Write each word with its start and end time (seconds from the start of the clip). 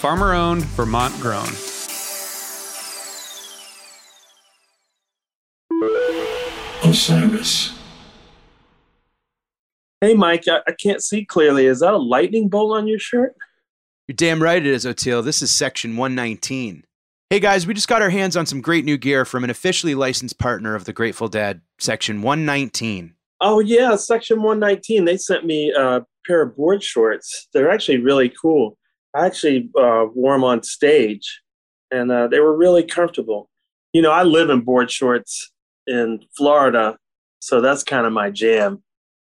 farmer 0.00 0.32
owned, 0.32 0.64
Vermont 0.64 1.14
grown. 1.20 1.46
Osiris. 6.82 7.78
Hey, 10.00 10.14
Mike, 10.14 10.44
I, 10.48 10.60
I 10.66 10.72
can't 10.72 11.02
see 11.02 11.26
clearly. 11.26 11.66
Is 11.66 11.80
that 11.80 11.92
a 11.92 11.98
lightning 11.98 12.48
bolt 12.48 12.78
on 12.78 12.86
your 12.86 12.98
shirt? 12.98 13.36
You're 14.08 14.14
damn 14.14 14.42
right 14.42 14.56
it 14.56 14.66
is, 14.66 14.86
Oteil. 14.86 15.22
This 15.22 15.42
is 15.42 15.50
section 15.50 15.98
119. 15.98 16.84
Hey 17.28 17.38
guys, 17.38 17.66
we 17.66 17.74
just 17.74 17.86
got 17.86 18.00
our 18.00 18.08
hands 18.08 18.38
on 18.38 18.46
some 18.46 18.62
great 18.62 18.86
new 18.86 18.96
gear 18.96 19.26
from 19.26 19.44
an 19.44 19.50
officially 19.50 19.94
licensed 19.94 20.38
partner 20.38 20.74
of 20.74 20.86
the 20.86 20.94
Grateful 20.94 21.28
Dead, 21.28 21.60
section 21.78 22.22
119. 22.22 23.14
Oh, 23.42 23.60
yeah, 23.60 23.96
Section 23.96 24.42
119. 24.42 25.04
They 25.04 25.18
sent 25.18 25.44
me 25.44 25.72
a 25.72 26.04
pair 26.26 26.42
of 26.42 26.56
board 26.56 26.82
shorts. 26.82 27.48
They're 27.52 27.70
actually 27.70 27.98
really 27.98 28.30
cool. 28.30 28.78
I 29.14 29.26
actually 29.26 29.70
uh, 29.78 30.06
wore 30.14 30.34
them 30.34 30.44
on 30.44 30.62
stage, 30.62 31.40
and 31.90 32.10
uh, 32.10 32.28
they 32.28 32.40
were 32.40 32.56
really 32.56 32.84
comfortable. 32.84 33.48
You 33.92 34.02
know, 34.02 34.12
I 34.12 34.22
live 34.22 34.50
in 34.50 34.60
board 34.60 34.90
shorts 34.90 35.50
in 35.86 36.20
Florida, 36.36 36.96
so 37.40 37.60
that's 37.60 37.82
kind 37.82 38.06
of 38.06 38.12
my 38.12 38.30
jam. 38.30 38.82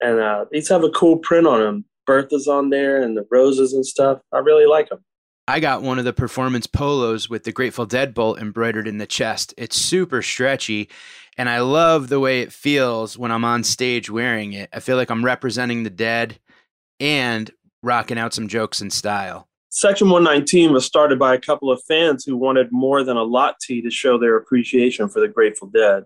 And 0.00 0.20
uh, 0.20 0.46
these 0.50 0.68
have 0.68 0.84
a 0.84 0.90
cool 0.90 1.18
print 1.18 1.46
on 1.46 1.60
them. 1.60 1.84
Bertha's 2.06 2.48
on 2.48 2.70
there 2.70 3.02
and 3.02 3.16
the 3.16 3.26
roses 3.30 3.72
and 3.72 3.84
stuff. 3.84 4.20
I 4.32 4.38
really 4.38 4.66
like 4.66 4.88
them. 4.88 5.04
I 5.46 5.60
got 5.60 5.82
one 5.82 5.98
of 5.98 6.04
the 6.04 6.12
performance 6.12 6.66
polos 6.66 7.30
with 7.30 7.44
the 7.44 7.52
Grateful 7.52 7.86
Dead 7.86 8.12
bolt 8.12 8.38
embroidered 8.38 8.86
in 8.86 8.98
the 8.98 9.06
chest. 9.06 9.54
It's 9.56 9.76
super 9.76 10.20
stretchy, 10.20 10.90
and 11.38 11.48
I 11.48 11.60
love 11.60 12.08
the 12.08 12.20
way 12.20 12.42
it 12.42 12.52
feels 12.52 13.16
when 13.16 13.30
I'm 13.30 13.44
on 13.44 13.64
stage 13.64 14.10
wearing 14.10 14.52
it. 14.52 14.68
I 14.72 14.80
feel 14.80 14.96
like 14.96 15.10
I'm 15.10 15.24
representing 15.24 15.84
the 15.84 15.90
dead 15.90 16.38
and 17.00 17.50
rocking 17.82 18.18
out 18.18 18.34
some 18.34 18.48
jokes 18.48 18.82
in 18.82 18.90
style. 18.90 19.47
Section 19.70 20.08
119 20.08 20.72
was 20.72 20.86
started 20.86 21.18
by 21.18 21.34
a 21.34 21.40
couple 21.40 21.70
of 21.70 21.82
fans 21.86 22.24
who 22.24 22.36
wanted 22.36 22.68
more 22.70 23.04
than 23.04 23.18
a 23.18 23.22
lot 23.22 23.56
tee 23.60 23.82
to 23.82 23.90
show 23.90 24.18
their 24.18 24.36
appreciation 24.36 25.08
for 25.08 25.20
the 25.20 25.28
Grateful 25.28 25.68
Dead. 25.68 26.04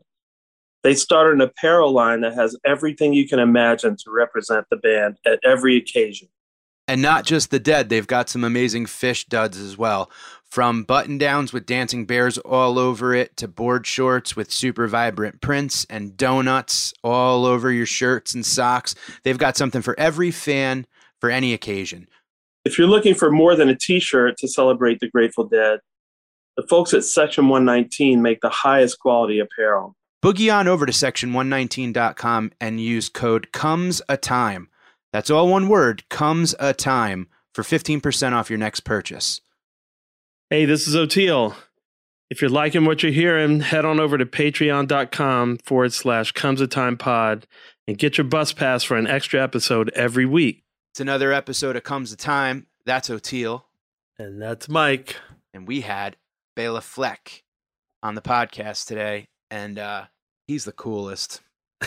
They 0.83 0.95
started 0.95 1.35
an 1.35 1.43
apparel 1.43 1.93
line 1.93 2.23
that 2.23 2.35
has 2.35 2.59
everything 2.65 3.13
you 3.13 3.29
can 3.29 3.39
imagine 3.39 3.97
to 3.99 4.11
represent 4.11 4.67
the 4.69 4.77
band 4.77 5.19
at 5.25 5.39
every 5.45 5.77
occasion. 5.77 6.29
And 6.89 7.01
not 7.01 7.25
just 7.25 7.53
the 7.53 7.61
dead, 7.61 7.89
they've 7.89 8.07
got 8.07 8.29
some 8.29 8.43
amazing 8.43 8.87
Phish 8.87 9.29
duds 9.29 9.57
as 9.57 9.79
well. 9.79 10.11
From 10.45 10.83
button 10.83 11.17
downs 11.17 11.53
with 11.53 11.65
dancing 11.65 12.05
bears 12.05 12.39
all 12.39 12.81
over 12.81 13.15
it 13.15 13.37
to 13.37 13.47
board 13.47 13.87
shorts 13.87 14.35
with 14.35 14.51
super 14.51 14.89
vibrant 14.89 15.41
prints 15.41 15.87
and 15.89 16.17
donuts 16.17 16.93
all 17.05 17.47
over 17.47 17.71
your 17.71 17.87
shirts 17.87 18.35
and 18.35 18.45
socks. 18.45 18.97
They've 19.23 19.39
got 19.39 19.57
something 19.57 19.83
for 19.83 19.99
every 19.99 20.33
fan 20.33 20.87
for 21.21 21.31
any 21.31 21.55
occasion. 21.55 22.09
If 22.65 22.79
you're 22.79 22.89
looking 22.89 23.15
for 23.15 23.31
more 23.31 23.57
than 23.57 23.69
a 23.69 23.77
t 23.77 23.99
shirt 23.99 24.37
to 24.39 24.49
celebrate 24.49 25.01
the 25.01 25.11
Grateful 25.11 25.45
Dead, 25.45 25.81
the 26.57 26.67
folks 26.69 26.95
at 26.95 27.05
Section 27.05 27.49
119 27.49 28.23
make 28.23 28.41
the 28.41 28.51
highest 28.51 28.99
quality 28.99 29.39
apparel. 29.39 29.97
Boogie 30.23 30.55
on 30.55 30.69
over 30.69 30.87
to 30.87 30.93
section119.com 30.93 32.53
and 32.61 32.81
use 32.81 33.09
code 33.09 33.51
comes 33.51 34.01
a 34.09 34.17
time. 34.17 34.69
That's 35.13 35.31
all 35.31 35.49
one 35.49 35.69
word, 35.69 36.09
comes 36.09 36.55
a 36.61 36.73
time 36.73 37.29
for 37.53 37.63
15% 37.63 38.33
off 38.33 38.49
your 38.49 38.59
next 38.59 38.81
purchase. 38.81 39.41
Hey, 40.49 40.65
this 40.65 40.87
is 40.87 40.95
Oteil. 40.95 41.57
If 42.31 42.41
you're 42.41 42.51
liking 42.51 42.85
what 42.85 43.03
you're 43.03 43.13
hearing, 43.13 43.61
head 43.61 43.85
on 43.85 43.99
over 43.99 44.17
to 44.17 44.25
patreon.com 44.25 45.59
forward 45.65 45.93
slash 45.93 46.33
comes 46.33 46.61
a 46.61 46.67
time 46.67 46.97
pod 46.97 47.47
and 47.89 47.99
get 47.99 48.17
your 48.17 48.25
bus 48.25 48.53
pass 48.53 48.85
for 48.85 48.97
an 48.97 49.07
extra 49.07 49.43
episode 49.43 49.91
every 49.95 50.25
week. 50.25 50.62
It's 50.93 51.01
another 51.01 51.33
episode 51.33 51.75
of 51.77 51.85
Comes 51.85 52.13
a 52.13 52.17
Time. 52.17 52.67
That's 52.85 53.09
Oteil. 53.09 53.63
And 54.19 54.41
that's 54.43 54.69
Mike. 54.69 55.17
And 55.55 55.67
we 55.67 55.81
had 55.81 56.17
Bela 56.55 56.83
Fleck 56.83 57.45
on 58.03 58.15
the 58.15 58.21
podcast 58.21 58.87
today. 58.87 59.29
And 59.51 59.79
uh, 59.79 60.05
he's 60.47 60.65
the 60.67 60.73
coolest. 60.73 61.41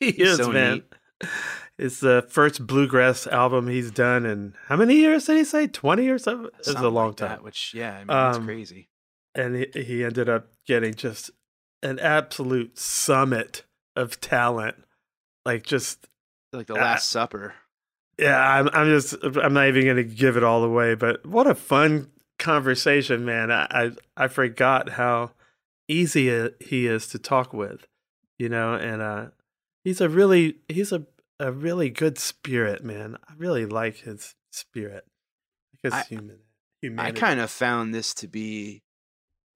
he 0.00 0.12
He's 0.12 0.30
is, 0.32 0.36
so 0.38 0.52
man. 0.52 0.74
neat. 1.20 1.30
It's 1.78 1.98
the 2.00 2.24
first 2.28 2.66
bluegrass 2.66 3.26
album 3.26 3.66
he's 3.68 3.90
done 3.90 4.24
in 4.24 4.54
how 4.66 4.76
many 4.76 4.94
years 4.94 5.26
did 5.26 5.38
he 5.38 5.44
say? 5.44 5.66
20 5.66 6.08
or 6.08 6.18
something? 6.18 6.50
It's 6.60 6.68
a 6.68 6.88
long 6.88 7.08
like 7.08 7.16
time. 7.16 7.28
that, 7.30 7.42
which, 7.44 7.74
yeah, 7.74 7.94
I 7.96 8.04
mean, 8.04 8.28
it's 8.28 8.38
Um, 8.38 8.46
crazy. 8.46 8.88
and 9.34 9.56
he, 9.56 9.66
he 9.82 10.04
ended 10.04 10.28
up 10.28 10.46
getting 10.66 10.94
just 10.94 11.30
an 11.82 11.98
absolute 11.98 12.78
summit 12.78 13.64
of 13.96 14.20
talent. 14.20 14.76
Like 15.44 15.64
just 15.64 16.06
Like 16.52 16.66
the 16.68 16.74
uh, 16.74 16.78
Last 16.80 17.08
Supper. 17.10 17.54
Yeah, 18.18 18.38
I'm 18.38 18.68
I'm 18.72 18.86
just 18.88 19.14
I'm 19.22 19.52
not 19.52 19.68
even 19.68 19.86
gonna 19.86 20.02
give 20.02 20.36
it 20.36 20.44
all 20.44 20.64
away, 20.64 20.94
but 20.94 21.24
what 21.26 21.46
a 21.46 21.54
fun 21.54 22.10
conversation, 22.38 23.24
man. 23.24 23.50
I 23.50 23.66
I, 23.70 23.90
I 24.16 24.28
forgot 24.28 24.90
how 24.90 25.32
easy 25.88 26.50
he 26.60 26.86
is 26.86 27.06
to 27.08 27.18
talk 27.18 27.52
with, 27.52 27.86
you 28.38 28.48
know, 28.48 28.74
and 28.74 29.02
uh 29.02 29.26
he's 29.84 30.00
a 30.00 30.08
really 30.08 30.56
he's 30.68 30.92
a 30.92 31.06
a 31.38 31.52
really 31.52 31.90
good 31.90 32.18
spirit, 32.18 32.82
man. 32.82 33.16
I 33.28 33.34
really 33.36 33.66
like 33.66 33.98
his 33.98 34.34
spirit. 34.50 35.04
Like 35.84 35.92
I- 35.92 35.98
his 35.98 36.08
human 36.08 36.38
I 37.00 37.10
kind 37.10 37.40
of 37.40 37.50
found 37.50 37.94
this 37.94 38.14
to 38.14 38.28
be 38.28 38.82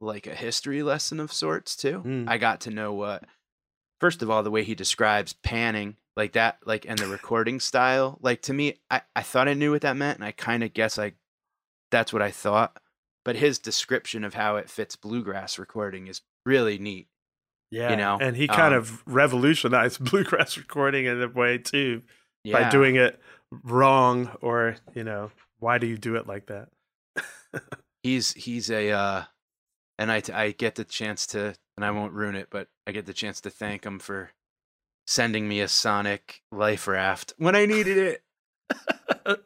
like 0.00 0.26
a 0.26 0.34
history 0.34 0.82
lesson 0.82 1.20
of 1.20 1.32
sorts 1.32 1.76
too. 1.76 2.02
Mm. 2.04 2.28
I 2.28 2.38
got 2.38 2.60
to 2.62 2.70
know 2.70 2.92
what 2.92 3.24
first 4.00 4.22
of 4.22 4.30
all 4.30 4.42
the 4.42 4.50
way 4.50 4.64
he 4.64 4.74
describes 4.74 5.32
panning 5.32 5.96
like 6.20 6.32
that 6.32 6.58
like 6.66 6.84
and 6.86 6.98
the 6.98 7.06
recording 7.06 7.58
style 7.58 8.18
like 8.20 8.42
to 8.42 8.52
me 8.52 8.78
I, 8.90 9.00
I 9.16 9.22
thought 9.22 9.48
I 9.48 9.54
knew 9.54 9.70
what 9.70 9.80
that 9.80 9.96
meant 9.96 10.18
and 10.18 10.24
I 10.24 10.32
kind 10.32 10.62
of 10.62 10.74
guess 10.74 10.98
I 10.98 11.14
that's 11.90 12.12
what 12.12 12.20
I 12.20 12.30
thought 12.30 12.78
but 13.24 13.36
his 13.36 13.58
description 13.58 14.22
of 14.22 14.34
how 14.34 14.56
it 14.56 14.68
fits 14.68 14.96
bluegrass 14.96 15.58
recording 15.58 16.08
is 16.08 16.20
really 16.44 16.78
neat. 16.78 17.08
yeah, 17.70 17.90
you 17.90 17.96
know, 17.96 18.18
and 18.20 18.36
he 18.36 18.48
kind 18.48 18.74
um, 18.74 18.80
of 18.80 19.02
revolutionized 19.06 20.04
bluegrass 20.10 20.58
recording 20.58 21.06
in 21.06 21.22
a 21.22 21.28
way 21.28 21.56
too. 21.58 22.02
Yeah. 22.44 22.62
by 22.62 22.70
doing 22.70 22.96
it 22.96 23.20
wrong 23.64 24.30
or 24.40 24.76
you 24.94 25.04
know 25.04 25.30
why 25.58 25.78
do 25.78 25.86
you 25.86 25.98
do 25.98 26.16
it 26.16 26.26
like 26.26 26.46
that 26.46 26.68
he's 28.02 28.32
he's 28.32 28.70
a 28.70 28.90
uh 28.90 29.22
and 29.98 30.10
I 30.12 30.22
I 30.32 30.52
get 30.52 30.74
the 30.76 30.84
chance 30.84 31.26
to 31.28 31.54
and 31.76 31.84
I 31.84 31.90
won't 31.90 32.14
ruin 32.14 32.36
it 32.36 32.48
but 32.50 32.68
I 32.86 32.92
get 32.92 33.06
the 33.06 33.12
chance 33.12 33.40
to 33.42 33.50
thank 33.50 33.84
him 33.84 33.98
for 33.98 34.30
sending 35.10 35.48
me 35.48 35.60
a 35.60 35.66
sonic 35.66 36.40
life 36.52 36.86
raft 36.86 37.34
when 37.36 37.56
I 37.56 37.66
needed 37.66 37.98
it. 37.98 38.22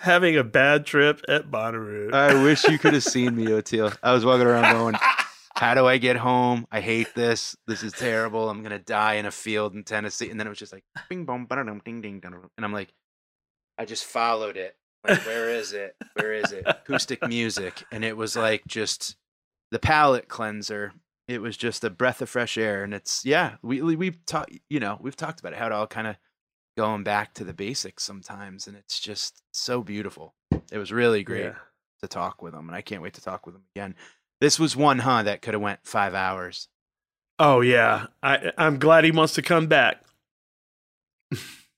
having 0.00 0.36
a 0.36 0.44
bad 0.44 0.86
trip 0.86 1.20
at 1.28 1.50
Bonnaroo. 1.50 2.14
I 2.14 2.40
wish 2.44 2.62
you 2.68 2.78
could 2.78 2.94
have 2.94 3.02
seen 3.02 3.34
me, 3.34 3.46
Oteil. 3.46 3.96
I 4.02 4.12
was 4.12 4.24
walking 4.24 4.46
around 4.46 4.72
going, 4.72 4.94
"How 5.56 5.74
do 5.74 5.86
I 5.86 5.98
get 5.98 6.16
home? 6.16 6.66
I 6.70 6.80
hate 6.80 7.12
this. 7.16 7.56
This 7.66 7.82
is 7.82 7.92
terrible. 7.92 8.48
I'm 8.48 8.62
gonna 8.62 8.78
die 8.78 9.14
in 9.14 9.26
a 9.26 9.32
field 9.32 9.74
in 9.74 9.82
Tennessee." 9.82 10.30
And 10.30 10.38
then 10.38 10.46
it 10.46 10.50
was 10.50 10.58
just 10.60 10.72
like, 10.72 10.84
"Bing 11.08 11.24
bong, 11.24 11.46
ba-da-dum, 11.46 11.82
ding 11.84 12.00
ding 12.00 12.20
dong," 12.20 12.48
and 12.56 12.64
I'm 12.64 12.72
like, 12.72 12.92
I 13.76 13.84
just 13.84 14.04
followed 14.04 14.56
it. 14.56 14.76
Like, 15.06 15.26
where 15.26 15.50
is 15.50 15.72
it? 15.72 15.96
Where 16.14 16.32
is 16.32 16.52
it? 16.52 16.62
Acoustic 16.66 17.26
music, 17.26 17.82
and 17.90 18.04
it 18.04 18.16
was 18.16 18.36
like 18.36 18.62
just 18.68 19.16
the 19.72 19.80
palate 19.80 20.28
cleanser. 20.28 20.92
It 21.32 21.40
was 21.42 21.56
just 21.56 21.84
a 21.84 21.90
breath 21.90 22.20
of 22.22 22.28
fresh 22.28 22.56
air, 22.58 22.84
and 22.84 22.92
it's 22.94 23.24
yeah. 23.24 23.56
We 23.62 23.80
we- 23.82 23.96
we've 23.96 24.24
talked, 24.26 24.52
you 24.70 24.80
know, 24.80 24.98
we've 25.00 25.16
talked 25.16 25.40
about 25.40 25.52
it, 25.52 25.58
how 25.58 25.66
it 25.66 25.72
all 25.72 25.86
kind 25.86 26.06
of 26.06 26.16
going 26.76 27.02
back 27.04 27.34
to 27.34 27.44
the 27.44 27.52
basics 27.52 28.02
sometimes, 28.04 28.66
and 28.66 28.76
it's 28.76 28.98
just 29.00 29.42
so 29.52 29.82
beautiful. 29.82 30.34
It 30.70 30.78
was 30.78 30.92
really 30.92 31.22
great 31.22 31.44
Yeah. 31.44 31.54
to 32.02 32.08
talk 32.08 32.40
with 32.42 32.54
him, 32.54 32.68
and 32.68 32.74
I 32.76 32.80
can't 32.82 33.02
wait 33.02 33.14
to 33.14 33.20
talk 33.22 33.46
with 33.46 33.54
him 33.54 33.64
again. 33.74 33.94
This 34.40 34.58
was 34.58 34.74
one, 34.74 35.00
huh? 35.00 35.22
That 35.24 35.42
could 35.42 35.54
have 35.54 35.62
went 35.62 35.80
five 35.84 36.14
hours. 36.14 36.68
Oh 37.38 37.60
yeah, 37.60 38.06
I 38.22 38.52
I'm 38.58 38.78
glad 38.78 39.04
he 39.04 39.10
wants 39.10 39.34
to 39.34 39.42
come 39.42 39.66
back. 39.66 40.02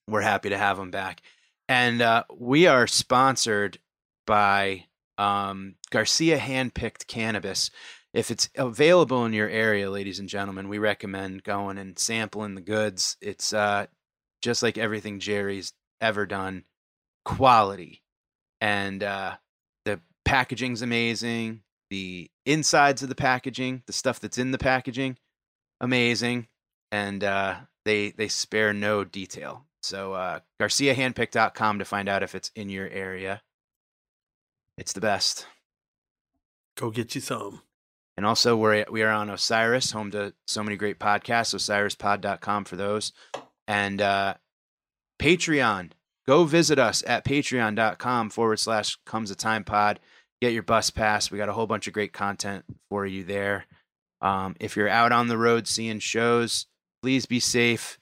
We're 0.08 0.20
happy 0.20 0.50
to 0.50 0.58
have 0.58 0.78
him 0.78 0.90
back. 0.90 1.22
And 1.68 2.02
uh, 2.02 2.24
we 2.36 2.66
are 2.66 2.86
sponsored 2.86 3.78
by 4.26 4.84
um, 5.16 5.76
Garcia 5.90 6.38
Handpicked 6.38 7.06
Cannabis. 7.06 7.70
If 8.14 8.31
it's 8.31 8.49
available 8.56 9.25
in 9.26 9.32
your 9.32 9.49
area, 9.49 9.90
ladies 9.90 10.20
and 10.20 10.28
gentlemen, 10.28 10.69
we 10.69 10.78
recommend 10.78 11.43
going 11.43 11.78
and 11.78 11.99
sampling 11.99 12.55
the 12.55 12.61
goods. 12.61 13.16
It's 13.20 13.52
uh, 13.52 13.87
just 14.40 14.62
like 14.62 14.78
everything 14.78 15.19
Jerry's 15.19 15.72
ever 16.00 16.25
done, 16.25 16.62
quality. 17.25 18.05
And 18.61 19.02
uh, 19.02 19.34
the 19.84 20.00
packaging's 20.25 20.81
amazing. 20.81 21.62
The 21.90 22.31
insides 22.46 23.02
of 23.02 23.08
the 23.08 23.16
packaging, 23.16 23.82
the 23.87 23.93
stuff 23.93 24.20
that's 24.20 24.38
in 24.38 24.52
the 24.52 24.58
packaging, 24.58 25.19
amazing. 25.81 26.46
And 26.93 27.25
uh, 27.25 27.56
they 27.84 28.10
they 28.10 28.28
spare 28.28 28.72
no 28.72 29.02
detail. 29.02 29.67
So 29.82 30.12
uh, 30.12 30.38
GarciaHandpick.com 30.62 31.81
to 31.81 31.84
find 31.84 32.08
out 32.08 32.22
if 32.22 32.37
it's 32.37 32.52
in 32.55 32.69
your 32.69 32.88
area. 32.88 33.43
It's 34.78 34.93
the 34.93 35.00
best. 35.00 35.49
Go 36.76 36.90
get 36.90 37.17
you 37.17 37.20
some. 37.20 37.62
And 38.16 38.25
also, 38.25 38.56
we're 38.56 38.84
we 38.90 39.02
are 39.02 39.11
on 39.11 39.31
Osiris, 39.31 39.90
home 39.90 40.11
to 40.12 40.34
so 40.46 40.62
many 40.62 40.76
great 40.76 40.99
podcasts. 40.99 41.55
OsirisPod.com 41.55 42.64
for 42.64 42.76
those, 42.76 43.12
and 43.66 44.00
uh, 44.00 44.34
Patreon. 45.19 45.90
Go 46.26 46.44
visit 46.44 46.78
us 46.78 47.05
at 47.06 47.25
patreon.com 47.26 48.31
forward 48.31 48.58
slash 48.58 48.96
comes 49.05 49.31
a 49.31 49.34
time 49.34 49.62
pod. 49.62 50.00
Get 50.40 50.55
your 50.55 50.62
bus 50.62 50.88
pass. 50.88 51.31
We 51.31 51.37
got 51.37 51.50
a 51.50 51.52
whole 51.52 51.66
bunch 51.66 51.87
of 51.87 51.93
great 51.93 52.14
content 52.14 52.64
for 52.88 53.05
you 53.05 53.25
there. 53.25 53.66
Um, 54.22 54.56
if 54.58 54.75
you're 54.75 54.88
out 54.88 55.12
on 55.12 55.28
the 55.28 55.37
road 55.37 55.69
seeing 55.69 55.99
shows, 55.99 56.67
please 57.02 57.26
be 57.26 57.40
safe. 57.40 57.99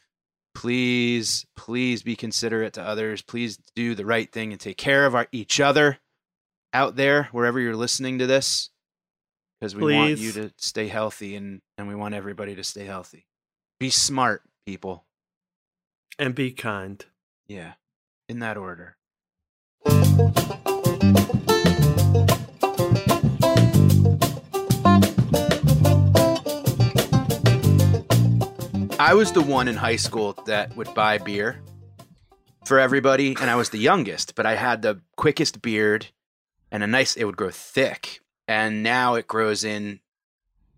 Please, 0.55 1.47
please 1.57 2.03
be 2.03 2.15
considerate 2.15 2.75
to 2.75 2.83
others. 2.83 3.23
Please 3.23 3.59
do 3.75 3.95
the 3.95 4.07
right 4.07 4.31
thing 4.31 4.53
and 4.53 4.61
take 4.61 4.77
care 4.77 5.07
of 5.07 5.15
our, 5.15 5.27
each 5.33 5.59
other 5.61 5.99
out 6.73 6.97
there, 6.97 7.29
wherever 7.33 7.59
you're 7.59 7.77
listening 7.77 8.19
to 8.19 8.27
this, 8.27 8.71
because 9.63 9.77
we 9.77 9.95
want 9.95 10.19
you 10.19 10.33
to 10.33 10.53
stay 10.57 10.89
healthy 10.89 11.37
and, 11.37 11.61
and 11.79 11.87
we 11.87 11.95
want 11.95 12.15
everybody 12.15 12.57
to 12.57 12.65
stay 12.65 12.85
healthy. 12.85 13.29
Be 13.79 13.91
smart, 13.91 14.43
people. 14.67 15.05
And 16.19 16.35
be 16.35 16.51
kind. 16.51 17.05
Yeah, 17.47 17.75
in 18.29 18.41
that 18.41 18.57
order. 18.57 18.97
I 28.99 29.15
was 29.15 29.31
the 29.31 29.45
one 29.47 29.69
in 29.69 29.77
high 29.77 29.95
school 29.95 30.33
that 30.47 30.77
would 30.77 30.93
buy 30.93 31.19
beer 31.19 31.61
for 32.65 32.81
everybody, 32.81 33.37
and 33.41 33.49
I 33.49 33.55
was 33.55 33.71
the 33.71 33.79
youngest, 33.79 34.35
but 34.35 34.45
I 34.45 34.57
had 34.57 34.83
the 34.83 35.03
quickest 35.17 35.63
beard 35.63 36.09
and 36.73 36.83
a 36.83 36.89
nice, 36.89 37.15
it 37.15 37.23
would 37.23 37.37
grow 37.37 37.51
thick. 37.51 38.22
And 38.49 38.83
now 38.83 39.15
it 39.15 39.27
grows 39.27 39.65
in, 39.65 40.01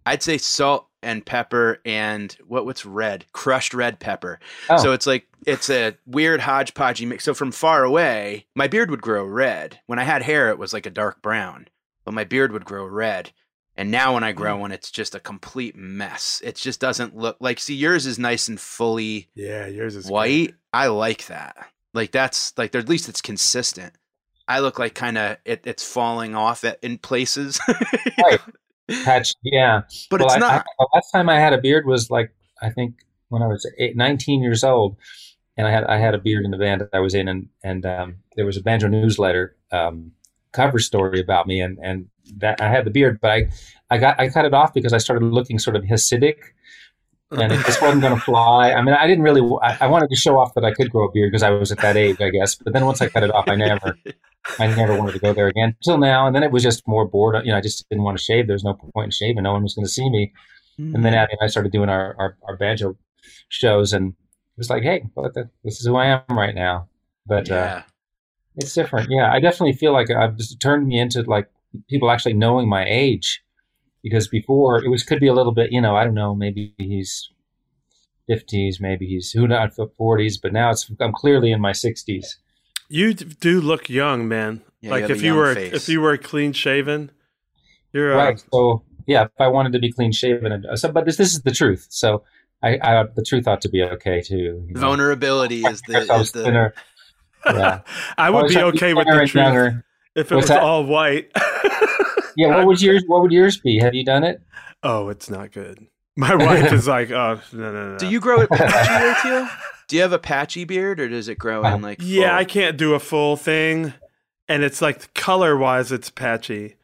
I'd 0.07 0.23
say 0.23 0.39
salt 0.39 0.89
and 1.03 1.25
pepper 1.25 1.81
and 1.85 2.37
what 2.47 2.67
what's 2.67 2.87
red? 2.87 3.27
Crushed 3.33 3.75
red 3.75 4.01
pepper. 4.01 4.41
Oh. 4.69 4.79
So 4.79 4.93
it's 4.93 5.07
like 5.07 5.27
it's 5.47 5.71
a 5.71 5.97
weird 6.07 6.41
hodgepodgey 6.41 7.07
mix. 7.07 7.25
So 7.25 7.35
from 7.35 7.53
far 7.53 7.85
away, 7.85 8.47
my 8.55 8.67
beard 8.67 8.91
would 8.91 9.03
grow 9.03 9.25
red. 9.25 9.81
When 9.87 9.99
I 9.99 10.05
had 10.05 10.23
hair, 10.23 10.51
it 10.51 10.59
was 10.59 10.73
like 10.73 10.87
a 10.87 10.91
dark 10.91 11.23
brown, 11.23 11.69
but 12.05 12.15
my 12.15 12.25
beard 12.25 12.53
would 12.53 12.65
grow 12.65 12.87
red. 12.87 13.33
And 13.77 13.91
now 13.91 14.15
when 14.15 14.23
I 14.23 14.33
grow 14.33 14.57
mm. 14.57 14.61
one, 14.61 14.73
it's 14.73 14.91
just 14.91 15.17
a 15.17 15.21
complete 15.21 15.75
mess. 15.75 16.41
It 16.45 16.55
just 16.57 16.81
doesn't 16.81 17.17
look 17.17 17.37
like. 17.41 17.59
See, 17.59 17.75
yours 17.75 18.07
is 18.07 18.19
nice 18.19 18.49
and 18.49 18.61
fully 18.61 19.29
Yeah, 19.35 19.67
yours 19.67 19.97
is 19.97 20.05
good. 20.05 20.13
white. 20.13 20.55
I 20.73 20.87
like 20.87 21.27
that. 21.27 21.57
Like 21.93 22.13
that's 22.13 22.57
like 22.57 22.75
at 22.75 22.89
least 22.89 23.09
it's 23.09 23.21
consistent. 23.21 23.95
I 24.47 24.61
look 24.61 24.79
like 24.79 24.95
kind 24.95 25.19
of 25.19 25.39
it, 25.45 25.67
it's 25.67 25.87
falling 25.87 26.35
off 26.35 26.65
at, 26.65 26.79
in 26.83 26.99
places, 26.99 27.61
Right. 28.23 28.41
Patch, 29.05 29.33
yeah. 29.43 29.83
but 30.11 30.21
well, 30.21 30.27
it's 30.27 30.37
I, 30.37 30.39
not. 30.39 30.53
I, 30.61 30.65
the 30.79 30.89
last 30.95 31.11
time 31.11 31.31
I 31.31 31.41
had 31.41 31.55
a 31.55 31.59
beard 31.59 31.87
was 31.87 32.11
like 32.11 32.35
I 32.61 32.69
think 32.69 32.97
when 33.29 33.43
I 33.43 33.47
was 33.47 33.67
eight, 33.79 33.97
19 33.97 34.43
years 34.43 34.63
old, 34.63 34.97
and 35.57 35.67
I 35.67 35.71
had 35.71 35.85
I 35.85 35.99
had 35.99 36.15
a 36.15 36.19
beard 36.19 36.45
in 36.45 36.51
the 36.51 36.59
band 36.59 36.83
that 36.83 36.91
I 36.93 37.01
was 37.01 37.15
in, 37.15 37.29
and 37.29 37.49
and 37.63 37.87
um, 37.87 38.17
there 38.37 38.45
was 38.45 38.57
a 38.57 38.61
banjo 38.61 38.89
newsletter 38.89 39.57
um, 39.73 40.13
cover 40.53 40.79
story 40.79 41.21
about 41.21 41.47
me, 41.47 41.61
and 41.61 41.79
and 41.83 42.09
that 42.37 42.61
I 42.61 42.69
had 42.69 42.85
the 42.85 42.91
beard, 42.91 43.21
but 43.21 43.31
I 43.31 43.49
I 43.91 43.99
got 43.99 44.21
I 44.21 44.29
cut 44.29 44.45
it 44.45 44.55
off 44.55 44.75
because 44.75 44.93
I 44.93 44.99
started 44.99 45.25
looking 45.25 45.59
sort 45.59 45.77
of 45.77 45.85
Hasidic, 45.85 46.37
and 47.31 47.53
it 47.53 47.65
just 47.67 47.81
wasn't 47.83 48.03
going 48.03 48.15
to 48.15 48.21
fly. 48.21 48.73
I 48.73 48.83
mean, 48.83 48.95
I 48.95 49.07
didn't 49.07 49.25
really. 49.25 49.41
I, 49.63 49.79
I 49.83 49.87
wanted 49.87 50.09
to 50.11 50.17
show 50.17 50.39
off 50.39 50.55
that 50.55 50.65
I 50.65 50.73
could 50.73 50.91
grow 50.91 51.09
a 51.09 51.13
beard 51.13 51.31
because 51.31 51.43
I 51.43 51.51
was 51.51 51.73
at 51.73 51.79
that 51.79 51.97
age, 51.97 52.21
I 52.21 52.31
guess. 52.31 52.55
But 52.55 52.73
then 52.73 52.85
once 52.85 53.01
I 53.01 53.09
cut 53.09 53.23
it 53.23 53.35
off, 53.35 53.49
I 53.49 53.57
never. 53.57 53.97
I 54.59 54.67
never 54.67 54.97
wanted 54.97 55.13
to 55.13 55.19
go 55.21 55.33
there 55.33 55.49
again 55.49 55.75
till 55.83 55.97
now. 55.97 56.27
And 56.27 56.37
then 56.37 56.43
it 56.43 56.53
was 56.53 56.63
just 56.63 56.87
more 56.87 57.07
bored. 57.07 57.35
You 57.47 57.53
know, 57.53 57.59
I 57.59 57.63
just 57.63 57.89
didn't 57.89 58.05
want 58.05 58.19
to 58.19 58.23
shave. 58.23 58.47
There 58.47 58.55
was 58.55 58.63
no 58.63 58.75
point 58.75 59.07
in 59.07 59.11
shaving. 59.11 59.43
No 59.43 59.53
one 59.53 59.63
was 59.63 59.75
going 59.75 59.87
to 59.87 59.91
see 59.91 60.09
me. 60.11 60.33
And 60.77 61.05
then 61.05 61.15
Abby 61.15 61.33
and 61.33 61.41
I 61.41 61.47
started 61.47 61.71
doing 61.71 61.89
our, 61.89 62.17
our, 62.19 62.37
our 62.49 62.57
banjo 62.57 62.97
shows, 63.49 63.93
and 63.93 64.09
it 64.11 64.59
was 64.59 64.71
like, 64.71 64.83
hey, 64.83 65.05
what 65.15 65.33
the, 65.35 65.49
this 65.63 65.79
is 65.79 65.87
who 65.87 65.95
I 65.95 66.07
am 66.07 66.37
right 66.37 66.55
now. 66.55 66.89
But 67.27 67.49
uh, 67.51 67.55
yeah, 67.55 67.83
it's 68.57 68.75
different. 68.75 69.09
Yeah, 69.09 69.33
I 69.33 69.39
definitely 69.39 69.75
feel 69.75 69.93
like 69.93 70.11
I've 70.11 70.37
just 70.37 70.61
turned 70.61 70.89
me 70.89 70.99
into 70.99 71.23
like 71.23 71.49
people 71.89 72.11
actually 72.11 72.35
knowing 72.35 72.69
my 72.69 72.85
age, 72.89 73.44
because 74.05 74.29
before 74.29 74.85
it 74.85 74.89
was 74.89 75.03
could 75.03 75.19
be 75.19 75.27
a 75.27 75.35
little 75.35 75.53
bit, 75.53 75.73
you 75.73 75.81
know, 75.81 75.97
I 75.97 76.05
don't 76.05 76.15
know, 76.15 76.37
maybe 76.37 76.73
he's 76.79 77.29
fifties, 78.29 78.79
maybe 78.81 79.07
he's 79.07 79.33
who 79.33 79.49
not 79.49 79.73
forties, 79.97 80.39
but 80.39 80.53
now 80.53 80.71
it's 80.71 80.89
I'm 81.01 81.13
clearly 81.13 81.51
in 81.51 81.61
my 81.61 81.73
sixties. 81.73 82.39
You 82.89 83.15
do 83.15 83.61
look 83.61 83.89
young, 83.89 84.29
man. 84.29 84.63
Yeah, 84.81 84.91
like 84.91 85.03
have 85.03 85.11
if 85.13 85.23
you 85.23 85.35
were 85.35 85.55
face. 85.55 85.73
if 85.73 85.89
you 85.89 86.01
were 86.03 86.17
clean 86.19 86.53
shaven, 86.53 87.11
you're 87.93 88.13
uh, 88.13 88.17
right 88.17 88.45
so 88.53 88.83
yeah 89.07 89.25
if 89.25 89.31
i 89.39 89.47
wanted 89.47 89.73
to 89.73 89.79
be 89.79 89.91
clean 89.93 90.13
shaven 90.13 90.65
so 90.77 90.91
but 90.93 91.05
this 91.07 91.17
this 91.17 91.33
is 91.33 91.43
the 91.43 91.51
truth 91.51 91.87
so 91.91 92.23
i, 92.63 92.79
I 92.83 93.05
the 93.15 93.23
truth 93.23 93.47
ought 93.47 93.61
to 93.63 93.69
be 93.69 93.83
okay 93.83 94.21
too 94.21 94.65
you 94.67 94.75
know. 94.75 94.81
vulnerability 94.81 95.63
is 95.63 95.81
the 95.83 95.95
If 96.03 96.11
I 96.11 96.15
is 96.15 96.19
was 96.19 96.33
the 96.33 96.43
thinner, 96.45 96.75
yeah 97.47 97.81
I 98.19 98.31
would 98.31 98.39
Always 98.39 98.55
be 98.55 98.61
have 98.61 98.67
to 98.67 98.73
be 98.73 98.79
okay 98.79 98.95
with 98.95 99.07
the 99.07 99.27
truth 99.27 99.35
younger. 99.35 99.85
if 100.15 100.33
it 100.33 100.35
What's 100.35 100.45
was 100.45 100.49
that? 100.49 100.63
all 100.63 100.85
white. 100.85 101.31
yeah 102.37 102.49
what 102.57 102.67
would 102.67 102.83
yours 102.83 103.05
what 103.07 103.23
would 103.23 103.33
yours 103.33 103.59
be 103.59 103.79
have 103.79 103.95
you 103.95 104.05
done 104.05 104.25
it 104.25 104.41
oh, 104.83 105.09
it's 105.09 105.31
not 105.31 105.51
good. 105.51 105.87
My 106.17 106.35
wife 106.35 106.73
is 106.73 106.87
like, 106.87 107.11
oh 107.11 107.41
no 107.53 107.73
no 107.73 107.93
no. 107.93 107.99
Do 107.99 108.07
you 108.07 108.21
grow 108.21 108.43
it 108.43 108.51
patchy, 108.53 109.21
Teal? 109.29 109.49
Do 109.89 109.97
you 109.97 110.03
have 110.03 110.13
a 110.13 110.19
patchy 110.19 110.65
beard, 110.65 111.01
or 111.01 111.09
does 111.09 111.27
it 111.29 111.39
grow 111.39 111.65
in 111.65 111.81
like? 111.83 111.99
Yeah, 112.01 112.29
full? 112.29 112.39
I 112.39 112.45
can't 112.45 112.77
do 112.77 112.95
a 112.95 113.01
full 113.01 113.37
thing, 113.37 113.95
and 114.47 114.63
it's 114.63 114.81
like 114.83 115.13
color 115.15 115.57
wise, 115.57 115.91
it's 115.91 116.11
patchy. 116.11 116.77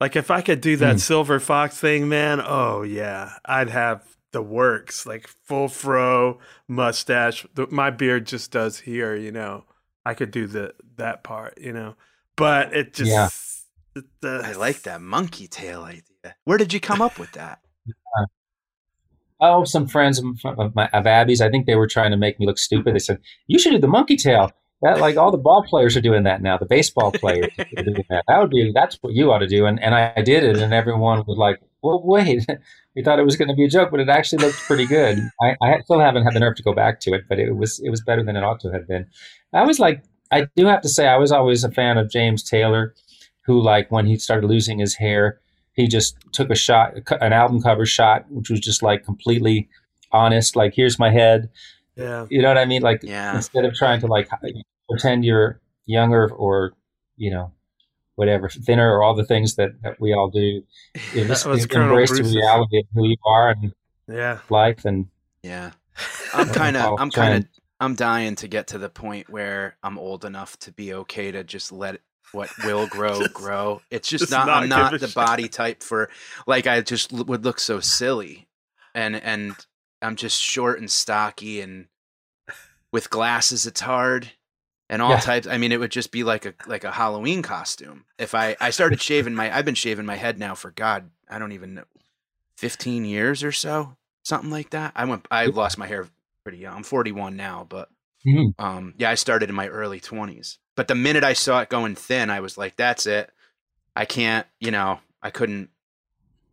Like 0.00 0.14
if 0.16 0.30
I 0.30 0.42
could 0.42 0.60
do 0.60 0.76
that 0.76 0.92
Hmm. 0.94 0.98
silver 0.98 1.40
fox 1.40 1.78
thing, 1.78 2.08
man, 2.08 2.42
oh 2.44 2.82
yeah, 2.82 3.34
I'd 3.46 3.70
have 3.70 4.04
the 4.32 4.42
works, 4.42 5.06
like 5.06 5.26
full 5.26 5.68
fro, 5.68 6.38
mustache. 6.68 7.46
The, 7.54 7.66
my 7.68 7.90
beard 7.90 8.26
just 8.26 8.50
does 8.50 8.80
here, 8.80 9.14
you 9.16 9.32
know. 9.32 9.64
I 10.04 10.14
could 10.14 10.30
do 10.30 10.46
the 10.46 10.74
that 10.96 11.24
part, 11.24 11.58
you 11.58 11.72
know, 11.72 11.94
but 12.36 12.74
it 12.74 12.92
just. 12.92 13.10
Yeah. 13.10 13.28
It- 13.96 14.20
the- 14.20 14.42
I 14.44 14.52
like 14.52 14.82
that 14.82 15.00
monkey 15.00 15.48
tail 15.48 15.82
idea. 15.82 16.36
Where 16.44 16.58
did 16.58 16.72
you 16.72 16.80
come 16.80 17.00
up 17.02 17.18
with 17.18 17.32
that? 17.32 17.60
oh 19.40 19.64
some 19.64 19.86
friends 19.86 20.18
of, 20.18 20.58
of 20.58 20.74
my 20.74 20.88
of 20.88 21.06
abby's. 21.06 21.40
I 21.40 21.50
think 21.50 21.66
they 21.66 21.76
were 21.76 21.86
trying 21.86 22.10
to 22.10 22.16
make 22.16 22.38
me 22.38 22.46
look 22.46 22.58
stupid. 22.58 22.94
They 22.94 22.98
said 22.98 23.18
you 23.46 23.58
should 23.58 23.72
do 23.72 23.78
the 23.78 23.88
monkey 23.88 24.16
tail. 24.16 24.50
That 24.82 25.00
like 25.00 25.16
all 25.16 25.30
the 25.30 25.38
ball 25.38 25.62
players 25.62 25.96
are 25.96 26.02
doing 26.02 26.24
that 26.24 26.42
now. 26.42 26.58
The 26.58 26.66
baseball 26.66 27.10
players 27.10 27.48
are 27.58 27.82
doing 27.82 28.04
that. 28.10 28.24
That 28.28 28.38
would 28.38 28.50
be 28.50 28.72
that's 28.74 28.96
what 29.00 29.14
you 29.14 29.32
ought 29.32 29.38
to 29.38 29.46
do. 29.48 29.66
And 29.66 29.82
and 29.82 29.94
i 29.94 30.12
did 30.22 30.44
it 30.44 30.58
and 30.58 30.72
everyone 30.74 31.24
was 31.26 31.38
like 31.38 31.60
well 31.82 32.02
wait. 32.04 32.46
We 32.94 33.02
thought 33.02 33.18
it 33.18 33.26
was 33.26 33.36
going 33.36 33.48
to 33.48 33.54
be 33.54 33.66
a 33.66 33.68
joke 33.68 33.90
but 33.90 34.00
it 34.00 34.08
actually 34.08 34.42
looked 34.42 34.56
pretty 34.60 34.86
good. 34.86 35.18
I, 35.42 35.54
I 35.62 35.80
still 35.82 36.00
haven't 36.00 36.24
had 36.24 36.32
the 36.32 36.40
nerve 36.40 36.56
to 36.56 36.62
go 36.62 36.72
back 36.72 36.98
to 37.00 37.12
it 37.12 37.24
but 37.28 37.38
it 37.38 37.54
was 37.54 37.78
it 37.80 37.90
was 37.90 38.00
better 38.00 38.22
than 38.24 38.36
it 38.36 38.42
ought 38.42 38.60
to 38.60 38.70
have 38.70 38.88
been. 38.88 39.06
I 39.52 39.64
was 39.64 39.78
like 39.78 40.02
i 40.32 40.46
do 40.56 40.66
have 40.66 40.80
to 40.80 40.88
say 40.88 41.06
i 41.06 41.16
was 41.16 41.30
always 41.32 41.62
a 41.62 41.70
fan 41.70 41.98
of 41.98 42.10
james 42.10 42.42
taylor 42.42 42.94
who 43.46 43.60
like 43.60 43.90
when 43.90 44.06
he 44.06 44.16
started 44.18 44.46
losing 44.46 44.78
his 44.78 44.94
hair 44.96 45.38
he 45.74 45.86
just 45.86 46.16
took 46.32 46.50
a 46.50 46.54
shot 46.54 46.92
an 47.20 47.32
album 47.32 47.60
cover 47.62 47.86
shot 47.86 48.24
which 48.30 48.50
was 48.50 48.60
just 48.60 48.82
like 48.82 49.04
completely 49.04 49.68
honest 50.12 50.56
like 50.56 50.74
here's 50.74 50.98
my 50.98 51.10
head 51.10 51.48
yeah. 51.96 52.26
you 52.30 52.42
know 52.42 52.48
what 52.48 52.58
i 52.58 52.64
mean 52.64 52.82
like 52.82 53.00
Yeah. 53.02 53.36
instead 53.36 53.64
of 53.64 53.74
trying 53.74 54.00
to 54.00 54.06
like 54.06 54.28
pretend 54.88 55.24
you're 55.24 55.60
younger 55.86 56.30
or 56.30 56.72
you 57.16 57.30
know 57.30 57.52
whatever 58.16 58.48
thinner 58.48 58.94
or 58.96 59.02
all 59.02 59.14
the 59.14 59.24
things 59.24 59.56
that, 59.56 59.70
that 59.82 60.00
we 60.00 60.12
all 60.14 60.30
do 60.30 60.40
you 60.40 60.62
That 61.14 61.26
just 61.28 61.46
was 61.46 61.64
embrace 61.66 62.10
the 62.10 62.22
reality 62.22 62.78
of 62.78 62.86
who 62.94 63.06
you 63.08 63.16
are 63.26 63.50
and 63.50 63.72
Yeah. 64.08 64.38
life 64.48 64.84
and 64.84 65.06
Yeah, 65.42 65.72
I'm 66.34 66.48
kind 66.48 66.76
of 66.76 66.82
I'll 66.82 66.96
I'm 66.98 67.10
kind 67.10 67.44
of 67.44 67.50
I'm 67.78 67.94
dying 67.94 68.36
to 68.36 68.48
get 68.48 68.68
to 68.68 68.78
the 68.78 68.88
point 68.88 69.28
where 69.28 69.76
I'm 69.82 69.98
old 69.98 70.24
enough 70.24 70.58
to 70.60 70.72
be 70.72 70.94
okay 70.94 71.30
to 71.30 71.44
just 71.44 71.72
let 71.72 72.00
what 72.32 72.50
will 72.64 72.86
grow 72.86 73.20
Just- 73.20 73.34
grow. 73.34 73.82
It's 73.90 74.08
just, 74.08 74.22
just 74.22 74.30
not, 74.32 74.46
not 74.46 74.62
I'm 74.64 74.68
not 74.68 74.92
the 75.00 75.06
shit. 75.06 75.14
body 75.14 75.48
type 75.48 75.82
for 75.82 76.10
like 76.46 76.66
I 76.66 76.80
just 76.80 77.12
l- 77.12 77.24
would 77.24 77.44
look 77.44 77.60
so 77.60 77.80
silly. 77.80 78.46
and 78.94 79.14
and 79.16 79.54
I'm 80.02 80.16
just 80.16 80.40
short 80.40 80.78
and 80.78 80.90
stocky 80.90 81.60
and 81.60 81.86
with 82.92 83.10
glasses 83.10 83.66
it's 83.66 83.80
hard 83.80 84.30
and 84.88 85.02
all 85.02 85.10
Yeah. 85.10 85.20
types 85.20 85.46
I 85.46 85.58
mean 85.58 85.72
it 85.72 85.80
would 85.80 85.90
just 85.90 86.10
be 86.12 86.24
like 86.24 86.46
a 86.46 86.54
like 86.66 86.84
a 86.84 86.90
Halloween 86.92 87.42
costume. 87.42 88.04
If 88.18 88.34
I 88.34 88.56
I 88.60 88.70
started 88.70 89.00
shaving 89.00 89.34
my 89.34 89.54
I've 89.54 89.64
been 89.64 89.74
shaving 89.74 90.06
my 90.06 90.16
head 90.16 90.38
now 90.38 90.54
for 90.54 90.70
god, 90.70 91.10
I 91.28 91.38
don't 91.38 91.52
even 91.52 91.74
know 91.74 91.84
15 92.58 93.04
years 93.04 93.42
or 93.44 93.52
so, 93.52 93.96
something 94.24 94.50
like 94.50 94.70
that. 94.70 94.92
I 94.96 95.04
went 95.04 95.26
I 95.30 95.46
lost 95.46 95.78
my 95.78 95.86
hair 95.86 96.08
pretty 96.44 96.58
young. 96.58 96.76
I'm 96.76 96.82
41 96.84 97.36
now, 97.36 97.66
but 97.68 97.88
Mhm. 98.26 98.54
um 98.58 98.94
yeah, 98.98 99.10
I 99.10 99.14
started 99.14 99.48
in 99.50 99.56
my 99.56 99.68
early 99.68 100.00
20s. 100.00 100.58
But 100.76 100.88
the 100.88 100.94
minute 100.94 101.24
I 101.24 101.32
saw 101.32 101.60
it 101.60 101.68
going 101.68 101.94
thin, 101.96 102.30
I 102.30 102.40
was 102.40 102.56
like 102.56 102.76
that's 102.76 103.06
it. 103.06 103.30
I 103.96 104.04
can't, 104.04 104.46
you 104.60 104.70
know, 104.70 105.00
I 105.22 105.30
couldn't 105.30 105.70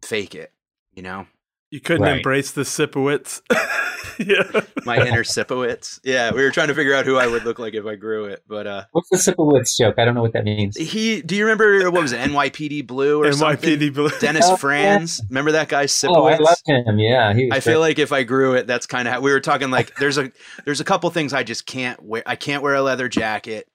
fake 0.02 0.34
it, 0.36 0.52
you 0.94 1.04
know. 1.04 1.28
You 1.72 1.80
couldn't 1.82 2.04
Right. 2.04 2.18
embrace 2.18 2.52
the 2.52 2.62
Sipowicz. 2.62 3.42
yeah. 4.20 4.62
my 4.86 4.96
inner 5.08 5.24
Sipowicz. 5.24 6.00
Yeah, 6.04 6.32
we 6.32 6.44
were 6.44 6.52
trying 6.52 6.68
to 6.68 6.76
figure 6.76 6.94
out 6.94 7.06
who 7.06 7.18
I 7.18 7.26
would 7.26 7.46
look 7.46 7.58
like 7.58 7.74
if 7.74 7.86
I 7.86 7.96
grew 7.96 8.26
it. 8.26 8.44
But 8.48 8.68
uh 8.68 8.84
What's 8.92 9.10
the 9.10 9.18
Sipowicz 9.18 9.76
joke? 9.78 9.96
I 9.98 10.06
don't 10.06 10.14
know 10.14 10.22
what 10.22 10.34
that 10.34 10.44
means. 10.46 10.78
he 10.78 11.22
do 11.24 11.36
you 11.36 11.44
remember 11.46 11.90
what 11.92 12.02
was 12.04 12.12
it, 12.12 12.20
NYPD 12.20 12.86
Blue 12.86 13.22
or 13.24 13.34
something? 13.34 13.70
NYPD 13.80 13.94
Blue. 13.94 14.10
Dennis 14.20 14.46
Oh, 14.46 14.52
yeah. 14.52 14.56
Franz. 14.58 15.22
Remember 15.30 15.54
that 15.54 15.68
guy 15.68 15.86
Sipowicz? 15.86 16.16
Oh, 16.16 16.26
I 16.28 16.38
loved 16.38 16.62
him. 16.68 17.00
Yeah, 17.00 17.34
he 17.34 17.46
was 17.48 17.58
I 17.58 17.60
feel 17.60 17.80
like 17.80 17.98
if 17.98 18.12
I 18.14 18.22
grew 18.24 18.54
it, 18.54 18.68
that's 18.68 18.86
kind 18.86 19.08
of 19.08 19.14
how 19.16 19.22
we 19.22 19.32
were 19.32 19.40
talking. 19.42 19.72
Like, 19.72 19.96
there's 19.96 20.18
a 20.20 20.32
there's 20.66 20.80
a 20.80 20.86
couple 20.86 21.10
things 21.10 21.34
I 21.34 21.42
just 21.44 21.66
can't 21.66 22.02
wear. 22.04 22.22
I 22.26 22.36
can't 22.36 22.62
wear 22.62 22.76
a 22.76 22.82
leather 22.84 23.10
jacket. 23.10 23.68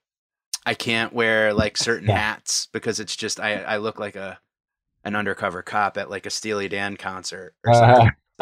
I 0.65 0.73
can't 0.73 1.13
wear 1.13 1.53
like 1.53 1.77
certain 1.77 2.09
Yeah. 2.09 2.17
hats 2.17 2.67
because 2.71 2.99
it's 2.99 3.15
just 3.15 3.39
I 3.39 3.61
I 3.61 3.77
look 3.77 3.99
like 3.99 4.15
a 4.15 4.39
an 5.03 5.15
undercover 5.15 5.61
cop 5.61 5.97
at 5.97 6.09
like 6.09 6.25
a 6.25 6.29
Steely 6.29 6.67
Dan 6.67 6.97
concert 6.97 7.55
or 7.65 7.71
Uh, 7.73 7.75
something. 7.75 8.11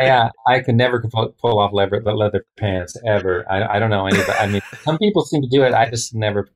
I 0.00 0.06
uh, 0.08 0.28
I 0.46 0.60
could 0.60 0.74
never 0.74 1.00
pull, 1.02 1.34
pull 1.40 1.58
off 1.58 1.72
leather 1.72 2.00
leather 2.02 2.46
pants 2.56 2.96
ever. 3.06 3.44
I, 3.50 3.76
I 3.76 3.78
don't 3.78 3.90
know 3.90 4.06
anybody. 4.06 4.32
I 4.32 4.46
mean, 4.46 4.62
some 4.84 4.96
people 4.98 5.22
seem 5.24 5.42
to 5.42 5.48
do 5.48 5.64
it. 5.64 5.74
I 5.74 5.90
just 5.90 6.14
never, 6.14 6.48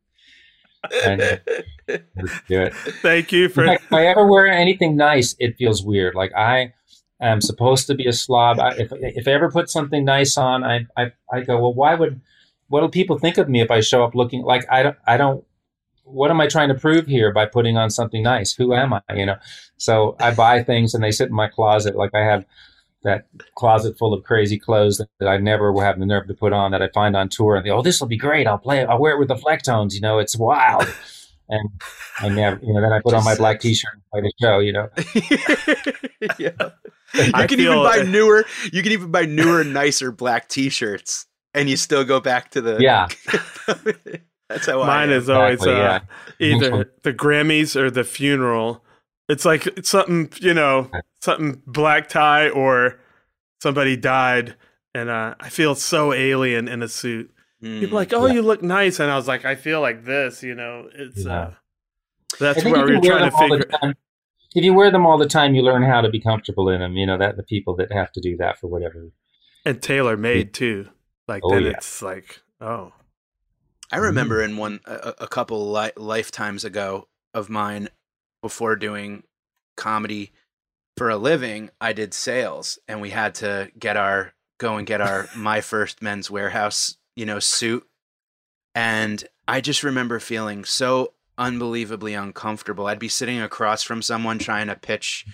I 1.04 1.16
never 1.16 1.42
do 2.48 2.60
it. 2.62 2.74
Thank 3.02 3.32
you 3.32 3.48
for. 3.50 3.66
fact, 3.66 3.84
if 3.84 3.92
I 3.92 4.06
ever 4.06 4.26
wear 4.26 4.46
anything 4.46 4.96
nice, 4.96 5.34
it 5.38 5.56
feels 5.58 5.84
weird. 5.84 6.14
Like 6.14 6.32
I 6.34 6.72
am 7.20 7.42
supposed 7.42 7.86
to 7.88 7.94
be 7.94 8.06
a 8.06 8.12
slob. 8.12 8.58
I, 8.58 8.70
if 8.76 8.90
if 8.92 9.28
I 9.28 9.32
ever 9.32 9.50
put 9.50 9.68
something 9.68 10.02
nice 10.04 10.38
on, 10.38 10.64
I, 10.64 10.86
I 10.96 11.12
I 11.32 11.40
go, 11.42 11.58
well, 11.60 11.74
why 11.74 11.94
would 11.94 12.20
what 12.70 12.80
do 12.80 12.88
people 12.88 13.18
think 13.18 13.36
of 13.36 13.48
me 13.48 13.60
if 13.60 13.70
I 13.70 13.80
show 13.80 14.02
up 14.02 14.14
looking 14.14 14.42
like 14.42 14.64
I 14.70 14.82
don't 14.82 14.96
I 15.06 15.16
don't. 15.18 15.44
What 16.04 16.30
am 16.32 16.40
I 16.40 16.48
trying 16.48 16.70
to 16.70 16.74
prove 16.74 17.06
here 17.06 17.32
by 17.32 17.46
putting 17.46 17.76
on 17.76 17.88
something 17.90 18.22
nice? 18.22 18.52
Who 18.54 18.74
am 18.74 18.92
I? 18.94 19.00
You 19.14 19.26
know. 19.26 19.36
So 19.76 20.16
I 20.18 20.32
buy 20.32 20.62
things 20.62 20.94
and 20.94 21.04
they 21.04 21.10
sit 21.12 21.28
in 21.28 21.34
my 21.34 21.46
closet. 21.48 21.94
Like 21.94 22.14
I 22.14 22.20
have 22.24 22.44
that 23.04 23.26
closet 23.56 23.96
full 23.98 24.12
of 24.12 24.24
crazy 24.24 24.58
clothes 24.58 24.98
that, 24.98 25.08
that 25.20 25.28
I 25.28 25.36
never 25.38 25.72
will 25.72 25.80
have 25.82 25.98
the 26.00 26.04
nerve 26.06 26.26
to 26.28 26.34
put 26.34 26.52
on 26.52 26.72
that 26.72 26.82
I 26.82 26.88
find 26.88 27.16
on 27.16 27.28
tour 27.28 27.54
and 27.56 27.64
think, 27.64 27.74
oh, 27.74 27.80
this 27.82 28.00
will 28.00 28.08
be 28.08 28.16
great. 28.18 28.46
I'll 28.46 28.58
play 28.58 28.80
it. 28.80 28.88
I'll 28.88 28.98
wear 29.00 29.14
it 29.14 29.18
with 29.18 29.28
the 29.28 29.36
Flecktones. 29.36 29.94
You 29.94 30.00
know, 30.00 30.18
it's 30.18 30.36
wild. 30.36 30.86
And 31.48 31.68
I 32.20 32.28
never, 32.28 32.60
you 32.64 32.72
know, 32.74 32.80
then 32.80 32.92
I 32.92 33.00
put 33.00 33.14
on 33.14 33.24
my 33.24 33.30
Just 33.32 33.40
black. 33.40 33.60
T-shirt 33.60 33.90
and 33.94 34.02
play 34.12 34.20
the 34.20 34.32
show. 34.40 34.58
You 34.60 34.72
know, 34.72 34.88
yeah. 36.38 36.50
I 37.34 37.42
You 37.42 37.48
can 37.48 37.58
feel- 37.58 37.72
even 37.72 37.82
buy 37.84 38.02
newer. 38.08 38.44
You 38.72 38.82
can 38.82 38.92
even 38.92 39.10
buy 39.10 39.24
newer, 39.24 39.64
nicer 39.64 40.12
black 40.12 40.48
T-shirts, 40.48 41.26
and 41.54 41.68
you 41.68 41.76
still 41.76 42.04
go 42.04 42.20
back 42.20 42.50
to 42.52 42.60
the. 42.60 42.78
Yeah. 42.80 43.08
That's 44.48 44.66
how 44.66 44.84
Mine 44.84 45.10
am. 45.10 45.16
is 45.16 45.28
always 45.30 45.54
Exactly, 45.60 45.74
uh, 45.80 46.00
yeah. 46.40 46.56
either 46.56 46.92
the 47.04 47.12
Grammys 47.12 47.76
or 47.76 47.88
the 47.90 48.02
funeral. 48.02 48.84
It's 49.28 49.44
like 49.44 49.66
it's 49.68 49.88
something, 49.88 50.32
you 50.40 50.54
know, 50.54 50.90
something 51.20 51.62
black 51.66 52.08
tie 52.08 52.48
or 52.48 52.98
somebody 53.62 53.96
died, 53.96 54.56
and 54.92 55.08
uh, 55.08 55.36
I 55.38 55.48
feel 55.50 55.76
so 55.76 56.12
alien 56.12 56.66
in 56.66 56.82
a 56.82 56.88
suit. 56.88 57.30
People 57.62 57.96
are 57.96 58.00
like, 58.00 58.12
oh, 58.12 58.26
Yeah. 58.26 58.32
you 58.34 58.42
look 58.42 58.62
nice, 58.62 58.98
and 58.98 59.08
I 59.10 59.16
was 59.16 59.28
like, 59.28 59.44
I 59.44 59.54
feel 59.54 59.80
like 59.80 60.04
this, 60.04 60.42
you 60.42 60.54
know. 60.56 60.88
It's 60.94 61.24
Yeah. 61.24 61.32
uh, 61.40 61.50
that's 62.40 62.64
where 62.64 62.72
we 62.86 62.92
you 62.94 62.96
were 62.96 63.00
wear 63.00 63.18
trying 63.18 63.30
to 63.30 63.30
them 63.30 63.34
all 63.34 63.48
the 63.50 63.56
figure. 63.62 63.78
time- 63.78 63.94
If 64.56 64.64
you 64.64 64.74
wear 64.74 64.90
them 64.90 65.06
all 65.06 65.18
the 65.18 65.28
time, 65.28 65.54
you 65.54 65.62
learn 65.62 65.82
how 65.84 66.00
to 66.00 66.08
be 66.08 66.20
comfortable 66.20 66.68
in 66.70 66.80
them. 66.80 66.94
You 66.96 67.06
know 67.06 67.18
that 67.18 67.36
the 67.36 67.44
people 67.44 67.76
that 67.76 67.92
have 67.92 68.10
to 68.12 68.20
do 68.20 68.36
that 68.38 68.58
for 68.58 68.66
whatever. 68.66 69.10
And 69.64 69.80
tailor 69.80 70.16
made 70.16 70.52
too. 70.54 70.88
Like 71.30 71.42
Oh, 71.44 71.50
then 71.54 71.62
yeah. 71.62 71.70
it's 71.70 72.02
like, 72.02 72.40
oh, 72.60 72.92
I 73.92 73.98
remember 73.98 74.42
in 74.42 74.56
one 74.56 74.80
a, 74.84 75.14
a 75.20 75.28
couple 75.28 75.72
li- 75.72 75.92
lifetimes 75.96 76.64
ago 76.64 77.06
of 77.32 77.48
mine, 77.48 77.88
before 78.42 78.74
doing 78.74 79.22
comedy 79.76 80.32
for 80.96 81.08
a 81.08 81.16
living, 81.16 81.70
I 81.80 81.92
did 81.92 82.12
sales, 82.12 82.78
and 82.88 83.00
we 83.00 83.10
had 83.10 83.36
to 83.36 83.70
get 83.78 83.96
our 83.96 84.34
go 84.58 84.76
and 84.76 84.86
get 84.86 85.00
our 85.00 85.28
my 85.36 85.60
first 85.60 86.02
men's 86.02 86.30
warehouse, 86.30 86.96
you 87.14 87.24
know, 87.26 87.38
suit, 87.38 87.86
and 88.74 89.22
I 89.46 89.60
just 89.60 89.82
remember 89.84 90.18
feeling 90.18 90.64
so 90.64 91.14
unbelievably 91.38 92.14
uncomfortable. 92.14 92.86
I'd 92.86 92.98
be 92.98 93.08
sitting 93.08 93.40
across 93.40 93.82
from 93.84 94.02
someone 94.02 94.38
trying 94.38 94.66
to 94.66 94.74
pitch 94.76 95.26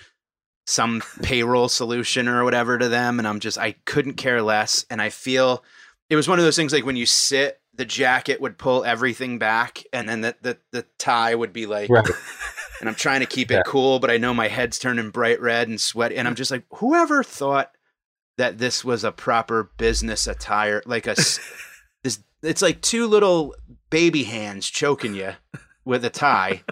some 0.66 1.02
payroll 1.22 1.68
solution 1.68 2.28
or 2.28 2.44
whatever 2.44 2.76
to 2.76 2.88
them 2.88 3.18
and 3.20 3.26
I'm 3.28 3.38
just 3.38 3.56
I 3.56 3.76
couldn't 3.84 4.14
care 4.14 4.42
less 4.42 4.84
and 4.90 5.00
I 5.00 5.10
feel 5.10 5.62
it 6.10 6.16
was 6.16 6.28
one 6.28 6.38
of 6.38 6.44
those 6.44 6.56
things 6.56 6.72
like 6.72 6.84
when 6.86 6.96
you 6.96 7.06
sit 7.06 7.60
the 7.74 7.84
jacket 7.84 8.40
would 8.40 8.56
pull 8.56 8.84
everything 8.84 9.38
back 9.38 9.82
and 9.92 10.08
then 10.08 10.20
the 10.22 10.34
the, 10.42 10.58
the 10.72 10.84
tie 10.98 11.34
would 11.34 11.52
be 11.52 11.66
like 11.66 11.90
Right. 11.90 12.06
and 12.80 12.88
I'm 12.88 12.94
trying 12.94 13.20
to 13.20 13.26
keep 13.26 13.50
it 13.50 13.54
Yeah. 13.54 13.62
cool 13.66 13.98
but 13.98 14.10
I 14.10 14.16
know 14.18 14.32
my 14.34 14.48
head's 14.48 14.78
turning 14.78 15.10
bright 15.10 15.40
red 15.40 15.68
and 15.68 15.80
sweaty 15.80 16.16
and 16.16 16.26
I'm 16.26 16.34
just 16.34 16.50
like 16.50 16.64
whoever 16.74 17.22
thought 17.22 17.70
that 18.38 18.58
this 18.58 18.84
was 18.84 19.04
a 19.04 19.12
proper 19.12 19.70
business 19.78 20.26
attire 20.26 20.82
like 20.86 21.06
a 21.06 21.14
this 22.04 22.20
it's 22.42 22.62
like 22.62 22.80
two 22.82 23.06
little 23.06 23.54
baby 23.90 24.24
hands 24.24 24.68
choking 24.70 25.14
you 25.14 25.32
with 25.84 26.04
a 26.04 26.10
tie 26.10 26.62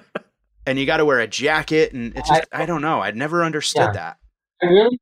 and 0.67 0.79
you 0.79 0.87
got 0.87 0.97
to 0.99 1.05
wear 1.05 1.21
a 1.21 1.27
jacket 1.27 1.93
and 1.93 2.17
it's 2.17 2.29
just 2.29 2.45
I, 2.53 2.67
don't 2.67 2.83
know 2.83 3.01
I'd 3.01 3.17
never 3.17 3.45
understood 3.45 3.83
Yeah. 3.87 3.93
that 3.93 4.19
I 4.63 4.67
really, 4.67 5.01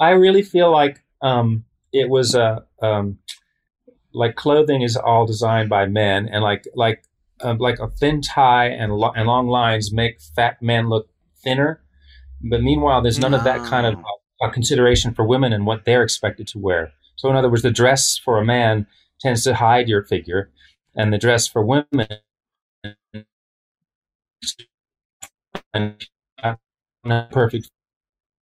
I 0.00 0.10
really 0.10 0.42
feel 0.42 0.70
like 0.70 1.02
um, 1.22 1.64
it 1.92 2.08
was 2.10 2.34
a 2.34 2.64
um, 2.82 3.18
like 4.14 4.36
clothing 4.36 4.82
is 4.82 4.96
all 4.96 5.26
designed 5.26 5.68
by 5.68 5.86
men, 5.86 6.28
and 6.28 6.42
like 6.42 6.66
like 6.74 7.04
um, 7.42 7.58
like 7.58 7.78
a 7.78 7.88
thin 7.88 8.20
tie 8.22 8.68
and 8.68 8.94
lo- 8.94 9.12
and 9.16 9.26
long 9.26 9.48
lines 9.48 9.92
make 9.92 10.20
fat 10.20 10.62
men 10.62 10.88
look 10.88 11.08
thinner. 11.42 11.82
But 12.42 12.62
meanwhile, 12.62 13.02
there's 13.02 13.18
none 13.18 13.34
of 13.34 13.44
that 13.44 13.64
kind 13.64 13.86
of 13.86 13.96
uh, 14.42 14.50
consideration 14.50 15.14
for 15.14 15.24
women 15.24 15.52
and 15.52 15.66
what 15.66 15.84
they're 15.84 16.02
expected 16.02 16.46
to 16.48 16.58
wear. 16.58 16.92
So, 17.16 17.30
in 17.30 17.36
other 17.36 17.50
words, 17.50 17.62
the 17.62 17.70
dress 17.70 18.18
for 18.18 18.38
a 18.38 18.44
man 18.44 18.86
tends 19.20 19.44
to 19.44 19.54
hide 19.54 19.88
your 19.88 20.02
figure, 20.04 20.50
and 20.96 21.12
the 21.12 21.18
dress 21.18 21.46
for 21.46 21.64
women 21.64 22.06
and 25.74 26.06
not 27.04 27.30
perfect 27.30 27.70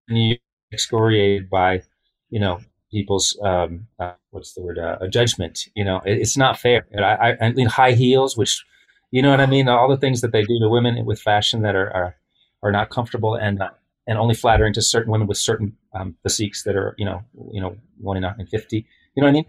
and 0.09 0.19
you 0.19 0.37
excoriated 0.73 1.51
by 1.51 1.83
you 2.31 2.41
know 2.41 2.61
people's 2.91 3.39
um, 3.43 3.87
uh, 3.99 4.13
what's 4.31 4.55
the 4.55 4.63
word 4.63 4.79
uh, 4.79 4.97
a 5.01 5.09
judgment 5.09 5.67
you 5.75 5.85
know? 5.85 6.01
It, 6.05 6.19
it's 6.19 6.37
not 6.37 6.59
fair. 6.59 6.87
And 6.93 7.05
I, 7.05 7.15
I, 7.41 7.47
I 7.47 7.53
mean 7.53 7.67
high 7.69 7.93
heels 7.93 8.37
which 8.37 8.65
you 9.13 9.23
know 9.23 9.31
what 9.31 9.41
I 9.41 9.47
mean? 9.47 9.69
All 9.69 9.89
the 9.89 9.97
things 9.97 10.21
that 10.21 10.31
they 10.33 10.43
do 10.43 10.59
to 10.61 10.69
women 10.69 11.05
with 11.05 11.21
fashion 11.21 11.63
that 11.63 11.75
are 11.75 11.91
are, 11.93 12.17
are 12.63 12.73
not 12.73 12.91
comfortable 12.91 13.35
and 13.35 13.61
uh, 13.61 13.71
and 14.07 14.19
only 14.19 14.35
flattering 14.35 14.73
to 14.75 14.83
certain 14.83 15.11
women 15.13 15.27
with 15.27 15.39
certain 15.39 15.77
um, 15.95 16.17
physiques 16.23 16.63
that 16.65 16.77
are 16.77 16.95
you 16.99 17.05
know 17.05 17.23
you 17.53 17.61
know 17.61 17.77
one 17.99 18.17
in 18.17 18.25
in 18.39 18.47
fifty. 18.47 18.87
You 19.15 19.21
know 19.23 19.27
what 19.27 19.31
I 19.31 19.33
mean? 19.33 19.47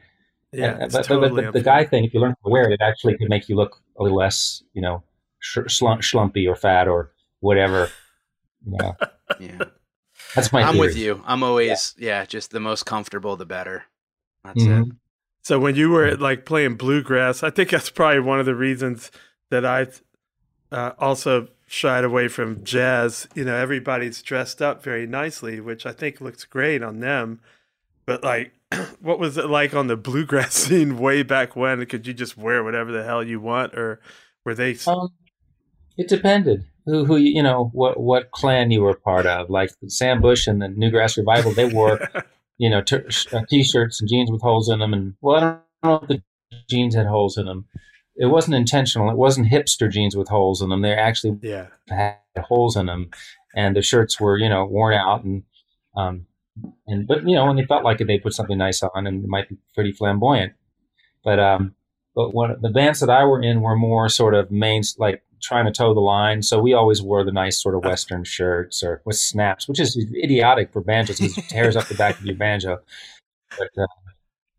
Yeah, 0.53 0.71
and- 0.73 0.83
it's 0.83 0.93
but, 0.95 1.07
but- 1.07 1.19
but 1.21 1.35
the, 1.35 1.51
the 1.51 1.61
guy 1.61 1.85
thing, 1.85 2.03
if 2.05 2.13
you 2.13 2.19
learn 2.19 2.31
how 2.31 2.47
to 2.47 2.51
wear 2.51 2.63
it, 2.69 2.73
it 2.73 2.81
actually 2.81 3.17
could 3.17 3.29
make 3.29 3.47
you 3.49 3.55
look 3.55 3.81
a 3.99 4.03
little 4.03 4.17
less, 4.17 4.63
you 4.73 4.81
know, 4.81 5.03
sh- 5.39 5.59
slump, 5.67 6.01
schlumpy 6.01 6.49
or 6.49 6.55
fat 6.55 6.87
or 6.87 7.11
whatever. 7.39 7.89
You 8.65 8.77
know, 8.79 8.95
yeah 9.39 9.63
that's 10.35 10.51
my. 10.51 10.61
I'm 10.63 10.73
theory. 10.73 10.87
with 10.87 10.97
you 10.97 11.23
I'm 11.25 11.43
always 11.43 11.95
yeah. 11.97 12.25
just 12.25 12.51
the 12.51 12.59
most 12.59 12.85
comfortable 12.85 13.35
the 13.35 13.45
better 13.45 13.85
that's 14.43 14.63
it 14.63 14.69
Mhm. 14.69 14.97
So 15.43 15.59
when 15.59 15.75
you 15.75 15.89
were 15.89 16.15
like 16.15 16.45
playing 16.45 16.75
bluegrass, 16.75 17.41
I 17.43 17.49
think 17.49 17.71
that's 17.71 17.89
probably 17.89 18.19
one 18.19 18.39
of 18.39 18.45
the 18.45 18.55
reasons 18.55 19.11
that 19.49 19.65
I 19.65 19.87
uh, 20.71 20.91
also 20.99 21.47
shied 21.67 22.03
away 22.03 22.27
from 22.27 22.63
jazz. 22.63 23.27
You 23.33 23.45
know, 23.45 23.55
everybody's 23.55 24.21
dressed 24.21 24.61
up 24.61 24.83
very 24.83 25.07
nicely, 25.07 25.59
which 25.59 25.85
I 25.85 25.93
think 25.93 26.21
looks 26.21 26.45
great 26.45 26.83
on 26.83 26.99
them. 26.99 27.39
But 28.05 28.23
like, 28.23 28.53
what 29.01 29.17
was 29.19 29.37
it 29.37 29.47
like 29.49 29.73
on 29.73 29.87
the 29.87 29.97
bluegrass 29.97 30.53
scene 30.67 30.99
way 30.99 31.23
back 31.23 31.55
when? 31.55 31.83
Could 31.87 32.05
you 32.05 32.13
just 32.13 32.37
wear 32.37 32.63
whatever 32.63 32.91
the 32.91 33.03
hell 33.03 33.23
you 33.23 33.39
want, 33.39 33.73
or 33.73 33.99
were 34.45 34.53
they? 34.53 34.77
Um, 34.85 35.09
it 35.97 36.07
depended 36.07 36.65
who 36.85 37.05
who 37.05 37.17
you 37.17 37.43
know 37.43 37.69
what 37.73 37.99
what 37.99 38.31
clan 38.31 38.71
you 38.71 38.81
were 38.81 38.95
part 38.95 39.25
of. 39.25 39.49
Like 39.49 39.71
Sam 39.87 40.21
Bush 40.21 40.47
and 40.47 40.61
the 40.61 40.67
New 40.67 40.89
Grass 40.89 41.17
Revival, 41.17 41.53
they 41.53 41.65
wore 41.65 41.99
you 42.57 42.69
know 42.69 42.81
t- 42.81 42.97
uh, 43.31 43.41
t-shirts 43.49 44.01
and 44.01 44.09
jeans 44.09 44.31
with 44.31 44.41
holes 44.41 44.69
in 44.69 44.79
them, 44.79 44.93
and 44.93 45.15
well, 45.21 45.35
I 45.35 45.39
don't 45.41 46.01
know 46.01 46.07
if 46.07 46.07
the 46.07 46.23
jeans 46.69 46.95
had 46.95 47.07
holes 47.07 47.37
in 47.37 47.45
them. 47.45 47.65
It 48.15 48.27
wasn't 48.27 48.55
intentional. 48.55 49.09
It 49.09 49.17
wasn't 49.17 49.47
hipster 49.47 49.89
jeans 49.89 50.15
with 50.15 50.27
holes 50.27 50.61
in 50.61 50.69
them. 50.69 50.81
They 50.81 50.93
actually 50.93 51.39
yeah, 51.41 51.67
had 51.87 52.17
holes 52.37 52.75
in 52.75 52.87
them, 52.87 53.09
and 53.55 53.75
the 53.75 53.81
shirts 53.81 54.19
were 54.19 54.37
you 54.37 54.49
know 54.49 54.65
worn 54.65 54.93
out 54.93 55.23
and 55.23 55.43
um 55.97 56.25
and 56.87 57.07
but 57.07 57.27
you 57.27 57.35
know 57.35 57.45
when 57.45 57.55
they 57.55 57.65
felt 57.65 57.83
like 57.83 58.01
it, 58.01 58.07
they 58.07 58.19
put 58.19 58.33
something 58.33 58.57
nice 58.57 58.83
on, 58.83 59.07
and 59.07 59.23
it 59.23 59.27
might 59.27 59.49
be 59.49 59.57
pretty 59.73 59.91
flamboyant. 59.91 60.53
But 61.23 61.39
um, 61.39 61.75
but 62.15 62.33
when 62.33 62.55
the 62.61 62.69
bands 62.69 62.99
that 62.99 63.09
I 63.09 63.23
were 63.23 63.41
in 63.41 63.61
were 63.61 63.75
more 63.75 64.09
sort 64.09 64.33
of 64.33 64.51
main, 64.51 64.81
like 64.97 65.23
trying 65.41 65.65
to 65.65 65.71
toe 65.71 65.93
the 65.93 65.99
line. 65.99 66.41
So 66.41 66.59
we 66.59 66.73
always 66.73 67.01
wore 67.01 67.23
the 67.23 67.31
nice 67.31 67.61
sort 67.61 67.75
of 67.75 67.83
Western 67.83 68.23
shirts 68.23 68.83
or 68.83 69.01
with 69.05 69.17
snaps, 69.17 69.67
which 69.67 69.79
is 69.79 69.97
idiotic 70.23 70.71
for 70.71 70.81
banjos 70.81 71.19
because 71.19 71.37
it 71.37 71.49
tears 71.49 71.75
up 71.75 71.87
the 71.87 71.95
back 71.95 72.19
of 72.19 72.25
your 72.25 72.35
banjo. 72.35 72.79
But 73.57 73.69
uh, 73.77 73.87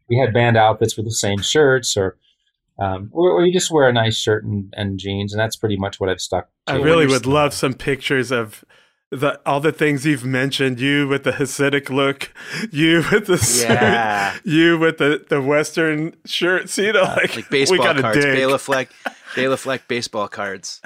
we 0.09 0.19
had 0.19 0.35
band 0.35 0.57
outfits 0.57 0.97
with 0.97 1.07
the 1.07 1.13
same 1.13 1.41
shirts 1.41 1.97
or, 1.97 2.17
um, 2.79 3.11
or, 3.13 3.31
or, 3.31 3.47
you 3.47 3.53
just 3.53 3.71
wear 3.71 3.89
a 3.89 3.93
nice 3.93 4.17
shirt 4.17 4.45
and, 4.45 4.73
and 4.77 4.99
jeans. 4.99 5.33
And 5.33 5.41
that's 5.41 5.57
pretty 5.57 5.77
much 5.77 6.01
what 6.01 6.09
I've 6.09 6.21
stuck 6.21 6.49
to. 6.67 6.73
I 6.75 6.77
really 6.77 7.07
would 7.07 7.27
love 7.27 7.55
some 7.55 7.75
pictures 7.75 8.31
of 8.31 8.65
the 9.13 9.39
all 9.45 9.61
the 9.61 9.73
things 9.73 10.07
you've 10.07 10.25
mentioned 10.25 10.81
you 10.81 11.07
with 11.07 11.23
the 11.23 11.33
hasidic 11.33 11.91
look 11.91 12.33
you 12.71 13.05
with 13.13 13.27
the 13.27 13.67
yeah. 13.69 14.39
you 14.43 14.79
with 14.79 14.97
the 14.97 15.23
the 15.29 15.41
western 15.41 16.17
shirts 16.25 16.79
you 16.79 16.93
know 16.95 17.03
like, 17.03 17.37
like 17.37 17.51
baseball 17.51 17.95
cards 17.95 18.25
dig. 18.25 18.35
Bela 18.35 18.59
Fleck 18.59 18.89
Bela 19.37 19.59
Fleck 19.59 19.87
baseball 19.87 20.29
cards 20.29 20.81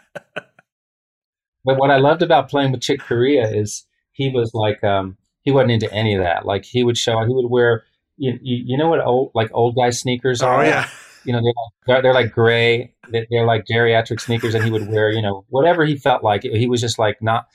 but 1.65 1.79
what 1.79 1.91
I 1.91 1.99
loved 1.99 2.23
about 2.23 2.51
playing 2.51 2.73
with 2.73 2.81
Chick 2.81 3.01
Corea 3.01 3.49
is 3.49 3.87
he 4.13 4.29
was 4.31 4.53
like 4.55 4.83
um, 4.83 5.17
he 5.43 5.53
wasn't 5.53 5.71
into 5.73 5.93
any 5.93 6.15
of 6.15 6.23
that 6.23 6.45
like 6.45 6.65
he 6.65 6.83
would 6.83 6.99
show 6.99 7.25
he 7.25 7.33
would 7.33 7.49
wear 7.49 7.85
you, 8.17 8.37
you, 8.43 8.65
you 8.67 8.77
know 8.77 8.89
what 8.89 9.05
old 9.05 9.31
like 9.37 9.51
old 9.55 9.77
guy 9.77 9.91
sneakers 9.91 10.43
oh, 10.43 10.49
are 10.49 10.65
yeah 10.65 10.89
you 11.27 11.33
know, 11.33 11.41
they're 11.41 11.47
like, 11.57 11.87
they're, 11.87 12.03
they're 12.03 12.15
like 12.15 12.33
gray. 12.33 12.95
They're 13.11 13.45
like 13.45 13.65
geriatric 13.69 14.21
sneakers, 14.21 14.55
and 14.55 14.65
he 14.65 14.71
would 14.71 14.89
wear, 14.89 15.11
you 15.11 15.21
know, 15.21 15.45
whatever 15.49 15.85
he 15.85 15.97
felt 15.97 16.23
like. 16.23 16.43
He 16.43 16.69
was 16.69 16.81
just 16.81 17.01
like 17.01 17.21
not 17.21 17.49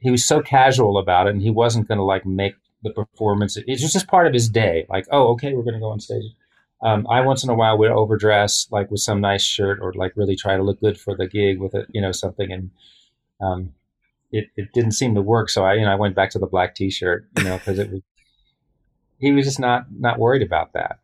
he 0.00 0.10
was 0.10 0.26
so 0.26 0.40
casual 0.40 0.98
about 0.98 1.26
it 1.26 1.30
and 1.30 1.42
he 1.42 1.50
wasn't 1.50 1.88
going 1.88 1.98
to 1.98 2.04
like 2.04 2.26
make 2.26 2.54
the 2.82 2.90
performance. 2.90 3.56
It 3.56 3.66
was 3.68 3.92
just 3.92 4.08
part 4.08 4.26
of 4.26 4.32
his 4.32 4.48
day. 4.48 4.86
Like 4.88 5.06
oh 5.10 5.32
okay 5.32 5.52
we're 5.52 5.62
going 5.62 5.74
to 5.74 5.80
go 5.80 5.90
on 5.90 6.00
stage. 6.00 6.24
Um, 6.82 7.06
i 7.10 7.20
once 7.20 7.44
in 7.44 7.50
a 7.50 7.54
while 7.54 7.76
would 7.76 7.90
overdress 7.90 8.66
like 8.70 8.90
with 8.90 9.00
some 9.00 9.20
nice 9.20 9.42
shirt 9.42 9.80
or 9.82 9.92
like 9.92 10.12
really 10.16 10.34
try 10.34 10.56
to 10.56 10.62
look 10.62 10.80
good 10.80 10.98
for 10.98 11.14
the 11.14 11.28
gig 11.28 11.60
with 11.60 11.74
it 11.74 11.86
you 11.92 12.00
know 12.00 12.10
something 12.10 12.50
and 12.50 12.70
um, 13.42 13.74
it, 14.32 14.46
it 14.56 14.72
didn't 14.72 14.92
seem 14.92 15.14
to 15.14 15.22
work. 15.22 15.50
So 15.50 15.64
i 15.64 15.74
you 15.74 15.82
know 15.82 15.92
i 15.92 15.96
went 15.96 16.14
back 16.14 16.30
to 16.30 16.38
the 16.38 16.46
black 16.46 16.74
t-shirt 16.74 17.28
you 17.36 17.44
know 17.44 17.58
because 17.58 17.78
it 17.78 17.90
was 17.90 18.00
he 19.20 19.32
was 19.32 19.44
just 19.44 19.60
not 19.60 19.86
not 19.90 20.18
worried 20.18 20.42
about 20.42 20.72
that. 20.72 20.98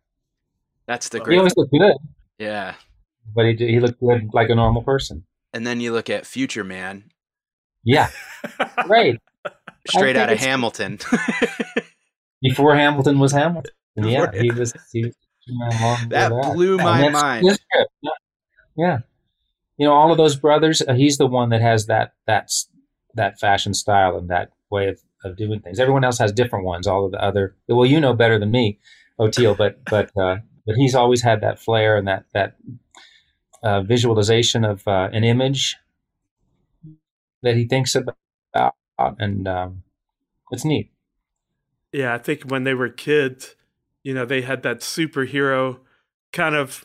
That's 0.87 1.09
the 1.11 1.21
great 1.21 1.35
he 1.35 1.39
always 1.39 1.57
looked 1.57 1.73
good. 1.73 1.97
Yeah. 2.39 2.75
But 3.35 3.47
he, 3.47 3.57
he 3.57 3.81
looked 3.81 4.01
good 4.01 4.31
like 4.33 4.49
a 4.51 4.55
normal 4.55 4.83
person. 4.83 5.25
And 5.53 5.67
then 5.67 5.81
you 5.81 5.93
look 5.93 6.09
at 6.09 6.27
future 6.27 6.65
man 6.65 7.11
yeah. 7.87 8.11
Right. 8.87 9.21
Straight 9.89 10.17
out 10.17 10.31
of 10.31 10.39
Hamilton. 10.39 10.99
before 12.43 12.77
Hamilton 12.77 13.19
was 13.19 13.33
Hamilton. 13.33 13.73
Yeah, 13.99 14.31
he 14.31 14.51
was. 14.51 14.75
He 14.93 15.05
was 15.07 15.15
that, 16.11 16.29
that 16.31 16.53
blew 16.53 16.77
my 16.77 17.09
mind. 17.09 17.47
Yeah. 17.47 18.11
yeah. 18.77 18.99
You 19.79 19.87
know, 19.87 19.95
all 19.95 20.11
of 20.11 20.19
those 20.19 20.37
brothers, 20.37 20.83
uh, 20.87 20.93
he's 20.93 21.17
the 21.17 21.27
one 21.27 21.49
that 21.49 21.63
has 21.63 21.87
that 21.87 22.13
that's 22.27 22.69
that 23.15 23.41
fashion 23.41 23.73
style 23.73 24.19
and 24.19 24.29
that 24.29 24.51
way 24.71 24.89
of, 24.89 25.01
of 25.25 25.39
doing 25.39 25.61
things. 25.61 25.81
Everyone 25.81 26.05
else 26.05 26.19
has 26.19 26.31
different 26.31 26.67
ones. 26.67 26.87
All 26.87 27.07
of 27.07 27.13
the 27.13 27.25
other, 27.25 27.57
well, 27.69 27.87
you 27.87 27.99
know 27.99 28.13
better 28.13 28.39
than 28.39 28.51
me, 28.51 28.79
Oteil, 29.19 29.57
but 29.57 29.83
but 29.87 30.11
uh, 30.15 30.37
but 30.67 30.75
he's 30.77 30.95
always 30.95 31.23
had 31.23 31.41
that 31.41 31.59
flair 31.59 31.97
and 31.97 32.07
that 32.07 32.27
that 32.35 32.57
uh, 33.63 33.81
visualization 33.81 34.63
of 34.63 34.87
uh, 34.87 35.09
an 35.11 35.25
image 35.25 35.77
that 37.43 37.57
he 37.57 37.67
thinks 37.67 37.95
about, 37.95 38.75
and 38.99 39.47
um, 39.47 39.83
it's 40.51 40.65
neat. 40.65 40.93
Yeah, 41.93 42.15
I 42.15 42.19
think 42.19 42.43
when 42.45 42.65
they 42.65 42.75
were 42.75 42.89
kids, 42.89 43.55
you 44.03 44.15
know, 44.15 44.25
they 44.25 44.43
had 44.43 44.63
that 44.63 44.81
superhero 44.81 45.81
kind 46.33 46.55
of 46.55 46.85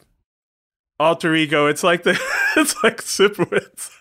alter 1.00 1.36
ego. 1.36 1.68
It's 1.68 1.84
like 1.84 2.04
the 2.04 2.12
it's 2.58 2.82
like 2.84 3.02
Sipowicz. 3.02 3.92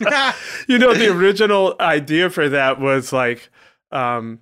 you 0.68 0.78
know, 0.78 0.94
the 0.94 1.12
original 1.12 1.74
idea 1.80 2.30
for 2.30 2.48
that 2.48 2.80
was 2.80 3.12
like, 3.12 3.50
um, 3.90 4.40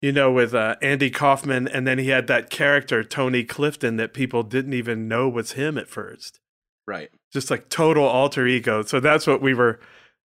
you 0.00 0.12
know, 0.12 0.32
with 0.32 0.54
uh, 0.54 0.76
Andy 0.82 1.10
Kaufman, 1.10 1.68
and 1.68 1.86
then 1.86 1.98
he 1.98 2.08
had 2.08 2.26
that 2.26 2.50
character 2.50 3.04
Tony 3.04 3.44
Clifton 3.44 3.96
that 3.96 4.14
people 4.14 4.42
didn't 4.42 4.74
even 4.74 5.08
know 5.08 5.28
was 5.28 5.52
him 5.52 5.78
at 5.78 5.88
first. 5.88 6.40
Right. 6.86 7.10
Just 7.32 7.50
like 7.50 7.68
total 7.68 8.04
alter 8.04 8.46
ego. 8.46 8.82
So 8.82 8.98
that's 8.98 9.26
what 9.26 9.40
we 9.40 9.54
were 9.54 9.78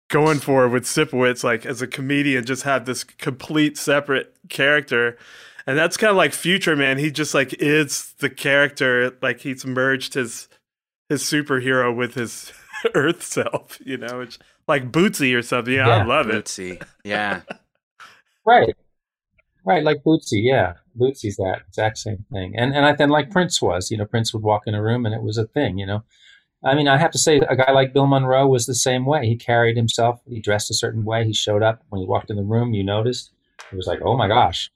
going 0.09 0.38
for 0.38 0.69
with 0.69 0.85
Sipowicz, 0.85 1.42
like 1.42 1.66
as 1.66 1.83
a 1.83 1.87
comedian, 1.87 2.45
just 2.45 2.62
have 2.62 2.85
this 2.87 3.05
complete 3.05 3.77
separate 3.77 4.35
character. 4.49 5.19
And 5.66 5.77
that's 5.77 5.97
kind 5.97 6.11
of 6.11 6.16
like 6.16 6.33
Future 6.33 6.77
Man. 6.77 6.99
He 6.99 7.11
just 7.11 7.35
like 7.35 7.55
is 7.55 8.14
the 8.19 8.31
character, 8.31 9.16
like 9.21 9.40
he's 9.40 9.66
merged 9.66 10.14
his 10.14 10.49
his 11.09 11.23
superhero 11.23 11.95
with 11.95 12.14
his 12.14 12.53
Earth 12.95 13.23
self. 13.23 13.79
You 13.85 13.99
know, 13.99 14.21
it's 14.21 14.38
like 14.69 14.92
Bootsy 14.92 15.37
or 15.37 15.42
something. 15.42 15.75
Yeah, 15.75 15.88
yeah 15.88 15.97
I 15.99 16.05
love 16.05 16.27
Bootsy. 16.27 16.75
it. 16.81 16.83
Yeah, 17.05 17.40
right, 18.47 18.75
right, 19.64 19.83
like 19.83 20.05
Bootsy. 20.05 20.42
Yeah, 20.45 20.75
Bootsy's 20.97 21.37
that 21.37 21.62
exact 21.66 21.99
same 21.99 22.25
thing. 22.33 22.55
And 22.57 22.73
and 22.75 22.85
I 22.87 22.92
then 22.92 23.11
like 23.11 23.31
Prince 23.31 23.61
was. 23.61 23.90
You 23.90 23.99
know, 23.99 24.07
Prince 24.07 24.33
would 24.33 24.45
walk 24.45 24.62
in 24.66 24.75
a 24.75 24.83
room 24.83 25.05
and 25.05 25.14
it 25.14 25.23
was 25.23 25.37
a 25.37 25.47
thing. 25.47 25.79
You 25.79 25.87
know, 25.87 26.05
I 26.64 26.75
mean, 26.75 26.88
I 26.88 26.97
have 26.97 27.11
to 27.12 27.19
say, 27.19 27.38
a 27.38 27.57
guy 27.57 27.71
like 27.73 27.92
Bill 27.92 28.07
Monroe 28.07 28.47
was 28.47 28.66
the 28.66 28.75
same 28.75 29.07
way. 29.07 29.27
He 29.27 29.37
carried 29.37 29.77
himself, 29.77 30.21
he 30.27 30.40
dressed 30.40 30.71
a 30.71 30.75
certain 30.75 31.05
way. 31.05 31.25
He 31.25 31.33
showed 31.33 31.62
up 31.62 31.83
when 31.90 32.01
he 32.01 32.07
walked 32.07 32.31
in 32.31 32.37
the 32.37 32.42
room, 32.42 32.75
you 32.75 32.83
noticed. 32.83 33.31
It 33.71 33.77
was 33.77 33.87
like, 33.87 34.01
oh 34.05 34.16
my 34.16 34.29
gosh. 34.29 34.71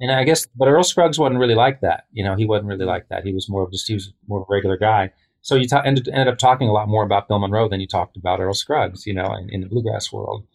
And 0.00 0.10
I 0.10 0.24
guess, 0.24 0.46
but 0.56 0.68
Earl 0.68 0.82
Scruggs 0.82 1.18
wasn't 1.18 1.40
really 1.40 1.54
like 1.54 1.80
that. 1.80 2.04
You 2.12 2.24
know, 2.24 2.34
he 2.34 2.44
wasn't 2.44 2.68
really 2.68 2.84
like 2.84 3.08
that. 3.08 3.24
He 3.24 3.32
was 3.32 3.48
more 3.48 3.62
of 3.62 3.72
just, 3.72 3.88
he 3.88 3.94
was 3.94 4.12
more 4.26 4.40
of 4.40 4.46
a 4.48 4.52
regular 4.52 4.76
guy. 4.76 5.12
So 5.40 5.54
you 5.54 5.66
t- 5.66 5.76
ended, 5.84 6.08
ended 6.08 6.28
up 6.28 6.38
talking 6.38 6.68
a 6.68 6.72
lot 6.72 6.88
more 6.88 7.04
about 7.04 7.28
Bill 7.28 7.38
Monroe 7.38 7.68
than 7.68 7.80
you 7.80 7.86
talked 7.86 8.16
about 8.16 8.40
Earl 8.40 8.54
Scruggs, 8.54 9.06
you 9.06 9.14
know, 9.14 9.34
in, 9.34 9.48
in 9.50 9.60
the 9.60 9.68
bluegrass 9.68 10.12
world. 10.12 10.46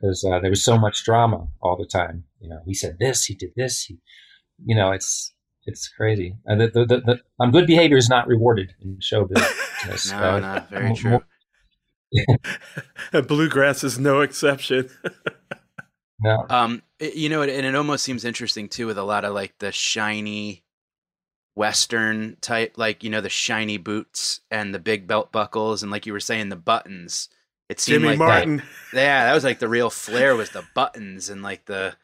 Because 0.00 0.24
uh, 0.24 0.38
there 0.40 0.50
was 0.50 0.64
so 0.64 0.78
much 0.78 1.04
drama 1.04 1.48
all 1.60 1.76
the 1.76 1.86
time. 1.86 2.24
You 2.40 2.48
know, 2.48 2.60
he 2.64 2.74
said 2.74 2.98
this, 3.00 3.24
he 3.24 3.34
did 3.34 3.50
this. 3.56 3.84
He, 3.84 3.98
you 4.64 4.76
know, 4.76 4.92
it's, 4.92 5.32
it's 5.68 5.86
crazy. 5.88 6.34
Uh, 6.50 6.56
the, 6.56 6.68
the, 6.68 6.86
the, 6.86 7.00
the, 7.00 7.20
um, 7.40 7.50
good 7.50 7.66
behavior 7.66 7.98
is 7.98 8.08
not 8.08 8.26
rewarded 8.26 8.74
in 8.82 8.98
show 9.00 9.26
showbiz. 9.26 10.10
no, 10.12 10.18
uh, 10.18 10.40
no, 10.40 10.64
very 10.70 10.94
true. 10.94 11.20
Bluegrass 13.22 13.84
is 13.84 13.98
no 13.98 14.22
exception. 14.22 14.88
no. 16.20 16.46
Um, 16.48 16.82
it, 16.98 17.14
you 17.14 17.28
know, 17.28 17.42
and 17.42 17.66
it 17.66 17.74
almost 17.74 18.02
seems 18.02 18.24
interesting 18.24 18.68
too 18.68 18.86
with 18.86 18.96
a 18.96 19.04
lot 19.04 19.26
of 19.26 19.34
like 19.34 19.58
the 19.58 19.70
shiny 19.70 20.64
Western 21.54 22.38
type, 22.40 22.74
like 22.76 23.04
you 23.04 23.10
know, 23.10 23.20
the 23.20 23.28
shiny 23.28 23.76
boots 23.76 24.40
and 24.50 24.74
the 24.74 24.78
big 24.78 25.06
belt 25.06 25.30
buckles, 25.32 25.82
and 25.82 25.92
like 25.92 26.06
you 26.06 26.14
were 26.14 26.20
saying, 26.20 26.48
the 26.48 26.56
buttons. 26.56 27.28
It 27.68 27.78
seemed 27.78 27.96
Jimmy 27.96 28.08
like 28.16 28.18
Martin. 28.18 28.56
That, 28.94 29.02
yeah, 29.02 29.24
that 29.26 29.34
was 29.34 29.44
like 29.44 29.58
the 29.58 29.68
real 29.68 29.90
flair 29.90 30.34
was 30.34 30.48
the 30.48 30.64
buttons 30.74 31.28
and 31.28 31.42
like 31.42 31.66
the 31.66 31.94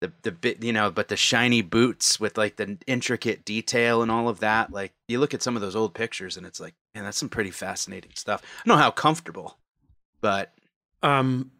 the 0.00 0.12
the 0.22 0.30
bit 0.30 0.62
you 0.62 0.72
know 0.72 0.90
but 0.90 1.08
the 1.08 1.16
shiny 1.16 1.62
boots 1.62 2.20
with 2.20 2.38
like 2.38 2.56
the 2.56 2.78
intricate 2.86 3.44
detail 3.44 4.02
and 4.02 4.10
all 4.10 4.28
of 4.28 4.40
that 4.40 4.72
like 4.72 4.92
you 5.08 5.18
look 5.18 5.34
at 5.34 5.42
some 5.42 5.56
of 5.56 5.62
those 5.62 5.74
old 5.74 5.94
pictures 5.94 6.36
and 6.36 6.46
it's 6.46 6.60
like 6.60 6.74
man 6.94 7.04
that's 7.04 7.18
some 7.18 7.28
pretty 7.28 7.50
fascinating 7.50 8.12
stuff. 8.14 8.42
I 8.42 8.68
don't 8.68 8.76
know 8.76 8.82
how 8.82 8.90
comfortable 8.90 9.58
but 10.20 10.52
um 11.02 11.50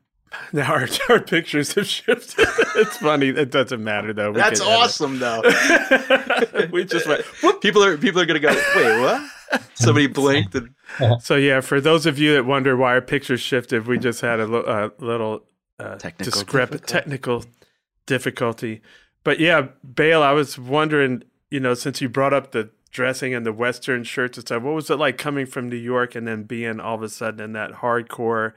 now 0.52 0.72
our, 0.72 0.86
our 1.08 1.20
pictures 1.20 1.72
have 1.74 1.86
shifted. 1.86 2.46
It's 2.76 2.98
funny. 2.98 3.28
It 3.30 3.50
doesn't 3.50 3.82
matter 3.82 4.12
though. 4.12 4.30
We 4.30 4.36
that's 4.36 4.60
awesome 4.60 5.18
though. 5.18 5.42
We 6.70 6.84
just 6.84 7.08
went 7.08 7.24
people 7.60 7.82
are 7.82 7.96
people 7.98 8.20
are 8.20 8.26
gonna 8.26 8.38
go 8.38 8.54
wait 8.76 9.00
what? 9.00 9.30
Somebody 9.74 10.06
blinked 10.06 10.54
and 10.54 10.74
so 11.20 11.34
yeah 11.34 11.60
for 11.60 11.80
those 11.80 12.06
of 12.06 12.18
you 12.18 12.34
that 12.34 12.44
wonder 12.44 12.76
why 12.76 12.92
our 12.92 13.00
pictures 13.00 13.40
shifted 13.40 13.86
we 13.86 13.98
just 13.98 14.20
had 14.20 14.38
a, 14.38 14.44
a 14.44 14.92
little 14.98 15.44
uh, 15.80 15.96
technical 15.96 16.42
discrep- 16.42 16.84
technical 16.84 17.44
difficulty. 18.08 18.80
But 19.22 19.38
yeah, 19.38 19.68
Bela, 19.84 20.26
I 20.26 20.32
was 20.32 20.58
wondering, 20.58 21.22
you 21.50 21.60
know, 21.60 21.74
since 21.74 22.00
you 22.00 22.08
brought 22.08 22.32
up 22.34 22.50
the 22.50 22.70
dressing 22.90 23.34
and 23.34 23.46
the 23.46 23.52
Western 23.52 24.02
shirts 24.02 24.38
and 24.38 24.46
stuff, 24.46 24.62
what 24.62 24.74
was 24.74 24.90
it 24.90 24.96
like 24.96 25.18
coming 25.18 25.46
from 25.46 25.68
New 25.68 25.76
York 25.76 26.16
and 26.16 26.26
then 26.26 26.42
being 26.42 26.80
all 26.80 26.96
of 26.96 27.02
a 27.02 27.08
sudden 27.08 27.40
in 27.40 27.52
that 27.52 27.74
hardcore, 27.74 28.54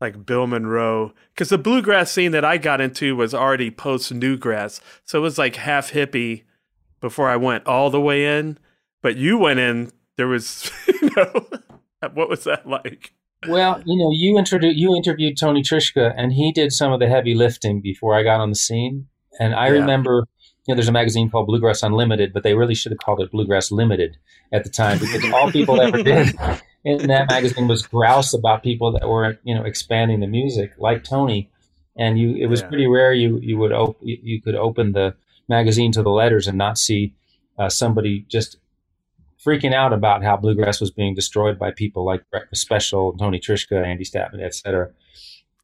like 0.00 0.24
Bill 0.24 0.46
Monroe? 0.46 1.12
Because 1.34 1.50
the 1.50 1.58
bluegrass 1.58 2.10
scene 2.10 2.32
that 2.32 2.44
I 2.44 2.56
got 2.56 2.80
into 2.80 3.16
was 3.16 3.34
already 3.34 3.70
post 3.70 4.14
newgrass. 4.14 4.80
So 5.04 5.18
it 5.18 5.22
was 5.22 5.38
like 5.38 5.56
half 5.56 5.90
hippie 5.90 6.44
before 7.00 7.28
I 7.28 7.36
went 7.36 7.66
all 7.66 7.90
the 7.90 8.00
way 8.00 8.38
in. 8.38 8.58
But 9.02 9.16
you 9.16 9.36
went 9.36 9.58
in, 9.58 9.90
there 10.16 10.28
was, 10.28 10.70
you 10.86 11.10
know, 11.16 11.48
what 12.14 12.28
was 12.28 12.44
that 12.44 12.66
like? 12.68 13.12
Well, 13.48 13.82
you 13.84 13.96
know, 13.96 14.10
you 14.12 14.38
introduced 14.38 14.76
you 14.76 14.94
interviewed 14.94 15.36
Tony 15.36 15.62
Trischka, 15.62 16.14
and 16.16 16.32
he 16.32 16.52
did 16.52 16.72
some 16.72 16.92
of 16.92 17.00
the 17.00 17.08
heavy 17.08 17.34
lifting 17.34 17.80
before 17.80 18.14
I 18.14 18.22
got 18.22 18.40
on 18.40 18.50
the 18.50 18.56
scene. 18.56 19.08
And 19.40 19.54
I 19.54 19.66
yeah. 19.66 19.80
remember, 19.80 20.26
you 20.66 20.72
know, 20.72 20.76
there's 20.76 20.88
a 20.88 20.92
magazine 20.92 21.30
called 21.30 21.46
Bluegrass 21.46 21.82
Unlimited, 21.82 22.32
but 22.32 22.42
they 22.42 22.54
really 22.54 22.74
should 22.74 22.92
have 22.92 22.98
called 22.98 23.20
it 23.20 23.30
Bluegrass 23.30 23.70
Limited 23.70 24.16
at 24.52 24.64
the 24.64 24.70
time 24.70 24.98
because 24.98 25.24
all 25.32 25.50
people 25.50 25.80
ever 25.80 26.02
did 26.02 26.34
in 26.84 27.08
that 27.08 27.28
magazine 27.30 27.66
was 27.66 27.86
grouse 27.86 28.34
about 28.34 28.62
people 28.62 28.92
that 28.92 29.08
were, 29.08 29.38
you 29.42 29.54
know, 29.54 29.64
expanding 29.64 30.20
the 30.20 30.26
music, 30.26 30.72
like 30.78 31.02
Tony. 31.02 31.50
And 31.96 32.18
you, 32.18 32.36
it 32.36 32.46
was 32.46 32.60
yeah. 32.60 32.68
pretty 32.68 32.86
rare 32.86 33.12
you 33.12 33.38
you 33.42 33.58
would 33.58 33.72
op- 33.72 33.98
you 34.00 34.40
could 34.40 34.54
open 34.54 34.92
the 34.92 35.14
magazine 35.48 35.92
to 35.92 36.02
the 36.02 36.10
letters 36.10 36.46
and 36.46 36.56
not 36.56 36.78
see 36.78 37.14
uh, 37.58 37.68
somebody 37.68 38.24
just 38.28 38.56
freaking 39.44 39.74
out 39.74 39.92
about 39.92 40.22
how 40.22 40.36
bluegrass 40.36 40.80
was 40.80 40.90
being 40.90 41.14
destroyed 41.14 41.58
by 41.58 41.70
people 41.70 42.04
like 42.04 42.28
Breakfast 42.30 42.62
Special, 42.62 43.16
Tony 43.16 43.40
Trischka, 43.40 43.84
Andy 43.84 44.04
Statman, 44.04 44.42
etc. 44.42 44.90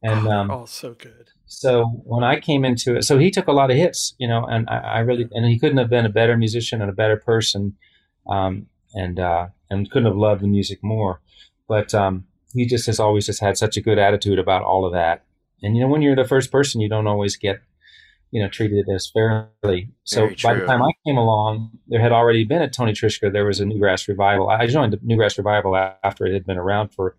And 0.01 0.27
oh, 0.27 0.31
um, 0.31 0.51
oh, 0.51 0.65
so 0.65 0.93
good. 0.93 1.29
so 1.45 1.85
when 2.05 2.23
I 2.23 2.39
came 2.39 2.63
into 2.63 2.95
it, 2.95 3.03
so 3.03 3.17
he 3.17 3.31
took 3.31 3.47
a 3.47 3.51
lot 3.51 3.69
of 3.69 3.77
hits, 3.77 4.15
you 4.17 4.27
know, 4.27 4.45
and 4.45 4.69
I, 4.69 4.77
I 4.77 4.99
really, 4.99 5.27
and 5.31 5.45
he 5.45 5.59
couldn't 5.59 5.77
have 5.77 5.89
been 5.89 6.05
a 6.05 6.09
better 6.09 6.37
musician 6.37 6.81
and 6.81 6.89
a 6.89 6.93
better 6.93 7.17
person, 7.17 7.75
um, 8.29 8.67
and 8.93 9.19
uh, 9.19 9.47
and 9.69 9.89
couldn't 9.91 10.07
have 10.07 10.17
loved 10.17 10.41
the 10.41 10.47
music 10.47 10.79
more. 10.81 11.21
But 11.67 11.93
um, 11.93 12.25
he 12.53 12.65
just 12.65 12.85
has 12.87 12.99
always 12.99 13.25
just 13.25 13.41
had 13.41 13.57
such 13.57 13.77
a 13.77 13.81
good 13.81 13.99
attitude 13.99 14.39
about 14.39 14.63
all 14.63 14.85
of 14.85 14.93
that. 14.93 15.23
And 15.61 15.75
you 15.75 15.83
know, 15.83 15.89
when 15.89 16.01
you're 16.01 16.15
the 16.15 16.23
first 16.23 16.51
person, 16.51 16.81
you 16.81 16.89
don't 16.89 17.07
always 17.07 17.35
get, 17.35 17.61
you 18.31 18.41
know, 18.41 18.49
treated 18.49 18.87
as 18.89 19.09
fairly. 19.09 19.89
So 20.03 20.27
Very 20.27 20.35
by 20.43 20.53
the 20.53 20.65
time 20.65 20.81
I 20.83 20.91
came 21.05 21.17
along, 21.17 21.71
there 21.87 22.01
had 22.01 22.11
already 22.11 22.43
been 22.43 22.61
a 22.61 22.69
Tony 22.69 22.93
Trischka. 22.93 23.31
There 23.31 23.45
was 23.45 23.59
a 23.59 23.65
Newgrass 23.65 24.07
revival. 24.07 24.49
I 24.49 24.67
joined 24.67 24.93
the 24.93 24.97
Newgrass 24.97 25.37
revival 25.37 25.75
after 25.75 26.25
it 26.25 26.33
had 26.33 26.45
been 26.45 26.57
around 26.57 26.89
for 26.89 27.15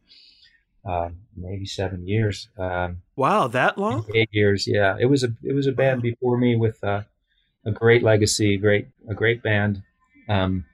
uh, 0.84 1.10
maybe 1.36 1.66
seven 1.66 2.06
years. 2.06 2.48
Um, 2.58 3.02
Wow, 3.16 3.48
that 3.48 3.76
long? 3.76 4.06
eight 4.14 4.30
years. 4.32 4.66
Yeah, 4.66 4.96
it 4.98 5.06
was 5.06 5.24
a 5.24 5.34
it 5.42 5.52
was 5.54 5.66
a 5.66 5.72
band 5.72 6.02
before 6.02 6.38
me 6.38 6.56
with 6.56 6.82
uh, 6.82 7.02
a 7.66 7.70
great 7.70 8.02
legacy, 8.02 8.56
great 8.56 8.88
a 9.08 9.14
great 9.14 9.42
band, 9.42 9.82
um, 10.28 10.64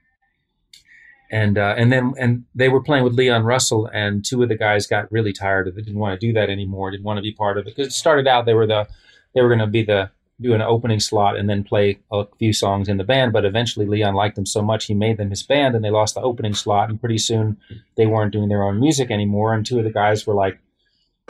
and 1.31 1.57
uh, 1.57 1.75
and 1.77 1.91
then 1.91 2.13
and 2.17 2.45
they 2.55 2.69
were 2.69 2.81
playing 2.81 3.03
with 3.03 3.13
Leon 3.13 3.43
Russell, 3.43 3.89
and 3.91 4.23
two 4.23 4.41
of 4.43 4.49
the 4.49 4.55
guys 4.55 4.87
got 4.87 5.11
really 5.11 5.33
tired 5.33 5.67
of 5.67 5.77
it, 5.77 5.85
didn't 5.85 5.99
want 5.99 6.19
to 6.19 6.25
do 6.27 6.31
that 6.33 6.49
anymore, 6.49 6.91
didn't 6.91 7.05
want 7.05 7.17
to 7.17 7.23
be 7.23 7.33
part 7.33 7.57
of 7.57 7.67
it 7.67 7.75
because 7.75 7.87
it 7.87 7.91
started 7.91 8.27
out 8.27 8.45
they 8.45 8.53
were 8.53 8.67
the 8.67 8.87
they 9.35 9.41
were 9.41 9.49
going 9.49 9.59
to 9.59 9.67
be 9.67 9.83
the 9.83 10.09
do 10.39 10.53
an 10.53 10.61
opening 10.61 10.99
slot 10.99 11.35
and 11.35 11.49
then 11.49 11.63
play 11.63 11.99
a 12.11 12.25
few 12.37 12.53
songs 12.53 12.87
in 12.87 12.97
the 12.97 13.03
band, 13.03 13.33
but 13.33 13.45
eventually 13.45 13.85
Leon 13.85 14.13
liked 14.13 14.35
them 14.35 14.45
so 14.45 14.61
much 14.61 14.85
he 14.85 14.93
made 14.93 15.17
them 15.17 15.31
his 15.31 15.43
band, 15.43 15.75
and 15.75 15.83
they 15.83 15.89
lost 15.89 16.15
the 16.15 16.21
opening 16.21 16.53
slot, 16.53 16.89
and 16.89 16.99
pretty 16.99 17.17
soon 17.17 17.57
they 17.95 18.05
weren't 18.05 18.31
doing 18.31 18.49
their 18.49 18.63
own 18.63 18.79
music 18.79 19.09
anymore, 19.09 19.53
and 19.53 19.65
two 19.65 19.79
of 19.79 19.83
the 19.83 19.91
guys 19.91 20.27
were 20.27 20.35
like 20.35 20.59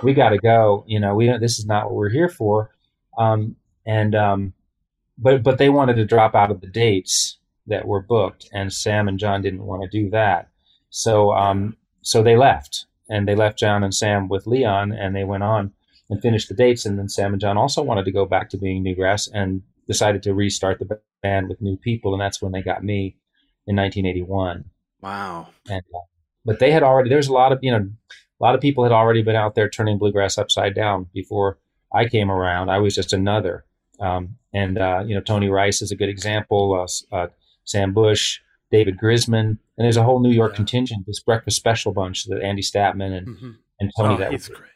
we 0.03 0.13
got 0.13 0.29
to 0.29 0.37
go. 0.37 0.83
You 0.87 0.99
know, 0.99 1.15
we 1.15 1.27
this 1.39 1.57
is 1.59 1.65
not 1.65 1.85
what 1.85 1.95
we're 1.95 2.09
here 2.09 2.29
for. 2.29 2.71
Um, 3.17 3.55
and 3.85 4.13
um, 4.13 4.53
but 5.17 5.43
but 5.43 5.57
they 5.57 5.69
wanted 5.69 5.95
to 5.95 6.05
drop 6.05 6.35
out 6.35 6.51
of 6.51 6.61
the 6.61 6.67
dates 6.67 7.37
that 7.67 7.87
were 7.87 8.01
booked, 8.01 8.49
and 8.53 8.71
Sam 8.71 9.07
and 9.07 9.19
John 9.19 9.41
didn't 9.41 9.65
want 9.65 9.83
to 9.83 9.89
do 9.89 10.09
that. 10.11 10.49
So 10.89 11.31
um, 11.31 11.77
so 12.01 12.21
they 12.21 12.37
left, 12.37 12.85
and 13.09 13.27
they 13.27 13.35
left 13.35 13.59
John 13.59 13.83
and 13.83 13.93
Sam 13.93 14.27
with 14.27 14.47
Leon, 14.47 14.91
and 14.91 15.15
they 15.15 15.23
went 15.23 15.43
on 15.43 15.73
and 16.09 16.21
finished 16.21 16.47
the 16.49 16.55
dates. 16.55 16.85
And 16.85 16.97
then 16.97 17.09
Sam 17.09 17.33
and 17.33 17.41
John 17.41 17.57
also 17.57 17.81
wanted 17.83 18.05
to 18.05 18.11
go 18.11 18.25
back 18.25 18.49
to 18.51 18.57
being 18.57 18.83
Newgrass, 18.83 19.29
and 19.33 19.61
decided 19.87 20.21
to 20.23 20.33
restart 20.33 20.79
the 20.79 20.99
band 21.23 21.47
with 21.49 21.61
new 21.61 21.77
people, 21.77 22.13
and 22.13 22.21
that's 22.21 22.41
when 22.41 22.51
they 22.51 22.61
got 22.61 22.83
me 22.83 23.15
in 23.67 23.75
1981 23.75 24.65
Wow. 25.01 25.47
and 25.69 25.81
uh, 25.93 25.99
but 26.45 26.59
they 26.59 26.71
had 26.71 26.83
already 26.83 27.09
there's 27.09 27.27
a 27.27 27.33
lot 27.33 27.51
of 27.51 27.59
you 27.61 27.71
know 27.71 27.89
a 28.39 28.43
lot 28.43 28.55
of 28.55 28.61
people 28.61 28.83
had 28.83 28.93
already 28.93 29.21
been 29.21 29.35
out 29.35 29.55
there 29.55 29.69
turning 29.69 29.97
bluegrass 29.97 30.37
upside 30.37 30.73
down 30.75 31.07
before 31.13 31.57
I 31.93 32.05
came 32.07 32.29
around. 32.31 32.69
I 32.69 32.77
was 32.79 32.95
just 32.95 33.11
another, 33.13 33.65
um, 33.99 34.35
and 34.53 34.77
uh, 34.77 35.03
you 35.05 35.15
know 35.15 35.21
Tony 35.21 35.49
Rice 35.49 35.81
is 35.81 35.91
a 35.91 35.95
good 35.95 36.09
example. 36.09 36.73
Uh, 37.11 37.15
uh, 37.15 37.27
Sam 37.65 37.93
Bush, 37.93 38.39
David 38.71 38.97
Grisman, 38.97 39.39
and 39.47 39.59
there's 39.77 39.97
a 39.97 40.03
whole 40.03 40.19
New 40.21 40.31
York 40.31 40.53
Yeah. 40.53 40.57
contingent, 40.57 41.05
this 41.07 41.19
breakfast 41.19 41.57
special 41.57 41.91
bunch 41.93 42.25
that 42.25 42.41
Andy 42.41 42.61
Statman 42.61 43.17
and 43.17 43.27
hmm 43.37 43.51
and 43.79 43.91
Tony 43.97 44.15
Oh, 44.15 44.17
that 44.17 44.31
he's 44.31 44.47
great. 44.49 44.69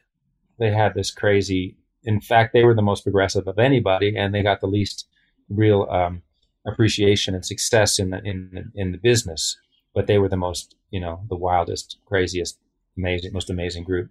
They 0.61 0.71
had 0.71 0.93
this 0.93 1.11
crazy. 1.11 1.75
In 2.03 2.21
fact, 2.21 2.53
they 2.53 2.63
were 2.63 2.75
the 2.75 2.81
most 2.81 3.01
progressive 3.03 3.47
of 3.47 3.59
anybody, 3.59 4.15
and 4.15 4.33
they 4.33 4.43
got 4.43 4.61
the 4.61 4.67
least 4.67 5.07
real 5.49 5.87
um, 5.89 6.21
appreciation 6.65 7.33
and 7.33 7.45
success 7.45 7.99
in 7.99 8.11
the 8.11 8.21
in 8.23 8.71
in 8.75 8.91
the 8.91 8.97
business. 8.97 9.57
But 9.93 10.07
they 10.07 10.19
were 10.19 10.29
the 10.29 10.37
most, 10.37 10.75
you 10.91 11.01
know, 11.01 11.25
the 11.27 11.35
wildest, 11.35 11.97
craziest, 12.05 12.57
amazing, 12.97 13.33
most 13.33 13.49
amazing 13.49 13.83
group 13.83 14.09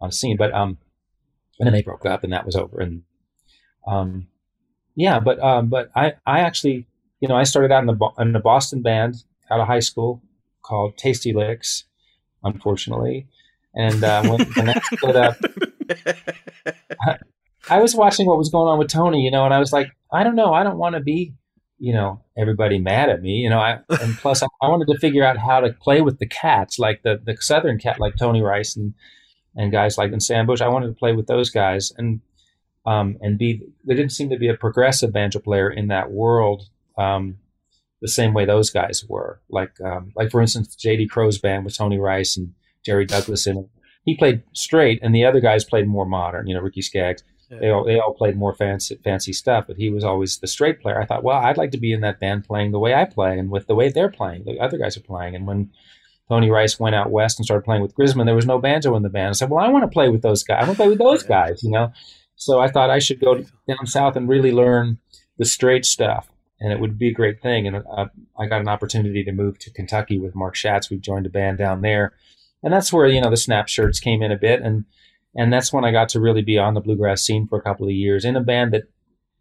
on 0.00 0.08
the 0.08 0.16
scene. 0.16 0.36
But 0.36 0.52
um, 0.52 0.78
and 1.60 1.66
then 1.66 1.74
they 1.74 1.82
broke 1.82 2.06
up, 2.06 2.24
and 2.24 2.32
that 2.32 2.46
was 2.46 2.56
over. 2.56 2.80
And 2.80 3.02
um, 3.86 4.28
yeah, 4.94 5.20
but 5.20 5.38
um, 5.40 5.68
but 5.68 5.90
I 5.94 6.14
I 6.24 6.40
actually, 6.40 6.86
you 7.20 7.28
know, 7.28 7.36
I 7.36 7.44
started 7.44 7.70
out 7.70 7.82
in 7.82 7.86
the 7.86 8.08
in 8.18 8.34
a 8.34 8.40
Boston 8.40 8.80
band 8.80 9.24
out 9.50 9.60
of 9.60 9.66
high 9.66 9.80
school 9.80 10.22
called 10.62 10.96
Tasty 10.96 11.34
Licks, 11.34 11.84
unfortunately. 12.42 13.28
And 13.76 14.02
uh, 14.02 14.22
when 14.22 14.38
that 14.66 14.82
split 14.90 15.16
up, 15.16 15.36
I 17.68 17.80
was 17.80 17.94
watching 17.94 18.26
what 18.26 18.38
was 18.38 18.48
going 18.48 18.68
on 18.68 18.78
with 18.78 18.88
Tony, 18.88 19.22
you 19.22 19.30
know, 19.30 19.44
and 19.44 19.52
I 19.52 19.58
was 19.58 19.72
like, 19.72 19.88
I 20.12 20.22
don't 20.22 20.36
know, 20.36 20.52
I 20.54 20.62
don't 20.62 20.78
want 20.78 20.94
to 20.94 21.00
be, 21.00 21.34
you 21.78 21.92
know, 21.92 22.22
everybody 22.36 22.78
mad 22.78 23.10
at 23.10 23.22
me, 23.22 23.32
you 23.32 23.50
know. 23.50 23.58
I 23.58 23.80
and 24.00 24.16
plus 24.18 24.42
I, 24.42 24.46
I 24.62 24.68
wanted 24.68 24.86
to 24.92 24.98
figure 24.98 25.24
out 25.24 25.36
how 25.36 25.60
to 25.60 25.72
play 25.72 26.00
with 26.00 26.18
the 26.18 26.26
cats, 26.26 26.78
like 26.78 27.02
the 27.02 27.20
the 27.22 27.36
Southern 27.40 27.78
cat, 27.78 28.00
like 28.00 28.16
Tony 28.16 28.42
Rice 28.42 28.76
and 28.76 28.94
and 29.54 29.72
guys 29.72 29.98
like 29.98 30.12
and 30.12 30.22
Sam 30.22 30.46
Bush. 30.46 30.60
I 30.60 30.68
wanted 30.68 30.88
to 30.88 30.94
play 30.94 31.12
with 31.12 31.26
those 31.26 31.50
guys 31.50 31.92
and 31.96 32.20
um 32.84 33.16
and 33.20 33.38
be. 33.38 33.62
There 33.84 33.96
didn't 33.96 34.12
seem 34.12 34.30
to 34.30 34.38
be 34.38 34.48
a 34.48 34.54
progressive 34.54 35.12
banjo 35.12 35.40
player 35.40 35.70
in 35.70 35.88
that 35.88 36.10
world. 36.10 36.68
Um, 36.96 37.38
the 38.00 38.08
same 38.08 38.34
way 38.34 38.44
those 38.44 38.70
guys 38.70 39.04
were, 39.08 39.40
like 39.48 39.80
um, 39.80 40.12
like 40.14 40.30
for 40.30 40.40
instance, 40.40 40.76
J.D. 40.76 41.08
Crowe's 41.08 41.38
band 41.38 41.64
with 41.64 41.76
Tony 41.76 41.98
Rice 41.98 42.36
and 42.36 42.54
Jerry 42.84 43.06
Douglas 43.06 43.46
in 43.46 43.58
it. 43.58 43.68
He 44.06 44.16
played 44.16 44.42
straight, 44.54 45.00
and 45.02 45.14
the 45.14 45.26
other 45.26 45.40
guys 45.40 45.64
played 45.64 45.86
more 45.86 46.06
modern. 46.06 46.46
You 46.46 46.54
know, 46.54 46.62
Ricky 46.62 46.80
Skaggs 46.80 47.22
they 47.48 47.70
all 47.70 47.84
they 47.84 47.98
all 47.98 48.14
played 48.14 48.36
more 48.36 48.54
fancy 48.54 48.98
fancy 49.04 49.32
stuff, 49.32 49.66
but 49.68 49.76
he 49.76 49.88
was 49.88 50.02
always 50.02 50.38
the 50.38 50.46
straight 50.46 50.80
player. 50.80 51.00
I 51.00 51.06
thought, 51.06 51.22
well, 51.22 51.38
I'd 51.38 51.56
like 51.56 51.70
to 51.72 51.78
be 51.78 51.92
in 51.92 52.00
that 52.00 52.18
band 52.18 52.44
playing 52.44 52.72
the 52.72 52.78
way 52.78 52.94
I 52.94 53.04
play 53.04 53.38
and 53.38 53.50
with 53.50 53.66
the 53.66 53.74
way 53.74 53.88
they're 53.88 54.10
playing, 54.10 54.44
the 54.44 54.58
other 54.58 54.78
guys 54.78 54.96
are 54.96 55.02
playing. 55.02 55.36
And 55.36 55.46
when 55.46 55.70
Tony 56.28 56.50
Rice 56.50 56.80
went 56.80 56.96
out 56.96 57.10
west 57.10 57.38
and 57.38 57.44
started 57.46 57.64
playing 57.64 57.82
with 57.82 57.94
Grisman, 57.94 58.26
there 58.26 58.34
was 58.34 58.46
no 58.46 58.58
banjo 58.58 58.96
in 58.96 59.04
the 59.04 59.08
band. 59.08 59.28
I 59.28 59.32
said, 59.32 59.50
well, 59.50 59.64
I 59.64 59.68
want 59.68 59.84
to 59.84 59.88
play 59.88 60.08
with 60.08 60.22
those 60.22 60.42
guys. 60.42 60.62
I 60.62 60.66
want 60.66 60.76
to 60.76 60.82
play 60.82 60.88
with 60.88 60.98
those 60.98 61.22
guys, 61.36 61.62
you 61.62 61.70
know. 61.70 61.92
So 62.34 62.58
I 62.58 62.68
thought 62.68 62.90
I 62.90 62.98
should 62.98 63.20
go 63.20 63.36
down 63.68 63.86
south 63.86 64.16
and 64.16 64.28
really 64.28 64.52
learn 64.52 64.98
the 65.38 65.44
straight 65.44 65.84
stuff, 65.84 66.28
and 66.60 66.72
it 66.72 66.80
would 66.80 66.98
be 66.98 67.08
a 67.08 67.14
great 67.14 67.40
thing. 67.40 67.68
And 67.68 67.76
uh, 67.76 68.06
I 68.36 68.46
got 68.46 68.60
an 68.60 68.68
opportunity 68.68 69.22
to 69.22 69.32
move 69.32 69.58
to 69.60 69.70
Kentucky 69.70 70.18
with 70.18 70.34
Mark 70.34 70.56
Schatz. 70.56 70.90
We 70.90 70.98
joined 70.98 71.26
a 71.26 71.30
band 71.30 71.58
down 71.58 71.80
there, 71.80 72.12
and 72.66 72.74
that's 72.74 72.92
where 72.92 73.06
you 73.06 73.20
know 73.20 73.30
the 73.30 73.36
snap 73.36 73.68
shirts 73.68 74.00
came 74.00 74.20
in 74.22 74.32
a 74.32 74.36
bit 74.36 74.60
and 74.60 74.84
and 75.38 75.52
that's 75.52 75.72
when 75.72 75.84
I 75.84 75.92
got 75.92 76.08
to 76.10 76.20
really 76.20 76.42
be 76.42 76.58
on 76.58 76.74
the 76.74 76.80
bluegrass 76.80 77.22
scene 77.22 77.46
for 77.46 77.56
a 77.58 77.62
couple 77.62 77.86
of 77.86 77.92
years 77.92 78.24
in 78.24 78.34
a 78.36 78.40
band 78.40 78.72
that 78.72 78.84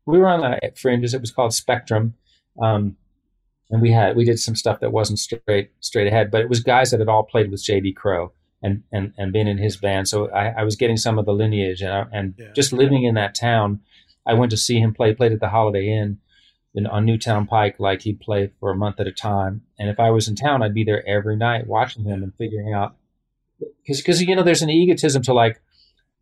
we 0.06 0.20
were 0.20 0.28
on 0.28 0.42
the 0.42 0.72
fringes. 0.78 1.14
It 1.16 1.22
was 1.22 1.32
called 1.32 1.54
Spectrum, 1.54 2.14
um, 2.62 2.96
and 3.72 3.82
we 3.82 3.92
had 3.92 4.16
we 4.16 4.24
did 4.26 4.40
some 4.40 4.56
stuff 4.56 4.80
that 4.82 4.92
wasn't 4.92 5.20
straight 5.20 5.72
straight 5.80 6.08
ahead, 6.08 6.30
but 6.32 6.42
it 6.42 6.50
was 6.50 6.60
guys 6.62 6.92
that 6.92 7.00
had 7.00 7.10
all 7.10 7.24
played 7.24 7.50
with 7.50 7.64
J.D. 7.64 7.94
Crowe 7.94 8.32
and 8.62 8.84
and 8.92 9.14
and 9.18 9.34
been 9.34 9.48
in 9.48 9.58
his 9.58 9.78
band. 9.78 10.08
So 10.08 10.30
I, 10.32 10.48
I 10.60 10.64
was 10.64 10.76
getting 10.76 10.98
some 10.98 11.18
of 11.18 11.26
the 11.26 11.34
lineage, 11.34 11.82
and 11.82 11.92
I, 11.94 12.06
and 12.12 12.36
Yeah. 12.38 12.52
just 12.56 12.72
living 12.74 13.04
in 13.04 13.16
that 13.16 13.34
town, 13.34 13.80
I 14.28 14.34
went 14.36 14.52
to 14.52 14.58
see 14.58 14.80
him 14.80 14.94
play. 14.94 15.14
Played 15.16 15.32
at 15.34 15.40
the 15.40 15.50
Holiday 15.50 15.88
Inn. 15.92 16.20
In, 16.78 16.86
on 16.88 17.06
Newtown 17.06 17.48
Pike, 17.48 17.80
like 17.80 18.02
he'd 18.02 18.20
play 18.20 18.52
for 18.60 18.70
a 18.70 18.76
month 18.76 19.00
at 19.00 19.08
a 19.08 19.12
time, 19.14 19.62
and 19.80 19.88
if 19.90 19.98
I 19.98 20.10
was 20.10 20.28
in 20.28 20.36
town, 20.36 20.62
I'd 20.62 20.74
be 20.74 20.84
there 20.84 21.08
every 21.08 21.38
night 21.38 21.68
watching 21.68 22.04
him 22.04 22.22
and 22.22 22.36
figuring 22.36 22.74
out 22.74 22.98
because 23.60 24.02
because 24.02 24.22
you 24.22 24.36
know 24.36 24.44
there's 24.44 24.62
an 24.62 24.70
egotism 24.70 25.22
to 25.24 25.34
like 25.34 25.62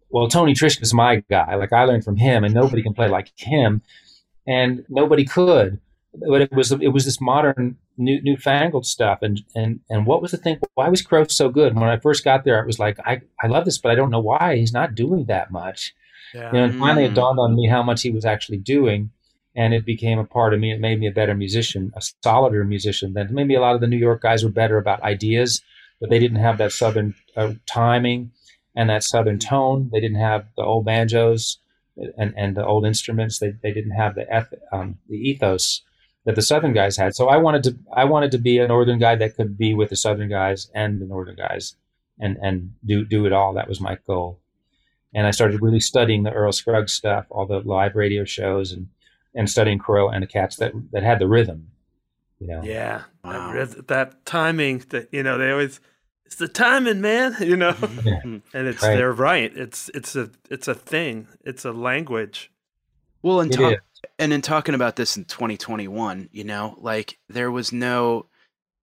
well 0.10 0.28
tony 0.28 0.54
Trischka's 0.54 0.94
my 0.94 1.24
guy 1.30 1.56
like 1.56 1.74
i 1.74 1.84
learned 1.86 2.04
from 2.04 2.18
him 2.18 2.44
and 2.44 2.54
nobody 2.54 2.82
can 2.84 2.94
play 2.94 3.08
like 3.08 3.32
him 3.36 3.82
and 4.48 4.86
nobody 4.90 5.26
could 5.26 5.80
but 6.30 6.42
it 6.42 6.52
was 6.52 6.72
it 6.72 6.90
was 6.90 7.06
this 7.06 7.20
modern 7.22 7.78
new 7.98 8.22
newfangled 8.22 8.86
stuff 8.86 9.20
and 9.22 9.42
and 9.56 9.80
and 9.90 10.06
what 10.06 10.22
was 10.22 10.32
the 10.32 10.38
thing 10.38 10.60
why 10.76 10.88
was 10.90 11.02
Crowe 11.02 11.26
so 11.28 11.50
good 11.50 11.74
when 11.76 11.84
i 11.90 11.98
first 11.98 12.24
got 12.24 12.44
there 12.44 12.60
it 12.60 12.68
was 12.68 12.80
like 12.80 12.98
i 13.06 13.22
i 13.42 13.48
love 13.48 13.66
this 13.66 13.78
but 13.78 13.92
i 13.92 13.96
don't 13.96 14.12
know 14.12 14.20
why 14.20 14.56
he's 14.58 14.74
not 14.74 14.96
doing 14.96 15.26
that 15.26 15.52
much 15.52 15.94
Yeah. 16.34 16.48
you 16.52 16.58
know, 16.58 16.64
and 16.66 16.76
finally 16.80 17.06
it 17.06 17.12
Mm. 17.12 17.16
dawned 17.16 17.40
on 17.40 17.56
me 17.56 17.68
how 17.68 17.84
much 17.84 18.02
he 18.02 18.10
was 18.12 18.26
actually 18.26 18.58
doing, 18.58 19.12
and 19.56 19.74
it 19.74 19.86
became 19.86 20.18
a 20.18 20.26
part 20.26 20.52
of 20.54 20.60
me. 20.60 20.72
It 20.72 20.80
made 20.80 21.00
me 21.00 21.06
a 21.08 21.12
better 21.12 21.36
musician, 21.36 21.92
a 21.96 22.02
solider 22.24 22.64
musician. 22.64 23.14
Than 23.14 23.34
maybe 23.36 23.54
a 23.54 23.62
lot 23.62 23.76
of 23.76 23.82
the 23.82 23.88
New 23.94 24.02
York 24.08 24.22
guys 24.24 24.44
were 24.44 24.50
better 24.62 24.78
about 24.80 25.04
ideas, 25.04 25.62
but 26.04 26.10
they 26.10 26.20
didn't 26.20 26.40
have 26.40 26.58
that 26.58 26.74
southern 26.74 27.16
uh, 27.38 27.54
timing 27.66 28.32
and 28.76 28.90
that 28.90 29.04
southern 29.04 29.40
tone. 29.40 29.90
They 29.94 30.02
didn't 30.02 30.20
have 30.20 30.48
the 30.58 30.64
old 30.64 30.84
banjos 30.84 31.60
and, 32.18 32.34
and 32.36 32.58
the 32.58 32.66
old 32.66 32.86
instruments. 32.86 33.40
They, 33.40 33.52
they 33.64 33.72
didn't 33.72 33.92
have 33.92 34.16
the 34.16 34.28
eth- 34.30 34.54
um, 34.74 34.98
the 35.08 35.16
ethos 35.16 35.82
that 36.26 36.36
the 36.36 36.42
southern 36.42 36.74
guys 36.74 36.98
had. 36.98 37.16
So 37.16 37.30
I 37.30 37.38
wanted 37.38 37.64
to 37.64 37.78
I 37.96 38.04
wanted 38.04 38.32
to 38.32 38.38
be 38.38 38.58
a 38.58 38.68
northern 38.68 39.00
guy 39.00 39.16
that 39.16 39.38
could 39.38 39.58
be 39.58 39.74
with 39.74 39.90
the 39.92 39.96
southern 39.96 40.28
guys 40.30 40.70
and 40.74 41.00
the 41.00 41.06
northern 41.06 41.38
guys, 41.38 41.76
and 42.20 42.36
and 42.42 42.74
do 42.84 43.06
do 43.06 43.26
it 43.26 43.32
all. 43.32 43.54
That 43.54 43.70
was 43.70 43.80
my 43.80 43.98
goal 44.06 44.40
and 45.16 45.28
I 45.28 45.32
started 45.32 45.62
really 45.62 45.80
studying 45.80 46.24
the 46.24 46.32
Earl 46.32 46.52
Scruggs 46.52 46.92
stuff, 46.92 47.28
all 47.30 47.46
the 47.46 47.60
live 47.60 47.96
radio 47.96 48.26
shows, 48.26 48.72
and 48.72 48.88
and 49.36 49.50
studying 49.50 49.80
Crowe 49.80 50.10
and 50.10 50.24
the 50.24 50.28
cats 50.28 50.56
that 50.58 50.74
that 50.92 51.04
had 51.04 51.20
the 51.20 51.28
rhythm. 51.28 51.70
You 52.40 52.48
know, 52.48 52.64
Yeah, 52.64 53.04
Wow. 53.24 53.54
that, 53.54 53.88
that 53.88 54.26
timing 54.26 54.80
that 54.90 55.10
you 55.12 55.24
know 55.24 55.38
they 55.38 55.52
always 55.52 55.80
it's 56.34 56.40
the 56.40 56.48
timing, 56.48 57.00
man. 57.00 57.36
You 57.44 57.56
know, 57.56 57.76
and 58.24 58.42
it's 58.54 58.82
Right. 58.82 58.96
they're 58.96 59.12
right. 59.12 59.56
It's 59.56 59.90
it's 59.94 60.16
a 60.16 60.32
it's 60.50 60.68
a 60.68 60.74
thing. 60.74 61.28
It's 61.46 61.64
a 61.64 61.72
language. 61.72 62.52
Well, 63.22 63.40
and 63.40 63.52
talk, 63.52 63.78
and 64.18 64.34
in 64.34 64.42
talking 64.42 64.76
about 64.76 64.96
this 64.96 65.16
in 65.16 65.26
2021, 65.26 66.30
you 66.32 66.44
know, 66.44 66.76
like 66.80 67.20
there 67.30 67.52
was 67.52 67.72
no 67.72 68.26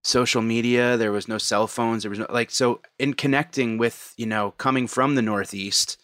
social 0.05 0.41
media, 0.43 0.97
there 0.97 1.13
was 1.13 1.27
no 1.29 1.39
cell 1.39 1.67
phones, 1.67 2.05
there 2.05 2.11
was 2.11 2.21
no 2.21 2.27
like 2.31 2.51
so 2.51 2.81
in 2.99 3.15
connecting 3.15 3.79
with, 3.79 4.15
you 4.17 4.27
know, 4.27 4.53
coming 4.53 4.87
from 4.87 5.17
the 5.17 5.23
Northeast 5.23 5.99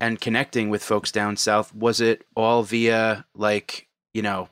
and 0.00 0.20
connecting 0.20 0.68
with 0.68 0.82
folks 0.82 1.12
down 1.12 1.36
south, 1.36 1.72
was 1.74 2.00
it 2.00 2.26
all 2.34 2.64
via 2.64 3.24
like, 3.34 3.86
you 4.12 4.22
know, 4.22 4.48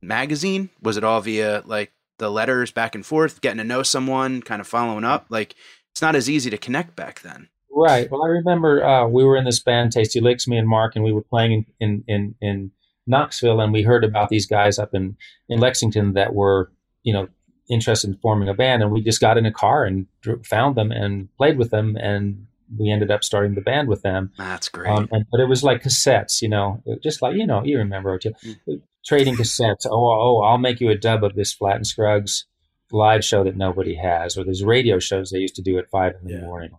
magazine? 0.00 0.70
Was 0.80 0.96
it 0.96 1.04
all 1.04 1.20
via 1.20 1.62
like 1.66 1.92
the 2.22 2.30
letters 2.30 2.70
back 2.70 2.94
and 2.94 3.04
forth, 3.04 3.40
getting 3.40 3.58
to 3.58 3.64
know 3.64 3.82
someone, 3.82 4.40
kind 4.40 4.60
of 4.60 4.66
following 4.66 5.04
up? 5.04 5.26
Like 5.28 5.54
it's 5.90 6.00
not 6.00 6.14
as 6.14 6.30
easy 6.30 6.48
to 6.50 6.56
connect 6.56 6.96
back 6.96 7.20
then. 7.20 7.48
Right. 7.74 8.10
Well, 8.10 8.22
I 8.22 8.28
remember 8.28 8.84
uh, 8.84 9.08
we 9.08 9.24
were 9.24 9.36
in 9.36 9.44
this 9.44 9.60
band, 9.60 9.92
Tasty 9.92 10.20
Licks, 10.20 10.46
me 10.46 10.56
and 10.56 10.68
Mark, 10.68 10.94
and 10.94 11.04
we 11.04 11.12
were 11.12 11.22
playing 11.22 11.66
in, 11.80 11.88
in, 11.88 12.04
in, 12.06 12.34
in 12.40 12.70
Knoxville, 13.06 13.60
and 13.60 13.72
we 13.72 13.82
heard 13.82 14.04
about 14.04 14.28
these 14.28 14.46
guys 14.46 14.78
up 14.78 14.94
in, 14.94 15.16
in 15.48 15.58
Lexington 15.58 16.12
that 16.12 16.34
were, 16.34 16.70
you 17.02 17.12
know, 17.12 17.28
interested 17.70 18.10
in 18.10 18.18
forming 18.18 18.48
a 18.48 18.54
band, 18.54 18.82
and 18.82 18.92
we 18.92 19.02
just 19.02 19.20
got 19.20 19.38
in 19.38 19.46
a 19.46 19.52
car 19.52 19.84
and 19.84 20.06
found 20.44 20.76
them 20.76 20.92
and 20.92 21.34
played 21.36 21.56
with 21.56 21.70
them, 21.70 21.96
and 21.96 22.46
we 22.78 22.90
ended 22.90 23.10
up 23.10 23.24
starting 23.24 23.54
the 23.54 23.60
band 23.60 23.88
with 23.88 24.02
them. 24.02 24.32
That's 24.36 24.68
great. 24.68 24.90
Um, 24.90 25.08
and, 25.10 25.24
but 25.30 25.40
it 25.40 25.48
was 25.48 25.62
like 25.64 25.82
cassettes, 25.82 26.42
you 26.42 26.48
know, 26.48 26.82
just 27.02 27.22
like 27.22 27.36
you 27.36 27.46
know, 27.46 27.64
you 27.64 27.78
remember 27.78 28.14
it, 28.14 28.24
mm. 28.24 28.82
Trading 29.04 29.34
cassettes. 29.34 29.86
Oh, 29.86 29.90
oh, 29.92 30.20
oh, 30.20 30.42
I'll 30.42 30.58
make 30.58 30.80
you 30.80 30.90
a 30.90 30.96
dub 30.96 31.24
of 31.24 31.34
this 31.34 31.52
Flatt 31.52 31.76
and 31.76 31.86
Scruggs 31.86 32.46
live 32.92 33.24
show 33.24 33.42
that 33.44 33.56
nobody 33.56 33.94
has, 33.94 34.36
or 34.36 34.44
these 34.44 34.62
radio 34.62 34.98
shows 34.98 35.30
they 35.30 35.38
used 35.38 35.56
to 35.56 35.62
do 35.62 35.78
at 35.78 35.90
five 35.90 36.14
in 36.20 36.28
the 36.28 36.34
yeah. 36.34 36.44
morning. 36.44 36.70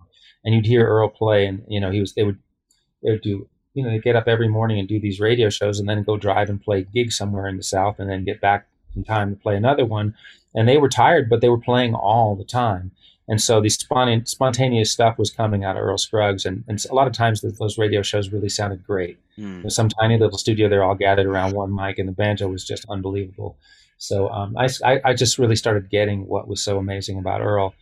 And 0.45 0.53
you'd 0.53 0.65
hear 0.65 0.87
Earl 0.87 1.09
play, 1.09 1.45
and 1.45 1.63
you 1.67 1.79
know 1.79 1.91
he 1.91 1.99
was 1.99 2.13
they 2.13 2.23
would 2.23 2.39
they 3.01 3.11
would 3.11 3.21
do 3.21 3.47
you 3.73 3.83
know 3.83 3.89
they 3.89 3.99
get 3.99 4.15
up 4.15 4.27
every 4.27 4.47
morning 4.47 4.79
and 4.79 4.87
do 4.87 4.99
these 4.99 5.19
radio 5.19 5.49
shows, 5.49 5.79
and 5.79 5.89
then 5.89 6.03
go 6.03 6.17
drive 6.17 6.49
and 6.49 6.61
play 6.61 6.85
gigs 6.93 7.17
somewhere 7.17 7.47
in 7.47 7.57
the 7.57 7.63
south, 7.63 7.99
and 7.99 8.09
then 8.09 8.23
get 8.23 8.41
back 8.41 8.67
in 8.95 9.03
time 9.03 9.35
to 9.35 9.41
play 9.41 9.55
another 9.55 9.85
one. 9.85 10.15
And 10.55 10.67
they 10.67 10.77
were 10.77 10.89
tired, 10.89 11.29
but 11.29 11.41
they 11.41 11.49
were 11.49 11.59
playing 11.59 11.95
all 11.95 12.35
the 12.35 12.43
time. 12.43 12.91
And 13.27 13.39
so 13.39 13.61
the 13.61 13.69
spontaneous 13.69 14.91
stuff 14.91 15.17
was 15.17 15.29
coming 15.29 15.63
out 15.63 15.77
of 15.77 15.83
Earl 15.83 15.97
Scruggs, 15.97 16.45
and, 16.45 16.63
and 16.67 16.83
a 16.89 16.93
lot 16.93 17.07
of 17.07 17.13
times 17.13 17.41
those 17.41 17.77
radio 17.77 18.01
shows 18.01 18.29
really 18.29 18.49
sounded 18.49 18.85
great. 18.85 19.17
Mm. 19.39 19.71
some 19.71 19.89
tiny 19.89 20.17
little 20.17 20.37
studio, 20.37 20.69
they're 20.69 20.83
all 20.83 20.95
gathered 20.95 21.25
around 21.25 21.53
one 21.53 21.73
mic, 21.73 21.97
and 21.97 22.07
the 22.07 22.13
banjo 22.13 22.47
was 22.49 22.65
just 22.65 22.85
unbelievable. 22.89 23.57
So 23.97 24.29
um, 24.29 24.55
I, 24.57 24.67
I, 25.05 25.13
just 25.13 25.39
really 25.39 25.55
started 25.55 25.89
getting 25.89 26.27
what 26.27 26.47
was 26.47 26.61
so 26.61 26.77
amazing 26.77 27.17
about 27.17 27.41
Earl. 27.41 27.73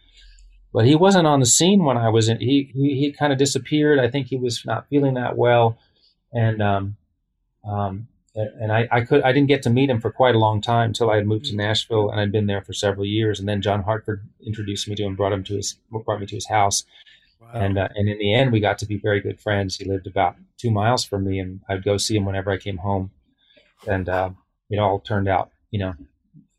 But 0.71 0.85
he 0.85 0.95
wasn't 0.95 1.25
on 1.25 1.39
the 1.39 1.45
scene 1.47 1.83
when 1.83 1.97
I 1.97 2.09
was 2.09 2.29
in. 2.29 2.39
He 2.39 2.71
he, 2.73 2.95
he 2.95 3.11
kind 3.11 3.33
of 3.33 3.39
disappeared. 3.39 3.99
I 3.99 4.09
think 4.09 4.27
he 4.27 4.37
was 4.37 4.63
not 4.63 4.87
feeling 4.87 5.15
that 5.15 5.35
well, 5.35 5.77
and 6.31 6.61
um, 6.61 6.95
um, 7.67 8.07
and 8.35 8.71
I, 8.71 8.87
I 8.91 9.01
could 9.01 9.21
I 9.23 9.33
didn't 9.33 9.49
get 9.49 9.63
to 9.63 9.69
meet 9.69 9.89
him 9.89 9.99
for 9.99 10.11
quite 10.11 10.35
a 10.35 10.39
long 10.39 10.61
time 10.61 10.89
until 10.89 11.09
I 11.09 11.17
had 11.17 11.27
moved 11.27 11.45
to 11.45 11.55
Nashville 11.55 12.09
and 12.09 12.19
I'd 12.19 12.31
been 12.31 12.45
there 12.45 12.61
for 12.61 12.73
several 12.73 13.05
years. 13.05 13.39
And 13.39 13.47
then 13.47 13.61
John 13.61 13.83
Hartford 13.83 14.25
introduced 14.45 14.87
me 14.87 14.95
to 14.95 15.03
him, 15.03 15.15
brought 15.15 15.33
him 15.33 15.43
to 15.45 15.55
his 15.55 15.77
brought 15.91 16.19
me 16.19 16.25
to 16.25 16.35
his 16.35 16.47
house, 16.47 16.85
wow. 17.41 17.49
and 17.53 17.77
uh, 17.77 17.89
and 17.95 18.07
in 18.07 18.17
the 18.17 18.33
end 18.33 18.51
we 18.51 18.59
got 18.59 18.77
to 18.79 18.85
be 18.85 18.97
very 18.97 19.19
good 19.19 19.39
friends. 19.39 19.77
He 19.77 19.85
lived 19.85 20.07
about 20.07 20.35
two 20.57 20.71
miles 20.71 21.03
from 21.03 21.25
me, 21.25 21.39
and 21.39 21.61
I'd 21.67 21.83
go 21.83 21.97
see 21.97 22.15
him 22.15 22.25
whenever 22.25 22.51
I 22.51 22.57
came 22.57 22.77
home, 22.77 23.11
and 23.87 24.07
uh, 24.07 24.29
it 24.69 24.79
all 24.79 24.99
turned 24.99 25.27
out 25.27 25.51
you 25.71 25.79
know 25.79 25.93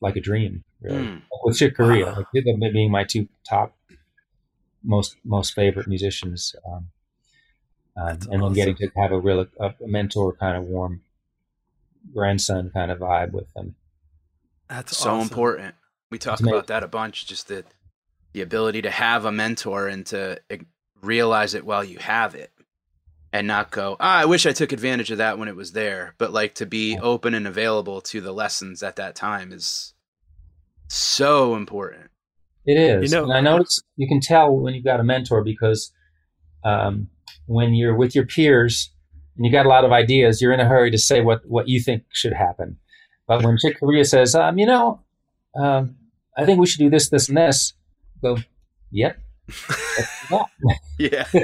like 0.01 0.17
a 0.17 0.21
dream 0.21 0.65
really 0.83 1.05
mm. 1.05 1.23
with 1.45 1.57
Chick 1.57 1.77
Corea, 1.77 2.07
wow. 2.07 2.27
like, 2.35 2.73
being 2.73 2.91
my 2.91 3.05
two 3.05 3.29
top 3.49 3.75
most 4.85 5.17
most 5.25 5.55
favorite 5.55 5.89
musicians. 5.89 6.55
Um, 6.67 6.89
uh, 7.95 8.09
and 8.09 8.19
awesome. 8.21 8.41
then 8.41 8.53
getting 8.55 8.77
to 8.77 8.91
have 8.97 9.13
a 9.13 9.21
real 9.21 9.47
a, 9.61 9.67
a 9.67 9.87
mentor 9.87 10.33
kind 10.33 10.57
of 10.57 10.65
warm 10.65 11.03
grandson 12.15 12.71
kind 12.73 12.91
of 12.91 12.99
vibe 12.99 13.33
with 13.33 13.53
them. 13.55 13.75
That's 14.69 14.97
so 14.97 15.11
awesome. 15.11 15.23
important. 15.23 15.75
We 16.11 16.19
talk 16.19 16.41
about 16.41 16.69
that 16.69 16.83
a 16.83 16.89
bunch. 16.89 17.27
Just 17.27 17.49
the 17.49 17.65
the 18.33 18.43
ability 18.43 18.83
to 18.83 18.91
have 18.91 19.25
a 19.25 19.33
mentor 19.33 19.89
and 19.89 20.07
to 20.07 20.41
realize 21.03 21.55
it 21.55 21.67
while 21.67 21.85
you 21.85 21.99
have 21.99 22.35
it, 22.35 22.51
and 23.33 23.47
not 23.47 23.71
go, 23.71 23.97
ah, 24.01 24.19
I 24.19 24.25
wish 24.25 24.47
I 24.47 24.53
took 24.53 24.73
advantage 24.73 25.11
of 25.11 25.19
that 25.19 25.39
when 25.39 25.49
it 25.49 25.57
was 25.57 25.73
there. 25.73 26.15
But 26.19 26.33
like 26.33 26.55
to 26.57 26.67
be 26.67 26.99
open 26.99 27.35
and 27.35 27.47
available 27.47 28.01
to 28.03 28.21
the 28.21 28.33
lessons 28.33 28.83
at 28.83 28.97
that 28.97 29.15
time 29.15 29.53
is 29.53 29.95
so 30.89 31.55
important. 31.55 32.11
It 32.65 32.79
is. 32.79 33.11
You 33.11 33.19
know, 33.19 33.25
and 33.25 33.33
I 33.33 33.41
notice 33.41 33.83
you 33.97 34.07
can 34.07 34.21
tell 34.21 34.55
when 34.55 34.75
you've 34.75 34.85
got 34.85 35.01
a 35.01 35.05
mentor 35.05 35.43
because 35.43 35.93
um, 36.65 37.09
when 37.47 37.75
you're 37.75 37.97
with 37.97 38.15
your 38.15 38.27
peers 38.27 38.93
and 39.37 39.47
you 39.47 39.53
got 39.53 39.67
a 39.67 39.69
lot 39.69 39.85
of 39.85 39.93
ideas, 39.93 40.41
you're 40.41 40.53
in 40.53 40.61
a 40.61 40.69
hurry 40.69 40.91
to 40.91 40.99
say 40.99 41.21
what, 41.21 41.41
what 41.47 41.69
you 41.69 41.81
think 41.81 42.05
should 42.11 42.33
happen. 42.33 42.77
But 43.27 43.45
when 43.45 43.57
Chick 43.59 43.81
Corea 43.81 44.05
says, 44.05 44.35
um, 44.35 44.59
you 44.59 44.67
know, 44.67 45.01
um, 45.55 45.97
I 46.37 46.45
think 46.45 46.61
we 46.61 46.67
should 46.67 46.81
do 46.81 46.91
this, 46.91 47.09
this, 47.09 47.29
and 47.29 47.37
this, 47.37 47.73
go, 48.21 48.39
yep. 48.91 49.19
yeah. 50.99 51.27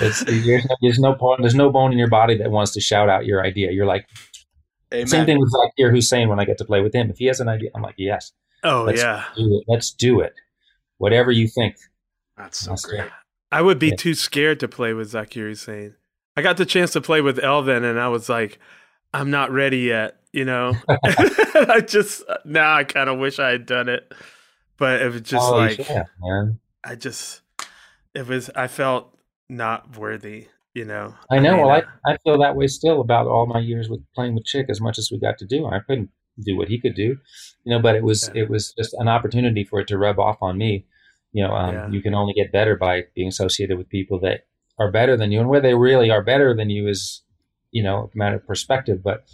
it's, 0.00 0.24
there's, 0.24 0.64
no, 0.64 0.76
there's 0.80 0.98
no 0.98 1.36
there's 1.40 1.54
no 1.54 1.70
bone 1.70 1.92
in 1.92 1.98
your 1.98 2.08
body 2.08 2.36
that 2.38 2.50
wants 2.50 2.72
to 2.72 2.80
shout 2.80 3.08
out 3.08 3.26
your 3.26 3.44
idea. 3.44 3.70
You're 3.70 3.86
like, 3.86 4.06
Amen. 4.92 5.06
same 5.06 5.26
thing 5.26 5.38
with 5.38 5.52
Zakir 5.52 5.90
Hussain 5.90 6.28
when 6.28 6.40
I 6.40 6.44
get 6.44 6.58
to 6.58 6.64
play 6.64 6.80
with 6.80 6.94
him. 6.94 7.10
If 7.10 7.18
he 7.18 7.26
has 7.26 7.40
an 7.40 7.48
idea, 7.48 7.70
I'm 7.74 7.82
like, 7.82 7.96
yes. 7.98 8.32
Oh 8.64 8.84
let's 8.84 9.00
yeah. 9.00 9.24
Do 9.36 9.62
let's 9.68 9.92
do 9.92 10.20
it. 10.20 10.34
Whatever 10.98 11.30
you 11.30 11.48
think. 11.48 11.76
That's 12.36 12.58
so 12.58 12.74
great. 12.82 13.08
I 13.50 13.62
would 13.62 13.78
be 13.78 13.88
yeah. 13.88 13.96
too 13.96 14.14
scared 14.14 14.60
to 14.60 14.68
play 14.68 14.92
with 14.92 15.12
Zakir 15.12 15.48
Hussain. 15.48 15.94
I 16.36 16.42
got 16.42 16.56
the 16.56 16.66
chance 16.66 16.92
to 16.92 17.00
play 17.00 17.20
with 17.20 17.38
Elvin, 17.38 17.84
and 17.84 17.98
I 17.98 18.08
was 18.08 18.28
like, 18.28 18.58
I'm 19.12 19.30
not 19.30 19.50
ready 19.50 19.78
yet. 19.78 20.16
You 20.32 20.44
know, 20.44 20.74
I 20.88 21.82
just 21.86 22.22
uh, 22.28 22.36
now 22.44 22.74
I 22.74 22.84
kind 22.84 23.08
of 23.08 23.18
wish 23.18 23.38
I 23.38 23.50
had 23.50 23.66
done 23.66 23.88
it, 23.88 24.12
but 24.76 25.00
it 25.00 25.10
was 25.10 25.22
just 25.22 25.48
oh, 25.50 25.56
like, 25.56 25.78
yeah. 25.78 26.04
I 26.84 26.94
just 26.94 27.40
it 28.14 28.26
was 28.26 28.50
I 28.54 28.66
felt 28.66 29.16
not 29.48 29.96
worthy. 29.96 30.48
You 30.74 30.84
know, 30.84 31.14
I 31.30 31.38
know. 31.38 31.48
I 31.48 31.52
mean, 31.54 31.66
well, 31.66 31.70
I, 31.70 32.12
I 32.12 32.16
feel 32.18 32.38
that 32.38 32.54
way 32.54 32.66
still 32.66 33.00
about 33.00 33.26
all 33.26 33.46
my 33.46 33.58
years 33.58 33.88
with 33.88 34.04
playing 34.14 34.34
with 34.34 34.44
Chick. 34.44 34.66
As 34.68 34.80
much 34.80 34.98
as 34.98 35.10
we 35.10 35.18
got 35.18 35.38
to 35.38 35.46
do, 35.46 35.66
I 35.66 35.80
couldn't 35.80 36.10
do 36.44 36.56
what 36.56 36.68
he 36.68 36.78
could 36.78 36.94
do, 36.94 37.16
you 37.64 37.72
know. 37.72 37.80
But 37.80 37.96
it 37.96 38.04
was 38.04 38.30
yeah. 38.32 38.42
it 38.42 38.50
was 38.50 38.74
just 38.74 38.94
an 38.94 39.08
opportunity 39.08 39.64
for 39.64 39.80
it 39.80 39.88
to 39.88 39.98
rub 39.98 40.20
off 40.20 40.36
on 40.42 40.58
me 40.58 40.84
you 41.32 41.42
know, 41.42 41.52
um, 41.52 41.74
yeah. 41.74 41.88
you 41.90 42.02
can 42.02 42.14
only 42.14 42.32
get 42.32 42.52
better 42.52 42.76
by 42.76 43.04
being 43.14 43.28
associated 43.28 43.78
with 43.78 43.88
people 43.88 44.20
that 44.20 44.46
are 44.78 44.90
better 44.90 45.16
than 45.16 45.32
you, 45.32 45.40
and 45.40 45.48
where 45.48 45.60
they 45.60 45.74
really 45.74 46.10
are 46.10 46.22
better 46.22 46.54
than 46.54 46.70
you 46.70 46.88
is, 46.88 47.22
you 47.70 47.82
know, 47.82 48.10
a 48.12 48.18
matter 48.18 48.36
of 48.36 48.46
perspective. 48.46 49.02
But 49.02 49.28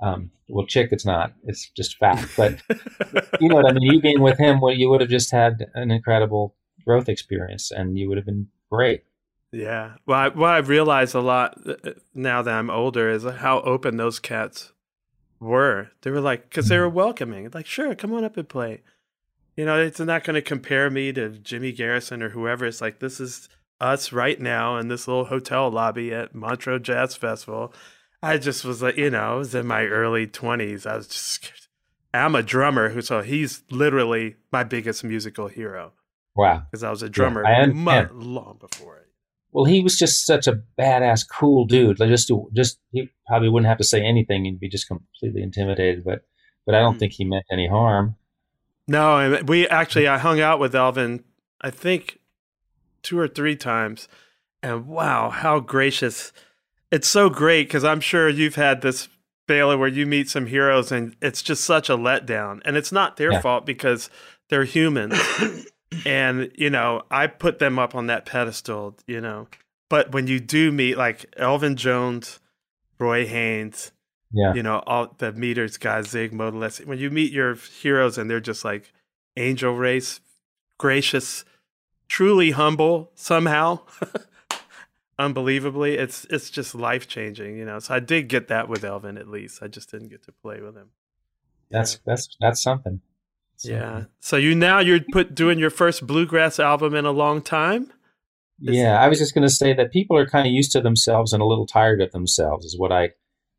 um, 0.00 0.30
well, 0.48 0.66
chick, 0.66 0.90
it's 0.92 1.06
not. 1.06 1.32
It's 1.44 1.70
just 1.70 1.96
fact. 1.96 2.28
But 2.36 2.60
you 3.40 3.48
know 3.48 3.56
what 3.56 3.68
I 3.68 3.72
mean. 3.72 3.92
You 3.92 4.00
being 4.00 4.20
with 4.20 4.38
him, 4.38 4.60
well, 4.60 4.74
you 4.74 4.88
would 4.90 5.00
have 5.00 5.10
just 5.10 5.30
had 5.30 5.66
an 5.74 5.90
incredible 5.90 6.54
growth 6.84 7.08
experience, 7.08 7.70
and 7.70 7.98
you 7.98 8.08
would 8.08 8.18
have 8.18 8.26
been 8.26 8.48
great. 8.70 9.04
Yeah. 9.52 9.96
Well, 10.06 10.18
I, 10.18 10.28
what 10.28 10.50
I've 10.50 10.68
realized 10.68 11.14
a 11.14 11.20
lot 11.20 11.58
uh, 11.66 11.92
now 12.14 12.42
that 12.42 12.54
I'm 12.54 12.70
older 12.70 13.10
is 13.10 13.24
how 13.24 13.60
open 13.60 13.98
those 13.98 14.18
cats 14.18 14.72
were. 15.40 15.90
They 16.00 16.10
were 16.10 16.20
like, 16.20 16.44
because 16.44 16.68
they 16.68 16.78
were 16.78 16.86
mm-hmm. 16.86 16.96
welcoming. 16.96 17.50
Like, 17.52 17.66
sure, 17.66 17.94
come 17.94 18.14
on 18.14 18.24
up 18.24 18.36
and 18.36 18.48
play. 18.48 18.82
You 19.56 19.64
know, 19.66 19.78
it's 19.78 20.00
not 20.00 20.24
going 20.24 20.34
to 20.34 20.42
compare 20.42 20.88
me 20.90 21.12
to 21.12 21.28
Jimmy 21.30 21.72
Garrison 21.72 22.22
or 22.22 22.30
whoever. 22.30 22.66
It's 22.66 22.80
like 22.80 23.00
this 23.00 23.20
is 23.20 23.48
us 23.80 24.12
right 24.12 24.40
now 24.40 24.78
in 24.78 24.88
this 24.88 25.06
little 25.06 25.26
hotel 25.26 25.70
lobby 25.70 26.12
at 26.12 26.34
Montreux 26.34 26.78
Jazz 26.78 27.16
Festival. 27.16 27.74
I 28.22 28.38
just 28.38 28.64
was 28.64 28.80
like, 28.80 28.96
you 28.96 29.10
know, 29.10 29.32
I 29.32 29.34
was 29.34 29.54
in 29.54 29.66
my 29.66 29.84
early 29.84 30.26
20s. 30.26 30.86
I 30.86 30.96
was 30.96 31.08
just, 31.08 31.68
I'm 32.14 32.34
a 32.34 32.42
drummer 32.42 32.90
who, 32.90 33.02
so 33.02 33.20
he's 33.20 33.64
literally 33.70 34.36
my 34.52 34.62
biggest 34.62 35.02
musical 35.02 35.48
hero. 35.48 35.92
Wow. 36.36 36.62
Because 36.70 36.84
I 36.84 36.90
was 36.90 37.02
a 37.02 37.10
drummer 37.10 37.42
yeah, 37.44 37.66
much, 37.66 38.10
long 38.12 38.58
before 38.60 38.98
it. 38.98 39.08
Well, 39.50 39.64
he 39.64 39.82
was 39.82 39.98
just 39.98 40.24
such 40.24 40.46
a 40.46 40.62
badass, 40.78 41.26
cool 41.28 41.66
dude. 41.66 42.00
Like 42.00 42.08
just, 42.08 42.28
to, 42.28 42.48
just 42.54 42.78
he 42.90 43.10
probably 43.26 43.50
wouldn't 43.50 43.68
have 43.68 43.78
to 43.78 43.84
say 43.84 44.02
anything 44.02 44.46
and 44.46 44.58
be 44.58 44.68
just 44.68 44.88
completely 44.88 45.42
intimidated. 45.42 46.04
But, 46.04 46.22
but 46.64 46.74
I 46.74 46.78
don't 46.78 46.96
mm. 46.96 47.00
think 47.00 47.12
he 47.12 47.24
meant 47.24 47.44
any 47.52 47.68
harm. 47.68 48.16
No, 48.88 49.18
and 49.18 49.48
we 49.48 49.66
actually 49.68 50.08
I 50.08 50.18
hung 50.18 50.40
out 50.40 50.58
with 50.58 50.74
Elvin, 50.74 51.24
I 51.60 51.70
think 51.70 52.18
two 53.02 53.18
or 53.18 53.28
three 53.28 53.56
times, 53.56 54.08
and 54.62 54.86
wow, 54.86 55.30
how 55.30 55.60
gracious! 55.60 56.32
It's 56.90 57.08
so 57.08 57.30
great 57.30 57.68
because 57.68 57.84
I'm 57.84 58.00
sure 58.00 58.28
you've 58.28 58.56
had 58.56 58.82
this 58.82 59.08
Bela 59.46 59.76
where 59.76 59.88
you 59.88 60.06
meet 60.06 60.28
some 60.28 60.46
heroes 60.46 60.92
and 60.92 61.16
it's 61.20 61.42
just 61.42 61.64
such 61.64 61.88
a 61.88 61.96
letdown, 61.96 62.60
and 62.64 62.76
it's 62.76 62.92
not 62.92 63.16
their 63.16 63.32
yeah. 63.32 63.40
fault 63.40 63.66
because 63.66 64.10
they're 64.50 64.64
humans, 64.64 65.18
and 66.06 66.50
you 66.56 66.70
know 66.70 67.02
I 67.10 67.26
put 67.28 67.58
them 67.58 67.78
up 67.78 67.94
on 67.94 68.06
that 68.08 68.26
pedestal, 68.26 68.96
you 69.06 69.20
know. 69.20 69.48
But 69.88 70.12
when 70.12 70.26
you 70.26 70.40
do 70.40 70.72
meet 70.72 70.96
like 70.96 71.26
Elvin 71.36 71.76
Jones, 71.76 72.40
Roy 72.98 73.26
Haynes, 73.26 73.92
yeah. 74.32 74.54
You 74.54 74.62
know, 74.62 74.82
all 74.86 75.14
the 75.18 75.32
meters 75.32 75.76
guys, 75.76 76.08
Zig, 76.08 76.32
Modeliste. 76.32 76.86
When 76.86 76.98
you 76.98 77.10
meet 77.10 77.32
your 77.32 77.54
heroes 77.54 78.18
and 78.18 78.30
they're 78.30 78.40
just 78.40 78.64
like 78.64 78.92
angel 79.36 79.74
race, 79.74 80.20
gracious, 80.78 81.44
truly 82.08 82.52
humble 82.52 83.10
somehow. 83.14 83.80
unbelievably. 85.18 85.96
It's 85.96 86.26
it's 86.30 86.50
just 86.50 86.74
life 86.74 87.08
changing, 87.08 87.56
you 87.56 87.64
know. 87.64 87.78
So 87.78 87.94
I 87.94 88.00
did 88.00 88.28
get 88.28 88.48
that 88.48 88.68
with 88.68 88.84
Elvin 88.84 89.16
at 89.16 89.28
least. 89.28 89.62
I 89.62 89.68
just 89.68 89.90
didn't 89.90 90.08
get 90.08 90.22
to 90.24 90.32
play 90.32 90.60
with 90.60 90.76
him. 90.76 90.90
That's 91.70 91.98
that's 92.04 92.36
that's 92.40 92.62
something. 92.62 93.00
Yeah. 93.62 94.04
So 94.20 94.36
you 94.36 94.54
now 94.54 94.80
you're 94.80 95.00
put 95.12 95.34
doing 95.34 95.58
your 95.58 95.70
first 95.70 96.06
bluegrass 96.06 96.58
album 96.58 96.94
in 96.94 97.06
a 97.06 97.12
long 97.12 97.40
time. 97.42 97.92
Yeah, 98.58 99.00
I 99.00 99.08
was 99.08 99.18
just 99.18 99.34
going 99.34 99.46
to 99.46 99.52
say 99.52 99.72
that 99.72 99.90
people 99.90 100.16
are 100.16 100.26
kind 100.26 100.46
of 100.46 100.52
used 100.52 100.70
to 100.72 100.80
themselves 100.80 101.32
and 101.32 101.42
a 101.42 101.46
little 101.46 101.66
tired 101.66 102.00
of 102.00 102.12
themselves, 102.12 102.64
is 102.64 102.78
what 102.78 102.92
I 102.92 103.10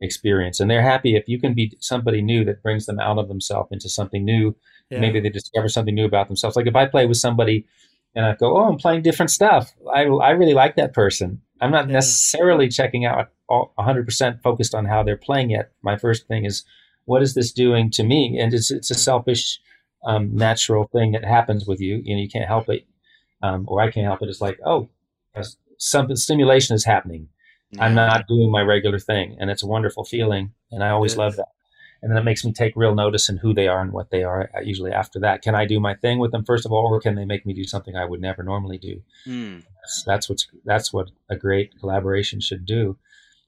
experience. 0.03 0.59
And 0.59 0.69
they're 0.69 0.81
happy 0.81 1.15
if 1.15 1.27
you 1.27 1.39
can 1.39 1.53
be 1.53 1.75
somebody 1.79 2.21
new 2.21 2.43
that 2.45 2.61
brings 2.61 2.85
them 2.85 2.99
out 2.99 3.17
of 3.17 3.27
themselves 3.27 3.69
into 3.71 3.89
something 3.89 4.23
new. 4.25 4.55
Yeah. 4.89 4.99
Maybe 4.99 5.19
they 5.19 5.29
discover 5.29 5.69
something 5.69 5.95
new 5.95 6.05
about 6.05 6.27
themselves. 6.27 6.55
Like 6.55 6.67
if 6.67 6.75
I 6.75 6.85
play 6.85 7.05
with 7.07 7.17
somebody 7.17 7.65
and 8.15 8.25
I 8.25 8.35
go, 8.35 8.57
"Oh, 8.57 8.69
I'm 8.69 8.77
playing 8.77 9.01
different 9.01 9.31
stuff," 9.31 9.73
I 9.93 10.01
I 10.03 10.31
really 10.31 10.53
like 10.53 10.75
that 10.75 10.93
person. 10.93 11.41
I'm 11.61 11.71
not 11.71 11.87
Yeah. 11.87 11.93
necessarily 11.93 12.67
checking 12.67 13.05
out 13.05 13.29
all 13.49 13.73
100% 13.77 14.41
focused 14.43 14.75
on 14.75 14.85
how 14.85 15.01
they're 15.03 15.17
playing 15.17 15.51
it. 15.51 15.71
My 15.81 15.97
first 15.97 16.27
thing 16.27 16.45
is, 16.45 16.63
what 17.05 17.21
is 17.23 17.33
this 17.33 17.51
doing 17.51 17.89
to 17.91 18.03
me? 18.03 18.37
And 18.39 18.53
it's 18.53 18.69
it's 18.71 18.91
a 18.91 18.95
selfish, 18.95 19.59
um, 20.05 20.35
natural 20.35 20.85
thing 20.93 21.13
that 21.13 21.23
happens 21.25 21.65
with 21.65 21.79
you. 21.81 22.01
You 22.03 22.15
know, 22.15 22.21
you 22.21 22.29
can't 22.29 22.47
help 22.47 22.69
it, 22.69 22.85
um, 23.41 23.65
or 23.67 23.81
I 23.81 23.89
can't 23.91 24.05
help 24.05 24.21
it. 24.21 24.29
It's 24.29 24.41
like, 24.41 24.59
oh, 24.65 24.89
some 25.77 26.15
stimulation 26.15 26.75
is 26.75 26.85
happening. 26.85 27.27
I'm 27.79 27.95
not 27.95 28.27
doing 28.27 28.51
my 28.51 28.61
regular 28.61 28.99
thing, 28.99 29.37
and 29.39 29.49
it's 29.49 29.63
a 29.63 29.67
wonderful 29.67 30.03
feeling, 30.03 30.53
and 30.71 30.83
I 30.83 30.89
always 30.89 31.17
love 31.17 31.35
that. 31.37 31.49
And 32.01 32.11
then 32.11 32.17
it 32.17 32.25
makes 32.25 32.43
me 32.43 32.51
take 32.51 32.73
real 32.75 32.93
notice 32.93 33.29
in 33.29 33.37
who 33.37 33.53
they 33.53 33.69
are 33.69 33.79
and 33.79 33.93
what 33.93 34.11
they 34.11 34.23
are. 34.23 34.49
uh, 34.53 34.59
Usually 34.59 34.91
after 34.91 35.19
that, 35.21 35.41
can 35.41 35.55
I 35.55 35.65
do 35.65 35.79
my 35.79 35.95
thing 35.95 36.19
with 36.19 36.31
them 36.31 36.43
first 36.43 36.65
of 36.65 36.73
all, 36.73 36.93
or 36.93 36.99
can 36.99 37.15
they 37.15 37.23
make 37.23 37.45
me 37.45 37.53
do 37.53 37.63
something 37.63 37.95
I 37.95 38.03
would 38.03 38.19
never 38.19 38.43
normally 38.43 38.77
do? 38.77 39.01
Hmm. 39.23 39.59
That's, 39.81 40.03
that's 40.05 40.29
what's 40.29 40.47
that's 40.65 40.91
what 40.91 41.11
a 41.29 41.37
great 41.37 41.79
collaboration 41.79 42.41
should 42.41 42.65
do. 42.65 42.97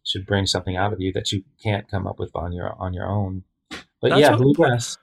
Should 0.05 0.25
bring 0.25 0.45
something 0.45 0.77
out 0.77 0.93
of 0.93 1.01
you 1.01 1.11
that 1.13 1.31
you 1.31 1.43
can't 1.61 1.89
come 1.89 2.07
up 2.07 2.17
with 2.17 2.33
on 2.33 2.53
your 2.53 2.73
on 2.79 2.93
your 2.93 3.07
own. 3.07 3.43
But 4.01 4.09
That's 4.09 4.21
yeah, 4.21 4.35
bluegrass. 4.35 4.97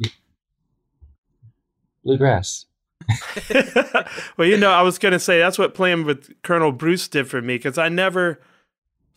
Bluegrass. 2.05 2.67
well, 4.37 4.49
you 4.49 4.57
know, 4.57 4.71
I 4.71 4.83
was 4.83 4.99
going 4.99 5.13
to 5.13 5.19
say 5.19 5.39
that's 5.39 5.59
what 5.59 5.75
playing 5.75 6.05
with 6.05 6.31
Colonel 6.43 6.73
Bruce 6.73 7.09
did 7.09 7.29
for 7.29 7.43
me 7.43 7.57
because 7.57 7.79
I 7.79 7.89
never 7.89 8.41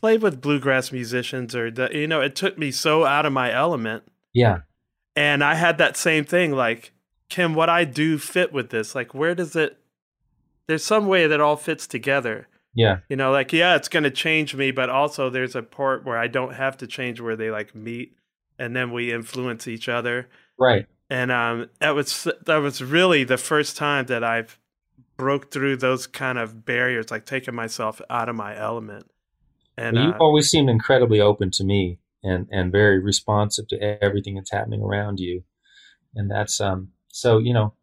played 0.05 0.21
with 0.21 0.39
bluegrass 0.39 0.91
musicians 0.91 1.55
or 1.55 1.71
the, 1.71 1.89
you 1.91 2.05
know, 2.05 2.21
it 2.21 2.35
took 2.35 2.59
me 2.59 2.69
so 2.69 3.05
out 3.05 3.25
of 3.25 3.33
my 3.33 3.51
element. 3.51 4.03
Yeah, 4.35 4.59
And 5.15 5.43
I 5.43 5.55
had 5.55 5.79
that 5.79 5.97
same 5.97 6.25
thing 6.25 6.51
like, 6.51 6.93
can 7.27 7.55
what 7.55 7.69
I 7.69 7.85
do 7.85 8.19
fit 8.19 8.53
with 8.53 8.69
this? 8.69 8.93
Like, 8.93 9.15
where 9.15 9.33
does 9.33 9.55
it? 9.55 9.79
There's 10.67 10.85
some 10.85 11.07
way 11.07 11.25
that 11.25 11.41
all 11.41 11.55
fits 11.55 11.87
together. 11.87 12.47
yeah, 12.75 12.99
You 13.09 13.15
know, 13.15 13.31
like, 13.31 13.51
yeah, 13.51 13.75
it's 13.75 13.87
going 13.87 14.03
to 14.03 14.11
change 14.11 14.53
me, 14.53 14.69
but 14.69 14.91
also 14.91 15.31
there's 15.31 15.55
a 15.55 15.63
part 15.63 16.05
where 16.05 16.19
I 16.19 16.27
don't 16.27 16.53
have 16.53 16.77
to 16.77 16.85
change 16.85 17.19
where 17.19 17.35
they 17.35 17.49
like 17.49 17.73
meet 17.73 18.15
and 18.59 18.75
then 18.75 18.91
we 18.91 19.11
influence 19.11 19.67
each 19.67 19.89
other. 19.89 20.27
right. 20.59 20.85
and 21.09 21.31
um, 21.31 21.67
that 21.79 21.95
was 21.95 22.27
that 22.45 22.57
was 22.57 22.83
really 22.83 23.23
the 23.23 23.37
first 23.37 23.75
time 23.75 24.05
that 24.05 24.23
I've 24.23 24.59
broke 25.17 25.51
through 25.51 25.77
those 25.77 26.05
kind 26.05 26.37
of 26.37 26.63
barriers, 26.63 27.09
like 27.09 27.25
taking 27.25 27.55
myself 27.55 28.01
out 28.07 28.29
of 28.29 28.35
my 28.35 28.55
element. 28.55 29.09
And 29.77 29.95
Well, 29.95 30.03
uh, 30.03 30.07
you've 30.07 30.21
always 30.21 30.49
seemed 30.49 30.69
incredibly 30.69 31.19
open 31.21 31.51
to 31.51 31.63
me 31.63 31.99
and 32.23 32.47
and 32.51 32.71
very 32.71 32.99
responsive 32.99 33.67
to 33.69 34.03
everything 34.03 34.35
that's 34.35 34.51
happening 34.51 34.81
around 34.81 35.19
you, 35.19 35.43
and 36.15 36.29
that's 36.29 36.59
um. 36.61 36.89
So 37.09 37.37
you 37.37 37.53
know, 37.53 37.73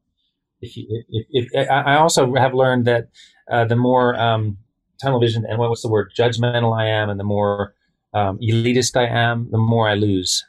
if 0.60 0.76
you 0.76 0.86
if, 1.08 1.48
if 1.52 1.70
I 1.70 1.94
I 1.94 1.96
also 1.96 2.34
have 2.34 2.54
learned 2.54 2.86
that 2.86 3.08
uh, 3.50 3.64
the 3.64 3.76
more 3.76 4.14
um 4.16 4.58
tunnel 5.00 5.20
vision 5.20 5.44
and 5.48 5.58
what 5.58 5.70
was 5.70 5.82
the 5.82 5.88
word 5.88 6.12
judgmental 6.16 6.78
I 6.78 6.86
am, 6.86 7.10
and 7.10 7.18
the 7.18 7.24
more 7.24 7.74
um, 8.14 8.38
elitist 8.38 8.96
I 8.96 9.06
am, 9.06 9.50
the 9.50 9.58
more 9.58 9.88
I 9.88 9.94
lose. 9.94 10.44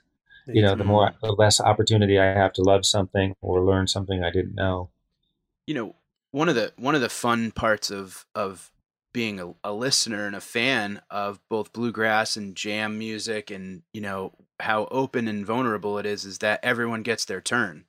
You 0.47 0.61
know, 0.61 0.75
the 0.75 0.83
more 0.83 1.13
the 1.21 1.31
less 1.31 1.61
opportunity 1.61 2.19
I 2.19 2.25
have 2.25 2.51
to 2.53 2.63
love 2.63 2.85
something 2.85 3.33
or 3.41 3.63
learn 3.63 3.87
something 3.87 4.23
I 4.23 4.31
didn't 4.31 4.55
know. 4.55 4.89
you 5.65 5.73
know 5.73 5.95
one 6.31 6.49
of 6.49 6.55
the 6.55 6.73
one 6.77 6.95
of 6.95 7.01
the 7.01 7.09
fun 7.09 7.51
parts 7.51 7.89
of 7.91 8.25
of 8.35 8.72
being 9.13 9.39
a, 9.39 9.53
a 9.63 9.71
listener 9.71 10.25
and 10.25 10.35
a 10.35 10.41
fan 10.41 11.01
of 11.09 11.39
both 11.47 11.71
bluegrass 11.71 12.35
and 12.35 12.55
jam 12.55 12.97
music 12.97 13.51
and 13.51 13.83
you 13.93 14.01
know 14.01 14.33
how 14.59 14.85
open 14.91 15.27
and 15.27 15.45
vulnerable 15.45 15.97
it 15.99 16.05
is 16.05 16.25
is 16.25 16.39
that 16.39 16.59
everyone 16.63 17.03
gets 17.03 17.25
their 17.25 17.41
turn. 17.41 17.85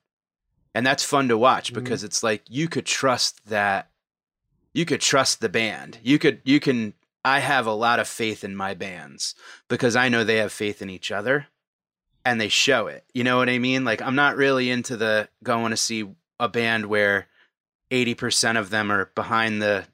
And 0.73 0.85
that's 0.85 1.03
fun 1.03 1.27
to 1.29 1.37
watch 1.37 1.71
Mhm. 1.71 1.75
because 1.75 2.03
it's 2.03 2.21
like 2.21 2.43
you 2.49 2.67
could 2.67 2.85
trust 2.85 3.47
that 3.47 3.89
you 4.73 4.85
could 4.85 5.01
trust 5.01 5.39
the 5.41 5.49
band. 5.49 5.99
You 6.03 6.19
could 6.19 6.41
you 6.43 6.59
can 6.59 6.93
i 7.23 7.39
have 7.39 7.65
a 7.65 7.73
lot 7.73 7.99
of 7.99 8.07
faith 8.07 8.43
in 8.43 8.55
my 8.55 8.73
bands 8.75 9.33
because 9.67 9.95
i 9.95 10.09
know 10.09 10.23
they 10.23 10.37
have 10.37 10.51
faith 10.51 10.81
in 10.81 10.89
each 10.91 11.11
other 11.11 11.47
and 12.23 12.39
they 12.41 12.49
show 12.49 12.87
it. 12.87 13.03
You 13.13 13.23
know 13.23 13.37
what 13.37 13.49
i 13.49 13.57
mean? 13.57 13.83
Like 13.85 14.01
i'm 14.01 14.15
not 14.15 14.35
really 14.37 14.69
into 14.69 14.95
the 14.97 15.29
going 15.43 15.71
to 15.71 15.77
see 15.77 16.07
a 16.39 16.49
band 16.49 16.85
where 16.87 17.27
80% 17.91 18.57
of 18.59 18.69
them 18.71 18.91
are 18.91 19.11
behind 19.15 19.61
the 19.61 19.85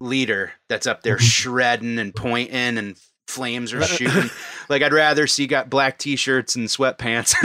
leader 0.00 0.52
that's 0.68 0.86
up 0.86 1.02
there 1.02 1.16
mm-hmm. 1.16 1.24
shredding 1.24 1.98
and 1.98 2.14
pointing 2.14 2.78
and 2.78 2.98
flames 3.26 3.72
are 3.72 3.82
shooting. 3.84 4.30
like 4.68 4.82
I'd 4.82 4.92
rather 4.92 5.26
see 5.26 5.46
got 5.46 5.70
black 5.70 5.98
t-shirts 5.98 6.56
and 6.56 6.68
sweatpants. 6.68 7.34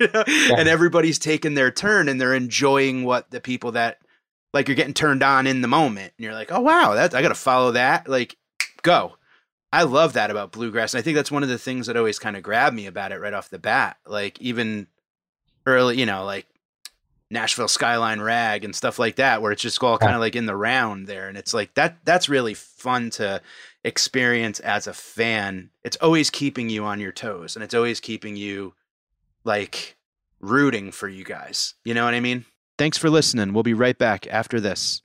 You 0.00 0.08
know? 0.14 0.24
And 0.56 0.68
everybody's 0.68 1.18
taking 1.18 1.54
their 1.54 1.70
turn 1.70 2.08
and 2.08 2.18
they're 2.18 2.34
enjoying 2.34 3.04
what 3.04 3.30
the 3.30 3.40
people 3.40 3.72
that 3.72 3.98
like 4.54 4.66
you're 4.66 4.74
getting 4.74 4.94
turned 4.94 5.22
on 5.22 5.46
in 5.46 5.60
the 5.60 5.68
moment 5.68 6.12
and 6.16 6.24
you're 6.24 6.32
like, 6.32 6.50
"Oh 6.50 6.60
wow, 6.60 6.94
that 6.94 7.14
I 7.14 7.20
got 7.20 7.28
to 7.28 7.34
follow 7.34 7.72
that." 7.72 8.08
Like 8.08 8.36
go. 8.82 9.16
I 9.72 9.84
love 9.84 10.14
that 10.14 10.30
about 10.30 10.52
bluegrass. 10.52 10.94
And 10.94 10.98
I 10.98 11.02
think 11.02 11.16
that's 11.16 11.30
one 11.30 11.42
of 11.42 11.48
the 11.48 11.58
things 11.58 11.86
that 11.86 11.96
always 11.96 12.18
kind 12.18 12.36
of 12.36 12.42
grabbed 12.42 12.74
me 12.74 12.86
about 12.86 13.12
it 13.12 13.20
right 13.20 13.32
off 13.32 13.50
the 13.50 13.58
bat. 13.58 13.98
Like 14.06 14.40
even 14.40 14.88
early, 15.66 15.98
you 15.98 16.06
know, 16.06 16.24
like 16.24 16.46
Nashville 17.30 17.68
Skyline 17.68 18.20
Rag 18.20 18.64
and 18.64 18.74
stuff 18.74 18.98
like 18.98 19.16
that, 19.16 19.40
where 19.40 19.52
it's 19.52 19.62
just 19.62 19.82
all 19.82 19.98
kind 19.98 20.14
of 20.14 20.20
like 20.20 20.34
in 20.34 20.46
the 20.46 20.56
round 20.56 21.06
there. 21.06 21.28
And 21.28 21.38
it's 21.38 21.54
like 21.54 21.74
that 21.74 21.98
that's 22.04 22.28
really 22.28 22.54
fun 22.54 23.10
to 23.10 23.40
experience 23.84 24.60
as 24.60 24.86
a 24.86 24.92
fan. 24.92 25.70
It's 25.84 25.96
always 25.98 26.30
keeping 26.30 26.68
you 26.68 26.84
on 26.84 27.00
your 27.00 27.12
toes 27.12 27.56
and 27.56 27.62
it's 27.62 27.74
always 27.74 28.00
keeping 28.00 28.36
you 28.36 28.74
like 29.44 29.96
rooting 30.40 30.90
for 30.90 31.08
you 31.08 31.24
guys. 31.24 31.74
You 31.84 31.94
know 31.94 32.04
what 32.04 32.14
I 32.14 32.20
mean? 32.20 32.44
Thanks 32.78 32.98
for 32.98 33.10
listening. 33.10 33.52
We'll 33.52 33.62
be 33.62 33.74
right 33.74 33.96
back 33.96 34.26
after 34.26 34.60
this. 34.60 35.02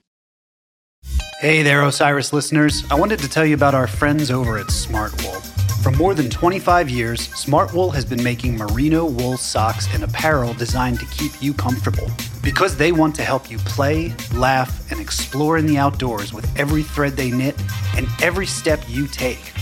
Hey 1.40 1.62
there, 1.62 1.82
Osiris 1.82 2.32
listeners. 2.32 2.82
I 2.90 2.94
wanted 2.94 3.20
to 3.20 3.28
tell 3.28 3.44
you 3.44 3.54
about 3.54 3.74
our 3.74 3.86
friends 3.86 4.30
over 4.30 4.58
at 4.58 4.66
Smartwool. 4.66 5.55
For 5.86 5.92
more 5.92 6.14
than 6.14 6.28
25 6.28 6.90
years, 6.90 7.28
Smartwool 7.28 7.94
has 7.94 8.04
been 8.04 8.20
making 8.20 8.56
merino 8.56 9.04
wool 9.04 9.36
socks 9.36 9.86
and 9.94 10.02
apparel 10.02 10.52
designed 10.52 10.98
to 10.98 11.06
keep 11.06 11.40
you 11.40 11.54
comfortable. 11.54 12.10
Because 12.42 12.76
they 12.76 12.90
want 12.90 13.14
to 13.14 13.22
help 13.22 13.48
you 13.48 13.58
play, 13.58 14.12
laugh, 14.34 14.90
and 14.90 14.98
explore 14.98 15.58
in 15.58 15.64
the 15.64 15.78
outdoors 15.78 16.32
with 16.32 16.44
every 16.58 16.82
thread 16.82 17.12
they 17.12 17.30
knit 17.30 17.54
and 17.96 18.08
every 18.20 18.46
step 18.46 18.82
you 18.88 19.06
take. 19.06 19.52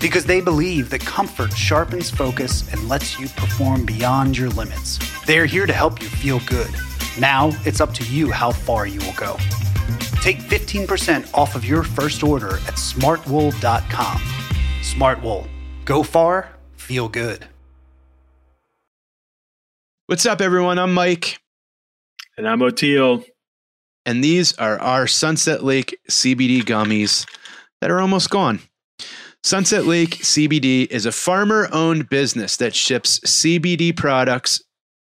Because 0.00 0.24
they 0.24 0.40
believe 0.40 0.88
that 0.88 1.02
comfort 1.02 1.52
sharpens 1.52 2.10
focus 2.10 2.66
and 2.72 2.88
lets 2.88 3.20
you 3.20 3.28
perform 3.28 3.84
beyond 3.84 4.38
your 4.38 4.48
limits. 4.48 4.98
They 5.26 5.38
are 5.38 5.44
here 5.44 5.66
to 5.66 5.72
help 5.74 6.00
you 6.00 6.08
feel 6.08 6.40
good. 6.46 6.70
Now 7.20 7.50
it's 7.66 7.82
up 7.82 7.92
to 7.92 8.04
you 8.04 8.30
how 8.30 8.52
far 8.52 8.86
you 8.86 9.00
will 9.00 9.18
go. 9.18 9.36
Take 10.22 10.38
15% 10.38 11.28
off 11.34 11.54
of 11.54 11.66
your 11.66 11.82
first 11.82 12.22
order 12.22 12.54
at 12.54 12.76
smartwool.com. 12.76 14.18
Smartwool. 14.80 15.46
Go 15.88 16.02
far, 16.02 16.50
feel 16.76 17.08
good. 17.08 17.46
What's 20.04 20.26
up, 20.26 20.42
everyone? 20.42 20.78
I'm 20.78 20.92
Mike, 20.92 21.38
And 22.36 22.46
I'm 22.46 22.60
Oteil. 22.60 23.24
and 24.04 24.22
these 24.22 24.52
are 24.58 24.78
our 24.80 25.06
Sunset 25.06 25.64
Lake 25.64 25.98
CBD 26.10 26.62
gummies 26.62 27.26
that 27.80 27.90
are 27.90 28.02
almost 28.02 28.28
gone. 28.28 28.60
Sunset 29.42 29.86
Lake 29.86 30.16
CBD 30.18 30.86
is 30.90 31.06
a 31.06 31.10
farmer 31.10 31.70
owned 31.72 32.10
business 32.10 32.58
that 32.58 32.74
ships 32.74 33.18
CBD 33.20 33.96
products 33.96 34.62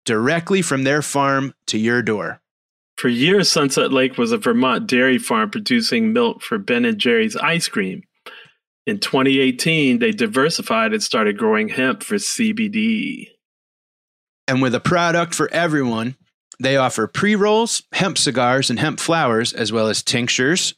directly 0.06 0.62
from 0.62 0.84
their 0.84 1.02
farm 1.02 1.54
to 1.68 1.78
your 1.78 2.02
door. 2.02 2.40
For 2.96 3.10
years, 3.10 3.52
Sunset 3.52 3.92
Lake 3.92 4.18
was 4.18 4.32
a 4.32 4.38
Vermont 4.38 4.88
dairy 4.88 5.18
farm 5.18 5.50
producing 5.50 6.14
milk 6.14 6.42
for 6.42 6.58
Ben 6.58 6.86
and 6.86 6.98
Jerry's 6.98 7.36
ice 7.36 7.68
cream. 7.68 8.04
In 8.90 8.98
2018, 8.98 10.00
they 10.00 10.10
diversified 10.10 10.94
and 10.94 11.04
started 11.04 11.38
growing 11.38 11.70
hemp 11.70 12.02
for 12.02 12.16
CBD. 12.16 13.28
And 14.48 14.64
with 14.64 14.74
a 14.74 14.80
product 14.80 15.36
for 15.36 15.48
everyone, 15.54 16.16
they 16.60 16.76
offer 16.76 17.06
pre 17.06 17.36
rolls, 17.36 17.84
hemp 17.92 18.18
cigars, 18.18 18.72
and 18.72 18.80
hemp 18.80 19.00
flowers, 19.00 19.54
as 19.54 19.72
well 19.72 19.90
as 19.90 20.02
tinctures, 20.02 20.74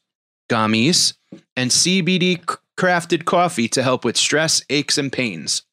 gummies, 0.49 1.13
and 1.55 1.71
CBD 1.71 2.43
crafted 2.77 3.23
coffee 3.23 3.69
to 3.69 3.81
help 3.81 4.03
with 4.03 4.17
stress, 4.17 4.61
aches, 4.69 4.97
and 4.97 5.09
pains. 5.09 5.63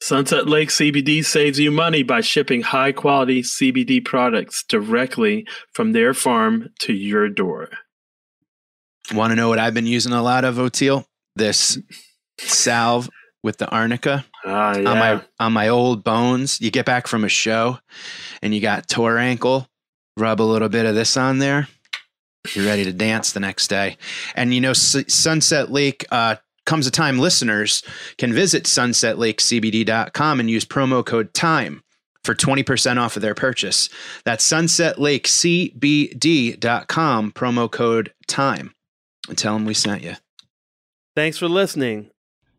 Sunset 0.00 0.48
Lake 0.48 0.70
CBD 0.70 1.22
saves 1.22 1.58
you 1.58 1.70
money 1.70 2.02
by 2.02 2.22
shipping 2.22 2.62
high 2.62 2.92
quality 2.92 3.42
CBD 3.42 4.02
products 4.02 4.64
directly 4.66 5.46
from 5.74 5.92
their 5.92 6.14
farm 6.14 6.70
to 6.78 6.94
your 6.94 7.28
door. 7.28 7.68
Want 9.12 9.32
to 9.32 9.36
know 9.36 9.50
what 9.50 9.58
I've 9.58 9.74
been 9.74 9.86
using 9.86 10.12
a 10.12 10.22
lot 10.22 10.46
of, 10.46 10.54
Oteil? 10.54 11.04
This 11.36 11.78
salve 12.38 13.08
with 13.42 13.56
the 13.58 13.68
arnica 13.68 14.24
Ah, 14.44 14.74
on 14.76 14.84
my 14.84 15.20
on 15.38 15.52
my 15.52 15.68
old 15.68 16.02
bones. 16.04 16.60
You 16.60 16.70
get 16.70 16.86
back 16.86 17.06
from 17.06 17.24
a 17.24 17.28
show 17.28 17.78
and 18.42 18.54
you 18.54 18.60
got 18.60 18.88
tour 18.88 19.18
ankle, 19.18 19.68
rub 20.16 20.40
a 20.40 20.42
little 20.42 20.68
bit 20.68 20.86
of 20.86 20.94
this 20.94 21.16
on 21.16 21.38
there. 21.38 21.68
You're 22.54 22.66
ready 22.66 22.84
to 22.84 22.92
dance 22.92 23.32
the 23.32 23.40
next 23.40 23.68
day. 23.68 23.96
And 24.34 24.54
you 24.54 24.60
know, 24.62 24.70
S- 24.70 25.04
Sunset 25.08 25.70
Lake 25.70 26.06
uh, 26.10 26.36
comes 26.64 26.86
a 26.86 26.90
time 26.90 27.18
listeners 27.18 27.82
can 28.16 28.32
visit 28.32 28.64
sunsetlakecbd.com 28.64 30.40
and 30.40 30.50
use 30.50 30.64
promo 30.64 31.04
code 31.04 31.34
TIME 31.34 31.82
for 32.24 32.34
20% 32.34 32.96
off 32.98 33.16
of 33.16 33.22
their 33.22 33.34
purchase. 33.34 33.88
That's 34.24 34.46
sunsetlakecbd.com, 34.50 37.32
promo 37.32 37.70
code 37.70 38.12
TIME. 38.26 38.74
And 39.28 39.36
tell 39.38 39.52
them 39.54 39.64
we 39.66 39.74
sent 39.74 40.02
you. 40.02 40.14
Thanks 41.20 41.36
for 41.36 41.50
listening. 41.50 42.08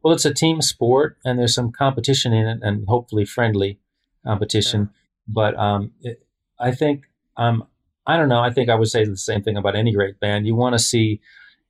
Well, 0.03 0.13
it's 0.13 0.23
a 0.23 0.31
team 0.31 0.61
sport, 0.61 1.17
and 1.25 1.39
there's 1.39 1.55
some 1.55 1.71
competition 1.71 2.31
in 2.31 2.45
it, 2.45 2.59
and 2.61 2.87
hopefully 2.87 3.25
friendly 3.25 3.79
competition. 4.23 4.91
But 5.27 5.57
um, 5.57 5.93
it, 6.01 6.23
I 6.59 6.69
think 6.69 7.05
um, 7.37 7.65
I 8.05 8.17
don't 8.17 8.29
know. 8.29 8.39
I 8.39 8.51
think 8.51 8.69
I 8.69 8.75
would 8.75 8.89
say 8.89 9.03
the 9.03 9.17
same 9.17 9.41
thing 9.41 9.57
about 9.57 9.75
any 9.75 9.91
great 9.91 10.19
band. 10.19 10.45
You 10.45 10.53
want 10.53 10.73
to 10.73 10.79
see 10.79 11.21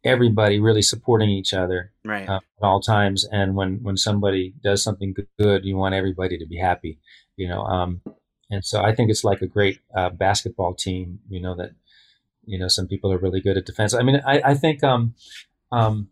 everybody 0.03 0.59
really 0.59 0.81
supporting 0.81 1.29
each 1.29 1.53
other 1.53 1.93
Right. 2.03 2.27
uh, 2.27 2.41
at 2.57 2.61
all 2.61 2.81
times, 2.81 3.25
and 3.31 3.55
when 3.55 3.81
when 3.81 3.95
somebody 3.95 4.53
does 4.61 4.83
something 4.83 5.13
good, 5.13 5.29
good, 5.39 5.63
you 5.63 5.77
want 5.77 5.95
everybody 5.95 6.37
to 6.39 6.45
be 6.45 6.57
happy. 6.57 6.99
You 7.37 7.47
know, 7.47 7.61
um, 7.63 8.01
and 8.49 8.65
so 8.65 8.81
I 8.81 8.93
think 8.93 9.09
it's 9.09 9.23
like 9.23 9.41
a 9.41 9.47
great 9.47 9.79
uh, 9.95 10.09
basketball 10.09 10.73
team. 10.73 11.19
You 11.29 11.41
know 11.41 11.55
that 11.55 11.71
you 12.45 12.59
know 12.59 12.67
some 12.67 12.89
people 12.89 13.13
are 13.13 13.17
really 13.17 13.39
good 13.39 13.55
at 13.55 13.65
defense. 13.65 13.93
I 13.93 14.03
mean, 14.03 14.21
I, 14.27 14.41
I 14.43 14.53
think 14.55 14.83
um, 14.83 15.15
um, 15.71 16.09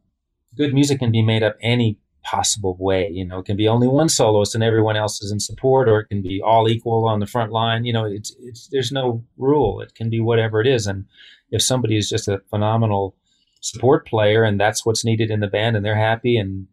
good 0.59 0.73
music 0.73 0.99
can 0.99 1.11
be 1.11 1.21
made 1.23 1.41
up 1.43 1.55
any 1.61 1.97
possible 2.23 2.75
way. 2.79 3.09
You 3.09 3.25
know, 3.25 3.39
it 3.39 3.45
can 3.45 3.57
be 3.57 3.67
only 3.67 3.87
one 3.87 4.09
soloist 4.09 4.53
and 4.53 4.63
everyone 4.63 4.97
else 4.97 5.21
is 5.23 5.31
in 5.31 5.39
support, 5.39 5.87
or 5.89 6.01
it 6.01 6.09
can 6.09 6.21
be 6.21 6.41
all 6.43 6.67
equal 6.69 7.07
on 7.07 7.19
the 7.19 7.25
front 7.25 7.51
line. 7.51 7.85
You 7.85 7.93
know, 7.93 8.05
it's 8.05 8.35
it's 8.39 8.67
there's 8.67 8.91
no 8.91 9.23
rule. 9.37 9.81
It 9.81 9.95
can 9.95 10.09
be 10.09 10.19
whatever 10.19 10.59
it 10.61 10.67
is, 10.67 10.85
and 10.85 11.05
if 11.49 11.61
somebody 11.63 11.95
is 11.97 12.09
just 12.09 12.27
a 12.27 12.41
phenomenal 12.51 13.15
support 13.61 14.05
player 14.07 14.43
and 14.45 14.57
that's 14.59 14.85
what's 14.85 15.03
needed 15.03 15.29
in 15.29 15.41
the 15.41 15.47
band 15.47 15.75
and 15.75 15.83
they're 15.85 15.93
happy 16.11 16.37
and 16.37 16.65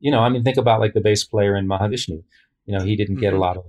you 0.00 0.10
know 0.10 0.18
i 0.18 0.28
mean 0.28 0.42
think 0.42 0.56
about 0.56 0.80
like 0.80 0.92
the 0.92 1.00
bass 1.00 1.22
player 1.22 1.54
in 1.54 1.68
mahavishnu 1.68 2.20
you 2.66 2.76
know 2.76 2.82
he 2.84 2.96
didn't 2.96 3.20
get 3.20 3.32
a 3.32 3.36
Mhm. 3.36 3.40
lot 3.46 3.56
of 3.56 3.66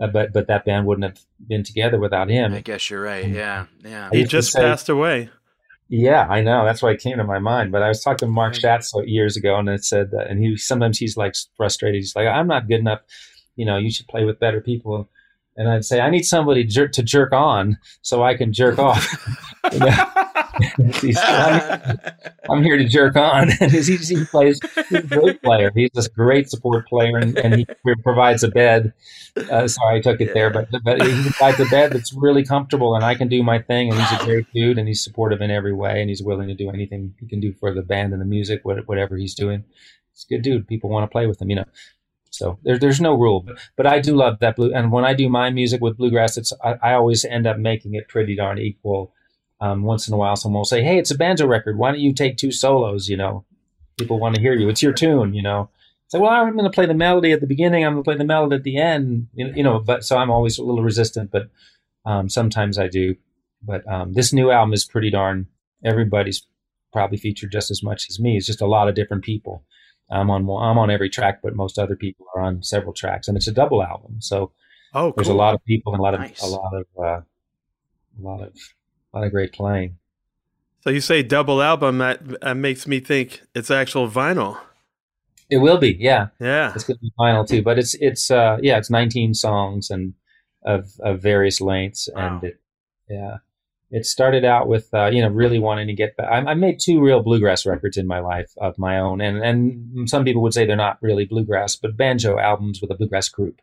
uh, 0.00 0.06
but 0.06 0.32
but 0.32 0.46
that 0.46 0.64
band 0.64 0.86
wouldn't 0.86 1.02
have 1.04 1.18
been 1.48 1.64
together 1.64 1.98
without 1.98 2.30
him 2.30 2.54
I 2.54 2.60
guess 2.60 2.88
you're 2.90 3.02
right. 3.02 3.26
Yeah. 3.28 3.66
Yeah. 3.84 4.08
He 4.12 4.18
used 4.18 4.30
to 4.30 4.36
just 4.36 4.52
say- 4.52 4.60
passed 4.60 4.88
away. 4.88 5.30
Yeah 5.90 6.26
i 6.30 6.40
know. 6.40 6.64
That's 6.64 6.80
why 6.82 6.92
it 6.92 7.00
came 7.02 7.18
to 7.18 7.24
my 7.24 7.38
mind. 7.38 7.70
But 7.72 7.82
i 7.82 7.88
was 7.88 8.02
talking 8.02 8.28
to 8.28 8.32
mark 8.32 8.54
schatz 8.54 8.92
years 9.04 9.36
ago 9.36 9.56
and 9.58 9.68
it 9.68 9.84
said 9.84 10.10
that 10.12 10.28
and 10.30 10.40
he 10.42 10.56
sometimes 10.56 10.96
he's 10.98 11.16
like 11.18 11.34
frustrated. 11.56 11.96
He's 12.00 12.16
like 12.16 12.26
i'm 12.28 12.46
not 12.46 12.66
good 12.68 12.80
enough. 12.80 13.00
You 13.56 13.66
know 13.66 13.76
you 13.76 13.90
should 13.90 14.08
play 14.08 14.24
with 14.24 14.38
better 14.40 14.60
people. 14.62 15.10
And 15.56 15.68
i'd 15.68 15.84
say 15.84 16.00
i 16.00 16.08
need 16.08 16.22
somebody 16.22 16.64
jerk 16.64 16.92
to 16.92 17.02
jerk 17.02 17.32
on 17.32 17.76
so 18.02 18.22
i 18.22 18.34
can 18.36 18.52
jerk 18.52 18.78
off. 18.78 19.04
You 19.72 19.78
know? 19.80 19.86
He's- 19.90 20.29
I'm, 21.18 21.98
I'm 22.50 22.62
here 22.62 22.76
to 22.76 22.88
jerk 22.88 23.16
on. 23.16 23.50
And 23.60 23.70
he, 23.72 23.96
he 23.96 24.24
plays. 24.24 24.58
He's 24.88 24.98
a 24.98 25.02
great 25.02 25.42
player. 25.42 25.70
He's 25.74 25.90
this 25.92 26.08
great 26.08 26.48
support 26.48 26.86
player, 26.88 27.16
and, 27.18 27.36
and 27.38 27.54
he 27.54 27.66
provides 28.02 28.42
a 28.42 28.48
bed. 28.48 28.92
Uh, 29.36 29.68
sorry, 29.68 29.98
I 29.98 30.00
took 30.00 30.20
it 30.20 30.32
there, 30.34 30.50
but 30.50 30.68
but 30.82 31.02
he 31.02 31.22
provides 31.22 31.60
a 31.60 31.66
bed 31.66 31.92
that's 31.92 32.12
really 32.14 32.44
comfortable, 32.44 32.94
and 32.94 33.04
I 33.04 33.14
can 33.14 33.28
do 33.28 33.42
my 33.42 33.58
thing. 33.60 33.90
And 33.90 34.00
he's 34.00 34.20
a 34.20 34.24
great 34.24 34.46
dude, 34.54 34.78
and 34.78 34.88
he's 34.88 35.04
supportive 35.04 35.40
in 35.40 35.50
every 35.50 35.74
way, 35.74 36.00
and 36.00 36.08
he's 36.08 36.22
willing 36.22 36.48
to 36.48 36.54
do 36.54 36.70
anything 36.70 37.14
he 37.20 37.26
can 37.26 37.40
do 37.40 37.52
for 37.52 37.74
the 37.74 37.82
band 37.82 38.12
and 38.12 38.20
the 38.20 38.26
music, 38.26 38.60
whatever 38.64 39.16
he's 39.16 39.34
doing. 39.34 39.64
He's 40.12 40.26
a 40.28 40.34
good 40.34 40.42
dude. 40.42 40.68
People 40.68 40.90
want 40.90 41.04
to 41.04 41.12
play 41.12 41.26
with 41.26 41.40
him, 41.40 41.50
you 41.50 41.56
know. 41.56 41.66
So 42.30 42.58
there, 42.62 42.78
there's 42.78 43.00
no 43.00 43.14
rule, 43.14 43.40
but, 43.40 43.58
but 43.76 43.86
I 43.86 44.00
do 44.00 44.16
love 44.16 44.38
that 44.40 44.56
blue. 44.56 44.72
And 44.72 44.92
when 44.92 45.04
I 45.04 45.14
do 45.14 45.28
my 45.28 45.50
music 45.50 45.80
with 45.80 45.96
bluegrass, 45.96 46.36
it's 46.36 46.52
I, 46.64 46.76
I 46.82 46.92
always 46.94 47.24
end 47.24 47.46
up 47.46 47.58
making 47.58 47.94
it 47.94 48.08
pretty 48.08 48.36
darn 48.36 48.58
equal 48.58 49.12
um, 49.60 49.82
once 49.82 50.08
in 50.08 50.14
a 50.14 50.16
while 50.16 50.36
someone 50.36 50.60
will 50.60 50.64
say, 50.64 50.82
"Hey, 50.82 50.98
it's 50.98 51.10
a 51.10 51.16
banjo 51.16 51.46
record. 51.46 51.78
Why 51.78 51.90
don't 51.90 52.00
you 52.00 52.12
take 52.14 52.36
two 52.36 52.52
solos?" 52.52 53.08
You 53.08 53.16
know, 53.16 53.44
people 53.98 54.18
want 54.18 54.34
to 54.36 54.40
hear 54.40 54.54
you. 54.54 54.68
It's 54.68 54.82
your 54.82 54.92
tune. 54.92 55.34
You 55.34 55.42
know. 55.42 55.70
So 56.08 56.18
well, 56.20 56.30
I'm 56.30 56.52
going 56.54 56.64
to 56.64 56.74
play 56.74 56.86
the 56.86 56.94
melody 56.94 57.30
at 57.32 57.40
the 57.40 57.46
beginning. 57.46 57.84
I'm 57.84 57.92
going 57.92 58.02
to 58.02 58.08
play 58.08 58.16
the 58.16 58.24
melody 58.24 58.56
at 58.56 58.64
the 58.64 58.78
end. 58.78 59.28
You 59.34 59.62
know, 59.62 59.78
but 59.78 60.04
so 60.04 60.16
I'm 60.18 60.30
always 60.30 60.58
a 60.58 60.64
little 60.64 60.82
resistant, 60.82 61.30
but 61.30 61.50
um, 62.04 62.28
sometimes 62.28 62.78
I 62.78 62.88
do. 62.88 63.14
But 63.62 63.86
um, 63.86 64.14
this 64.14 64.32
new 64.32 64.50
album 64.50 64.72
is 64.72 64.84
pretty 64.84 65.10
darn. 65.10 65.46
Everybody's 65.84 66.46
probably 66.92 67.18
featured 67.18 67.52
just 67.52 67.70
as 67.70 67.82
much 67.82 68.06
as 68.10 68.18
me. 68.18 68.36
It's 68.36 68.46
just 68.46 68.60
a 68.60 68.66
lot 68.66 68.88
of 68.88 68.94
different 68.94 69.22
people. 69.22 69.64
I'm 70.10 70.30
on 70.30 70.42
I'm 70.42 70.78
on 70.78 70.90
every 70.90 71.08
track, 71.08 71.40
but 71.42 71.54
most 71.54 71.78
other 71.78 71.94
people 71.94 72.26
are 72.34 72.42
on 72.42 72.62
several 72.64 72.92
tracks, 72.92 73.28
and 73.28 73.36
it's 73.36 73.46
a 73.46 73.52
double 73.52 73.82
album. 73.82 74.16
So 74.20 74.52
Oh, 74.92 75.12
there's 75.14 75.28
a 75.28 75.34
lot 75.34 75.54
of 75.54 75.64
people 75.64 75.92
and 75.92 76.00
a 76.00 76.02
lot 76.02 76.14
of 76.14 76.20
Nice. 76.20 76.42
a 76.42 76.46
lot 76.46 76.72
of 76.74 76.86
uh, 76.98 77.20
a 77.20 78.20
lot 78.20 78.40
of 78.42 78.52
a 79.12 79.18
lot 79.18 79.26
of 79.26 79.32
great 79.32 79.52
playing. 79.52 79.96
So 80.82 80.90
you 80.90 81.00
say 81.00 81.22
double 81.22 81.60
album? 81.62 81.98
That, 81.98 82.40
that 82.40 82.56
makes 82.56 82.86
me 82.86 83.00
think 83.00 83.42
it's 83.54 83.70
actual 83.70 84.08
vinyl. 84.08 84.58
It 85.50 85.58
will 85.58 85.78
be, 85.78 85.96
yeah. 85.98 86.28
Yeah. 86.38 86.72
It's 86.74 86.84
going 86.84 86.96
to 86.96 87.00
be 87.00 87.12
final 87.16 87.44
too, 87.44 87.62
but 87.62 87.78
it's 87.78 87.94
it's 87.94 88.30
uh 88.30 88.58
yeah, 88.62 88.78
it's 88.78 88.88
19 88.88 89.34
songs 89.34 89.90
and 89.90 90.14
of 90.64 90.92
of 91.00 91.20
various 91.20 91.60
lengths, 91.60 92.08
and 92.14 92.44
it 92.44 92.60
yeah, 93.08 93.38
it 93.90 94.06
started 94.06 94.44
out 94.44 94.68
with 94.68 94.92
uh, 94.94 95.06
you 95.06 95.22
know 95.22 95.28
really 95.28 95.58
wanting 95.58 95.88
to 95.88 95.94
get 95.94 96.16
back. 96.16 96.28
I, 96.30 96.50
I 96.50 96.54
made 96.54 96.78
two 96.80 97.00
real 97.00 97.22
bluegrass 97.22 97.66
records 97.66 97.96
in 97.96 98.06
my 98.06 98.20
life 98.20 98.52
of 98.58 98.78
my 98.78 98.98
own, 98.98 99.20
and 99.20 99.38
and 99.38 100.08
some 100.08 100.24
people 100.24 100.42
would 100.42 100.54
say 100.54 100.66
they're 100.66 100.76
not 100.76 100.98
really 101.00 101.24
bluegrass, 101.24 101.76
but 101.76 101.96
banjo 101.96 102.38
albums 102.38 102.80
with 102.80 102.90
a 102.90 102.94
bluegrass 102.94 103.28
group. 103.28 103.60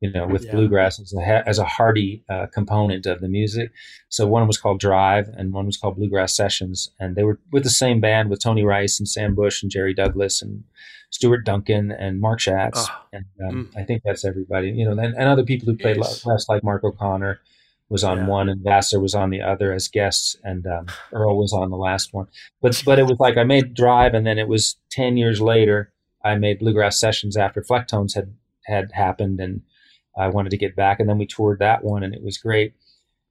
You 0.00 0.12
know, 0.12 0.28
with 0.28 0.44
Yeah. 0.44 0.52
bluegrass 0.52 1.00
as 1.00 1.12
a 1.12 1.42
as 1.48 1.58
a 1.58 1.64
hearty 1.64 2.22
uh, 2.28 2.46
component 2.46 3.04
of 3.06 3.20
the 3.20 3.28
music. 3.28 3.72
So 4.08 4.26
one 4.28 4.46
was 4.46 4.56
called 4.56 4.78
Drive, 4.78 5.28
and 5.36 5.52
one 5.52 5.66
was 5.66 5.76
called 5.76 5.96
Bluegrass 5.96 6.36
Sessions, 6.36 6.90
and 7.00 7.16
they 7.16 7.24
were 7.24 7.40
with 7.50 7.64
the 7.64 7.70
same 7.70 8.00
band 8.00 8.30
with 8.30 8.40
Tony 8.40 8.62
Rice 8.62 9.00
and 9.00 9.08
Sam 9.08 9.34
Bush 9.34 9.60
and 9.62 9.72
Jerry 9.72 9.94
Douglas 9.94 10.40
and 10.40 10.62
Stuart 11.10 11.44
Duncan 11.44 11.90
and 11.90 12.20
Mark 12.20 12.38
Schatz, 12.38 12.86
Oh, 12.88 12.94
and 13.12 13.24
um, 13.48 13.70
I 13.76 13.82
think 13.82 14.02
that's 14.04 14.24
everybody. 14.24 14.68
You 14.70 14.84
know, 14.84 14.92
and, 14.92 15.14
and 15.14 15.24
other 15.28 15.42
people 15.42 15.66
who 15.66 15.76
played 15.76 15.96
Yes. 15.96 16.24
less, 16.24 16.48
like 16.48 16.62
Mark 16.62 16.84
O'Connor 16.84 17.40
was 17.88 18.04
on 18.04 18.18
Yeah. 18.18 18.26
one, 18.26 18.48
and 18.48 18.62
Vassar 18.62 19.00
was 19.00 19.14
on 19.16 19.30
the 19.30 19.40
other 19.40 19.72
as 19.72 19.88
guests, 19.88 20.36
and 20.44 20.64
um, 20.66 20.86
Earl 21.12 21.36
was 21.38 21.52
on 21.52 21.70
the 21.70 21.76
last 21.78 22.14
one. 22.14 22.28
But 22.62 22.80
but 22.86 23.00
it 23.00 23.06
was 23.06 23.18
like 23.18 23.36
I 23.36 23.42
made 23.44 23.74
Drive, 23.74 24.14
and 24.14 24.24
then 24.24 24.38
it 24.38 24.46
was 24.46 24.76
ten 24.90 25.16
years 25.16 25.40
later 25.40 25.92
I 26.22 26.36
made 26.36 26.60
Bluegrass 26.60 27.00
Sessions 27.00 27.36
after 27.36 27.62
Flecktones 27.62 28.14
had 28.14 28.34
had 28.66 28.92
happened, 28.92 29.40
and 29.40 29.62
I 30.18 30.28
wanted 30.28 30.50
to 30.50 30.56
get 30.56 30.76
back, 30.76 31.00
and 31.00 31.08
then 31.08 31.18
we 31.18 31.26
toured 31.26 31.58
that 31.60 31.84
one, 31.84 32.02
and 32.02 32.14
it 32.14 32.22
was 32.22 32.38
great. 32.38 32.74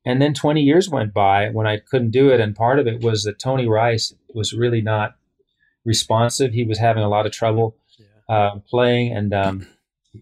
And 0.06 0.22
then 0.22 0.34
20 0.34 0.62
years 0.62 0.90
went 0.90 1.14
by 1.14 1.50
when 1.50 1.68
I 1.68 1.78
couldn't 1.78 2.12
do 2.12 2.30
it, 2.30 2.40
and 2.40 2.56
part 2.56 2.80
of 2.80 2.88
it 2.88 3.02
was 3.02 3.24
that 3.24 3.40
Tony 3.40 3.68
Rice 3.68 4.14
was 4.34 4.54
really 4.54 4.82
not 4.82 5.16
responsive. 5.84 6.54
He 6.54 6.64
was 6.64 6.80
having 6.80 7.04
a 7.04 7.10
lot 7.10 7.26
of 7.26 7.32
trouble 7.32 7.76
uh, 8.30 8.60
playing, 8.70 9.12
and 9.12 9.34
um, 9.34 9.68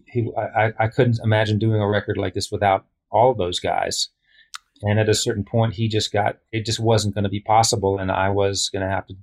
he, 0.06 0.30
I, 0.36 0.72
I 0.78 0.88
couldn't 0.88 1.20
imagine 1.22 1.58
doing 1.58 1.80
a 1.80 1.88
record 1.88 2.16
like 2.16 2.34
this 2.34 2.50
without 2.50 2.84
all 3.10 3.30
of 3.30 3.38
those 3.38 3.60
guys. 3.60 4.08
And 4.82 4.98
at 4.98 5.08
a 5.08 5.14
certain 5.14 5.44
point, 5.44 5.74
he 5.74 5.88
just 5.88 6.12
got 6.12 6.38
it 6.52 6.66
just 6.66 6.80
wasn't 6.80 7.14
going 7.14 7.24
to 7.24 7.30
be 7.30 7.40
possible, 7.40 7.98
and 7.98 8.10
I 8.10 8.28
was 8.28 8.68
going 8.68 8.82
to 8.82 8.92
have 8.92 9.06
to, 9.06 9.14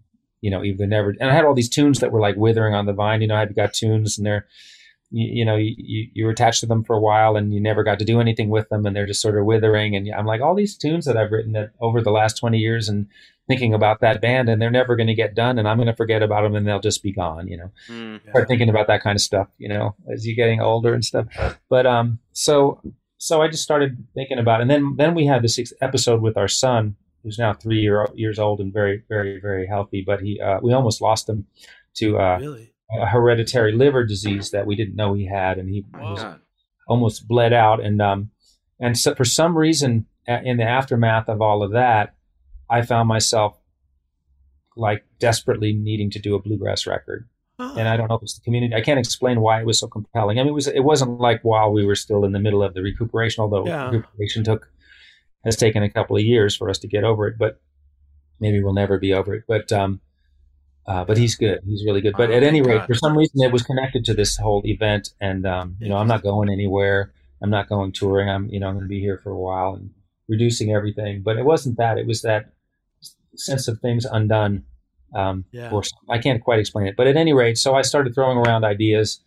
you 0.42 0.50
know, 0.50 0.64
either 0.64 0.88
never. 0.88 1.12
And 1.20 1.30
I 1.30 1.34
had 1.34 1.46
all 1.46 1.54
these 1.54 1.70
tunes 1.70 2.00
that 2.00 2.12
were 2.12 2.20
like 2.20 2.36
withering 2.36 2.74
on 2.74 2.86
the 2.86 2.94
vine. 2.94 3.22
You 3.22 3.28
know, 3.28 3.36
I've 3.36 3.56
got 3.56 3.74
tunes, 3.74 4.18
and 4.18 4.26
they're, 4.26 4.48
you, 5.14 5.28
you 5.40 5.46
know, 5.46 5.56
you, 5.56 5.74
you 5.78 6.08
you 6.14 6.26
were 6.26 6.32
attached 6.32 6.60
to 6.62 6.66
them 6.66 6.84
for 6.84 6.96
a 6.96 7.00
while, 7.00 7.36
and 7.38 7.54
you 7.54 7.62
never 7.62 7.84
got 7.84 8.00
to 8.00 8.06
do 8.06 8.20
anything 8.20 8.50
with 8.50 8.68
them, 8.70 8.86
and 8.86 8.96
they're 8.96 9.06
just 9.06 9.22
sort 9.22 9.38
of 9.38 9.46
withering. 9.46 9.96
And 9.96 10.12
I'm 10.14 10.26
like, 10.26 10.42
all 10.42 10.56
these 10.56 10.76
tunes 10.76 11.06
that 11.06 11.16
I've 11.18 11.32
written 11.32 11.54
that 11.54 11.72
over 11.80 12.02
the 12.02 12.12
last 12.12 12.34
20 12.38 12.58
years, 12.58 12.90
and 12.90 13.08
thinking 13.48 13.74
about 13.74 14.00
that 14.02 14.22
band, 14.22 14.48
and 14.50 14.62
they're 14.62 14.72
never 14.72 14.96
going 14.96 15.08
to 15.08 15.14
get 15.14 15.36
done, 15.36 15.60
and 15.60 15.68
I'm 15.68 15.78
going 15.78 15.88
to 15.88 15.96
forget 15.96 16.24
about 16.24 16.42
them, 16.44 16.56
and 16.56 16.66
they'll 16.68 16.80
just 16.80 17.04
be 17.04 17.12
gone. 17.14 17.48
You 17.48 17.58
know 17.58 17.72
Mm. 17.90 18.22
start 18.30 18.48
thinking 18.48 18.70
about 18.70 18.88
that 18.88 19.02
kind 19.04 19.16
of 19.16 19.22
stuff, 19.22 19.48
you 19.58 19.70
know, 19.70 19.96
as 20.12 20.26
you're 20.26 20.36
getting 20.36 20.60
older 20.62 20.94
and 20.94 21.06
stuff. 21.06 21.28
But 21.70 21.86
um, 21.86 22.20
so 22.34 22.82
so 23.18 23.42
I 23.42 23.48
just 23.48 23.64
started 23.64 24.06
thinking 24.16 24.38
about, 24.40 24.60
it. 24.60 24.64
and 24.64 24.72
then 24.72 24.96
then 24.98 25.14
we 25.16 25.26
had 25.26 25.42
this 25.44 25.58
ex- 25.60 25.74
episode 25.82 26.22
with 26.22 26.36
our 26.38 26.48
son, 26.50 26.96
who's 27.22 27.38
now 27.40 27.54
three 27.54 27.80
year, 27.80 28.08
years 28.16 28.40
old 28.40 28.60
and 28.60 28.74
very 28.74 29.04
very 29.10 29.40
very 29.40 29.68
healthy, 29.68 30.04
but 30.06 30.22
he 30.22 30.40
uh, 30.42 30.60
we 30.62 30.74
almost 30.74 31.02
lost 31.02 31.30
him 31.30 31.46
to 31.96 32.18
uh, 32.18 32.38
Really? 32.40 32.73
A 32.92 33.08
hereditary 33.08 33.72
liver 33.72 34.04
disease 34.06 34.52
that 34.52 34.66
we 34.66 34.76
didn't 34.76 34.96
know 34.96 35.14
he 35.14 35.26
had, 35.28 35.58
and 35.58 35.70
he 35.70 35.86
was 35.94 36.20
almost 36.88 37.28
bled 37.28 37.54
out. 37.54 37.84
And 37.84 38.02
um 38.02 38.32
and 38.80 38.98
so 38.98 39.16
for 39.16 39.26
some 39.26 39.58
reason 39.58 40.06
in 40.28 40.58
the 40.58 40.64
aftermath 40.64 41.28
of 41.30 41.42
all 41.42 41.64
of 41.64 41.72
that 41.72 42.16
i 42.70 42.82
found 42.82 43.08
myself 43.10 43.60
like 44.76 45.04
desperately 45.20 45.74
needing 45.74 46.10
to 46.10 46.18
do 46.20 46.34
a 46.34 46.42
bluegrass 46.42 46.88
record. 46.88 47.28
And 47.60 47.88
i 47.88 47.96
don't 47.96 48.10
know 48.10 48.16
if 48.16 48.24
it's 48.24 48.34
the 48.38 48.42
community 48.44 48.74
i 48.76 48.82
can't 48.82 49.00
explain 49.00 49.40
why 49.42 49.60
it 49.62 49.66
was 49.66 49.80
so 49.80 49.88
compelling. 49.88 50.40
I 50.40 50.44
mean 50.44 50.50
it 50.50 50.54
was 50.54 50.68
it 50.68 50.84
wasn't 50.84 51.20
like 51.20 51.42
while 51.44 51.72
we 51.72 51.86
were 51.86 51.96
still 51.96 52.26
in 52.26 52.32
the 52.32 52.40
middle 52.40 52.64
of 52.64 52.74
the 52.74 52.82
recuperation 52.82 53.42
although 53.42 53.66
Yeah. 53.66 53.90
recuperation 53.90 54.44
took 54.44 54.70
has 55.46 55.56
taken 55.56 55.84
a 55.84 55.90
couple 55.90 56.16
of 56.18 56.24
years 56.24 56.56
for 56.56 56.70
us 56.70 56.80
to 56.80 56.88
get 56.88 57.04
over 57.04 57.28
it 57.28 57.38
but 57.38 57.62
maybe 58.40 58.62
we'll 58.64 58.74
never 58.74 58.98
be 58.98 59.14
over 59.14 59.36
it. 59.36 59.44
But 59.48 59.72
um 59.72 60.02
uh, 60.88 61.04
but 61.06 61.18
he's 61.18 61.36
good. 61.36 61.60
He's 61.66 61.84
really 61.86 62.02
good. 62.02 62.14
But 62.18 62.30
Oh, 62.30 62.34
at 62.34 62.44
any 62.44 62.62
rate, 62.62 62.80
God. 62.80 62.88
for 62.88 62.94
some 62.96 63.18
reason, 63.18 63.42
it 63.42 63.52
was 63.52 63.64
connected 63.64 64.04
to 64.06 64.14
this 64.14 64.38
whole 64.38 64.62
event, 64.66 65.10
and 65.22 65.46
um, 65.46 65.76
you 65.80 65.90
know, 65.90 65.98
I'm 65.98 66.08
not 66.08 66.24
going 66.24 66.50
anywhere. 66.50 67.14
I'm 67.42 67.50
not 67.50 67.68
going 67.70 67.92
touring. 67.92 68.30
I'm 68.30 68.50
you 68.50 68.60
know 68.60 68.68
I'm 68.68 68.74
going 68.76 68.86
to 68.86 68.90
be 68.90 69.00
here 69.00 69.18
for 69.18 69.32
a 69.32 69.38
while 69.38 69.74
and 69.76 69.92
reducing 70.28 70.72
everything. 70.74 71.22
But 71.24 71.38
it 71.38 71.46
wasn't 71.46 71.78
that. 71.78 71.98
It 71.98 72.08
was 72.08 72.22
that 72.22 72.52
sense 73.36 73.68
of 73.68 73.80
things 73.80 74.06
undone. 74.06 74.64
Um, 75.16 75.46
Yeah. 75.52 75.70
or 75.72 75.84
I 76.10 76.18
can't 76.18 76.44
quite 76.44 76.60
explain 76.60 76.88
it. 76.88 76.96
But 76.96 77.06
at 77.08 77.16
any 77.16 77.34
rate, 77.34 77.58
so 77.58 77.76
I 77.76 77.84
started 77.84 78.16
throwing 78.16 78.38
around 78.38 78.64
ideas, 78.66 79.22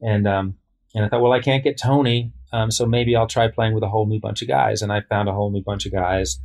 and 0.00 0.26
um, 0.26 0.56
and 0.94 1.04
I 1.04 1.08
thought, 1.08 1.20
well, 1.22 1.32
I 1.32 1.40
can't 1.40 1.62
get 1.62 1.78
Tony, 1.78 2.32
um, 2.52 2.70
so 2.70 2.86
maybe 2.86 3.14
I'll 3.14 3.26
try 3.28 3.46
playing 3.48 3.74
with 3.74 3.82
a 3.84 3.88
whole 3.88 4.06
new 4.06 4.18
bunch 4.20 4.42
of 4.42 4.48
guys. 4.48 4.82
And 4.82 4.92
I 4.92 5.00
found 5.02 5.28
a 5.28 5.32
whole 5.32 5.50
new 5.50 5.62
bunch 5.62 5.86
of 5.86 5.92
guys, 5.92 6.40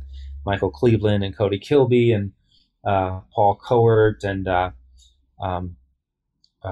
Michael 0.46 0.70
Cleveland 0.70 1.24
and 1.24 1.36
Cody 1.36 1.58
Kilby 1.58 2.12
and 2.12 2.32
uh, 2.86 3.20
Paul 3.34 3.58
Kowert 3.62 4.24
and 4.24 4.46
uh, 4.48 4.70
um, 5.40 5.76
uh, 6.62 6.68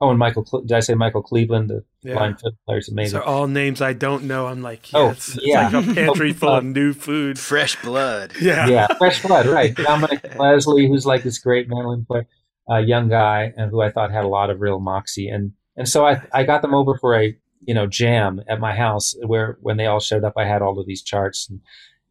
oh, 0.00 0.10
and 0.10 0.18
Michael. 0.18 0.44
Cle- 0.44 0.62
Did 0.62 0.72
I 0.72 0.80
say 0.80 0.94
Michael 0.94 1.22
Cleveland? 1.22 1.70
The 1.70 1.84
Yeah. 2.02 2.14
blind 2.14 2.36
fiddle 2.40 2.58
player 2.66 2.78
is 2.78 2.86
These 2.86 2.92
amazing. 2.92 3.18
are 3.20 3.22
all 3.24 3.46
names 3.46 3.80
I 3.80 3.92
don't 3.92 4.24
know. 4.24 4.46
I'm 4.48 4.62
like, 4.62 4.88
Oh. 4.94 5.10
It's 5.10 5.38
yeah. 5.42 5.68
like 5.68 5.86
a 5.86 5.94
pantry 5.94 6.32
full 6.32 6.48
of 6.50 6.64
Uh, 6.64 6.68
new 6.68 6.92
food. 6.92 7.38
Fresh 7.38 7.80
blood. 7.82 8.32
Yeah. 8.40 8.66
yeah, 8.66 8.86
fresh 8.98 9.22
blood, 9.22 9.46
right? 9.46 9.74
Dominic 9.90 10.36
Leslie, 10.38 10.88
who's 10.88 11.06
like 11.06 11.22
this 11.22 11.38
great 11.38 11.68
mandolin 11.68 12.04
player, 12.04 12.26
a 12.68 12.80
young 12.80 13.08
guy, 13.08 13.52
and 13.56 13.70
who 13.70 13.80
I 13.80 13.90
thought 13.90 14.10
had 14.10 14.24
a 14.24 14.28
lot 14.28 14.50
of 14.50 14.60
real 14.60 14.80
moxie, 14.80 15.28
and 15.28 15.52
and 15.76 15.88
so 15.88 16.04
I 16.06 16.20
I 16.32 16.42
got 16.44 16.62
them 16.62 16.74
over 16.74 16.96
for 16.98 17.14
a 17.16 17.36
you 17.64 17.74
know 17.74 17.86
jam 17.86 18.42
at 18.48 18.58
my 18.60 18.74
house 18.74 19.14
where 19.24 19.56
when 19.60 19.76
they 19.76 19.86
all 19.86 20.00
showed 20.00 20.24
up, 20.24 20.34
I 20.36 20.44
had 20.44 20.62
all 20.62 20.78
of 20.80 20.86
these 20.86 21.02
charts 21.02 21.48
and 21.48 21.60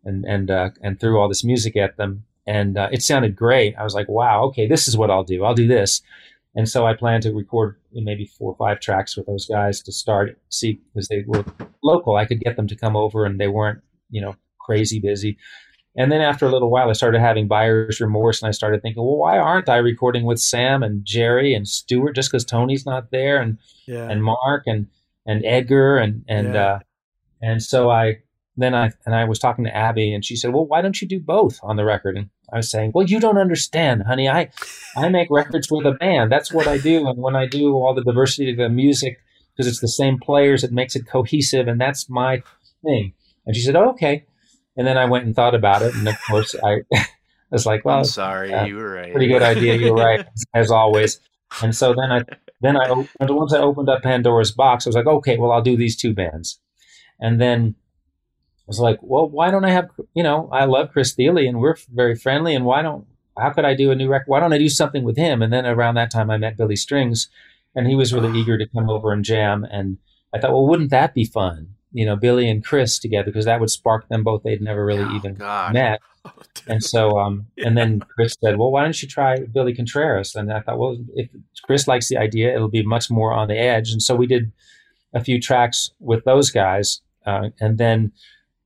and 0.06 0.26
and 0.26 0.49
uh, 0.52 0.70
and 0.82 0.99
threw 0.99 1.20
all 1.20 1.28
this 1.28 1.43
music 1.43 1.76
at 1.78 1.97
them, 1.97 2.24
and 2.48 2.78
uh, 2.78 2.89
it 2.92 3.02
sounded 3.02 3.36
great. 3.36 3.76
I 3.78 3.84
was 3.84 3.94
like, 3.94 4.10
wow, 4.10 4.44
okay, 4.46 4.68
this 4.68 4.88
is 4.88 4.98
what 4.98 5.10
I'll 5.12 5.24
do. 5.24 5.44
I'll 5.44 5.54
do 5.56 5.68
this. 5.68 6.02
And 6.56 6.68
so 6.68 6.86
I 6.86 6.94
plan 6.94 7.22
to 7.22 7.32
record 7.34 7.78
maybe 7.94 8.26
four 8.26 8.52
or 8.52 8.56
five 8.58 8.80
tracks 8.82 9.16
with 9.16 9.26
those 9.26 9.46
guys 9.46 9.82
to 9.84 9.92
start, 9.92 10.38
see, 10.50 10.82
because 10.94 11.08
they 11.08 11.24
were 11.26 11.46
local. 11.84 12.16
I 12.18 12.26
could 12.26 12.42
get 12.42 12.58
them 12.58 12.68
to 12.68 12.76
come 12.76 12.96
over 12.98 13.26
and 13.26 13.39
they 13.39 13.48
weren't, 13.48 13.82
you 14.10 14.20
know, 14.22 14.36
crazy 14.60 15.00
busy. 15.00 15.38
And 15.96 16.12
then 16.12 16.22
after 16.22 16.46
a 16.46 16.50
little 16.50 16.70
while, 16.70 16.89
I 16.89 16.94
started 16.94 17.20
having 17.22 17.48
buyer's 17.48 18.00
remorse 18.02 18.42
and 18.42 18.48
I 18.50 18.52
started 18.52 18.82
thinking, 18.82 19.04
well, 19.04 19.18
why 19.18 19.38
aren't 19.38 19.70
I 19.70 19.78
recording 19.78 20.26
with 20.26 20.39
Sam 20.39 20.84
and 20.84 21.06
Jerry 21.06 21.54
and 21.54 21.68
Stuart 21.68 22.14
just 22.16 22.30
because 22.32 22.46
Tony's 22.46 22.86
not 22.86 23.12
there 23.12 23.42
and, 23.42 23.58
Yeah. 23.88 24.10
and 24.10 24.24
Mark 24.24 24.64
and, 24.66 24.88
and 25.26 25.46
Edgar 25.46 25.98
and, 25.98 26.24
and, 26.28 26.54
Yeah. 26.54 26.66
uh, 26.66 26.80
and 27.42 27.62
so 27.64 27.89
I, 27.89 28.20
then 28.58 28.76
I, 28.76 28.91
and 29.06 29.16
I 29.16 29.24
was 29.26 29.39
talking 29.39 29.66
to 29.66 29.76
Abby 29.76 30.14
and 30.14 30.26
she 30.26 30.36
said, 30.36 30.54
well, 30.54 30.66
why 30.66 30.82
don't 30.82 31.02
you 31.02 31.08
do 31.08 31.20
both 31.20 31.60
on 31.64 31.78
the 31.78 31.86
record? 31.86 32.18
And 32.18 32.30
I 32.52 32.58
was 32.58 32.70
saying, 32.70 32.91
well, 32.93 33.06
you 33.06 33.20
don't 33.20 33.38
understand, 33.38 34.04
honey. 34.04 34.30
I, 34.30 34.49
I 34.95 35.10
make 35.10 35.30
records 35.32 35.70
with 35.72 35.86
a 35.86 35.93
band. 35.93 36.32
That's 36.32 36.52
what 36.52 36.68
I 36.68 36.78
do. 36.78 37.08
And 37.08 37.18
when 37.18 37.36
I 37.36 37.47
do 37.47 37.74
all 37.76 37.93
the 37.93 38.04
diversity 38.04 38.52
of 38.52 38.58
the 38.58 38.70
music, 38.70 39.20
because 39.56 39.68
it's 39.68 39.80
the 39.80 39.88
same 39.88 40.20
players, 40.20 40.64
it 40.64 40.72
makes 40.72 40.95
it 40.95 41.08
cohesive. 41.08 41.68
And 41.68 41.80
that's 41.80 42.10
my 42.10 42.43
thing. 42.84 43.14
And 43.45 43.56
she 43.56 43.62
said, 43.62 43.76
oh, 43.76 43.91
okay. 43.91 44.26
And 44.76 44.86
then 44.86 44.97
I 44.97 45.06
went 45.06 45.26
and 45.26 45.36
thought 45.36 45.56
about 45.56 45.82
it. 45.82 45.93
And 45.95 46.08
of 46.08 46.16
course, 46.30 46.56
I 46.64 46.82
was 47.52 47.66
like, 47.66 47.86
well, 47.86 47.99
I'm 47.99 48.04
sorry, 48.04 48.52
you 48.68 48.76
were 48.76 48.91
right. 48.91 49.12
pretty 49.12 49.28
good 49.28 49.43
idea. 49.43 49.76
You're 49.76 49.95
right, 49.95 50.26
as 50.54 50.72
always. 50.72 51.20
And 51.62 51.76
so 51.76 51.93
then 51.93 52.12
I, 52.12 52.22
then 52.62 52.78
I, 52.78 53.06
once 53.20 53.54
I 53.54 53.60
opened 53.60 53.89
up 53.89 54.04
Pandora's 54.04 54.52
box, 54.52 54.86
I 54.86 54.89
was 54.89 54.95
like, 54.95 55.08
okay, 55.08 55.38
well, 55.38 55.52
I'll 55.52 55.62
do 55.62 55.76
these 55.76 55.97
two 55.97 56.14
bands. 56.14 56.60
And 57.20 57.39
then 57.39 57.76
was 58.72 58.80
like, 58.80 58.99
well, 59.01 59.28
why 59.30 59.51
don't 59.51 59.65
I 59.65 59.72
have, 59.72 59.89
you 60.13 60.24
know, 60.24 60.49
I 60.51 60.65
love 60.65 60.91
Chris 60.91 61.13
Thile 61.13 61.38
and 61.38 61.59
we're 61.59 61.76
very 61.93 62.15
friendly. 62.15 62.55
And 62.55 62.65
why 62.65 62.82
don't, 62.82 63.05
how 63.38 63.49
could 63.51 63.65
I 63.65 63.76
do 63.76 63.91
a 63.91 63.95
new 63.95 64.09
record? 64.09 64.28
Why 64.30 64.39
don't 64.39 64.53
I 64.53 64.57
do 64.57 64.69
something 64.69 65.03
with 65.03 65.17
him? 65.17 65.41
And 65.41 65.51
then 65.53 65.65
around 65.65 65.95
that 65.95 66.11
time, 66.11 66.30
I 66.30 66.38
met 66.38 66.57
Billy 66.57 66.76
Strings 66.76 67.30
and 67.76 67.88
he 67.88 67.95
was 67.95 68.13
really 68.13 68.38
eager 68.39 68.57
to 68.57 68.67
come 68.67 68.89
over 68.89 69.11
and 69.11 69.24
jam. 69.24 69.65
And 69.69 69.97
I 70.34 70.39
thought, 70.39 70.51
well, 70.51 70.67
wouldn't 70.67 70.91
that 70.91 71.13
be 71.13 71.26
fun? 71.26 71.76
You 71.93 72.05
know, 72.05 72.15
Billy 72.15 72.49
and 72.49 72.63
Chris 72.63 72.97
together, 72.99 73.26
because 73.26 73.45
that 73.45 73.59
would 73.59 73.69
spark 73.69 74.07
them 74.07 74.24
both. 74.24 74.43
They'd 74.43 74.61
never 74.61 74.86
really 74.86 75.03
Oh, 75.03 75.15
even 75.15 75.36
God. 75.36 75.74
met. 75.74 75.99
Oh. 76.24 76.32
And 76.67 76.84
so, 76.84 77.17
um, 77.17 77.47
and 77.57 77.76
then 77.76 77.99
Chris 77.99 78.36
said, 78.43 78.59
"Well, 78.59 78.69
why 78.69 78.84
don't 78.84 79.01
you 79.01 79.07
try 79.07 79.38
Billy 79.39 79.74
Contreras?" 79.74 80.36
And 80.36 80.53
I 80.53 80.59
thought, 80.59 80.78
well, 80.78 80.95
if 81.15 81.28
Chris 81.63 81.88
likes 81.88 82.09
the 82.09 82.17
idea, 82.17 82.53
it'll 82.53 82.69
be 82.69 82.84
much 82.86 83.09
more 83.09 83.34
on 83.34 83.47
the 83.47 83.57
edge. 83.57 83.89
And 83.91 84.03
so 84.03 84.15
we 84.15 84.28
did 84.28 84.51
a 85.15 85.24
few 85.24 85.41
tracks 85.41 85.89
with 85.99 86.24
those 86.24 86.51
guys, 86.51 87.01
uh, 87.26 87.49
and 87.59 87.80
then 87.80 88.11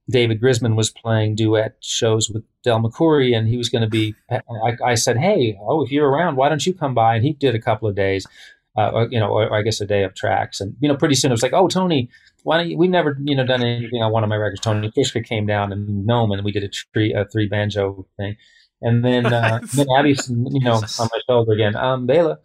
David 0.10 0.40
Grisman 0.42 0.76
was 0.76 0.92
playing 0.92 1.36
duet 1.36 1.78
shows 1.82 2.30
with 2.30 2.44
Del 2.64 2.80
McCoury, 2.80 3.36
and 3.36 3.48
he 3.48 3.58
was 3.58 3.70
going 3.70 3.82
to 3.82 3.90
be. 3.90 4.14
I, 4.30 4.42
I 4.84 4.96
said, 4.96 5.18
"Hey, 5.18 5.58
oh, 5.62 5.84
if 5.84 5.92
you're 5.92 6.10
around, 6.10 6.36
why 6.36 6.50
don't 6.50 6.66
you 6.66 6.74
come 6.74 6.94
by?" 6.94 7.16
And 7.16 7.26
he 7.26 7.34
did 7.34 7.56
a 7.56 7.60
couple 7.62 7.88
of 7.88 7.96
days, 7.96 8.26
uh, 8.78 8.90
or, 8.94 9.08
you 9.10 9.20
know, 9.20 9.30
or, 9.30 9.48
or 9.48 9.56
I 9.56 9.62
guess 9.64 9.82
a 9.82 9.86
day 9.86 10.04
of 10.04 10.14
tracks, 10.14 10.62
and 10.62 10.76
you 10.80 10.88
know, 10.88 10.96
pretty 10.96 11.16
soon 11.16 11.32
it 11.32 11.34
was 11.34 11.44
like, 11.44 11.54
"Oh, 11.54 11.68
Tony." 11.68 12.10
Why 12.44 12.58
don't 12.58 12.70
you, 12.70 12.78
we've 12.78 12.92
never, 12.92 13.18
you 13.24 13.36
know, 13.36 13.44
done 13.44 13.64
anything 13.64 14.04
on 14.04 14.12
one 14.12 14.24
of 14.24 14.30
my 14.30 14.36
records. 14.36 14.62
Tony 14.62 14.92
Trischka 14.92 15.26
came 15.26 15.48
down 15.48 15.72
and 15.72 16.08
Noam, 16.08 16.32
and 16.32 16.46
we 16.46 16.52
did 16.52 16.64
a, 16.64 16.68
tree, 16.68 17.12
a 17.12 17.26
three 17.26 17.48
banjo 17.48 18.06
thing. 18.18 18.38
And 18.84 19.04
then, 19.04 19.26
uh, 19.34 19.62
then 19.74 19.88
Abby's, 19.98 20.30
you 20.30 20.60
know, 20.64 20.74
on 20.76 21.10
my 21.12 21.20
shoulder 21.28 21.54
again. 21.54 21.76
Um, 21.76 22.06
Bela, 22.06 22.38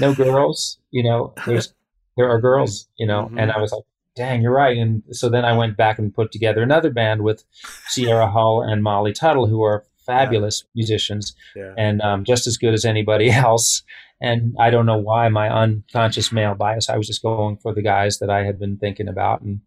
no 0.00 0.14
girls, 0.14 0.76
you 0.90 1.02
know, 1.02 1.32
there's, 1.46 1.72
there 2.18 2.28
are 2.28 2.42
girls, 2.42 2.90
you 2.98 3.06
know, 3.06 3.30
Mhm. 3.32 3.40
and 3.40 3.52
I 3.52 3.58
was 3.58 3.72
like, 3.72 3.84
dang, 4.14 4.42
you're 4.42 4.52
right. 4.54 4.76
And 4.76 5.02
so 5.10 5.28
then 5.28 5.44
I 5.44 5.56
went 5.56 5.76
back 5.76 5.98
and 5.98 6.14
put 6.14 6.32
together 6.32 6.62
another 6.62 6.90
band 6.90 7.22
with 7.22 7.44
Sierra 7.88 8.30
Hull 8.30 8.62
and 8.62 8.82
Molly 8.82 9.12
Tuttle, 9.12 9.46
who 9.46 9.62
are 9.62 9.84
fabulous 10.04 10.64
musicians 10.74 11.34
Yeah. 11.54 11.74
and 11.78 12.00
um, 12.02 12.24
just 12.24 12.46
as 12.46 12.56
good 12.58 12.74
as 12.74 12.84
anybody 12.84 13.30
else. 13.46 13.82
And 14.20 14.54
I 14.60 14.70
don't 14.70 14.86
know 14.86 14.98
why 14.98 15.28
my 15.28 15.48
unconscious 15.48 16.30
male 16.32 16.54
bias. 16.54 16.88
I 16.88 16.96
was 16.96 17.06
just 17.06 17.22
going 17.22 17.56
for 17.56 17.74
the 17.74 17.82
guys 17.82 18.18
that 18.18 18.30
I 18.30 18.44
had 18.44 18.58
been 18.58 18.76
thinking 18.76 19.08
about 19.08 19.40
and, 19.42 19.60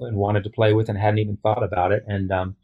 and 0.00 0.16
wanted 0.16 0.44
to 0.44 0.50
play 0.50 0.72
with 0.72 0.88
and 0.88 0.98
hadn't 0.98 1.18
even 1.20 1.36
thought 1.38 1.62
about 1.62 1.92
it. 1.92 2.04
And 2.06 2.30
um, 2.30 2.56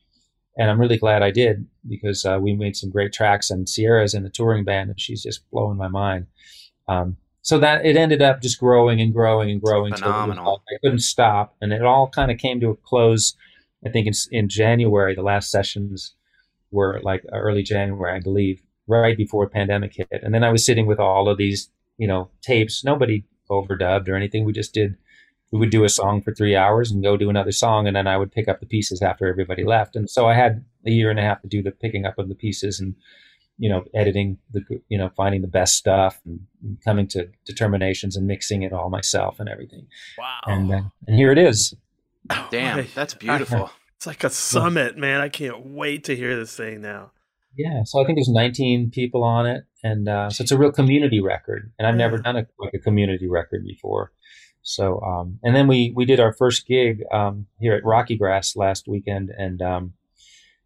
and 0.56 0.70
I'm 0.70 0.80
really 0.80 0.98
glad 0.98 1.22
I 1.22 1.30
did 1.32 1.66
because 1.88 2.24
uh, 2.24 2.38
we 2.40 2.54
made 2.54 2.76
some 2.76 2.90
great 2.90 3.12
tracks. 3.12 3.50
And 3.50 3.68
Sierra's 3.68 4.14
in 4.14 4.22
the 4.22 4.30
touring 4.30 4.64
band, 4.64 4.88
and 4.90 5.00
she's 5.00 5.22
just 5.22 5.48
blowing 5.50 5.76
my 5.76 5.88
mind. 5.88 6.26
Um, 6.86 7.16
so 7.44 7.58
that 7.58 7.84
it 7.84 7.94
ended 7.94 8.22
up 8.22 8.40
just 8.40 8.58
growing 8.58 9.02
and 9.02 9.12
growing 9.12 9.50
and 9.50 9.60
growing. 9.60 9.92
till 9.92 10.02
it 10.02 10.06
was 10.06 10.14
Phenomenal. 10.14 10.62
I 10.66 10.78
couldn't 10.82 11.00
stop, 11.00 11.54
and 11.60 11.74
it 11.74 11.82
all 11.82 12.08
kind 12.08 12.30
of 12.30 12.38
came 12.38 12.58
to 12.60 12.70
a 12.70 12.76
close. 12.76 13.36
I 13.84 13.90
think 13.90 14.06
in, 14.06 14.14
in 14.32 14.48
January, 14.48 15.14
the 15.14 15.22
last 15.22 15.50
sessions 15.50 16.14
were 16.70 17.02
like 17.04 17.22
early 17.32 17.62
January, 17.62 18.16
I 18.16 18.20
believe, 18.20 18.62
right 18.86 19.14
before 19.14 19.44
the 19.44 19.50
pandemic 19.50 19.94
hit. 19.94 20.08
And 20.10 20.34
then 20.34 20.42
I 20.42 20.50
was 20.50 20.64
sitting 20.64 20.86
with 20.86 20.98
all 20.98 21.28
of 21.28 21.36
these, 21.36 21.68
you 21.98 22.08
know, 22.08 22.30
tapes. 22.40 22.82
Nobody 22.82 23.24
overdubbed 23.50 24.08
or 24.08 24.16
anything. 24.16 24.46
We 24.46 24.54
just 24.54 24.72
did. 24.72 24.96
We 25.52 25.58
would 25.58 25.70
do 25.70 25.84
a 25.84 25.90
song 25.90 26.22
for 26.22 26.34
three 26.34 26.56
hours 26.56 26.90
and 26.90 27.02
go 27.02 27.18
do 27.18 27.28
another 27.28 27.52
song, 27.52 27.86
and 27.86 27.94
then 27.94 28.06
I 28.06 28.16
would 28.16 28.32
pick 28.32 28.48
up 28.48 28.60
the 28.60 28.66
pieces 28.66 29.02
after 29.02 29.28
everybody 29.28 29.64
left. 29.64 29.96
And 29.96 30.08
so 30.08 30.26
I 30.26 30.34
had 30.34 30.64
a 30.86 30.90
year 30.90 31.10
and 31.10 31.18
a 31.18 31.22
half 31.22 31.42
to 31.42 31.46
do 31.46 31.62
the 31.62 31.72
picking 31.72 32.06
up 32.06 32.18
of 32.18 32.30
the 32.30 32.34
pieces 32.34 32.80
and 32.80 32.94
you 33.58 33.68
know 33.68 33.84
editing 33.94 34.38
the 34.52 34.62
you 34.88 34.98
know 34.98 35.10
finding 35.16 35.42
the 35.42 35.48
best 35.48 35.76
stuff 35.76 36.20
and 36.24 36.40
coming 36.84 37.06
to 37.08 37.28
determinations 37.44 38.16
and 38.16 38.26
mixing 38.26 38.62
it 38.62 38.72
all 38.72 38.90
myself 38.90 39.40
and 39.40 39.48
everything. 39.48 39.86
Wow. 40.18 40.40
And 40.46 40.72
uh, 40.72 40.82
and 41.06 41.16
here 41.16 41.30
it 41.30 41.38
is. 41.38 41.74
Damn, 42.50 42.76
Boy, 42.84 42.88
that's 42.94 43.14
beautiful. 43.14 43.70
It's 43.96 44.06
like 44.06 44.24
a 44.24 44.30
summit, 44.30 44.96
man. 44.96 45.20
I 45.20 45.28
can't 45.28 45.66
wait 45.66 46.04
to 46.04 46.16
hear 46.16 46.36
this 46.36 46.56
thing 46.56 46.80
now. 46.80 47.12
Yeah, 47.56 47.84
so 47.84 48.02
I 48.02 48.04
think 48.04 48.16
there's 48.16 48.28
19 48.28 48.90
people 48.90 49.22
on 49.22 49.46
it, 49.46 49.64
and 49.84 50.08
uh, 50.08 50.28
so 50.28 50.42
it's 50.42 50.50
a 50.50 50.58
real 50.58 50.72
community 50.72 51.20
record. 51.20 51.72
And 51.78 51.86
I've 51.86 51.94
never 51.94 52.18
done 52.18 52.36
a 52.36 52.46
like 52.58 52.74
a 52.74 52.78
community 52.78 53.28
record 53.28 53.64
before. 53.64 54.10
So, 54.62 55.00
um, 55.02 55.38
and 55.42 55.54
then 55.54 55.68
we 55.68 55.92
we 55.94 56.04
did 56.04 56.20
our 56.20 56.32
first 56.32 56.66
gig 56.66 57.02
um, 57.12 57.46
here 57.60 57.74
at 57.74 57.84
Rocky 57.84 58.16
Grass 58.16 58.56
last 58.56 58.88
weekend, 58.88 59.30
and 59.30 59.62
um, 59.62 59.92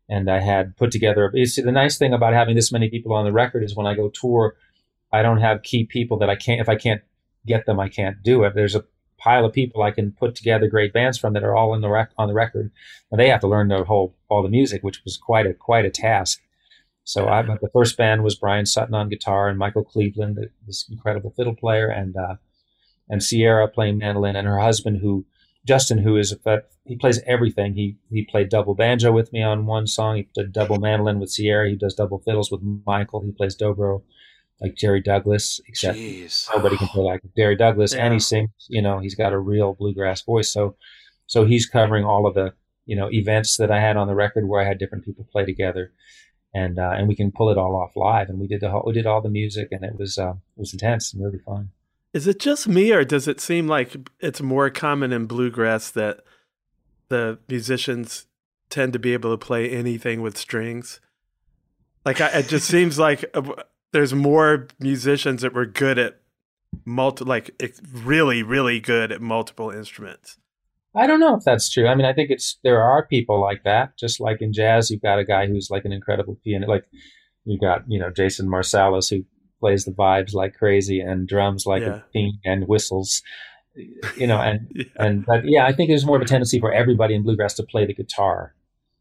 and 0.09 0.31
I 0.31 0.41
had 0.41 0.77
put 0.77 0.91
together. 0.91 1.31
You 1.35 1.47
see, 1.47 1.63
the 1.63 1.73
nice 1.73 1.99
thing 1.99 2.13
about 2.13 2.33
having 2.33 2.57
this 2.57 2.73
many 2.73 2.89
people 2.89 3.13
on 3.13 3.25
the 3.25 3.33
record 3.33 3.63
is 3.63 3.77
when 3.77 3.87
I 3.87 3.95
go 3.95 4.09
tour, 4.09 4.57
I 5.13 5.23
don't 5.23 5.41
have 5.41 5.63
key 5.63 5.85
people 5.85 6.19
that 6.19 6.31
I 6.31 6.37
can't. 6.37 6.61
If 6.61 6.69
I 6.69 6.77
can't 6.77 7.03
get 7.47 7.67
them, 7.67 7.81
I 7.81 7.89
can't 7.89 8.23
do 8.23 8.45
it. 8.45 8.55
There's 8.55 8.75
a 8.75 8.85
pile 9.19 9.45
of 9.45 9.53
people 9.53 9.83
I 9.83 9.91
can 9.91 10.13
put 10.13 10.35
together 10.35 10.69
great 10.69 10.93
bands 10.93 11.19
from 11.19 11.33
that 11.33 11.43
are 11.43 11.57
all 11.57 11.75
in 11.75 11.81
the 11.81 11.89
rec- 11.89 12.13
on 12.17 12.29
the 12.29 12.35
record, 12.35 12.71
and 13.11 13.21
they 13.21 13.29
have 13.29 13.41
to 13.41 13.49
learn 13.49 13.69
the 13.69 13.85
whole 13.85 14.17
all 14.29 14.43
the 14.43 14.49
music, 14.49 14.83
which 14.83 15.03
was 15.05 15.17
quite 15.17 15.47
a 15.47 15.55
quite 15.55 15.85
a 15.85 15.91
task. 15.91 16.41
So 17.05 17.27
I, 17.27 17.41
the 17.43 17.71
first 17.73 17.97
band 17.97 18.23
was 18.23 18.35
Bryan 18.35 18.67
Sutton 18.67 18.95
on 18.95 19.09
guitar 19.09 19.49
and 19.49 19.59
Michael 19.59 19.83
Cleveland, 19.85 20.39
this 20.67 20.87
incredible 20.91 21.31
fiddle 21.31 21.55
player, 21.55 21.89
and 21.89 22.17
uh, 22.17 22.37
and 23.09 23.23
Sierra 23.23 23.67
playing 23.67 23.99
mandolin, 23.99 24.37
and 24.37 24.47
her 24.47 24.59
husband, 24.59 24.99
who 24.99 25.25
Justin, 25.69 25.99
who 25.99 26.17
is 26.17 26.33
a 26.33 26.63
he 26.85 26.97
plays 26.97 27.21
everything. 27.27 27.75
He 27.75 27.97
he 28.11 28.25
played 28.25 28.49
double 28.49 28.75
banjo 28.75 29.13
with 29.13 29.33
me 29.35 29.43
on 29.43 29.67
one 29.67 29.87
song. 29.87 30.17
He 30.17 30.29
did 30.35 30.53
double 30.53 30.79
mandolin 30.79 31.21
with 31.21 31.31
Sierra. 31.31 31.69
He 31.69 31.77
does 31.77 31.95
double 31.95 32.19
fiddles 32.19 32.51
with 32.51 32.63
Michael. 32.87 33.21
He 33.23 33.33
plays 33.33 33.55
dobro 33.57 34.03
like 34.61 34.75
Jerry 34.75 35.01
Douglas, 35.03 35.61
except 35.69 35.99
Jeez. 35.99 36.49
nobody 36.55 36.77
can 36.77 36.89
play 36.89 37.05
like 37.05 37.21
Jerry 37.37 37.55
Douglas, 37.55 37.93
and 37.93 38.07
Yeah. 38.09 38.13
he 38.15 38.19
sings. 38.19 38.51
You 38.69 38.83
know, 38.83 38.99
he's 38.99 39.15
got 39.15 39.33
a 39.35 39.39
real 39.39 39.75
bluegrass 39.75 40.23
voice. 40.23 40.51
So, 40.53 40.75
so 41.27 41.45
he's 41.45 41.67
covering 41.67 42.05
all 42.05 42.27
of 42.27 42.35
the 42.35 42.55
you 42.87 42.97
know 42.97 43.09
events 43.13 43.59
that 43.59 43.71
I 43.71 43.81
had 43.81 43.97
on 43.99 44.09
the 44.09 44.15
record 44.15 44.49
where 44.49 44.63
I 44.63 44.67
had 44.67 44.79
different 44.79 45.05
people 45.05 45.29
play 45.31 45.45
together, 45.45 45.93
and 46.55 46.79
uh, 46.79 46.95
and 46.97 47.07
we 47.09 47.15
can 47.15 47.31
pull 47.31 47.51
it 47.51 47.59
all 47.59 47.77
off 47.77 47.93
live. 47.95 48.31
And 48.31 48.41
we 48.41 48.49
did 48.49 48.61
the 48.63 48.71
whole, 48.71 48.85
we 48.87 48.95
did 48.95 49.07
all 49.07 49.21
the 49.21 49.29
music, 49.29 49.69
and 49.71 49.85
it 49.85 49.97
was 49.99 50.17
uh, 50.19 50.33
it 50.57 50.61
was 50.65 50.73
intense 50.73 51.13
and 51.13 51.23
really 51.23 51.39
fun. 51.51 51.71
Is 52.19 52.27
it 52.27 52.41
just 52.41 52.67
me, 52.67 52.91
or 52.93 53.05
does 53.05 53.29
it 53.29 53.41
seem 53.41 53.69
like 53.69 53.95
it's 54.19 54.43
more 54.43 54.71
common 54.71 55.13
in 55.13 55.27
bluegrass 55.27 55.93
that 55.93 56.25
the 57.11 57.39
musicians 57.49 58.27
tend 58.71 58.93
to 58.95 58.99
be 58.99 59.13
able 59.13 59.31
to 59.31 59.39
play 59.39 59.71
anything 59.71 60.21
with 60.21 60.37
strings? 60.37 60.99
Like, 62.05 62.21
I, 62.21 62.41
it 62.41 62.49
just 62.49 62.67
seems 62.75 62.99
like 62.99 63.25
uh, 63.35 63.63
there's 63.93 64.15
more 64.15 64.67
musicians 64.81 65.43
that 65.43 65.55
were 65.55 65.65
good 65.65 65.97
at 65.97 66.21
multi, 66.85 67.23
like 67.23 67.53
really, 67.93 68.43
really 68.43 68.81
good 68.81 69.13
at 69.13 69.23
multiple 69.23 69.71
instruments. 69.71 70.39
I 70.97 71.07
don't 71.07 71.21
know 71.21 71.37
if 71.37 71.45
that's 71.45 71.71
true. 71.71 71.87
I 71.87 71.95
mean, 71.95 72.05
I 72.05 72.15
think 72.15 72.31
it's 72.31 72.59
there 72.65 72.83
are 72.83 73.07
people 73.07 73.41
like 73.41 73.63
that. 73.63 73.97
Just 73.97 74.19
like 74.19 74.43
in 74.43 74.53
jazz, 74.53 74.91
you've 74.91 75.03
got 75.03 75.21
a 75.21 75.25
guy 75.25 75.47
who's 75.47 75.71
like 75.71 75.85
an 75.85 75.93
incredible 75.93 76.37
pianist. 76.43 76.69
Like 76.69 76.87
you 77.45 77.61
got 77.61 77.85
you 77.87 78.01
know 78.01 78.11
Jason 78.11 78.49
Marsalis 78.49 79.09
who 79.09 79.25
plays 79.61 79.85
the 79.85 79.91
vibes 79.93 80.35
like 80.35 80.55
crazy 80.55 81.01
and 81.01 81.27
drums 81.29 81.67
like 81.67 81.83
Yeah. 81.83 81.97
a 81.97 82.01
fiend 82.13 82.35
and 82.45 82.69
whistles. 82.69 83.23
You 84.17 84.27
know, 84.27 84.39
and 84.39 84.67
Yeah. 84.75 84.85
and 84.99 85.27
but 85.27 85.45
yeah, 85.45 85.67
I 85.67 85.73
think 85.73 85.89
there's 85.89 86.07
more 86.07 86.17
of 86.17 86.23
a 86.23 86.27
tendency 86.27 86.59
for 86.61 86.73
everybody 86.73 87.15
in 87.15 87.23
bluegrass 87.23 87.55
to 87.55 87.63
play 87.63 87.87
the 87.87 87.95
guitar, 87.95 88.55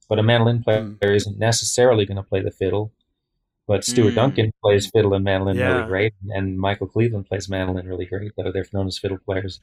but 0.10 0.20
a 0.20 0.24
mandolin 0.24 0.64
player 0.64 0.84
Mm. 0.84 1.16
isn't 1.16 1.40
necessarily 1.40 2.06
going 2.06 2.18
to 2.18 2.24
play 2.24 2.42
the 2.42 2.52
fiddle. 2.52 2.92
But 3.68 3.84
Stuart 3.84 4.12
Mm. 4.12 4.16
Duncan 4.16 4.52
plays 4.64 4.90
fiddle 4.90 5.14
and 5.14 5.26
mandolin 5.26 5.58
Yeah. 5.58 5.74
really 5.78 5.88
great, 5.88 6.14
and 6.30 6.58
Michael 6.58 6.88
Cleveland 6.88 7.26
plays 7.28 7.50
mandolin 7.50 7.86
really 7.88 8.06
great. 8.06 8.32
Though 8.38 8.52
they're 8.52 8.66
known 8.72 8.88
as 8.88 8.98
fiddle 8.98 9.18
players. 9.26 9.60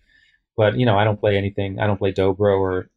But 0.56 0.76
you 0.78 0.84
know, 0.86 0.98
I 0.98 1.04
don't 1.04 1.18
play 1.20 1.36
anything. 1.36 1.78
I 1.80 1.86
don't 1.86 1.96
play 1.98 2.12
dobro, 2.12 2.58
or 2.58 2.88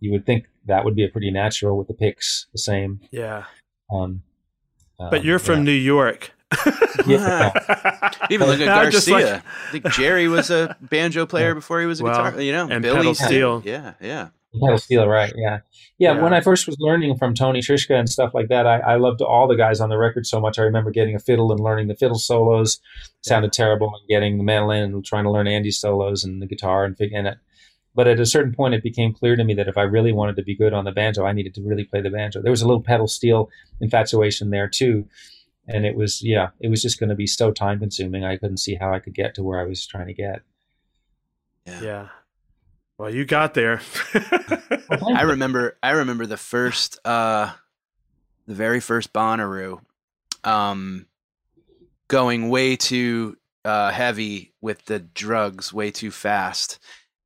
you 0.00 0.10
would 0.12 0.26
think 0.26 0.46
that 0.66 0.84
would 0.84 0.94
be 0.96 1.04
a 1.04 1.08
pretty 1.08 1.30
natural 1.30 1.76
with 1.78 1.88
the 1.88 1.94
picks 1.94 2.46
the 2.52 2.58
same. 2.58 3.00
Yeah, 3.10 3.44
Um, 3.92 4.22
but 4.98 5.20
um, 5.20 5.24
you're 5.26 5.38
from 5.38 5.58
yeah. 5.60 5.64
New 5.64 5.72
York. 5.94 6.32
Yeah. 7.06 8.10
Even 8.30 8.48
look 8.48 8.60
at 8.60 8.68
I'm 8.68 8.90
just 8.90 9.08
Garcia. 9.08 9.32
like- 9.34 9.42
I 9.44 9.70
think 9.72 9.84
Jerry 9.94 10.28
was 10.28 10.50
a 10.50 10.76
banjo 10.80 11.26
player 11.26 11.54
before 11.54 11.80
he 11.80 11.86
was 11.86 12.00
a 12.00 12.04
Well, 12.04 12.14
guitar. 12.30 12.40
You 12.40 12.52
know, 12.52 12.68
and 12.70 12.82
Billy 12.82 12.96
pedal 12.96 13.14
steel. 13.14 13.62
Yeah, 13.64 13.94
yeah. 14.00 14.28
Pedal 14.62 14.78
steel, 14.78 15.06
right? 15.06 15.32
Yeah. 15.36 15.60
yeah, 15.98 16.14
Yeah. 16.14 16.22
When 16.22 16.34
I 16.34 16.40
first 16.40 16.66
was 16.66 16.76
learning 16.80 17.16
from 17.16 17.34
Tony 17.34 17.60
Trischka 17.60 17.94
and 17.98 18.08
stuff 18.08 18.32
like 18.34 18.48
that, 18.48 18.66
I, 18.66 18.78
I 18.80 18.96
loved 18.96 19.22
all 19.22 19.46
the 19.46 19.54
guys 19.56 19.80
on 19.80 19.88
the 19.90 19.96
record 19.96 20.26
so 20.26 20.40
much. 20.40 20.58
I 20.58 20.62
remember 20.62 20.90
getting 20.90 21.14
a 21.14 21.20
fiddle 21.20 21.52
and 21.52 21.60
learning 21.60 21.86
the 21.88 21.94
fiddle 21.94 22.18
solos 22.18 22.80
sounded 23.22 23.52
terrible, 23.52 23.88
and 23.88 24.08
getting 24.08 24.36
the 24.38 24.44
mandolin 24.44 24.82
and 24.82 25.04
trying 25.04 25.24
to 25.24 25.30
learn 25.30 25.46
Andy's 25.46 25.78
solos 25.80 26.24
and 26.24 26.42
the 26.42 26.46
guitar 26.46 26.84
and 26.84 26.96
figuring 26.96 27.26
it. 27.26 27.38
But 27.94 28.06
at 28.08 28.20
a 28.20 28.26
certain 28.26 28.52
point, 28.54 28.74
it 28.74 28.82
became 28.82 29.12
clear 29.12 29.34
to 29.36 29.44
me 29.44 29.54
that 29.54 29.68
if 29.68 29.76
I 29.78 29.82
really 29.82 30.12
wanted 30.12 30.36
to 30.36 30.42
be 30.42 30.56
good 30.56 30.72
on 30.72 30.84
the 30.84 30.92
banjo, 30.92 31.24
I 31.24 31.32
needed 31.32 31.54
to 31.54 31.62
really 31.62 31.84
play 31.84 32.00
the 32.00 32.10
banjo. 32.10 32.40
There 32.42 32.50
was 32.52 32.62
a 32.62 32.66
little 32.66 32.82
pedal 32.82 33.08
steel 33.08 33.48
infatuation 33.80 34.50
there 34.50 34.68
too, 34.68 35.06
and 35.70 35.86
it 35.86 35.94
was 35.96 36.22
yeah, 36.22 36.48
it 36.60 36.68
was 36.68 36.82
just 36.82 36.98
going 36.98 37.10
to 37.10 37.14
be 37.14 37.26
so 37.26 37.52
time 37.52 37.78
consuming. 37.78 38.24
I 38.24 38.36
couldn't 38.36 38.58
see 38.58 38.74
how 38.74 38.92
I 38.92 38.98
could 38.98 39.14
get 39.14 39.34
to 39.36 39.42
where 39.42 39.60
I 39.60 39.64
was 39.64 39.86
trying 39.86 40.08
to 40.08 40.14
get. 40.14 40.42
yeah. 41.66 42.08
Well, 42.98 43.14
you 43.14 43.24
got 43.24 43.54
there. 43.54 43.80
I 45.16 45.22
remember 45.22 45.78
I 45.82 45.92
remember 45.92 46.26
the 46.26 46.36
first 46.36 46.98
uh 47.06 47.52
the 48.46 48.54
very 48.54 48.80
first 48.80 49.12
Bonnaroo 49.12 49.80
um 50.44 51.06
going 52.08 52.50
way 52.50 52.76
too 52.76 53.36
uh 53.64 53.90
heavy 53.90 54.52
with 54.60 54.84
the 54.86 54.98
drugs 54.98 55.72
way 55.72 55.90
too 55.90 56.10
fast 56.10 56.78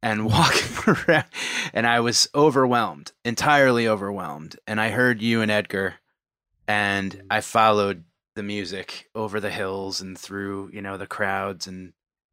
and 0.02 0.26
walking 0.30 0.94
around 1.08 1.26
and 1.72 1.86
I 1.86 2.00
was 2.00 2.28
overwhelmed, 2.34 3.12
entirely 3.24 3.88
overwhelmed. 3.88 4.56
And 4.66 4.80
I 4.80 4.90
heard 4.90 5.22
you 5.22 5.40
and 5.40 5.50
Edgar 5.50 5.94
and 6.68 7.22
I 7.30 7.40
followed 7.40 8.04
the 8.34 8.42
music 8.42 9.08
over 9.14 9.40
the 9.40 9.50
hills 9.50 10.00
and 10.00 10.18
through, 10.18 10.70
you 10.72 10.82
know, 10.82 10.96
the 10.96 11.06
crowds 11.06 11.66
and 11.66 11.92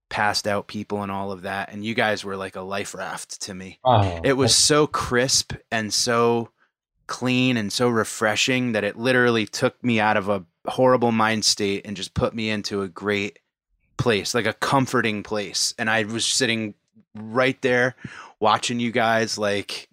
passed 0.10 0.48
out 0.48 0.68
people 0.68 1.04
and 1.04 1.12
all 1.12 1.32
of 1.32 1.44
that. 1.44 1.72
And 1.72 1.86
you 1.86 1.94
guys 1.94 2.24
were 2.24 2.36
like 2.36 2.56
a 2.56 2.62
life 2.62 2.94
raft 2.94 3.42
to 3.44 3.54
me 3.54 3.80
Oh, 3.86 4.20
it 4.24 4.34
was 4.34 4.56
so 4.56 4.88
crisp 4.88 5.54
and 5.72 5.94
so 5.94 6.50
clean 7.08 7.58
and 7.58 7.72
so 7.74 7.90
refreshing 7.90 8.72
that 8.72 8.84
it 8.84 8.98
literally 8.98 9.46
took 9.46 9.84
me 9.84 10.00
out 10.00 10.18
of 10.18 10.30
a 10.30 10.46
horrible 10.68 11.12
mind 11.12 11.44
state 11.44 11.86
and 11.86 11.98
just 11.98 12.14
put 12.14 12.34
me 12.34 12.50
into 12.50 12.82
a 12.84 12.88
great 12.88 13.40
place 13.98 14.34
like 14.34 14.46
a 14.46 14.54
comforting 14.54 15.22
place 15.22 15.74
and 15.78 15.90
i 15.90 16.04
was 16.04 16.26
sitting 16.26 16.74
right 17.14 17.62
there 17.62 17.96
watching 18.40 18.80
you 18.80 18.92
guys 18.92 19.38
like 19.38 19.90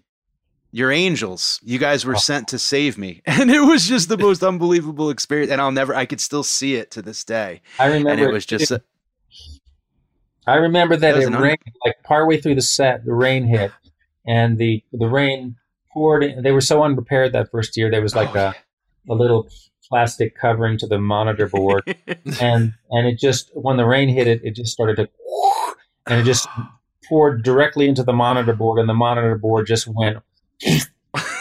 you're 0.71 0.91
angels 0.91 1.59
you 1.63 1.79
guys 1.79 2.05
were 2.05 2.15
oh. 2.15 2.19
sent 2.19 2.47
to 2.47 2.59
save 2.59 2.97
me 2.97 3.21
and 3.25 3.49
it 3.49 3.61
was 3.61 3.87
just 3.87 4.09
the 4.09 4.17
most 4.17 4.43
unbelievable 4.43 5.09
experience 5.09 5.51
and 5.51 5.59
i'll 5.59 5.71
never 5.71 5.95
i 5.95 6.05
could 6.05 6.21
still 6.21 6.43
see 6.43 6.75
it 6.75 6.91
to 6.91 7.01
this 7.01 7.23
day 7.23 7.61
I 7.79 7.87
remember 7.87 8.09
and 8.11 8.19
it 8.21 8.31
was 8.31 8.45
just 8.45 8.71
a- 8.71 8.81
I 10.49 10.55
remember 10.55 10.95
that 10.95 11.13
That 11.13 11.21
it 11.21 11.27
an 11.27 11.35
un- 11.35 11.41
rained 11.43 11.59
like 11.85 12.01
partway 12.03 12.41
through 12.41 12.55
the 12.55 12.61
set. 12.63 13.05
The 13.05 13.13
rain 13.13 13.45
hit, 13.45 13.71
and 14.25 14.57
the 14.57 14.83
the 14.91 15.07
rain 15.07 15.55
poured. 15.93 16.23
In. 16.23 16.41
They 16.41 16.51
were 16.51 16.61
so 16.61 16.83
unprepared 16.83 17.33
that 17.33 17.51
first 17.51 17.77
year. 17.77 17.91
There 17.91 18.01
was 18.01 18.15
like 18.15 18.35
Oh, 18.35 18.53
a, 19.09 19.13
a 19.13 19.15
little 19.15 19.47
plastic 19.87 20.35
covering 20.35 20.79
to 20.79 20.87
the 20.87 20.97
monitor 20.97 21.47
board, 21.47 21.83
and 22.41 22.73
and 22.89 23.07
it 23.07 23.19
just 23.19 23.51
when 23.53 23.77
the 23.77 23.85
rain 23.85 24.09
hit 24.09 24.25
it, 24.25 24.41
it 24.43 24.55
just 24.55 24.71
started 24.71 24.95
to, 24.95 25.09
and 26.07 26.19
it 26.19 26.23
just 26.23 26.47
poured 27.07 27.43
directly 27.43 27.87
into 27.87 28.01
the 28.01 28.13
monitor 28.13 28.53
board, 28.53 28.79
and 28.79 28.89
the 28.89 28.95
monitor 28.95 29.37
board 29.37 29.67
just 29.67 29.87
went. 29.87 30.17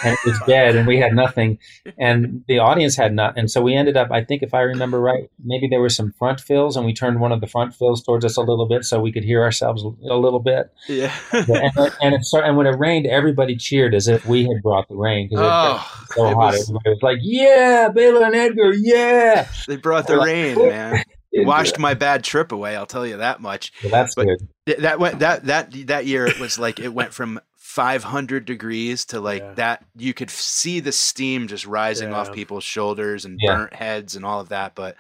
And 0.03 0.13
it 0.15 0.19
was 0.25 0.41
dead, 0.47 0.77
and 0.77 0.87
we 0.87 0.99
had 0.99 1.13
nothing, 1.13 1.59
and 1.99 2.43
the 2.49 2.59
audience 2.61 2.97
had 2.97 3.13
not. 3.13 3.37
And 3.37 3.51
so 3.51 3.61
we 3.61 3.75
ended 3.75 3.97
up, 3.97 4.11
I 4.13 4.25
think, 4.25 4.43
if 4.43 4.55
I 4.55 4.61
remember 4.61 4.99
right, 5.01 5.29
maybe 5.45 5.67
there 5.69 5.81
were 5.81 5.89
some 5.91 6.13
front 6.19 6.41
fills, 6.41 6.77
and 6.77 6.87
we 6.87 6.95
turned 6.95 7.21
one 7.21 7.33
of 7.33 7.41
the 7.41 7.47
front 7.49 7.75
fills 7.75 8.03
towards 8.03 8.25
us 8.25 8.37
a 8.37 8.41
little 8.41 8.67
bit, 8.67 8.85
so 8.85 9.01
we 9.01 9.11
could 9.13 9.25
hear 9.25 9.43
ourselves 9.43 9.83
a 9.83 10.15
little 10.17 10.39
bit. 10.41 10.73
yeah 10.89 11.13
and, 11.33 11.53
and 12.01 12.15
it 12.15 12.23
started, 12.25 12.49
and 12.49 12.57
when 12.57 12.67
it 12.67 12.79
rained, 12.79 13.07
everybody 13.07 13.57
cheered 13.57 13.95
as 13.95 14.07
if 14.09 14.25
we 14.25 14.45
had 14.45 14.63
brought 14.63 14.89
the 14.89 14.97
rain 14.97 15.29
because 15.29 15.45
it 15.45 15.51
oh 15.51 15.73
was 15.75 16.15
so 16.15 16.27
it 16.29 16.35
hot. 16.35 16.53
was- 16.53 16.71
Everybody 16.71 16.91
was 16.91 17.03
like, 17.03 17.19
"Yeah, 17.21 17.89
Bela 17.93 18.27
and 18.27 18.35
Edgar, 18.37 18.73
yeah." 18.75 19.49
they 19.67 19.77
brought 19.77 20.07
the 20.07 20.19
rain 20.19 20.57
man 20.57 21.03
It- 21.33 21.47
washed 21.47 21.79
my 21.79 21.93
bad 21.93 22.25
trip 22.25 22.53
away 22.53 22.75
i'll 22.75 22.87
tell 22.87 23.07
you 23.07 23.19
that 23.19 23.41
much 23.43 23.73
Well, 23.83 23.91
that's 23.93 24.15
but- 24.15 24.25
good. 24.27 24.49
Th- 24.65 24.79
that 24.79 24.99
went 24.99 25.19
that 25.19 25.45
that 25.45 25.73
that 25.89 26.07
year 26.07 26.27
it 26.27 26.39
was 26.41 26.59
like 26.59 26.79
it 26.81 26.89
went 26.95 27.13
from 27.13 27.39
500 27.69 28.47
degrees 28.47 29.05
to 29.05 29.21
like 29.21 29.43
Yeah. 29.43 29.53
that 29.55 29.85
you 29.95 30.15
could 30.15 30.31
see 30.31 30.81
the 30.81 30.91
steam 30.91 31.49
just 31.49 31.67
rising 31.67 32.15
off 32.15 32.33
people's 32.33 32.65
shoulders 32.65 33.27
and 33.27 33.39
Yeah. 33.43 33.57
burnt 33.57 33.75
heads 33.75 34.17
and 34.17 34.25
all 34.25 34.41
of 34.41 34.49
that 34.49 34.75
but 34.75 34.97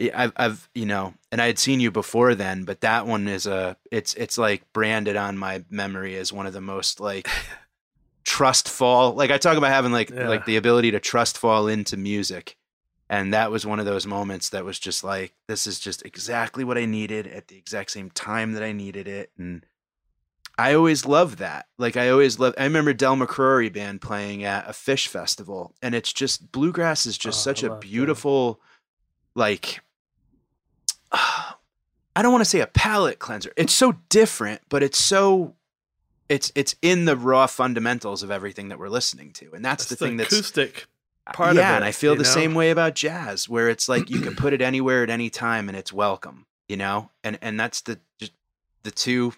I- 0.00 0.12
I've, 0.14 0.32
I've 0.36 0.68
you 0.76 0.86
know 0.86 1.14
and 1.32 1.42
i 1.42 1.46
had 1.46 1.58
seen 1.58 1.80
you 1.80 1.90
before 1.90 2.36
then 2.36 2.62
but 2.62 2.82
that 2.82 3.04
one 3.08 3.26
is 3.26 3.48
a 3.48 3.76
it's 3.90 4.14
it's 4.14 4.38
like 4.38 4.62
branded 4.72 5.16
on 5.16 5.36
my 5.36 5.64
memory 5.70 6.14
as 6.16 6.32
one 6.32 6.46
of 6.46 6.52
the 6.52 6.60
most 6.60 7.00
like 7.00 7.28
trust 8.22 8.68
fall 8.68 9.14
like 9.14 9.32
i 9.32 9.38
talk 9.38 9.56
about 9.58 9.72
having 9.72 9.90
like 9.90 10.10
Yeah. 10.10 10.28
like 10.28 10.44
the 10.44 10.56
ability 10.56 10.92
to 10.92 11.00
trust 11.00 11.36
fall 11.36 11.66
into 11.66 11.96
music 11.96 12.56
and 13.10 13.34
that 13.34 13.50
was 13.50 13.66
one 13.66 13.80
of 13.80 13.86
those 13.86 14.06
moments 14.06 14.50
that 14.50 14.64
was 14.64 14.78
just 14.78 15.02
like 15.02 15.34
this 15.48 15.66
is 15.66 15.80
just 15.80 16.04
exactly 16.06 16.62
what 16.62 16.78
i 16.78 16.84
needed 16.84 17.26
at 17.26 17.48
the 17.48 17.56
exact 17.58 17.90
same 17.90 18.10
time 18.10 18.52
that 18.52 18.62
i 18.62 18.70
needed 18.70 19.08
it 19.08 19.32
and 19.36 19.66
i 20.58 20.74
always 20.74 21.06
love 21.06 21.36
that 21.38 21.66
like 21.78 21.96
i 21.96 22.08
always 22.10 22.38
love. 22.38 22.54
i 22.58 22.64
remember 22.64 22.92
del 22.92 23.16
mccoury 23.16 23.72
band 23.72 24.00
playing 24.00 24.44
at 24.44 24.66
a 24.68 24.72
Phish 24.72 25.08
festival 25.08 25.74
and 25.82 25.94
it's 25.94 26.12
just 26.12 26.52
bluegrass 26.52 27.06
is 27.06 27.16
just 27.16 27.38
Oh, 27.40 27.50
such 27.50 27.64
I 27.64 27.68
a 27.68 27.78
beautiful 27.78 28.60
like 29.34 29.80
i 31.12 32.22
don't 32.22 32.32
want 32.32 32.42
to 32.42 32.50
say 32.50 32.60
a 32.60 32.66
palate 32.66 33.18
cleanser 33.18 33.52
it's 33.56 33.72
so 33.72 33.92
different 34.08 34.60
but 34.68 34.82
it's 34.82 34.98
so 34.98 35.54
it's 36.28 36.52
it's 36.54 36.74
in 36.82 37.04
the 37.06 37.16
raw 37.16 37.46
fundamentals 37.46 38.22
of 38.22 38.30
everything 38.30 38.68
that 38.68 38.78
we're 38.78 38.88
listening 38.88 39.32
to 39.32 39.52
and 39.54 39.64
that's, 39.64 39.84
That's 39.86 39.98
the 40.00 40.06
thing 40.06 40.16
that's 40.18 40.32
acoustic 40.32 40.86
part 41.32 41.56
yeah, 41.56 41.68
of 41.68 41.72
it. 41.72 41.76
and 41.76 41.84
I 41.84 41.92
feel 41.92 42.14
the 42.16 42.22
know? 42.22 42.28
same 42.28 42.54
way 42.54 42.70
about 42.70 42.94
jazz, 42.94 43.48
where 43.48 43.68
it's 43.68 43.88
like 43.88 44.08
you 44.10 44.20
can 44.20 44.34
put 44.34 44.52
it 44.54 44.62
anywhere 44.70 45.02
at 45.02 45.10
any 45.10 45.28
time 45.30 45.68
and 45.68 45.76
it's 45.76 45.92
welcome, 45.92 46.46
you 46.68 46.76
know. 46.78 47.10
And 47.22 47.38
and 47.42 47.58
that's 47.60 47.82
the 47.82 47.98
just 48.18 48.32
the 48.82 48.90
two, 48.90 49.34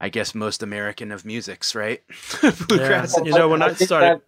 I 0.00 0.08
guess, 0.08 0.34
most 0.34 0.62
American 0.62 1.12
of 1.12 1.24
musics, 1.24 1.74
right? 1.74 2.02
Bluegrass. 2.68 3.16
You 3.24 3.32
know, 3.32 3.48
when 3.48 3.62
I 3.62 3.68
think 3.74 3.88
started- 3.88 4.20
that, 4.20 4.22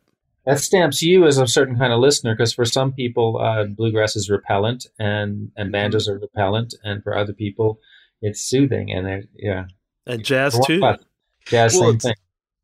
that 0.45 0.59
stamps 0.61 1.01
you 1.03 1.27
as 1.27 1.39
a 1.39 1.47
certain 1.47 1.79
kind 1.79 1.93
of 1.93 2.01
listener 2.01 2.35
because 2.35 2.53
for 2.53 2.65
some 2.65 2.93
people, 2.93 3.39
uh, 3.41 3.65
bluegrass 3.65 4.17
is 4.17 4.29
repellent 4.29 4.87
and 4.99 5.51
and 5.57 5.67
Mm-hmm. 5.67 5.71
banjos 5.73 6.09
are 6.09 6.19
repellent, 6.19 6.75
and 6.85 7.03
for 7.03 7.17
other 7.17 7.33
people, 7.33 7.79
it's 8.21 8.41
soothing. 8.43 8.91
And 8.93 9.07
they're- 9.07 9.25
yeah, 9.37 9.65
And 10.07 10.25
jazz 10.25 10.59
too. 10.67 10.81
what? 10.81 11.01
jazz 11.47 11.75
Well, 11.75 11.91
same 11.93 11.99
thing. 12.01 12.15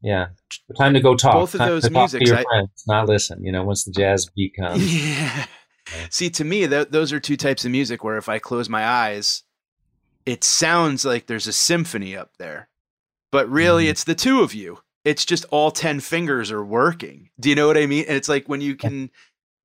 Yeah, 0.02 0.26
time 0.76 0.94
to 0.94 1.00
go 1.00 1.16
talk. 1.16 1.34
Both 1.34 1.54
of 1.54 1.59
time 1.61 1.68
those 1.70 1.82
to 1.84 1.90
talk 1.90 2.11
to 2.11 2.24
your 2.24 2.36
I- 2.36 2.42
friends, 2.44 2.84
not 2.86 3.09
listen. 3.09 3.44
You 3.44 3.52
know, 3.52 3.64
once 3.64 3.84
the 3.84 3.90
jazz 3.92 4.26
beat 4.36 4.54
comes. 4.61 5.09
Yeah. 5.09 5.46
See, 6.11 6.28
to 6.30 6.44
me, 6.44 6.68
th- 6.68 6.88
those 6.90 7.12
are 7.12 7.18
two 7.20 7.36
types 7.36 7.64
of 7.64 7.70
music 7.70 8.04
where 8.04 8.18
if 8.18 8.28
I 8.28 8.38
close 8.38 8.68
my 8.68 8.84
eyes, 8.86 9.42
it 10.26 10.44
sounds 10.44 11.04
like 11.04 11.26
there's 11.26 11.46
a 11.46 11.52
symphony 11.52 12.14
up 12.14 12.32
there, 12.38 12.68
but 13.31 13.49
really 13.49 13.87
Mhm. 13.87 13.91
it's 13.91 14.05
the 14.05 14.14
two 14.14 14.41
of 14.43 14.55
you. 14.55 14.79
It's 15.05 15.24
just 15.24 15.45
all 15.51 15.70
10 15.70 16.01
fingers 16.01 16.51
are 16.51 16.64
working. 16.64 17.31
Do 17.41 17.49
you 17.49 17.55
know 17.55 17.66
what 17.66 17.76
I 17.79 17.87
mean? 17.87 18.05
And 18.09 18.16
it's 18.16 18.29
like 18.29 18.49
when 18.49 18.61
you 18.61 18.74
can 18.76 19.11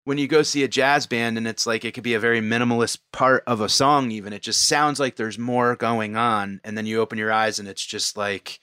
when 0.06 0.18
you 0.18 0.28
go 0.28 0.44
see 0.44 0.64
a 0.64 0.68
jazz 0.68 1.08
band 1.08 1.38
and 1.38 1.48
it's 1.48 1.66
like 1.66 1.86
it 1.86 1.94
could 1.94 2.04
be 2.04 2.14
a 2.14 2.20
very 2.20 2.42
minimalist 2.42 3.00
part 3.14 3.42
of 3.48 3.62
a 3.62 3.70
song 3.70 4.12
even 4.12 4.34
it 4.34 4.42
just 4.42 4.68
sounds 4.68 5.00
like 5.00 5.16
there's 5.16 5.40
more 5.40 5.78
going 5.78 6.18
on 6.18 6.60
and 6.66 6.78
then 6.78 6.86
you 6.86 7.00
open 7.00 7.18
your 7.18 7.32
eyes 7.32 7.58
and 7.58 7.70
it's 7.70 7.86
just 7.86 8.18
like 8.18 8.60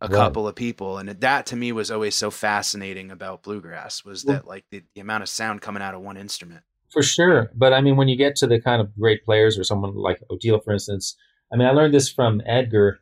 a 0.00 0.08
Right. 0.08 0.16
couple 0.16 0.48
of 0.48 0.54
people 0.54 0.96
and 0.96 1.06
that 1.10 1.44
to 1.46 1.56
me 1.56 1.70
was 1.70 1.90
always 1.90 2.14
so 2.14 2.30
fascinating 2.30 3.10
about 3.10 3.42
bluegrass 3.42 4.06
was 4.06 4.24
Well- 4.24 4.36
that 4.36 4.46
like 4.46 4.64
the, 4.70 4.82
the 4.94 5.02
amount 5.02 5.22
of 5.22 5.28
sound 5.28 5.60
coming 5.60 5.82
out 5.82 5.94
of 5.94 6.00
one 6.00 6.16
instrument 6.16 6.64
For 6.90 7.02
sure. 7.02 7.50
But 7.54 7.74
I 7.74 7.82
mean, 7.82 7.96
when 7.98 8.08
you 8.08 8.16
get 8.16 8.34
to 8.36 8.46
the 8.46 8.58
kind 8.58 8.80
of 8.80 8.88
great 8.98 9.22
players 9.26 9.58
or 9.58 9.64
someone 9.64 9.94
like 9.94 10.22
Oteil, 10.30 10.64
for 10.64 10.72
instance, 10.72 11.14
I 11.52 11.56
mean, 11.56 11.68
I 11.68 11.72
learned 11.72 11.92
this 11.92 12.10
from 12.10 12.40
Edgar. 12.46 13.00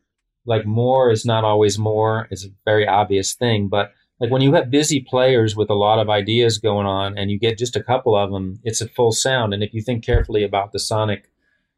Like, 0.48 0.66
more 0.66 1.10
is 1.10 1.24
not 1.24 1.44
always 1.44 1.78
more. 1.78 2.26
It's 2.30 2.44
a 2.44 2.50
very 2.64 2.86
obvious 2.86 3.34
thing. 3.34 3.68
But 3.68 3.92
like, 4.20 4.30
when 4.30 4.42
you 4.42 4.54
have 4.54 4.70
busy 4.70 5.00
players 5.00 5.54
with 5.54 5.70
a 5.70 5.74
lot 5.74 5.98
of 6.00 6.10
ideas 6.10 6.58
going 6.58 6.86
on 6.86 7.16
and 7.16 7.30
you 7.30 7.38
get 7.38 7.58
just 7.58 7.76
a 7.76 7.82
couple 7.82 8.16
of 8.16 8.30
them, 8.32 8.58
it's 8.64 8.80
a 8.80 8.88
full 8.88 9.12
sound. 9.12 9.54
And 9.54 9.62
if 9.62 9.72
you 9.74 9.82
think 9.82 10.04
carefully 10.04 10.42
about 10.42 10.72
the 10.72 10.78
sonic 10.78 11.30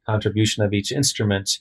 contribution 0.06 0.62
of 0.64 0.72
each 0.72 0.90
instrument, 0.92 1.58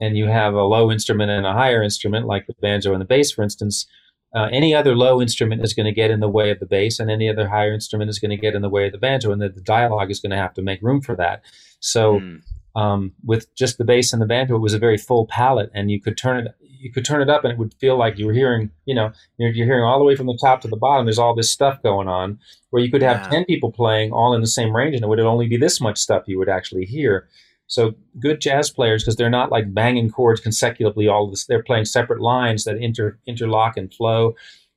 and 0.00 0.16
you 0.16 0.26
have 0.28 0.54
a 0.54 0.62
low 0.62 0.90
instrument 0.90 1.30
and 1.30 1.44
a 1.44 1.52
higher 1.52 1.82
instrument, 1.82 2.26
like 2.26 2.46
the 2.46 2.54
banjo 2.62 2.92
and 2.92 3.00
the 3.00 3.06
bass, 3.06 3.32
for 3.32 3.42
instance, 3.42 3.86
uh, 4.34 4.48
any 4.52 4.74
other 4.74 4.96
low 4.96 5.20
instrument 5.20 5.62
is 5.62 5.74
going 5.74 5.86
to 5.86 5.92
get 5.92 6.10
in 6.10 6.20
the 6.20 6.28
way 6.28 6.50
of 6.50 6.60
the 6.60 6.66
bass, 6.66 7.00
and 7.00 7.10
any 7.10 7.28
other 7.28 7.48
higher 7.48 7.74
instrument 7.74 8.08
is 8.08 8.18
going 8.18 8.30
to 8.30 8.36
get 8.36 8.54
in 8.54 8.62
the 8.62 8.68
way 8.68 8.86
of 8.86 8.92
the 8.92 8.98
banjo, 8.98 9.32
and 9.32 9.42
the, 9.42 9.48
the 9.48 9.60
dialogue 9.60 10.10
is 10.10 10.20
going 10.20 10.30
to 10.30 10.36
have 10.36 10.54
to 10.54 10.62
make 10.62 10.80
room 10.82 11.00
for 11.00 11.16
that. 11.16 11.42
So, 11.80 12.20
Mm. 12.20 12.42
Um, 12.74 13.12
with 13.24 13.54
just 13.54 13.78
the 13.78 13.84
bass 13.84 14.12
and 14.12 14.20
the 14.22 14.26
banjo, 14.26 14.56
it 14.56 14.60
was 14.60 14.74
a 14.74 14.78
very 14.78 14.96
full 14.98 15.26
palette, 15.26 15.70
and 15.74 15.90
you 15.90 16.00
could 16.00 16.16
turn 16.16 16.46
it 16.46 16.54
you 16.82 16.90
could 16.90 17.04
turn 17.04 17.20
it 17.20 17.28
up, 17.28 17.44
and 17.44 17.52
it 17.52 17.58
would 17.58 17.74
feel 17.74 17.98
like 17.98 18.18
you 18.18 18.24
were 18.26 18.32
hearing, 18.32 18.70
you 18.86 18.94
know, 18.94 19.12
you're, 19.36 19.50
you're 19.50 19.66
hearing 19.66 19.84
all 19.84 19.98
the 19.98 20.04
way 20.04 20.16
from 20.16 20.26
the 20.26 20.38
top 20.40 20.62
to 20.62 20.68
the 20.68 20.78
bottom. 20.78 21.04
There's 21.04 21.18
all 21.18 21.34
this 21.34 21.50
stuff 21.50 21.82
going 21.82 22.08
on, 22.08 22.38
where 22.70 22.82
you 22.82 22.90
could 22.90 23.02
have 23.02 23.18
Yeah. 23.24 23.28
ten 23.28 23.44
people 23.44 23.70
playing 23.70 24.12
all 24.12 24.32
in 24.32 24.40
the 24.40 24.46
same 24.46 24.74
range, 24.74 24.94
and 24.94 25.04
it 25.04 25.08
would 25.08 25.20
only 25.20 25.46
be 25.46 25.58
this 25.58 25.78
much 25.78 25.98
stuff 25.98 26.24
you 26.26 26.38
would 26.38 26.48
actually 26.48 26.86
hear. 26.86 27.28
So 27.66 27.92
good 28.18 28.40
jazz 28.40 28.70
players, 28.70 29.02
because 29.02 29.16
they're 29.16 29.28
not 29.28 29.52
like 29.52 29.74
banging 29.74 30.10
chords 30.10 30.40
consecutively. 30.40 31.06
All 31.06 31.28
this, 31.28 31.44
they're 31.44 31.62
playing 31.62 31.84
separate 31.84 32.22
lines 32.22 32.64
that 32.64 32.78
inter 32.78 33.18
interlock 33.26 33.76
and 33.76 33.92
flow, 33.92 34.34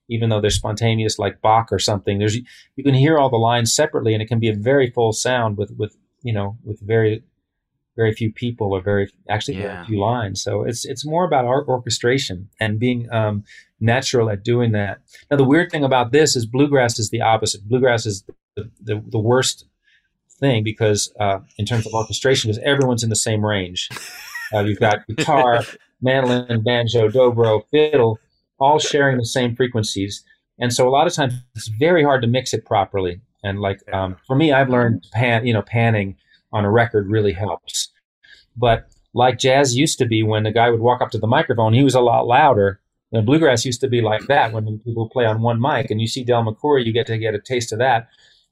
even 0.10 0.30
though 0.30 0.42
they're 0.42 0.50
spontaneous, 0.50 1.18
like 1.18 1.42
Bach 1.42 1.70
or 1.72 1.80
something. 1.80 2.20
There's 2.20 2.36
you 2.36 2.84
can 2.84 2.96
hear 2.96 3.18
all 3.18 3.30
the 3.30 3.38
lines 3.38 3.74
separately, 3.74 4.14
and 4.14 4.22
it 4.22 4.28
can 4.28 4.40
be 4.40 4.50
a 4.50 4.54
very 4.54 4.92
full 4.92 5.14
sound 5.14 5.58
with 5.58 5.72
with 5.78 5.96
you 6.22 6.34
know 6.34 6.58
with 6.66 6.82
very 6.82 7.24
very 7.96 8.14
few 8.14 8.32
people 8.32 8.74
or 8.74 8.82
very 8.82 9.12
actually 9.30 9.58
Yeah. 9.58 9.76
very 9.76 9.86
few 9.86 10.00
lines. 10.00 10.42
So 10.42 10.64
it's 10.64 10.86
it's 10.86 11.06
more 11.06 11.26
about 11.26 11.46
art 11.46 11.68
orchestration 11.68 12.50
and 12.60 12.80
being 12.80 13.12
um, 13.12 13.44
natural 13.80 14.30
at 14.30 14.44
doing 14.44 14.72
that. 14.72 15.02
Now 15.30 15.38
the 15.38 15.44
weird 15.44 15.72
thing 15.72 15.84
about 15.84 16.12
this 16.12 16.36
is 16.36 16.46
bluegrass 16.46 17.00
is 17.00 17.10
the 17.10 17.22
opposite. 17.22 17.68
Bluegrass 17.68 18.06
is 18.06 18.24
the 18.56 18.70
the, 18.82 19.04
the 19.08 19.20
worst 19.20 19.66
thing 20.40 20.64
because 20.64 21.14
uh, 21.20 21.40
in 21.58 21.66
terms 21.66 21.86
of 21.86 21.94
orchestration, 21.94 22.50
because 22.50 22.64
everyone's 22.66 23.04
in 23.04 23.10
the 23.10 23.16
same 23.16 23.46
range. 23.46 23.90
Uh, 24.54 24.62
you've 24.62 24.80
got 24.80 25.06
guitar, 25.08 25.62
mandolin, 26.02 26.62
banjo, 26.64 27.10
dobro, 27.10 27.64
fiddle, 27.72 28.20
all 28.60 28.78
sharing 28.80 29.18
the 29.18 29.26
same 29.26 29.56
frequencies, 29.56 30.24
and 30.60 30.72
so 30.74 30.88
a 30.88 30.92
lot 30.92 31.08
of 31.08 31.14
times 31.14 31.34
it's 31.56 31.68
very 31.80 32.04
hard 32.04 32.22
to 32.22 32.28
mix 32.28 32.54
it 32.54 32.66
properly. 32.66 33.22
And 33.44 33.60
like 33.60 33.82
um, 33.92 34.16
for 34.28 34.36
me, 34.36 34.52
I've 34.52 34.70
learned 34.70 35.06
pan, 35.12 35.46
you 35.46 35.54
know, 35.54 35.62
panning 35.62 36.16
on 36.54 36.64
a 36.64 36.72
record 36.72 37.10
really 37.10 37.34
helps. 37.34 37.92
But 38.56 38.88
like 39.14 39.38
jazz 39.38 39.76
used 39.76 39.98
to 40.00 40.06
be, 40.06 40.24
when 40.24 40.44
the 40.44 40.52
guy 40.52 40.70
would 40.70 40.80
walk 40.80 41.02
up 41.02 41.12
to 41.12 41.20
the 41.20 41.28
microphone, 41.28 41.74
he 41.74 41.84
was 41.84 41.96
a 41.96 42.02
lot 42.02 42.26
louder. 42.26 42.80
And 43.12 43.26
bluegrass 43.26 43.66
used 43.66 43.82
to 43.82 43.88
be 43.88 44.02
like 44.02 44.26
that 44.28 44.54
when 44.54 44.80
people 44.80 45.10
play 45.10 45.26
on 45.26 45.42
one 45.42 45.62
mic, 45.62 45.92
and 45.92 46.02
you 46.02 46.08
see 46.08 46.24
Del 46.24 46.44
McCoury, 46.44 46.86
you 46.86 46.94
get 46.94 47.06
to 47.08 47.18
get 47.18 47.36
a 47.36 47.40
taste 47.40 47.72
of 47.72 47.80
that. 47.80 48.08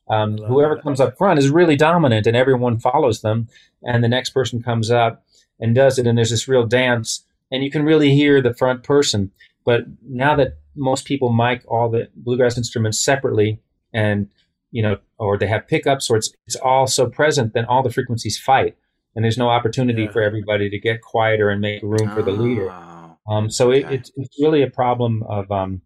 Um, 0.07 0.37
whoever 0.37 0.77
comes 0.77 0.99
up 0.99 1.17
front 1.17 1.39
is 1.39 1.49
really 1.49 1.75
dominant, 1.75 2.27
and 2.27 2.37
everyone 2.37 2.79
follows 2.79 3.21
them. 3.21 3.47
And 3.81 4.03
the 4.03 4.09
next 4.09 4.31
person 4.31 4.61
comes 4.61 4.91
up 4.91 5.23
and 5.59 5.73
does 5.73 5.97
it, 5.97 6.05
and 6.05 6.17
there's 6.17 6.29
this 6.29 6.47
real 6.47 6.65
dance, 6.65 7.25
and 7.51 7.63
you 7.63 7.71
can 7.71 7.83
really 7.83 8.13
hear 8.13 8.41
the 8.41 8.53
front 8.53 8.83
person. 8.83 9.31
But 9.65 9.85
now 10.07 10.35
that 10.35 10.57
most 10.75 11.05
people 11.05 11.31
mic 11.31 11.63
all 11.67 11.89
the 11.89 12.09
bluegrass 12.15 12.57
instruments 12.57 12.99
separately, 12.99 13.59
and 13.93 14.29
you 14.71 14.81
know, 14.81 14.97
or 15.17 15.37
they 15.37 15.47
have 15.47 15.67
pickups, 15.67 16.09
or 16.09 16.17
it's 16.17 16.33
it's 16.47 16.55
all 16.57 16.87
so 16.87 17.07
present, 17.09 17.53
then 17.53 17.65
all 17.65 17.83
the 17.83 17.91
frequencies 17.91 18.37
fight, 18.39 18.75
and 19.15 19.23
there's 19.23 19.37
no 19.37 19.49
opportunity 19.49 20.03
Yeah. 20.03 20.11
for 20.11 20.21
everybody 20.21 20.69
to 20.69 20.79
get 20.79 21.01
quieter 21.01 21.49
and 21.49 21.61
make 21.61 21.81
room 21.83 22.09
for 22.11 22.21
the 22.21 22.31
leader. 22.31 22.69
Oh. 22.71 23.17
Um, 23.29 23.49
so 23.51 23.71
it, 23.71 23.85
Okay. 23.85 23.95
it's 23.95 24.11
it's 24.15 24.37
really 24.41 24.61
a 24.63 24.69
problem 24.69 25.23
of 25.23 25.51
um, 25.51 25.81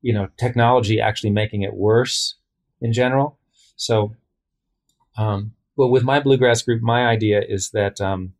you 0.00 0.12
know 0.12 0.28
technology 0.36 1.00
actually 1.00 1.30
making 1.30 1.62
it 1.62 1.74
worse 1.74 2.34
in 2.80 2.92
general. 2.92 3.38
So, 3.76 4.14
um, 5.16 5.52
well, 5.76 5.90
with 5.90 6.02
my 6.04 6.20
bluegrass 6.20 6.62
group, 6.62 6.82
my 6.82 7.06
idea 7.06 7.40
is 7.46 7.70
that 7.70 8.00
um, 8.00 8.32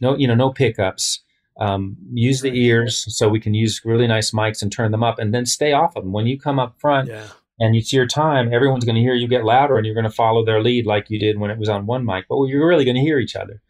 no, 0.00 0.16
you 0.16 0.26
know, 0.26 0.34
no 0.34 0.50
pickups. 0.50 1.22
Um, 1.58 1.96
use 2.12 2.42
the 2.42 2.52
ears 2.54 3.06
so 3.16 3.30
we 3.30 3.40
can 3.40 3.54
use 3.54 3.80
really 3.82 4.06
nice 4.06 4.30
mics 4.32 4.60
and 4.60 4.70
turn 4.70 4.90
them 4.92 5.02
up, 5.02 5.18
and 5.18 5.32
then 5.32 5.46
stay 5.46 5.72
off 5.72 5.96
of 5.96 6.02
them. 6.02 6.12
When 6.12 6.26
you 6.26 6.38
come 6.38 6.58
up 6.58 6.78
front 6.78 7.08
Yeah. 7.08 7.28
And 7.58 7.74
it's 7.74 7.92
your 7.92 8.06
time, 8.06 8.52
everyone's 8.52 8.84
going 8.84 8.96
to 8.96 9.00
hear 9.00 9.14
you 9.14 9.28
get 9.28 9.44
louder, 9.44 9.76
and 9.76 9.86
you're 9.86 9.94
going 9.94 10.04
to 10.04 10.10
follow 10.10 10.44
their 10.44 10.62
lead 10.62 10.86
like 10.86 11.10
you 11.10 11.18
did 11.18 11.38
when 11.38 11.50
it 11.50 11.58
was 11.58 11.68
on 11.68 11.86
one 11.86 12.04
mic. 12.04 12.26
But 12.28 12.42
you're 12.44 12.66
really 12.66 12.84
going 12.84 12.96
to 12.96 13.00
hear 13.02 13.18
each 13.18 13.36
other, 13.36 13.60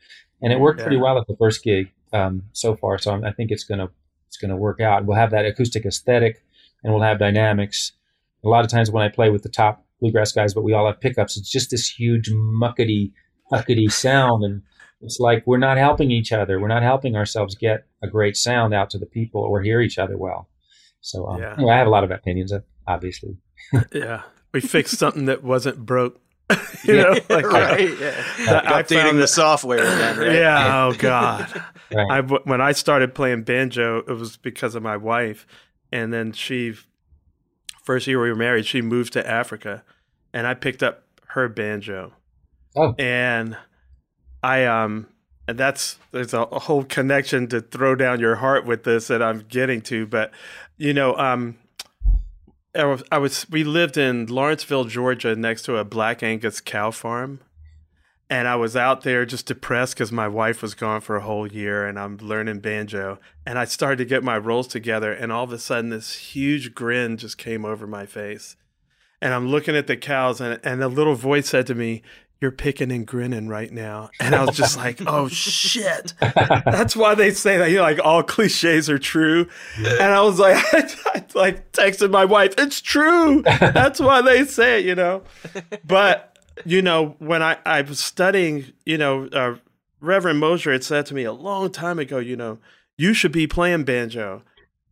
and 0.43 0.53
it 0.53 0.61
worked 0.61 0.80
pretty 0.80 0.97
well 1.03 1.18
at 1.18 1.26
the 1.26 1.37
first 1.37 1.62
gig 1.62 1.93
um, 2.12 2.43
so 2.53 2.74
far. 2.76 2.99
So 2.99 3.12
I'm, 3.12 3.24
I 3.24 3.32
think 3.32 3.51
it's 3.51 3.64
going 3.64 3.78
to 3.80 3.91
it's 4.28 4.37
going 4.37 4.51
to 4.51 4.57
work 4.57 4.80
out. 4.80 5.05
We'll 5.07 5.16
have 5.16 5.30
that 5.30 5.47
acoustic 5.47 5.87
aesthetic, 5.87 6.43
and 6.82 6.93
we'll 6.93 7.03
have 7.03 7.18
dynamics. 7.18 7.93
A 8.45 8.49
lot 8.49 8.64
of 8.64 8.70
times 8.70 8.91
when 8.91 9.03
I 9.03 9.09
play 9.09 9.30
with 9.30 9.43
the 9.43 9.49
top 9.49 9.84
bluegrass 10.01 10.32
guys, 10.32 10.55
but 10.55 10.62
we 10.62 10.72
all 10.72 10.87
have 10.87 11.01
pickups, 11.01 11.37
it's 11.37 11.51
just 11.51 11.70
this 11.70 11.89
huge 11.89 12.30
muckety, 12.30 13.12
huckety 13.51 13.91
sound, 13.91 14.45
and 14.45 14.62
it's 15.01 15.18
like 15.20 15.47
we're 15.47 15.59
not 15.59 15.78
helping 15.78 16.11
each 16.11 16.32
other. 16.32 16.61
We're 16.61 16.68
not 16.68 16.82
helping 16.82 17.16
ourselves 17.16 17.55
get 17.55 17.87
a 18.03 18.09
great 18.09 18.37
sound 18.37 18.74
out 18.74 18.91
to 18.91 18.99
the 18.99 19.07
people 19.07 19.41
or 19.41 19.62
hear 19.62 19.80
each 19.80 19.99
other 19.99 20.16
well. 20.16 20.49
So 21.01 21.26
um, 21.26 21.41
Yeah. 21.41 21.55
anyway, 21.55 21.72
I 21.72 21.78
have 21.78 21.87
a 21.87 21.91
lot 21.91 22.05
of 22.05 22.11
opinions, 22.11 22.53
obviously. 22.87 23.37
Yeah. 23.93 24.22
We 24.53 24.61
fixed 24.61 24.99
something 24.99 25.26
that 25.26 25.43
wasn't 25.43 25.84
broke. 25.84 26.20
you 26.84 26.95
Yeah. 26.97 27.03
know, 27.03 27.11
like 27.28 27.47
right 27.51 27.91
yeah 27.99 28.24
That- 28.47 28.66
I 28.68 28.82
updating 28.82 29.03
found 29.03 29.16
the 29.18 29.22
that- 29.22 29.26
software 29.28 29.78
again 29.80 30.18
right 30.18 30.32
Yeah. 30.32 30.87
Oh 30.87 30.93
God. 30.97 31.62
Right. 31.93 32.11
I 32.11 32.20
when 32.20 32.61
I 32.61 32.72
started 32.72 33.14
playing 33.14 33.43
banjo, 33.43 33.99
it 33.99 34.12
was 34.12 34.37
because 34.37 34.74
of 34.74 34.82
my 34.82 34.97
wife, 34.97 35.47
and 35.93 36.12
then 36.12 36.32
she, 36.32 36.74
first 37.84 38.07
year 38.07 38.20
we 38.20 38.28
were 38.28 38.34
married, 38.37 38.66
she 38.66 38.82
moved 38.82 39.12
to 39.14 39.28
Africa, 39.28 39.84
and 40.32 40.47
I 40.47 40.55
picked 40.55 40.82
up 40.82 41.05
her 41.28 41.49
banjo, 41.49 42.12
Oh. 42.76 42.95
and 42.99 43.57
I 44.43 44.64
um, 44.64 45.07
and 45.49 45.57
that's 45.59 45.99
there's 46.12 46.34
a, 46.34 46.41
a 46.43 46.59
whole 46.61 46.82
connection 46.84 47.47
to 47.49 47.61
throw 47.61 47.95
down 47.95 48.18
your 48.20 48.37
heart 48.37 48.66
with 48.66 48.82
this 48.84 49.07
that 49.09 49.22
I'm 49.22 49.45
getting 49.49 49.80
to, 49.82 50.07
but 50.07 50.30
you 50.76 50.93
know 50.95 51.16
um. 51.16 51.57
I 52.77 52.85
was, 52.85 53.03
I 53.11 53.18
was 53.18 53.49
we 53.51 53.64
lived 53.64 53.97
in 53.97 54.27
Lawrenceville, 54.27 54.85
Georgia, 54.85 55.35
next 55.35 55.62
to 55.62 55.77
a 55.77 55.85
Black 55.85 56.22
Angus 56.22 56.61
cow 56.61 56.91
farm, 56.91 57.41
and 58.29 58.47
I 58.49 58.57
was 58.57 58.77
out 58.77 59.03
there 59.03 59.24
just 59.24 59.47
depressed 59.47 59.95
because 59.95 60.12
my 60.12 60.29
wife 60.29 60.62
was 60.62 60.74
gone 60.74 61.01
for 61.01 61.16
a 61.16 61.22
whole 61.22 61.47
year 61.47 61.87
and 61.87 61.99
I'm 61.99 62.16
learning 62.16 62.59
banjo. 62.59 63.20
And 63.47 63.59
I 63.59 63.64
started 63.64 63.99
to 63.99 64.05
get 64.05 64.24
my 64.24 64.37
rolls 64.37 64.66
together, 64.66 65.12
and 65.12 65.33
all 65.33 65.45
of 65.45 65.53
a 65.53 65.59
sudden, 65.59 65.91
this 65.91 66.16
huge 66.16 66.74
grin 66.74 67.16
just 67.16 67.39
came 67.39 67.64
over 67.64 67.87
my 67.87 68.05
face. 68.05 68.57
And 69.22 69.33
I'm 69.33 69.49
looking 69.49 69.77
at 69.77 69.87
the 69.87 69.97
cows, 69.97 70.41
and, 70.41 70.61
and 70.62 70.83
a 70.83 70.89
little 70.89 71.14
voice 71.14 71.49
said 71.49 71.66
to 71.68 71.74
me, 71.74 72.03
You're 72.41 72.51
picking 72.53 72.93
and 72.93 73.07
grinning 73.07 73.49
right 73.49 73.72
now. 73.72 74.11
And 74.20 74.34
I 74.34 74.45
was 74.45 74.57
just 74.57 74.76
like, 74.76 75.01
Oh 75.07 75.28
shit. 75.28 76.12
That's 76.20 76.95
why 76.95 77.14
they 77.14 77.30
say 77.30 77.57
that, 77.59 77.70
you 77.70 77.76
know, 77.76 77.82
like 77.82 78.01
all 78.05 78.22
cliches 78.22 78.91
are 78.91 78.99
true. 78.99 79.49
And 79.76 80.03
I 80.03 80.20
was 80.20 80.39
like, 80.39 80.62
I, 80.72 81.24
like 81.34 81.72
texted 81.72 82.11
my 82.11 82.24
wife, 82.24 82.55
It's 82.59 82.80
true. 82.80 83.43
That's 83.43 84.01
why 84.01 84.22
they 84.22 84.45
say 84.45 84.80
it, 84.80 84.87
you 84.87 84.95
know. 84.95 85.22
But 85.84 86.39
you 86.64 86.82
know, 86.82 87.16
when 87.18 87.43
I, 87.43 87.59
I 87.66 87.82
was 87.82 88.01
studying, 88.01 88.72
you 88.84 88.99
know, 88.99 89.26
uh, 89.26 89.57
Reverend 90.01 90.41
Mosher 90.41 90.72
had 90.72 90.84
said 90.84 91.07
to 91.07 91.14
me 91.14 91.24
a 91.24 91.32
long 91.32 91.70
time 91.70 91.99
ago, 91.99 92.18
you 92.18 92.37
know, 92.37 92.59
you 92.97 93.12
should 93.12 93.32
be 93.32 93.47
playing 93.47 93.84
banjo. 93.84 94.43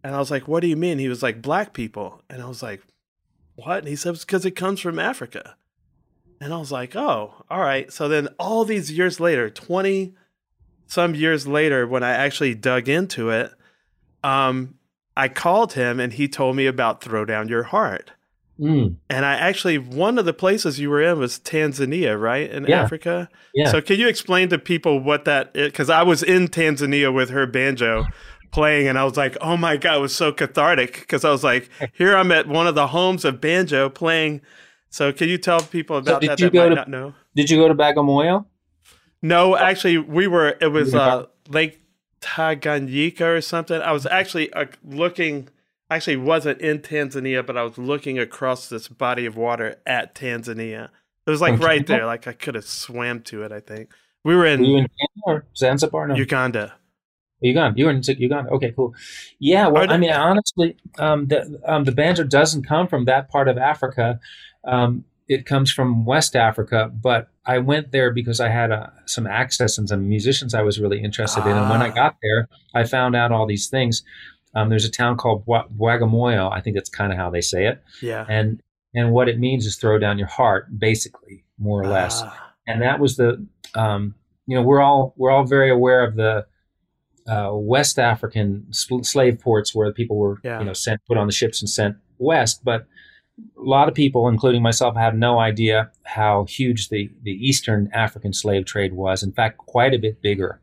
And 0.02 0.14
I 0.14 0.18
was 0.18 0.30
like, 0.30 0.46
what 0.46 0.60
do 0.60 0.66
you 0.66 0.76
mean? 0.76 0.98
He 0.98 1.08
was 1.08 1.22
like, 1.22 1.40
black 1.40 1.72
people. 1.72 2.22
And 2.28 2.42
I 2.42 2.46
was 2.46 2.62
like, 2.62 2.82
what? 3.54 3.78
And 3.78 3.88
he 3.88 3.96
said, 3.96 4.18
because 4.18 4.44
it 4.44 4.52
comes 4.52 4.80
from 4.80 4.98
Africa. 4.98 5.56
And 6.44 6.52
I 6.52 6.58
was 6.58 6.70
like, 6.70 6.94
oh, 6.94 7.32
all 7.48 7.60
right. 7.60 7.90
So 7.90 8.06
then 8.06 8.28
all 8.38 8.66
these 8.66 8.92
years 8.92 9.18
later, 9.18 9.48
20 9.48 10.14
some 10.86 11.14
years 11.14 11.46
later, 11.46 11.86
when 11.86 12.02
I 12.02 12.10
actually 12.10 12.54
dug 12.54 12.86
into 12.86 13.30
it, 13.30 13.50
um, 14.22 14.74
I 15.16 15.28
called 15.28 15.72
him 15.72 15.98
and 15.98 16.12
he 16.12 16.28
told 16.28 16.54
me 16.56 16.66
about 16.66 17.02
Throw 17.02 17.24
Down 17.24 17.48
Your 17.48 17.62
Heart. 17.62 18.10
Mm, 18.60 18.96
And 19.08 19.24
I 19.24 19.32
actually, 19.34 19.78
one 19.78 20.18
of 20.18 20.26
the 20.26 20.34
places 20.34 20.78
you 20.78 20.90
were 20.90 21.00
in 21.00 21.18
was 21.18 21.38
Tanzania, 21.38 22.20
right? 22.20 22.50
In 22.50 22.66
Yeah. 22.66 22.82
Africa. 22.82 23.30
yeah. 23.54 23.70
So 23.70 23.80
can 23.80 23.98
you 23.98 24.06
explain 24.06 24.50
to 24.50 24.58
people 24.58 25.00
what 25.00 25.24
that 25.24 25.50
is? 25.54 25.68
Because 25.72 25.88
I 25.88 26.02
was 26.02 26.22
in 26.22 26.48
Tanzania 26.48 27.12
with 27.12 27.30
her 27.30 27.46
banjo 27.46 28.04
playing 28.52 28.86
and 28.86 28.98
I 28.98 29.04
was 29.04 29.16
like, 29.16 29.36
oh 29.40 29.56
my 29.56 29.78
God, 29.78 29.96
it 29.96 30.00
was 30.02 30.14
so 30.14 30.30
cathartic 30.32 31.00
because 31.00 31.24
I 31.24 31.30
was 31.30 31.42
like, 31.42 31.70
here 31.94 32.14
I'm 32.14 32.30
at 32.30 32.46
one 32.46 32.66
of 32.66 32.74
the 32.74 32.88
homes 32.88 33.24
of 33.24 33.40
banjo 33.40 33.88
playing 33.88 34.42
So 34.94 35.12
can 35.12 35.28
you 35.28 35.38
tell 35.38 35.58
people 35.60 35.96
about 35.96 36.20
did 36.20 36.30
that 36.30 36.38
you 36.38 36.46
that 36.46 36.52
go 36.52 36.62
might 36.62 36.68
to- 36.68 36.74
not 36.76 36.88
know? 36.88 37.14
Did 37.34 37.50
you 37.50 37.56
go 37.56 37.66
to 37.66 37.74
Bagamoyo? 37.74 38.44
No, 39.22 39.56
actually, 39.56 39.98
we 39.98 40.28
were. 40.28 40.56
It 40.60 40.68
was 40.68 40.94
uh, 40.94 41.26
Lake 41.48 41.80
Tanganyika 42.20 43.22
or 43.22 43.40
something. 43.40 43.82
I 43.82 43.90
was 43.90 44.06
actually 44.06 44.52
uh, 44.52 44.66
looking. 44.84 45.48
Actually, 45.90 46.18
wasn't 46.18 46.60
in 46.60 46.78
Tanzania, 46.78 47.44
but 47.44 47.56
I 47.56 47.64
was 47.64 47.76
looking 47.76 48.20
across 48.20 48.68
this 48.68 48.86
body 48.86 49.26
of 49.26 49.36
water 49.36 49.80
at 49.84 50.14
Tanzania. 50.14 50.90
It 51.26 51.30
was 51.30 51.40
like 51.40 51.58
right 51.58 51.84
there. 51.84 52.06
Like 52.06 52.28
I 52.28 52.32
could 52.32 52.54
have 52.54 52.64
swam 52.64 53.20
to 53.22 53.42
it. 53.42 53.50
I 53.50 53.58
think 53.58 53.90
we 54.22 54.36
were 54.36 54.42
Were 54.42 54.46
in 54.46 54.64
you 54.64 54.76
in 54.76 54.88
or 55.26 55.44
Zanzibar? 55.56 56.06
No. 56.06 56.14
Uganda. 56.14 56.74
Uganda. 57.40 57.76
You 57.76 57.86
were 57.86 57.90
in 57.90 58.02
Uganda. 58.06 58.48
Okay, 58.52 58.72
cool. 58.76 58.94
Yeah. 59.40 59.66
Well, 59.66 59.90
I 59.90 59.96
mean, 59.96 60.12
honestly, 60.12 60.76
um, 61.00 61.26
the 61.26 61.60
um, 61.66 61.82
the 61.82 61.90
banjo 61.90 62.22
doesn't 62.22 62.62
come 62.64 62.86
from 62.86 63.06
that 63.06 63.28
part 63.28 63.48
of 63.48 63.58
Africa. 63.58 64.20
Um, 64.66 65.04
it 65.28 65.46
comes 65.46 65.72
from 65.72 66.04
West 66.04 66.36
Africa, 66.36 66.90
but 66.92 67.28
I 67.46 67.58
went 67.58 67.92
there 67.92 68.12
because 68.12 68.40
I 68.40 68.48
had 68.48 68.70
uh, 68.70 68.88
some 69.06 69.26
access 69.26 69.78
and 69.78 69.88
some 69.88 70.08
musicians 70.08 70.54
I 70.54 70.62
was 70.62 70.78
really 70.78 71.02
interested 71.02 71.42
in. 71.46 71.56
And 71.56 71.70
when 71.70 71.80
I 71.82 71.88
Ah. 71.88 71.94
got 71.94 72.16
there, 72.22 72.48
I 72.74 72.84
found 72.84 73.16
out 73.16 73.32
all 73.32 73.46
these 73.46 73.68
things. 73.68 74.02
Um, 74.54 74.68
there's 74.68 74.84
a 74.84 74.90
town 74.90 75.16
called 75.16 75.44
Bagamoyo. 75.46 76.52
I 76.52 76.60
think 76.60 76.76
that's 76.76 76.90
kind 76.90 77.10
of 77.12 77.18
how 77.18 77.30
they 77.30 77.40
say 77.40 77.66
it. 77.66 77.82
Yeah. 78.02 78.24
And 78.28 78.60
and 78.96 79.10
what 79.12 79.28
it 79.28 79.38
means 79.40 79.66
is 79.66 79.76
throw 79.76 79.98
down 79.98 80.18
your 80.18 80.28
heart, 80.28 80.78
basically, 80.78 81.42
more 81.58 81.82
or 81.82 81.88
less 81.88 82.22
Ah, 82.22 82.52
and 82.66 82.80
that 82.82 83.00
was 83.00 83.16
the 83.16 83.44
um, 83.74 84.14
you 84.46 84.54
know 84.56 84.62
we're 84.62 84.80
all 84.82 85.14
we're 85.16 85.30
all 85.32 85.44
very 85.44 85.70
aware 85.70 86.04
of 86.04 86.14
the 86.16 86.46
uh, 87.26 87.50
West 87.52 87.98
African 87.98 88.66
sl- 88.72 89.02
slave 89.02 89.40
ports 89.40 89.74
where 89.74 89.92
people 89.92 90.16
were 90.16 90.38
Yeah. 90.44 90.58
you 90.60 90.64
know 90.66 90.74
sent 90.74 91.00
put 91.08 91.16
on 91.18 91.26
the 91.26 91.32
ships 91.32 91.60
and 91.62 91.68
sent 91.68 91.96
west, 92.18 92.62
but 92.64 92.86
a 93.38 93.62
lot 93.62 93.88
of 93.88 93.94
people, 93.94 94.28
including 94.28 94.62
myself, 94.62 94.96
had 94.96 95.16
no 95.16 95.38
idea 95.38 95.90
how 96.04 96.44
huge 96.44 96.88
the 96.88 97.10
the 97.22 97.32
Eastern 97.32 97.90
African 97.92 98.32
slave 98.32 98.64
trade 98.64 98.92
was. 98.92 99.22
In 99.22 99.32
fact, 99.32 99.58
quite 99.58 99.94
a 99.94 99.98
bit 99.98 100.22
bigger 100.22 100.60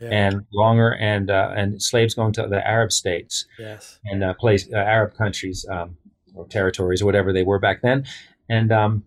yeah. 0.00 0.08
and 0.10 0.46
longer, 0.52 0.94
and 0.94 1.30
uh, 1.30 1.52
and 1.56 1.82
slaves 1.82 2.14
going 2.14 2.32
to 2.34 2.46
the 2.46 2.66
Arab 2.66 2.92
states 2.92 3.46
yes. 3.58 3.98
and 4.04 4.22
uh, 4.22 4.34
place 4.34 4.68
uh, 4.72 4.76
Arab 4.76 5.14
countries 5.14 5.66
um, 5.70 5.96
or 6.34 6.46
territories 6.46 7.02
or 7.02 7.06
whatever 7.06 7.32
they 7.32 7.42
were 7.42 7.58
back 7.58 7.82
then, 7.82 8.04
and 8.48 8.70
um, 8.70 9.04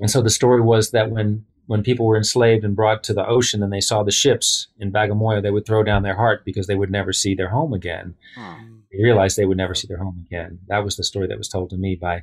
and 0.00 0.10
so 0.10 0.20
the 0.20 0.30
story 0.30 0.60
was 0.60 0.90
that 0.90 1.10
when 1.10 1.44
when 1.66 1.82
people 1.82 2.06
were 2.06 2.16
enslaved 2.16 2.64
and 2.64 2.76
brought 2.76 3.02
to 3.04 3.12
the 3.12 3.26
ocean 3.26 3.62
and 3.62 3.72
they 3.72 3.80
saw 3.80 4.02
the 4.02 4.12
ships 4.12 4.68
in 4.78 4.92
Bagamoyo, 4.92 5.42
they 5.42 5.50
would 5.50 5.66
throw 5.66 5.82
down 5.82 6.02
their 6.02 6.14
heart 6.14 6.44
because 6.44 6.68
they 6.68 6.76
would 6.76 6.90
never 6.90 7.12
see 7.12 7.34
their 7.34 7.48
home 7.48 7.72
again. 7.72 8.14
Oh. 8.38 8.58
They 8.96 9.02
realized 9.04 9.36
they 9.36 9.44
would 9.46 9.56
never 9.56 9.74
see 9.74 9.86
their 9.88 9.98
home 9.98 10.24
again. 10.26 10.58
That 10.68 10.84
was 10.84 10.96
the 10.96 11.04
story 11.04 11.26
that 11.28 11.38
was 11.38 11.48
told 11.48 11.70
to 11.70 11.76
me 11.76 11.96
by 11.96 12.22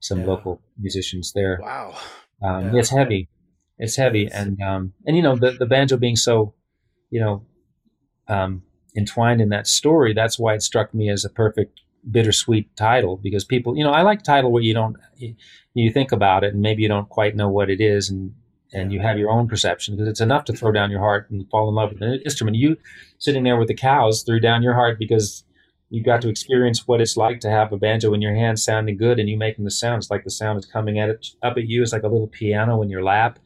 some 0.00 0.20
Yeah. 0.20 0.26
local 0.26 0.60
musicians 0.78 1.32
there. 1.32 1.58
Wow. 1.62 1.94
Um, 2.42 2.72
Yeah. 2.74 2.80
It's 2.80 2.90
heavy. 2.90 3.28
It's 3.78 3.96
heavy, 3.96 4.22
Yes. 4.22 4.32
and 4.34 4.60
um, 4.62 4.92
and 5.06 5.16
you 5.16 5.22
know 5.22 5.36
the 5.36 5.52
the 5.52 5.66
banjo 5.66 5.96
being 5.96 6.16
so, 6.16 6.54
you 7.10 7.20
know, 7.20 7.42
um, 8.28 8.62
entwined 8.96 9.40
in 9.40 9.48
that 9.50 9.66
story. 9.66 10.12
That's 10.12 10.38
why 10.38 10.54
it 10.54 10.62
struck 10.62 10.92
me 10.94 11.08
as 11.10 11.24
a 11.24 11.30
perfect 11.30 11.80
bittersweet 12.10 12.74
title 12.76 13.16
because 13.16 13.44
people, 13.44 13.76
you 13.76 13.84
know, 13.84 13.90
I 13.92 14.02
like 14.02 14.22
title 14.22 14.52
where 14.52 14.62
you 14.62 14.74
don't 14.74 14.96
you, 15.16 15.34
you 15.74 15.90
think 15.92 16.12
about 16.12 16.44
it 16.44 16.52
and 16.54 16.62
maybe 16.62 16.82
you 16.82 16.88
don't 16.88 17.08
quite 17.08 17.36
know 17.36 17.48
what 17.48 17.70
it 17.70 17.80
is 17.80 18.10
and 18.10 18.34
and 18.72 18.92
you 18.92 19.00
have 19.00 19.18
your 19.18 19.30
own 19.30 19.48
perception 19.48 19.96
because 19.96 20.08
it's 20.08 20.20
enough 20.20 20.44
to 20.44 20.52
throw 20.52 20.70
down 20.72 20.90
your 20.90 21.00
heart 21.00 21.28
and 21.30 21.48
fall 21.50 21.68
in 21.68 21.74
love 21.74 21.92
with 21.92 22.02
an 22.02 22.20
instrument. 22.24 22.56
You 22.56 22.76
sitting 23.18 23.42
there 23.44 23.56
with 23.58 23.68
the 23.68 23.74
cows 23.74 24.22
threw 24.22 24.40
down 24.40 24.62
your 24.62 24.74
heart 24.74 24.98
because 24.98 25.42
you 25.90 26.02
got 26.02 26.22
to 26.22 26.28
experience 26.28 26.86
what 26.86 27.00
it's 27.00 27.16
like 27.16 27.40
to 27.40 27.50
have 27.50 27.72
a 27.72 27.76
banjo 27.76 28.14
in 28.14 28.22
your 28.22 28.34
hand 28.34 28.58
sounding 28.60 28.96
good 28.96 29.18
and 29.18 29.28
you 29.28 29.36
making 29.36 29.64
the 29.64 29.70
sounds 29.72 30.08
like 30.10 30.22
the 30.24 30.30
sound 30.30 30.58
is 30.58 30.64
coming 30.66 30.98
at 30.98 31.08
it 31.08 31.26
up 31.42 31.56
at 31.56 31.66
you. 31.66 31.82
It's 31.82 31.92
like 31.92 32.04
a 32.04 32.08
little 32.08 32.28
piano 32.28 32.80
in 32.80 32.88
your 32.88 33.02
lap. 33.02 33.38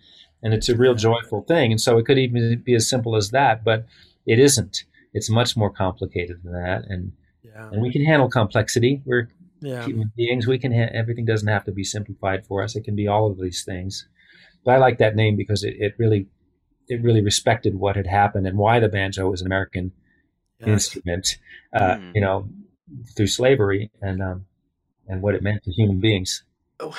And 0.43 0.53
it's 0.53 0.69
a 0.69 0.77
real 0.77 0.95
joyful 0.95 1.41
thing. 1.49 1.73
And 1.73 1.81
so 1.81 1.97
it 1.97 2.05
could 2.05 2.19
even 2.19 2.63
be 2.63 2.75
as 2.75 2.87
simple 2.89 3.17
as 3.17 3.31
that, 3.31 3.65
but 3.65 3.87
it 4.27 4.39
isn't. 4.39 4.85
It's 5.15 5.31
much 5.31 5.57
more 5.57 5.71
complicated 5.71 6.43
than 6.45 6.53
that. 6.53 6.85
And 6.87 7.13
Yeah. 7.43 7.71
and 7.73 7.81
we 7.81 7.91
can 7.91 8.05
handle 8.05 8.29
complexity. 8.29 9.01
We're 9.07 9.29
Yeah. 9.63 9.87
human 9.87 10.13
beings. 10.15 10.47
We 10.47 10.59
can 10.59 10.73
ha- 10.73 10.91
everything 10.93 11.25
doesn't 11.25 11.49
have 11.49 11.65
to 11.65 11.73
be 11.73 11.83
simplified 11.85 12.45
for 12.47 12.63
us. 12.63 12.77
It 12.77 12.85
can 12.85 12.95
be 12.95 13.09
all 13.09 13.31
of 13.31 13.39
these 13.41 13.65
things. 13.65 14.07
But 14.67 14.73
I 14.73 14.77
like 14.79 14.99
that 14.99 15.17
name 15.17 15.37
because 15.37 15.65
it, 15.65 15.77
it 15.79 15.95
really 15.99 16.27
it 16.89 17.01
really 17.03 17.23
respected 17.23 17.77
what 17.77 17.97
had 17.97 18.07
happened 18.07 18.47
and 18.47 18.59
why 18.59 18.79
the 18.79 18.91
banjo 18.91 19.31
was 19.31 19.41
an 19.41 19.47
American 19.47 19.93
Yes. 20.61 20.69
instrument, 20.69 21.39
uh, 21.73 21.97
Mm. 21.97 22.15
you 22.15 22.21
know, 22.21 22.49
through 23.17 23.27
slavery 23.27 23.91
and 24.01 24.23
um, 24.23 24.47
and 25.09 25.21
what 25.23 25.35
it 25.35 25.43
meant 25.43 25.63
to 25.65 25.71
human 25.73 26.01
beings. 26.01 26.45
Oh, 26.81 26.95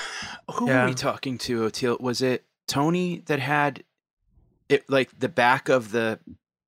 Who 0.54 0.68
Yeah. 0.68 0.84
were 0.84 0.90
we 0.90 0.94
talking 0.96 1.38
to, 1.40 1.62
Oteil? 1.64 2.00
Was 2.00 2.22
it 2.22 2.46
Tony 2.68 3.20
that 3.28 3.40
had 3.40 3.84
it 4.70 4.90
like 4.90 5.18
the 5.20 5.30
back 5.30 5.70
of 5.70 5.92
the 5.92 6.20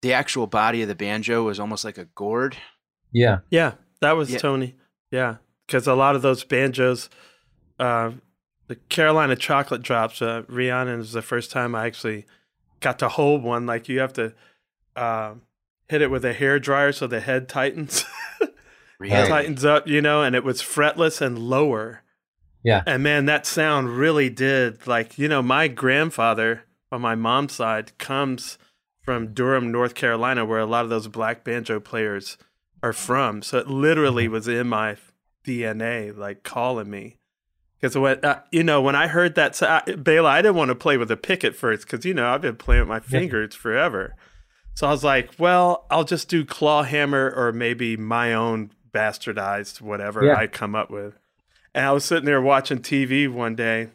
the 0.01 0.13
actual 0.13 0.45
body 0.47 0.81
of 0.81 0.87
the 0.87 0.95
banjo 0.95 1.43
was 1.43 1.59
almost 1.59 1.83
like 1.83 1.97
a 1.97 2.05
gourd? 2.05 2.57
Yeah, 3.11 3.39
Yeah, 3.49 3.73
that 4.01 4.13
was 4.13 4.31
Yeah. 4.31 4.37
Tony. 4.39 4.75
Yeah, 5.11 5.37
because 5.65 5.87
a 5.87 5.93
lot 5.95 6.15
of 6.15 6.21
those 6.21 6.43
banjos, 6.43 7.09
uh, 7.79 8.11
the 8.67 8.75
Carolina 8.75 9.35
Chocolate 9.35 9.81
Drops, 9.81 10.21
uh, 10.21 10.43
Rhiannon 10.47 10.99
is 10.99 11.13
the 11.13 11.21
first 11.21 11.49
time 11.51 11.73
I 11.73 11.85
actually 11.87 12.25
got 12.81 12.99
to 12.99 13.09
hold 13.09 13.41
one. 13.43 13.65
Like 13.65 13.87
you 13.89 13.99
have 13.99 14.13
to 14.13 14.33
uh, 14.95 15.35
hit 15.87 16.01
it 16.01 16.11
with 16.11 16.25
a 16.25 16.33
hair 16.33 16.59
dryer 16.59 16.91
so 16.91 17.07
the 17.07 17.19
head 17.19 17.47
tightens, 17.49 18.03
Really? 18.99 19.27
tightens 19.27 19.63
up, 19.63 19.87
you 19.87 20.01
know, 20.01 20.23
and 20.23 20.35
it 20.35 20.43
was 20.43 20.61
fretless 20.61 21.21
and 21.21 21.37
lower. 21.37 22.01
Yeah. 22.63 22.83
And 22.85 23.03
man, 23.03 23.25
that 23.25 23.45
sound 23.45 23.97
really 23.97 24.29
did 24.29 24.87
like 24.87 25.17
you 25.17 25.27
know 25.27 25.41
my 25.41 25.67
grandfather 25.67 26.63
on 26.91 27.01
my 27.01 27.15
mom's 27.15 27.53
side 27.53 27.97
comes 27.97 28.57
from 29.01 29.33
Durham, 29.33 29.71
North 29.71 29.95
Carolina, 29.95 30.45
where 30.45 30.59
a 30.59 30.65
lot 30.65 30.83
of 30.83 30.89
those 30.89 31.07
black 31.07 31.43
banjo 31.43 31.79
players 31.79 32.37
are 32.83 32.93
from. 32.93 33.41
So 33.41 33.57
it 33.59 33.67
literally 33.67 34.27
was 34.27 34.47
in 34.47 34.67
my 34.67 34.97
DNA, 35.45 36.15
like 36.15 36.43
calling 36.43 36.89
me. 36.89 37.17
Because 37.79 37.97
when 37.97 38.23
uh, 38.25 38.41
you 38.51 38.63
know 38.63 38.81
when 38.81 38.95
I 38.95 39.07
heard 39.07 39.35
that, 39.35 39.55
so 39.55 39.67
I, 39.67 39.93
Bela, 39.93 40.29
I 40.29 40.41
didn't 40.41 40.55
want 40.55 40.69
to 40.69 40.75
play 40.75 40.97
with 40.97 41.11
a 41.11 41.17
pick 41.17 41.43
at 41.43 41.55
first 41.55 41.83
because 41.87 42.05
you 42.05 42.13
know 42.13 42.27
I've 42.27 42.41
been 42.41 42.55
playing 42.57 42.81
with 42.81 42.89
my 42.89 42.99
fingers 42.99 43.53
forever. 43.55 44.15
So 44.77 44.85
I 44.85 44.91
was 44.91 45.03
like, 45.03 45.31
well, 45.39 45.87
I'll 45.89 46.03
just 46.03 46.29
do 46.29 46.45
claw 46.45 46.83
hammer 46.83 47.33
or 47.35 47.51
maybe 47.51 47.97
my 47.97 48.35
own 48.35 48.69
bastardized 48.93 49.81
whatever 49.81 50.23
Yeah. 50.23 50.35
I 50.35 50.45
come 50.45 50.75
up 50.75 50.91
with. 50.91 51.15
And 51.73 51.83
I 51.83 51.91
was 51.93 52.05
sitting 52.05 52.25
there 52.25 52.39
watching 52.39 52.77
TV 52.77 53.27
one 53.27 53.55
day, 53.55 53.89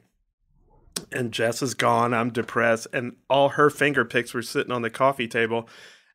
and 1.12 1.30
Jess 1.30 1.62
is 1.62 1.74
gone. 1.74 2.12
I'm 2.12 2.30
depressed, 2.30 2.88
and 2.92 3.14
all 3.30 3.50
her 3.50 3.70
finger 3.70 4.04
picks 4.04 4.34
were 4.34 4.42
sitting 4.42 4.72
on 4.72 4.82
the 4.82 4.90
coffee 4.90 5.28
table. 5.28 5.68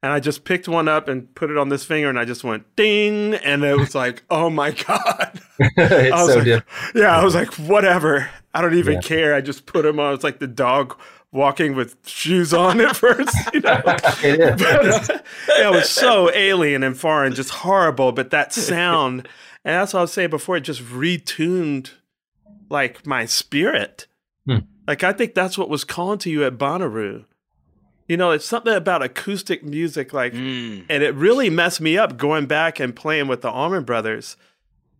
And 0.03 0.11
I 0.11 0.19
just 0.19 0.43
picked 0.43 0.67
one 0.67 0.89
up 0.89 1.07
and 1.07 1.33
put 1.33 1.49
it 1.49 1.57
on 1.57 1.69
this 1.69 1.85
finger, 1.85 2.09
and 2.09 2.19
I 2.19 2.25
just 2.25 2.43
went 2.43 2.75
ding, 2.75 3.35
and 3.35 3.63
it 3.63 3.77
was 3.77 3.95
like, 3.95 4.23
oh 4.29 4.49
my 4.49 4.71
god. 4.71 5.39
it's 5.59 6.13
I 6.13 6.23
was 6.25 6.33
so 6.33 6.39
like, 6.39 6.63
yeah, 6.93 7.17
I 7.17 7.23
was 7.23 7.35
like, 7.35 7.53
whatever. 7.53 8.29
I 8.53 8.61
don't 8.61 8.75
even 8.75 8.95
Yeah. 8.95 8.99
care. 9.01 9.33
I 9.33 9.39
just 9.39 9.65
put 9.65 9.83
them 9.83 9.97
on. 9.97 10.13
It's 10.13 10.25
like 10.25 10.39
the 10.39 10.47
dog 10.47 10.99
walking 11.31 11.75
with 11.75 11.95
shoes 12.07 12.53
on 12.53 12.79
at 12.81 12.95
first, 12.95 13.35
you 13.53 13.59
know. 13.61 13.81
It 14.23 14.39
is. 14.39 14.61
But, 15.47 15.59
uh, 15.59 15.69
it 15.69 15.71
was 15.71 15.89
so 15.89 16.31
alien 16.33 16.83
and 16.83 16.97
foreign, 16.97 17.33
just 17.33 17.49
horrible. 17.49 18.11
But 18.11 18.31
that 18.31 18.53
sound, 18.53 19.27
and 19.65 19.75
that's 19.75 19.93
what 19.93 19.99
I 19.99 20.03
was 20.03 20.13
saying 20.13 20.29
before, 20.29 20.57
it 20.57 20.61
just 20.61 20.83
retuned 20.83 21.91
like 22.69 23.05
my 23.05 23.25
spirit. 23.25 24.07
Hmm. 24.45 24.59
Like 24.87 25.03
I 25.03 25.13
think 25.13 25.33
that's 25.35 25.57
what 25.57 25.69
was 25.69 25.83
calling 25.83 26.19
to 26.19 26.29
you 26.29 26.43
at 26.45 26.57
Bonnaroo. 26.57 27.25
You 28.07 28.15
know, 28.15 28.31
it's 28.31 28.45
something 28.45 28.73
about 28.73 29.03
acoustic 29.03 29.65
music, 29.65 30.13
like, 30.13 30.31
Mm. 30.33 30.85
and 30.89 31.03
it 31.03 31.13
really 31.15 31.49
messed 31.49 31.81
me 31.81 31.97
up 31.97 32.15
going 32.17 32.45
back 32.45 32.79
and 32.79 32.95
playing 32.95 33.27
with 33.27 33.41
the 33.41 33.49
Allman 33.51 33.83
Brothers 33.83 34.37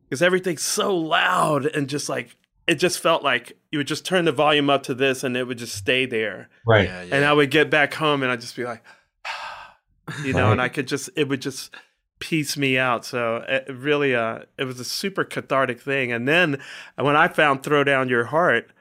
because 0.04 0.22
everything's 0.22 0.62
so 0.64 0.94
loud 0.96 1.66
and 1.66 1.88
just 1.88 2.10
like 2.10 2.36
it 2.68 2.76
just 2.76 3.00
felt 3.00 3.24
like 3.24 3.58
you 3.72 3.80
would 3.80 3.88
just 3.88 4.06
turn 4.06 4.26
the 4.26 4.32
volume 4.32 4.70
up 4.70 4.84
to 4.84 4.94
this 4.94 5.24
and 5.24 5.36
it 5.38 5.46
would 5.46 5.58
just 5.58 5.76
stay 5.76 6.06
there 6.06 6.50
Right. 6.66 6.86
Yeah, 6.86 7.04
yeah. 7.04 7.16
and 7.16 7.26
I 7.26 7.34
would 7.34 7.50
get 7.50 7.70
back 7.70 7.94
home 7.94 8.22
and 8.24 8.32
I'd 8.32 8.42
just 8.42 8.56
be 8.56 8.66
like, 8.66 8.84
you 10.24 10.34
know, 10.34 10.52
and 10.52 10.62
I 10.62 10.70
could 10.70 10.88
just, 10.88 11.10
it 11.16 11.28
would 11.30 11.42
just 11.42 11.74
piece 12.20 12.58
me 12.58 12.78
out. 12.78 13.06
So 13.06 13.38
it 13.48 13.68
really, 13.74 14.16
uh, 14.16 14.40
it 14.58 14.64
was 14.66 14.80
a 14.80 14.86
super 14.86 15.24
cathartic 15.24 15.80
thing. 15.82 16.12
And 16.12 16.28
then 16.28 16.62
when 16.96 17.16
I 17.16 17.28
found 17.28 17.64
Throw 17.64 17.84
Down 17.84 18.10
Your 18.10 18.26
Heart, 18.26 18.72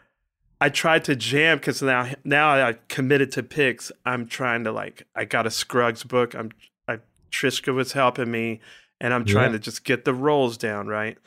I 0.60 0.68
tried 0.70 1.04
to 1.04 1.14
jam 1.16 1.58
because 1.58 1.82
now, 1.82 2.08
now 2.24 2.50
I 2.50 2.78
committed 2.88 3.30
to 3.32 3.42
picks. 3.42 3.92
I'm 4.06 4.26
trying 4.26 4.64
to 4.64 4.72
like, 4.72 5.06
I 5.14 5.24
got 5.26 5.46
a 5.46 5.50
Scruggs 5.50 6.02
book. 6.02 6.34
I'm, 6.34 6.50
I, 6.88 6.98
Trischka 7.30 7.74
was 7.74 7.92
helping 7.92 8.30
me 8.30 8.60
and 9.00 9.12
I'm 9.12 9.24
trying 9.26 9.50
Yeah. 9.50 9.58
to 9.58 9.64
just 9.64 9.84
get 9.84 10.04
the 10.06 10.14
rolls 10.14 10.56
down. 10.56 10.86
Right. 10.86 11.18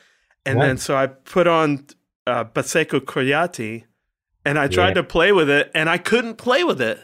And 0.46 0.58
Right. 0.60 0.66
then 0.68 0.78
so 0.78 0.96
I 0.98 1.08
put 1.08 1.46
on 1.46 1.86
uh, 2.30 2.46
Bassekou 2.46 3.02
Kouyaté 3.02 3.84
and 4.46 4.58
I 4.60 4.68
tried 4.68 4.90
Yeah. 4.90 4.94
to 4.96 5.04
play 5.04 5.32
with 5.32 5.50
it 5.50 5.72
and 5.74 5.90
I 5.90 5.98
couldn't 5.98 6.36
play 6.38 6.64
with 6.64 6.82
it. 6.82 7.00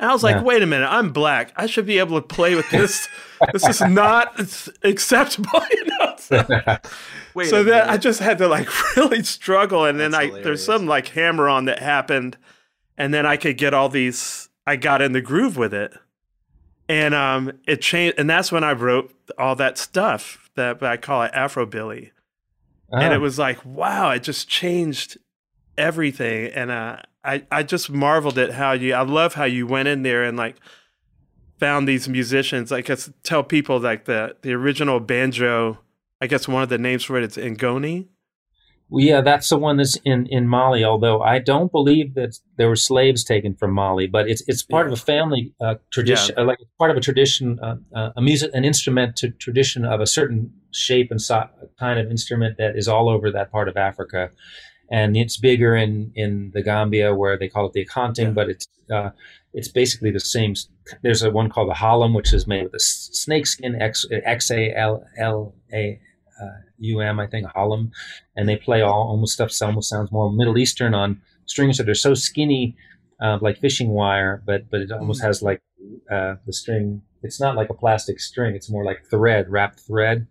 And 0.00 0.10
I 0.10 0.12
was 0.12 0.22
like, 0.24 0.36
Yeah. 0.36 0.42
wait 0.42 0.62
a 0.62 0.66
minute, 0.66 0.88
I'm 0.88 1.10
black. 1.12 1.52
I 1.56 1.66
should 1.66 1.86
be 1.86 1.98
able 1.98 2.20
to 2.20 2.26
play 2.26 2.54
with 2.54 2.68
this. 2.70 3.08
this 3.52 3.66
is 3.68 3.80
not 3.80 4.38
acceptable. 4.82 5.62
You 5.70 5.84
know? 5.86 6.14
So, 6.18 6.44
Wait 7.34 7.48
so 7.48 7.60
a 7.60 7.64
that 7.64 7.90
I 7.90 7.96
just 7.98 8.20
had 8.20 8.38
to 8.38 8.48
like 8.48 8.68
really 8.96 9.22
struggle, 9.24 9.84
and 9.84 9.98
then 10.00 10.14
I 10.14 10.26
hilarious. 10.26 10.44
there's 10.44 10.64
some 10.64 10.86
like 10.86 11.08
hammer 11.08 11.48
on 11.48 11.64
that 11.66 11.80
happened, 11.80 12.36
and 12.96 13.12
then 13.12 13.26
I 13.26 13.36
could 13.36 13.58
get 13.58 13.74
all 13.74 13.88
these. 13.88 14.48
I 14.66 14.76
got 14.76 15.02
in 15.02 15.12
the 15.12 15.20
groove 15.20 15.56
with 15.58 15.74
it, 15.74 15.92
and 16.88 17.14
um, 17.14 17.52
it 17.66 17.82
changed, 17.82 18.18
and 18.18 18.30
that's 18.30 18.50
when 18.52 18.64
I 18.64 18.72
wrote 18.72 19.12
all 19.36 19.54
that 19.56 19.76
stuff 19.78 20.48
that 20.54 20.82
I 20.82 20.96
call 20.96 21.22
it 21.24 21.32
Afrobilly, 21.32 22.10
and 23.00 23.12
Ah. 23.12 23.16
it 23.16 23.20
was 23.20 23.38
like 23.38 23.64
wow, 23.64 24.10
it 24.10 24.22
just 24.22 24.48
changed 24.48 25.18
everything, 25.76 26.52
and 26.52 26.70
uh, 26.70 26.96
I 27.24 27.44
I 27.50 27.62
just 27.62 27.90
marveled 27.90 28.38
at 28.38 28.52
how 28.52 28.72
you. 28.72 28.94
I 28.94 29.02
love 29.02 29.34
how 29.34 29.44
you 29.44 29.66
went 29.66 29.88
in 29.88 30.02
there 30.02 30.24
and 30.24 30.36
like 30.36 30.56
found 31.58 31.86
these 31.88 32.08
musicians. 32.08 32.72
I 32.72 32.80
guess 32.80 33.10
tell 33.22 33.42
people 33.42 33.78
like 33.80 34.04
the 34.04 34.36
the 34.42 34.52
original 34.52 35.00
banjo. 35.00 35.78
I 36.20 36.26
guess 36.26 36.48
one 36.48 36.62
of 36.62 36.68
the 36.68 36.78
names 36.78 37.04
for 37.04 37.18
it 37.18 37.24
is 37.24 37.36
Ngoni. 37.36 38.06
Well, 38.94 39.02
yeah, 39.02 39.22
that's 39.22 39.48
the 39.48 39.58
one 39.58 39.76
that's 39.78 39.96
in, 40.04 40.26
in 40.26 40.46
Mali. 40.46 40.84
Although 40.84 41.20
I 41.20 41.40
don't 41.40 41.72
believe 41.72 42.14
that 42.14 42.38
there 42.58 42.68
were 42.68 42.76
slaves 42.76 43.24
taken 43.24 43.56
from 43.56 43.72
Mali, 43.72 44.06
but 44.06 44.28
it's 44.28 44.44
it's 44.46 44.62
part 44.62 44.86
of 44.86 44.92
a 44.92 44.96
family 44.96 45.52
uh, 45.60 45.74
tradition, 45.92 46.36
uh, 46.38 46.44
like 46.44 46.58
part 46.78 46.92
of 46.92 46.96
a 46.96 47.00
tradition, 47.00 47.58
uh, 47.60 47.74
uh, 47.92 48.10
a 48.16 48.22
music, 48.22 48.52
an 48.54 48.64
instrument 48.64 49.16
to 49.16 49.30
tradition 49.30 49.84
of 49.84 50.00
a 50.00 50.06
certain 50.06 50.52
shape 50.70 51.10
and 51.10 51.20
so, 51.20 51.42
kind 51.76 51.98
of 51.98 52.08
instrument 52.08 52.56
that 52.58 52.76
is 52.76 52.86
all 52.86 53.08
over 53.08 53.32
that 53.32 53.50
part 53.50 53.68
of 53.68 53.76
Africa, 53.76 54.30
and 54.92 55.16
it's 55.16 55.38
bigger 55.38 55.74
in 55.74 56.12
in 56.14 56.52
the 56.54 56.62
Gambia 56.62 57.16
where 57.16 57.36
they 57.36 57.48
call 57.48 57.66
it 57.66 57.72
the 57.72 57.84
akonting, 57.84 58.26
Yeah. 58.26 58.30
but 58.30 58.48
it's 58.48 58.68
uh, 58.92 59.10
it's 59.52 59.66
basically 59.66 60.12
the 60.12 60.20
same. 60.20 60.54
There's 61.02 61.22
a 61.24 61.32
one 61.32 61.48
called 61.50 61.68
the 61.68 61.74
hallam, 61.74 62.14
which 62.14 62.32
is 62.32 62.46
made 62.46 62.62
with 62.62 62.74
a 62.74 62.78
snakeskin, 62.80 63.74
X 63.82 64.06
X 64.12 64.52
A 64.52 64.72
L 64.72 65.04
L 65.18 65.52
A 65.72 65.98
uh, 66.42 66.58
U 66.78 67.00
M, 67.00 67.20
I 67.20 67.26
think, 67.26 67.46
hallam 67.54 67.92
and 68.36 68.48
they 68.48 68.56
play 68.56 68.82
all 68.82 69.08
almost 69.08 69.34
stuff 69.34 69.52
almost 69.62 69.88
sounds 69.88 70.10
more 70.12 70.32
Middle 70.32 70.58
Eastern 70.58 70.94
on 70.94 71.20
strings 71.46 71.78
that 71.78 71.88
are 71.88 71.94
so 71.94 72.14
skinny, 72.14 72.76
uh, 73.20 73.38
like 73.40 73.58
fishing 73.58 73.90
wire, 73.90 74.42
but 74.46 74.70
but 74.70 74.80
it 74.80 74.90
almost 74.92 75.22
has 75.22 75.42
like 75.42 75.62
uh, 76.10 76.34
the 76.46 76.52
string. 76.52 77.02
It's 77.22 77.40
not 77.40 77.56
like 77.56 77.70
a 77.70 77.74
plastic 77.74 78.20
string; 78.20 78.54
it's 78.54 78.70
more 78.70 78.84
like 78.84 79.04
thread, 79.10 79.48
wrapped 79.48 79.80
thread, 79.80 80.26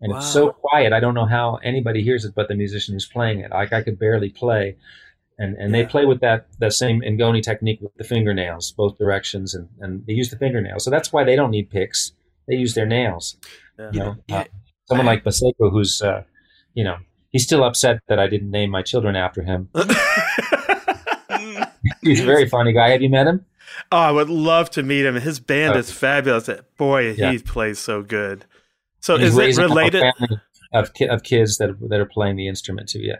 and 0.00 0.14
it's 0.14 0.30
so 0.30 0.50
quiet. 0.50 0.92
I 0.92 1.00
don't 1.00 1.14
know 1.14 1.26
how 1.26 1.56
anybody 1.62 2.02
hears 2.02 2.24
it, 2.24 2.34
but 2.34 2.48
the 2.48 2.54
musician 2.54 2.94
who's 2.94 3.06
playing 3.06 3.40
it. 3.40 3.50
Like 3.50 3.72
I 3.72 3.82
could 3.82 3.98
barely 3.98 4.30
play, 4.30 4.76
and 5.38 5.56
and 5.56 5.74
they 5.74 5.86
play 5.86 6.04
with 6.04 6.20
that 6.20 6.46
that 6.58 6.72
same 6.72 7.00
Ngoni 7.00 7.42
technique 7.42 7.80
with 7.80 7.94
the 7.96 8.04
fingernails, 8.04 8.72
both 8.72 8.98
directions, 8.98 9.54
and 9.54 9.68
and 9.80 10.04
they 10.06 10.12
use 10.12 10.30
the 10.30 10.36
fingernails. 10.36 10.84
So 10.84 10.90
that's 10.90 11.12
why 11.12 11.24
they 11.24 11.36
don't 11.36 11.50
need 11.50 11.70
picks; 11.70 12.12
they 12.46 12.56
use 12.56 12.74
their 12.74 12.86
nails. 12.86 13.36
Yeah. 13.78 13.90
You 13.92 13.98
know, 14.00 14.16
Yeah. 14.28 14.44
Someone 14.86 15.06
like 15.06 15.24
Bassekou, 15.24 15.70
who's 15.70 16.00
uh, 16.02 16.22
you 16.74 16.84
know 16.84 16.96
he's 17.30 17.44
still 17.44 17.64
upset 17.64 18.00
that 18.08 18.18
I 18.18 18.26
didn't 18.26 18.50
name 18.50 18.70
my 18.70 18.82
children 18.82 19.16
after 19.16 19.42
him. 19.42 19.68
He's 22.02 22.20
a 22.20 22.24
very 22.24 22.48
funny 22.48 22.72
guy. 22.72 22.90
Have 22.90 23.02
you 23.02 23.10
met 23.10 23.26
him? 23.26 23.44
Oh, 23.92 23.98
I 23.98 24.10
would 24.10 24.30
love 24.30 24.70
to 24.70 24.82
meet 24.82 25.04
him. 25.04 25.16
His 25.16 25.38
band 25.40 25.74
Oh. 25.74 25.78
is 25.78 25.90
fabulous. 25.90 26.48
Boy, 26.78 27.10
Yeah. 27.12 27.32
he 27.32 27.38
plays 27.38 27.78
so 27.78 28.02
good. 28.02 28.44
So 29.00 29.16
is 29.16 29.36
it 29.36 29.58
related? 29.58 30.02
of 30.72 30.92
ki- 30.94 31.08
of 31.08 31.22
kids 31.22 31.58
that 31.58 31.70
that 31.88 32.00
are 32.00 32.06
playing 32.06 32.36
the 32.36 32.48
instrument 32.48 32.88
too? 32.88 33.00
Yeah, 33.00 33.16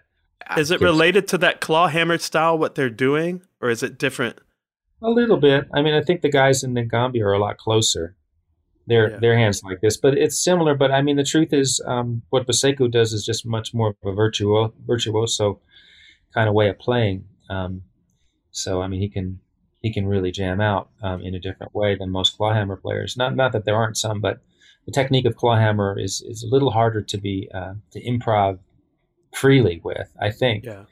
Is 0.56 0.70
it 0.70 0.74
kids. 0.76 0.82
related 0.84 1.28
to 1.28 1.38
that 1.38 1.60
claw 1.60 1.88
hammer 1.88 2.18
style? 2.18 2.56
What 2.58 2.74
they're 2.74 2.90
doing, 2.90 3.42
or 3.60 3.68
is 3.70 3.82
it 3.82 3.98
different? 3.98 4.38
a 5.02 5.10
little 5.10 5.36
bit. 5.36 5.66
I 5.74 5.82
mean, 5.82 5.92
I 5.92 6.00
think 6.00 6.22
the 6.22 6.30
guys 6.30 6.64
in 6.64 6.72
the 6.72 6.82
Gambia 6.82 7.26
are 7.26 7.34
a 7.34 7.38
lot 7.38 7.58
closer. 7.58 8.16
Their 8.86 9.10
Yeah. 9.12 9.18
their 9.18 9.38
hands 9.38 9.62
like 9.62 9.80
this, 9.80 9.96
but 9.96 10.16
it's 10.18 10.38
similar. 10.42 10.74
But 10.74 10.90
I 10.92 11.00
mean, 11.02 11.16
the 11.16 11.24
truth 11.24 11.52
is, 11.52 11.80
um, 11.86 12.22
what 12.30 12.46
Bassekou 12.46 12.90
does 12.90 13.12
is 13.14 13.24
just 13.24 13.46
much 13.46 13.72
more 13.72 13.88
of 13.88 13.96
a 14.04 14.12
virtuo 14.14 14.72
virtuoso 14.86 15.60
kind 16.34 16.48
of 16.48 16.54
way 16.54 16.68
of 16.68 16.78
playing. 16.78 17.24
Um, 17.48 17.82
so 18.50 18.82
I 18.82 18.88
mean, 18.88 19.00
he 19.00 19.08
can 19.08 19.40
he 19.80 19.92
can 19.92 20.06
really 20.06 20.30
jam 20.30 20.60
out 20.60 20.90
um, 21.02 21.20
in 21.22 21.34
a 21.34 21.40
different 21.40 21.74
way 21.74 21.94
than 21.96 22.10
most 22.10 22.36
clawhammer 22.36 22.76
players. 22.76 23.16
Not 23.16 23.34
not 23.34 23.52
that 23.52 23.64
there 23.64 23.74
aren't 23.76 23.96
some, 23.96 24.20
but 24.20 24.40
the 24.86 24.92
technique 24.92 25.24
of 25.24 25.34
clawhammer 25.36 25.98
is 25.98 26.22
is 26.26 26.42
a 26.42 26.48
little 26.48 26.70
harder 26.70 27.00
to 27.00 27.16
be 27.18 27.48
uh, 27.54 27.74
to 27.92 28.02
improv 28.02 28.58
freely 29.32 29.80
with. 29.82 30.12
I 30.20 30.30
think 30.30 30.64
Yeah. 30.64 30.84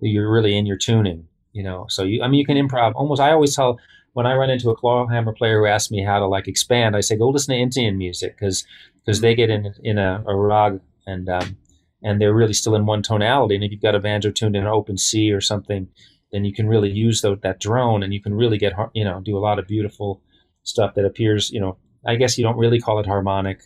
you're 0.00 0.30
really 0.30 0.56
in 0.56 0.66
your 0.66 0.76
tuning, 0.76 1.26
you 1.52 1.62
know. 1.62 1.86
So 1.88 2.02
you, 2.04 2.22
I 2.22 2.28
mean, 2.28 2.38
you 2.38 2.46
can 2.46 2.56
improv 2.56 2.92
almost. 2.94 3.20
I 3.20 3.32
always 3.32 3.56
tell 3.56 3.78
when 4.12 4.26
I 4.26 4.34
run 4.34 4.50
into 4.50 4.70
a 4.70 4.76
clawhammer 4.76 5.32
player 5.32 5.60
who 5.60 5.66
asks 5.66 5.90
me 5.90 6.04
how 6.04 6.18
to 6.18 6.26
like 6.26 6.48
expand, 6.48 6.96
I 6.96 7.00
say 7.00 7.16
go 7.16 7.28
listen 7.28 7.54
to 7.54 7.60
Indian 7.60 7.96
music 7.96 8.36
because 8.36 8.64
because 8.96 9.20
they 9.20 9.34
get 9.34 9.50
in 9.50 9.72
in 9.82 9.98
a, 9.98 10.22
a 10.26 10.36
rag 10.36 10.80
and 11.06 11.28
um, 11.28 11.56
and 12.02 12.20
they're 12.20 12.34
really 12.34 12.52
still 12.52 12.74
in 12.74 12.86
one 12.86 13.02
tonality. 13.02 13.54
And 13.54 13.64
if 13.64 13.70
you've 13.70 13.82
got 13.82 13.94
a 13.94 14.00
banjo 14.00 14.30
tuned 14.30 14.56
in 14.56 14.62
an 14.62 14.68
open 14.68 14.98
C 14.98 15.32
or 15.32 15.40
something, 15.40 15.88
then 16.32 16.44
you 16.44 16.52
can 16.52 16.68
really 16.68 16.90
use 16.90 17.20
tho- 17.20 17.36
that 17.42 17.60
drone 17.60 18.02
and 18.02 18.12
you 18.12 18.22
can 18.22 18.34
really 18.34 18.58
get 18.58 18.72
you 18.94 19.04
know 19.04 19.20
do 19.20 19.36
a 19.36 19.40
lot 19.40 19.58
of 19.58 19.66
beautiful 19.66 20.22
stuff 20.62 20.94
that 20.94 21.04
appears. 21.04 21.50
You 21.50 21.60
know, 21.60 21.78
I 22.06 22.16
guess 22.16 22.36
you 22.36 22.44
don't 22.44 22.58
really 22.58 22.80
call 22.80 22.98
it 23.00 23.06
harmonic 23.06 23.62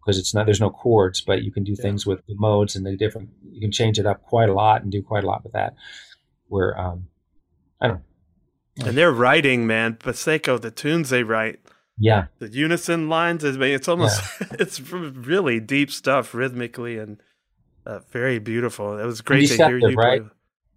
because 0.00 0.18
it's 0.18 0.34
not 0.34 0.46
there's 0.46 0.60
no 0.60 0.70
chords, 0.70 1.20
but 1.20 1.42
you 1.42 1.52
can 1.52 1.64
do 1.64 1.74
Yeah. 1.76 1.82
things 1.82 2.06
with 2.06 2.24
the 2.26 2.34
modes 2.36 2.76
and 2.76 2.86
the 2.86 2.96
different. 2.96 3.30
You 3.50 3.60
can 3.60 3.72
change 3.72 3.98
it 3.98 4.06
up 4.06 4.22
quite 4.22 4.48
a 4.48 4.54
lot 4.54 4.82
and 4.82 4.90
do 4.90 5.02
quite 5.02 5.24
a 5.24 5.26
lot 5.26 5.44
with 5.44 5.52
that. 5.52 5.74
Where 6.48 6.78
um, 6.78 7.08
I 7.80 7.88
don't. 7.88 8.02
And 8.84 8.96
they're 8.96 9.12
writing, 9.12 9.66
man. 9.66 9.94
Bassekou, 9.94 10.60
the 10.60 10.70
tunes 10.70 11.10
they 11.10 11.22
write, 11.22 11.60
Yeah, 11.98 12.26
the 12.38 12.48
unison 12.48 13.08
lines. 13.08 13.44
I 13.44 13.52
mean, 13.52 13.74
it's 13.74 13.88
almost 13.88 14.20
it's 14.52 14.80
really 14.80 15.60
deep 15.60 15.90
stuff 15.90 16.34
rhythmically 16.34 16.98
and 16.98 17.22
uh, 17.86 18.00
very 18.10 18.38
beautiful. 18.38 18.98
It 18.98 19.06
was 19.06 19.20
great 19.22 19.48
to 19.48 19.56
hear 19.56 19.78
you 19.78 19.94
right? 19.96 20.20
play. 20.22 20.30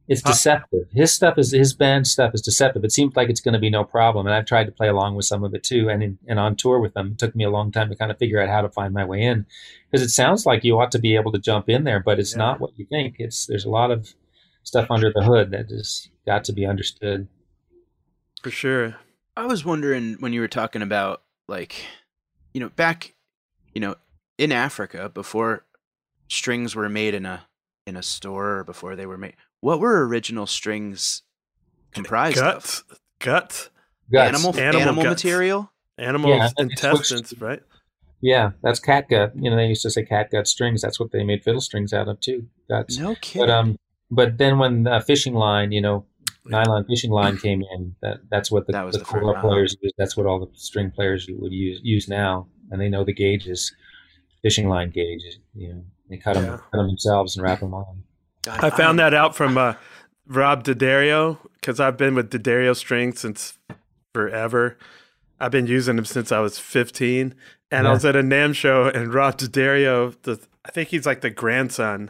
it's 0.07 0.21
deceptive. 0.21 0.83
His 0.93 1.13
stuff 1.13 1.37
is 1.37 1.51
his 1.51 1.73
band 1.73 2.07
stuff 2.07 2.31
is 2.33 2.41
deceptive. 2.41 2.83
It 2.85 2.91
seems 2.91 3.15
like 3.15 3.29
it's 3.29 3.41
going 3.41 3.53
to 3.53 3.59
be 3.59 3.69
no 3.69 3.83
problem, 3.83 4.27
and 4.27 4.35
I've 4.35 4.45
tried 4.45 4.65
to 4.65 4.71
play 4.71 4.87
along 4.87 5.15
with 5.15 5.25
some 5.25 5.43
of 5.43 5.53
it 5.53 5.63
too. 5.63 5.89
And 5.89 6.01
in, 6.01 6.17
and 6.27 6.39
on 6.39 6.55
tour 6.55 6.79
with 6.79 6.93
them, 6.93 7.11
it 7.13 7.17
took 7.17 7.35
me 7.35 7.43
a 7.43 7.49
long 7.49 7.71
time 7.71 7.89
to 7.89 7.95
kind 7.95 8.11
of 8.11 8.17
figure 8.17 8.41
out 8.41 8.47
how 8.49 8.61
to 8.61 8.69
find 8.69 8.93
my 8.93 9.03
way 9.05 9.21
in 9.23 9.45
because 9.91 10.05
it 10.05 10.09
sounds 10.11 10.45
like 10.45 10.63
you 10.63 10.79
ought 10.79 10.91
to 10.93 10.99
be 10.99 11.15
able 11.15 11.31
to 11.33 11.39
jump 11.39 11.67
in 11.67 11.83
there, 11.83 11.99
but 11.99 12.19
it's 12.19 12.33
Yeah. 12.33 12.43
not 12.45 12.59
what 12.61 12.77
you 12.77 12.85
think. 12.85 13.15
It's 13.19 13.45
there's 13.47 13.65
a 13.65 13.69
lot 13.69 13.91
of 13.91 14.13
stuff 14.63 14.87
under 14.89 15.11
the 15.13 15.23
hood 15.23 15.51
that 15.51 15.69
has 15.71 16.07
got 16.25 16.43
to 16.45 16.53
be 16.53 16.65
understood. 16.65 17.27
For 18.41 18.51
sure. 18.51 18.95
I 19.35 19.45
was 19.45 19.63
wondering 19.65 20.15
when 20.19 20.33
you 20.33 20.41
were 20.41 20.47
talking 20.47 20.81
about 20.81 21.21
like, 21.47 21.75
you 22.53 22.59
know, 22.59 22.69
back, 22.69 23.13
you 23.73 23.81
know, 23.81 23.95
in 24.37 24.51
Africa 24.51 25.09
before 25.09 25.65
strings 26.27 26.75
were 26.75 26.89
made 26.89 27.13
in 27.13 27.25
a 27.25 27.47
in 27.85 27.95
a 27.95 28.03
store 28.03 28.59
or 28.59 28.63
before 28.63 28.95
they 28.95 29.05
were 29.05 29.17
made. 29.17 29.35
What 29.61 29.79
were 29.79 30.07
original 30.07 30.45
strings 30.45 31.23
comprised 31.91 32.37
Guts. 32.37 32.83
Guts. 33.19 33.65
of? 33.65 33.71
Guts. 34.11 34.27
Animal 34.35 34.59
Animal 34.59 34.81
animal, 34.81 35.03
guts. 35.03 35.23
material. 35.23 35.71
animal 35.97 36.29
Yeah, 36.31 36.49
intestines, 36.57 37.29
switched- 37.29 37.41
right? 37.41 37.61
Yeah, 38.21 38.51
that's 38.61 38.79
cat 38.79 39.07
gut. 39.09 39.31
You 39.35 39.49
know, 39.49 39.55
they 39.55 39.67
used 39.67 39.81
to 39.83 39.89
say 39.89 40.03
cat 40.03 40.29
gut 40.31 40.45
strings. 40.47 40.81
That's 40.81 40.99
what 40.99 41.11
they 41.11 41.23
made 41.23 41.43
fiddle 41.43 41.61
strings 41.61 41.93
out 41.93 42.07
of 42.09 42.19
too. 42.19 42.47
Guts. 42.69 42.97
No 42.97 43.15
kidding. 43.21 43.47
But 43.47 43.53
um, 43.53 43.77
but 44.11 44.37
then 44.37 44.57
when 44.59 44.87
uh, 44.87 44.99
fishing 45.01 45.33
line, 45.35 45.71
you 45.71 45.81
know, 45.81 46.05
nylon 46.45 46.85
fishing 46.85 47.11
line 47.11 47.37
came 47.37 47.61
in, 47.73 47.95
that 48.01 48.19
that's 48.29 48.51
what 48.51 48.65
the, 48.67 48.73
That 48.73 48.85
was 48.85 48.93
the, 48.93 48.99
the 48.99 49.05
core 49.05 49.39
players 49.39 49.75
use. 49.81 49.91
That's 49.97 50.15
what 50.17 50.25
all 50.25 50.39
the 50.39 50.49
string 50.53 50.91
players 50.91 51.27
would 51.29 51.51
use 51.51 51.79
use 51.83 52.07
now, 52.07 52.47
and 52.71 52.79
they 52.81 52.89
know 52.89 53.03
the 53.03 53.13
gauges, 53.13 53.73
fishing 54.41 54.67
line 54.69 54.89
gauges. 54.91 55.37
You 55.55 55.73
know, 55.73 55.83
they 56.09 56.17
cut 56.17 56.33
them 56.35 56.45
Yeah. 56.45 56.57
cut 56.57 56.77
them 56.77 56.87
themselves 56.87 57.35
and 57.35 57.43
wrap 57.43 57.59
them 57.59 57.73
on. 57.73 58.03
God, 58.43 58.63
I 58.63 58.69
found 58.69 58.99
that 58.99 59.13
out 59.13 59.35
from 59.35 59.57
uh, 59.57 59.73
Rob 60.27 60.63
D'Addario 60.63 61.37
because 61.55 61.79
I've 61.79 61.97
been 61.97 62.15
with 62.15 62.29
D'Addario 62.29 62.75
strings 62.75 63.19
since 63.19 63.57
forever. 64.13 64.77
I've 65.39 65.51
been 65.51 65.67
using 65.67 65.95
them 65.95 66.05
since 66.05 66.31
I 66.31 66.39
was 66.39 66.59
15. 66.59 67.33
And 67.71 67.87
I 67.87 67.91
was 67.91 68.03
at 68.03 68.15
a 68.15 68.23
NAMM 68.23 68.55
show, 68.55 68.87
and 68.87 69.13
Rob 69.13 69.37
D'Addario, 69.37 70.15
the, 70.23 70.39
I 70.65 70.71
think 70.71 70.89
he's 70.89 71.05
like 71.05 71.21
the 71.21 71.29
grandson. 71.29 72.09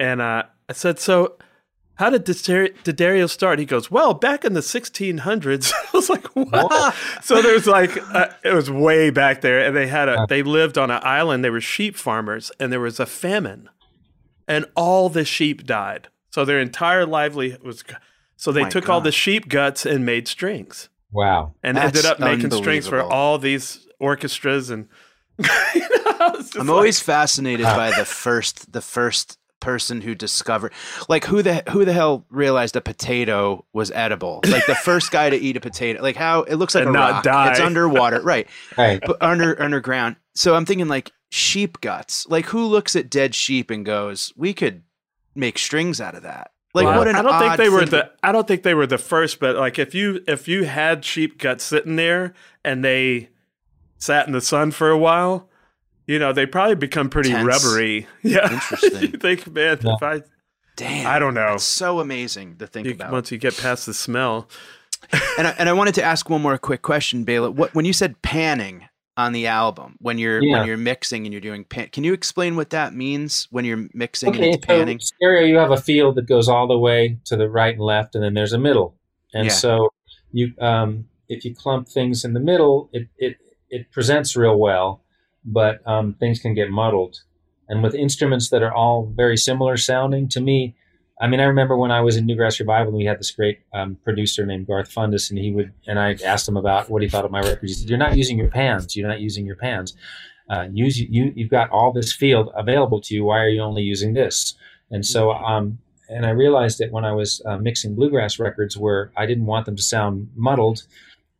And 0.00 0.22
uh, 0.22 0.44
I 0.68 0.72
said, 0.72 0.98
So, 0.98 1.36
how 1.96 2.10
did 2.10 2.24
D'Addario 2.24 2.74
D'Addario 2.84 3.28
start? 3.28 3.58
He 3.58 3.64
goes, 3.64 3.90
Well, 3.90 4.14
back 4.14 4.44
in 4.44 4.54
the 4.54 4.60
1600s. 4.60 5.72
I 5.92 5.96
was 5.96 6.08
like, 6.10 6.26
What? 6.34 6.94
so 7.22 7.42
there's 7.42 7.66
like, 7.66 7.96
uh, 8.14 8.28
it 8.44 8.54
was 8.54 8.70
way 8.70 9.10
back 9.10 9.40
there. 9.42 9.60
And 9.64 9.76
they 9.76 9.86
had 9.86 10.08
a, 10.08 10.26
they 10.28 10.42
lived 10.42 10.78
on 10.78 10.90
an 10.90 11.00
island. 11.02 11.44
They 11.44 11.50
were 11.50 11.60
sheep 11.60 11.96
farmers, 11.96 12.50
and 12.58 12.72
there 12.72 12.80
was 12.80 12.98
a 13.00 13.06
famine 13.06 13.68
and 14.48 14.66
all 14.74 15.08
the 15.08 15.24
sheep 15.24 15.64
died. 15.66 16.08
So 16.30 16.44
their 16.44 16.58
entire 16.60 17.06
livelihood 17.06 17.62
was. 17.62 17.84
So 18.36 18.50
they 18.52 18.62
My 18.62 18.68
took 18.70 18.88
all 18.88 19.00
the 19.00 19.12
sheep 19.12 19.48
guts 19.48 19.86
and 19.86 20.04
made 20.04 20.26
strings, 20.26 20.88
Wow. 21.12 21.54
and 21.62 21.76
That's 21.76 21.96
ended 21.96 22.04
up 22.10 22.18
making 22.18 22.50
strings 22.50 22.88
for 22.88 23.00
all 23.02 23.38
these 23.38 23.86
orchestras 24.00 24.70
and. 24.70 24.88
you 25.74 25.80
know, 25.80 26.18
I'm 26.20 26.66
like- 26.66 26.68
always 26.68 27.00
fascinated 27.00 27.64
by 27.66 27.90
the 27.96 28.04
first 28.22 28.72
the 28.72 28.80
first 28.82 29.38
person 29.62 30.02
who 30.02 30.14
discovered 30.14 30.72
like 31.08 31.24
who 31.24 31.40
the 31.40 31.62
who 31.70 31.86
the 31.86 31.94
hell 31.94 32.26
realized 32.28 32.76
a 32.76 32.82
potato 32.82 33.64
was 33.72 33.90
edible? 33.92 34.40
Like 34.46 34.66
the 34.66 34.74
first 34.74 35.10
guy 35.10 35.30
to 35.30 35.36
eat 35.36 35.56
a 35.56 35.60
potato. 35.60 36.02
Like 36.02 36.16
how 36.16 36.42
it 36.42 36.56
looks 36.56 36.74
like 36.74 36.82
And 36.86 36.90
a 36.94 36.98
not 36.98 37.10
rock. 37.12 37.22
die. 37.24 37.50
It's 37.52 37.60
underwater, 37.60 38.20
right? 38.32 38.46
Right. 38.76 39.00
But 39.04 39.16
under 39.22 39.60
underground. 39.62 40.16
So 40.34 40.54
I'm 40.54 40.66
thinking 40.66 40.88
like 40.88 41.12
sheep 41.30 41.80
guts. 41.80 42.26
Like 42.28 42.46
who 42.46 42.66
looks 42.66 42.94
at 42.94 43.08
dead 43.08 43.34
sheep 43.34 43.70
and 43.70 43.86
goes, 43.86 44.32
"We 44.36 44.52
could 44.52 44.82
make 45.34 45.56
strings 45.58 46.00
out 46.00 46.14
of 46.14 46.24
that." 46.24 46.50
Like 46.74 46.86
Well, 46.86 46.98
what 46.98 47.08
an 47.08 47.16
I 47.16 47.22
don't 47.22 47.38
think 47.38 47.56
they 47.56 47.68
were 47.68 47.80
thing 47.80 47.90
the 47.90 48.10
I 48.22 48.32
don't 48.32 48.48
think 48.48 48.62
they 48.62 48.74
were 48.74 48.86
the 48.86 48.98
first, 48.98 49.40
but 49.40 49.56
like 49.56 49.78
if 49.78 49.94
you 49.94 50.22
if 50.26 50.48
you 50.48 50.64
had 50.64 51.04
sheep 51.04 51.38
guts 51.38 51.64
sitting 51.64 51.96
there 51.96 52.34
and 52.64 52.84
they 52.84 53.28
sat 53.98 54.26
in 54.26 54.32
the 54.32 54.40
sun 54.40 54.70
for 54.70 54.90
a 54.90 54.98
while, 54.98 55.48
you 56.12 56.18
know, 56.18 56.32
they 56.32 56.46
probably 56.46 56.74
become 56.74 57.08
pretty 57.08 57.30
Tense. 57.30 57.46
rubbery. 57.46 58.06
Yeah. 58.22 58.52
Interesting. 58.52 59.02
you 59.12 59.18
think, 59.18 59.46
man, 59.52 59.78
Yeah. 59.82 59.94
if 59.94 60.02
I 60.02 60.22
Damn. 60.76 61.06
I 61.06 61.18
don't 61.18 61.34
know. 61.34 61.54
It's 61.54 61.64
so 61.64 62.00
amazing 62.00 62.56
to 62.56 62.66
think 62.66 62.86
You, 62.86 62.94
about. 62.94 63.12
once 63.12 63.30
you 63.30 63.36
get 63.38 63.56
past 63.56 63.86
the 63.86 63.94
smell. 63.94 64.48
And 65.38 65.46
I, 65.48 65.50
and 65.58 65.68
I 65.68 65.72
wanted 65.72 65.94
to 65.96 66.02
ask 66.02 66.30
one 66.30 66.40
more 66.42 66.56
quick 66.58 66.80
question, 66.82 67.24
Bela. 67.24 67.50
What 67.50 67.74
when 67.74 67.84
you 67.84 67.92
said 67.92 68.20
panning 68.22 68.88
on 69.16 69.32
the 69.32 69.46
album 69.48 69.96
when 70.00 70.16
you're 70.16 70.42
Yeah. 70.42 70.58
when 70.58 70.66
you're 70.66 70.76
mixing 70.78 71.26
and 71.26 71.32
you're 71.32 71.40
doing 71.40 71.64
pan, 71.64 71.88
can 71.92 72.04
you 72.04 72.12
explain 72.14 72.54
what 72.56 72.70
that 72.70 72.94
means 72.94 73.48
when 73.50 73.64
you're 73.66 73.88
mixing 73.92 74.30
Okay, 74.30 74.44
and 74.46 74.54
it's 74.54 74.64
panning? 74.66 75.00
so 75.00 75.12
stereo, 75.16 75.42
you 75.44 75.56
have 75.58 75.70
a 75.72 75.76
field 75.76 76.14
that 76.16 76.26
goes 76.26 76.48
all 76.48 76.66
the 76.68 76.78
way 76.78 77.18
to 77.26 77.36
the 77.36 77.48
right 77.50 77.74
and 77.74 77.82
left, 77.82 78.14
and 78.14 78.22
then 78.24 78.32
there's 78.34 78.52
a 78.54 78.58
middle. 78.58 78.94
And 79.34 79.46
Yeah. 79.46 79.52
so 79.52 79.88
you, 80.32 80.52
um, 80.60 81.06
if 81.28 81.44
you 81.44 81.54
clump 81.54 81.88
things 81.88 82.24
in 82.24 82.32
the 82.32 82.40
middle, 82.40 82.88
it 82.92 83.08
it 83.18 83.36
it 83.68 83.90
presents 83.90 84.34
real 84.36 84.56
well, 84.56 85.01
but 85.44 85.86
um, 85.86 86.14
things 86.14 86.40
can 86.40 86.54
get 86.54 86.70
muddled. 86.70 87.22
And 87.68 87.82
with 87.82 87.94
instruments 87.94 88.50
that 88.50 88.62
are 88.62 88.72
all 88.72 89.10
very 89.14 89.36
similar 89.36 89.76
sounding, 89.76 90.28
to 90.30 90.40
me, 90.40 90.74
I 91.20 91.28
mean, 91.28 91.40
I 91.40 91.44
remember 91.44 91.76
when 91.76 91.92
I 91.92 92.00
was 92.00 92.16
in 92.16 92.26
New 92.26 92.34
Grass 92.34 92.58
Revival, 92.58 92.88
and 92.88 92.96
we 92.96 93.04
had 93.04 93.20
this 93.20 93.30
great 93.30 93.60
um, 93.72 93.96
producer 94.02 94.44
named 94.44 94.66
Garth 94.66 94.92
Fundis, 94.92 95.30
and 95.30 95.38
he 95.38 95.52
would, 95.52 95.72
and 95.86 95.98
I 95.98 96.16
asked 96.24 96.48
him 96.48 96.56
about 96.56 96.90
what 96.90 97.00
he 97.00 97.08
thought 97.08 97.24
of 97.24 97.30
my 97.30 97.40
records. 97.40 97.72
He 97.72 97.80
said, 97.80 97.88
"You're 97.88 97.98
not 97.98 98.16
using 98.16 98.38
your 98.38 98.48
pans. 98.48 98.96
You're 98.96 99.08
not 99.08 99.20
using 99.20 99.46
your 99.46 99.56
pans. 99.56 99.94
Uh, 100.50 100.66
use 100.72 100.98
you. 100.98 101.32
You've 101.36 101.50
got 101.50 101.70
all 101.70 101.92
this 101.92 102.12
field 102.12 102.50
available 102.56 103.00
to 103.02 103.14
you. 103.14 103.24
Why 103.24 103.38
are 103.38 103.48
you 103.48 103.62
only 103.62 103.82
using 103.82 104.14
this?" 104.14 104.54
And 104.90 105.06
so, 105.06 105.32
um, 105.32 105.78
and 106.08 106.26
I 106.26 106.30
realized 106.30 106.78
that 106.78 106.90
when 106.90 107.04
I 107.04 107.12
was 107.12 107.40
uh, 107.46 107.56
mixing 107.56 107.94
bluegrass 107.94 108.40
records, 108.40 108.76
where 108.76 109.12
I 109.16 109.24
didn't 109.24 109.46
want 109.46 109.66
them 109.66 109.76
to 109.76 109.82
sound 109.82 110.28
muddled, 110.34 110.82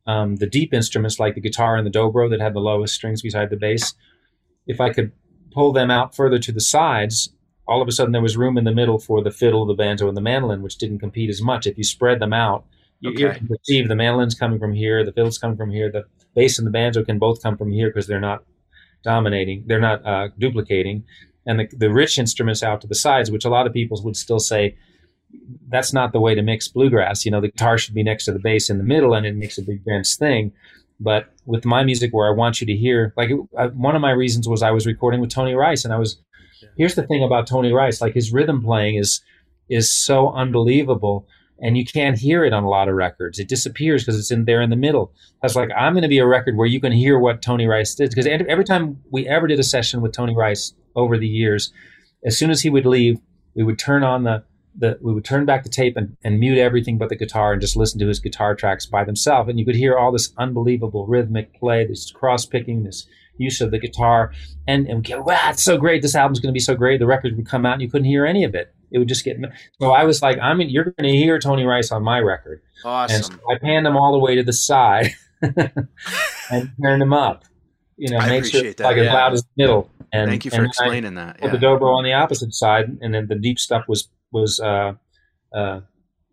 um, 0.07 0.36
the 0.36 0.46
deep 0.46 0.74
instruments 0.74 1.18
like 1.18 1.34
the 1.34 1.40
guitar 1.40 1.76
and 1.76 1.86
the 1.86 1.90
dobro 1.90 2.28
that 2.30 2.40
had 2.40 2.55
the 2.55 2.61
lowest 2.61 2.94
strings 2.94 3.22
beside 3.22 3.50
the 3.50 3.57
bass, 3.57 3.94
if 4.66 4.80
I 4.80 4.92
could 4.92 5.12
pull 5.53 5.72
them 5.72 5.90
out 5.90 6.14
further 6.16 6.38
to 6.38 6.53
the 6.53 6.61
sides, 6.61 7.32
all 7.68 7.82
of 7.82 7.88
a 7.88 7.92
sudden 7.92 8.12
there 8.12 8.22
was 8.22 8.36
room 8.36 8.59
in 8.59 8.64
the 8.64 8.74
middle 8.74 8.98
for 8.98 9.22
the 9.22 9.30
fiddle, 9.30 9.66
the 9.66 9.74
banjo, 9.74 10.09
and 10.09 10.16
the 10.16 10.20
mandolin, 10.20 10.62
which 10.62 10.78
didn't 10.78 10.98
compete 10.98 11.30
as 11.30 11.42
much. 11.42 11.66
If 11.66 11.78
you 11.78 11.84
spread 11.84 12.20
them 12.20 12.32
out, 12.32 12.64
you, 13.00 13.11
you 13.11 13.26
Okay. 13.28 13.38
can 13.38 13.48
perceive 13.48 13.88
the 13.88 13.96
mandolin's 13.96 14.34
coming 14.34 14.59
from 14.59 14.74
here, 14.74 15.05
the 15.05 15.12
fiddle's 15.12 15.38
coming 15.38 15.57
from 15.57 15.70
here, 15.70 15.90
the 15.90 16.05
bass 16.34 16.59
and 16.59 16.66
the 16.66 16.70
banjo 16.70 17.05
can 17.05 17.18
both 17.18 17.42
come 17.42 17.57
from 17.57 17.70
here 17.70 17.88
because 17.88 18.07
they're 18.07 18.20
not 18.20 18.44
dominating, 19.03 19.64
they're 19.66 19.80
not 19.80 20.05
uh, 20.07 20.28
duplicating, 20.38 21.05
and 21.46 21.61
the, 21.61 21.68
the 21.76 21.90
rich 21.90 22.18
instruments 22.18 22.62
out 22.62 22.80
to 22.80 22.86
the 22.86 22.94
sides, 22.94 23.30
which 23.30 23.44
a 23.44 23.48
lot 23.50 23.66
of 23.66 23.72
people 23.72 24.00
would 24.05 24.16
still 24.16 24.38
say 24.38 24.76
that's 25.68 25.93
not 25.93 26.12
the 26.12 26.20
way 26.20 26.35
to 26.35 26.43
mix 26.43 26.68
bluegrass. 26.68 27.24
You 27.24 27.30
know, 27.30 27.41
the 27.41 27.49
guitar 27.49 27.78
should 27.78 27.95
be 27.95 28.03
next 28.03 28.26
to 28.26 28.33
the 28.33 28.39
bass 28.39 28.70
in 28.70 28.78
the 28.78 28.85
middle, 28.85 29.14
and 29.14 29.26
it 29.26 29.35
makes 29.37 29.59
a 29.59 29.62
big 29.62 29.85
dense 29.85 30.16
thing. 30.16 30.53
But 31.01 31.33
with 31.47 31.64
my 31.64 31.83
music, 31.83 32.12
where 32.12 32.28
I 32.28 32.35
want 32.35 32.61
you 32.61 32.66
to 32.66 32.76
hear, 32.76 33.12
like 33.16 33.30
uh, 33.59 33.68
one 33.68 33.97
of 33.97 34.03
my 34.03 34.12
reasons 34.12 34.49
was 34.49 34.62
I 34.62 34.70
was 34.70 34.87
recording 34.87 35.20
with 35.20 35.30
Tony 35.30 35.55
Rice, 35.55 35.85
and 35.85 35.93
I 35.93 35.99
was. 35.99 36.18
Here's 36.76 36.95
the 36.95 37.03
thing 37.03 37.24
about 37.24 37.47
Tony 37.47 37.72
Rice: 37.72 38.01
like 38.01 38.14
his 38.14 38.33
rhythm 38.33 38.62
playing 38.62 38.97
is 38.97 39.20
is 39.68 39.91
so 39.91 40.33
unbelievable, 40.33 41.26
and 41.61 41.76
you 41.76 41.85
can't 41.85 42.18
hear 42.18 42.45
it 42.45 42.53
on 42.53 42.64
a 42.64 42.68
lot 42.68 42.89
of 42.89 42.95
records. 42.95 43.39
It 43.39 43.49
disappears 43.49 44.03
because 44.03 44.18
it's 44.18 44.30
in 44.30 44.45
there 44.45 44.61
in 44.61 44.70
the 44.70 44.76
middle. 44.76 45.12
That's 45.41 45.57
like, 45.57 45.70
I'm 45.76 45.95
going 45.95 46.03
to 46.03 46.09
be 46.09 46.18
a 46.18 46.26
record 46.26 46.57
where 46.57 46.66
you 46.66 46.80
can 46.80 46.93
hear 46.93 47.18
what 47.18 47.41
Tony 47.41 47.66
Rice 47.66 47.95
did 47.95 48.11
because 48.11 48.26
every 48.26 48.64
time 48.64 49.01
we 49.11 49.26
ever 49.26 49.47
did 49.47 49.59
a 49.59 49.64
session 49.64 50.03
with 50.03 50.12
Tony 50.12 50.37
Rice 50.37 50.74
over 50.95 51.16
the 51.16 51.26
years, 51.26 51.72
as 52.24 52.39
soon 52.39 52.51
as 52.51 52.62
he 52.62 52.70
would 52.70 52.87
leave, 52.87 53.18
we 53.55 53.62
would 53.62 53.78
turn 53.78 54.03
on 54.03 54.24
the 54.24 54.45
the 54.77 54.99
we 55.01 55.12
would 55.12 55.25
turn 55.25 55.45
back 55.45 55.62
the 55.64 55.68
tape 55.68 55.97
and, 55.97 56.16
and 56.25 56.41
mute 56.41 56.59
everything 56.59 56.99
but 56.99 57.09
the 57.09 57.16
guitar 57.16 57.53
and 57.53 57.61
just 57.61 57.77
listen 57.77 57.99
to 58.01 58.09
his 58.09 58.20
guitar 58.20 58.55
tracks 58.55 58.87
by 58.87 59.05
themselves, 59.05 59.49
and 59.49 59.59
you 59.59 59.64
could 59.64 59.77
hear 59.77 59.97
all 59.99 60.12
this 60.12 60.33
unbelievable 60.39 61.07
rhythmic 61.07 61.55
play, 61.59 61.87
this 61.87 62.11
cross 62.11 62.47
picking, 62.47 62.85
this 62.85 63.07
use 63.39 63.61
of 63.61 63.70
the 63.70 63.79
guitar, 63.79 64.33
and 64.66 64.87
and 64.87 64.99
we 65.07 65.14
go, 65.14 65.23
wow, 65.23 65.51
it's 65.51 65.62
so 65.62 65.77
great! 65.77 66.03
This 66.03 66.14
album's 66.14 66.41
going 66.41 66.53
to 66.53 66.57
be 66.57 66.61
so 66.61 66.75
great. 66.75 66.99
The 67.01 67.07
record 67.07 67.37
would 67.37 67.47
come 67.47 67.66
out, 67.66 67.75
and 67.75 67.83
you 67.83 67.91
couldn't 67.91 68.07
hear 68.07 68.25
any 68.27 68.45
of 68.45 68.55
it. 68.55 68.75
It 68.91 68.99
would 68.99 69.09
just 69.09 69.25
get. 69.25 69.37
So 69.81 69.91
I 69.93 70.05
was 70.05 70.20
like, 70.23 70.39
I'm. 70.39 70.61
You're 70.61 70.85
going 70.85 71.11
to 71.11 71.16
hear 71.16 71.39
Tony 71.39 71.64
Rice 71.64 71.91
on 71.91 72.03
my 72.03 72.18
record. 72.18 72.61
And 72.85 72.85
so 72.85 72.89
Awesome. 72.89 73.41
I 73.51 73.59
panned 73.59 73.87
them 73.87 73.97
all 73.97 74.12
the 74.12 74.18
way 74.18 74.35
to 74.35 74.43
the 74.43 74.53
side 74.53 75.12
and 75.43 76.70
turned 76.83 77.01
them 77.03 77.12
up. 77.12 77.45
You 77.97 78.11
know, 78.11 78.18
I 78.18 78.29
made 78.29 78.47
sure 78.47 78.62
that, 78.62 78.81
like 78.81 78.97
as 78.97 79.05
yeah. 79.07 79.14
loud 79.14 79.33
as 79.35 79.43
the 79.43 79.49
middle. 79.57 79.91
And 80.12 80.29
Thank 80.29 80.45
you 80.45 80.51
and 80.51 80.57
for 80.57 80.62
then 80.62 80.66
I 80.66 80.68
explaining 80.68 81.14
that. 81.14 81.41
put 81.41 81.47
Yeah. 81.47 81.53
the 81.59 81.66
dobro 81.66 81.97
on 81.97 82.05
the 82.05 82.12
opposite 82.12 82.53
side, 82.55 82.99
and 83.01 83.14
then 83.14 83.29
the 83.29 83.35
deep 83.35 83.59
stuff 83.59 83.85
was 83.89 84.09
was 84.33 84.61
uh, 84.61 84.95
uh, 85.55 85.80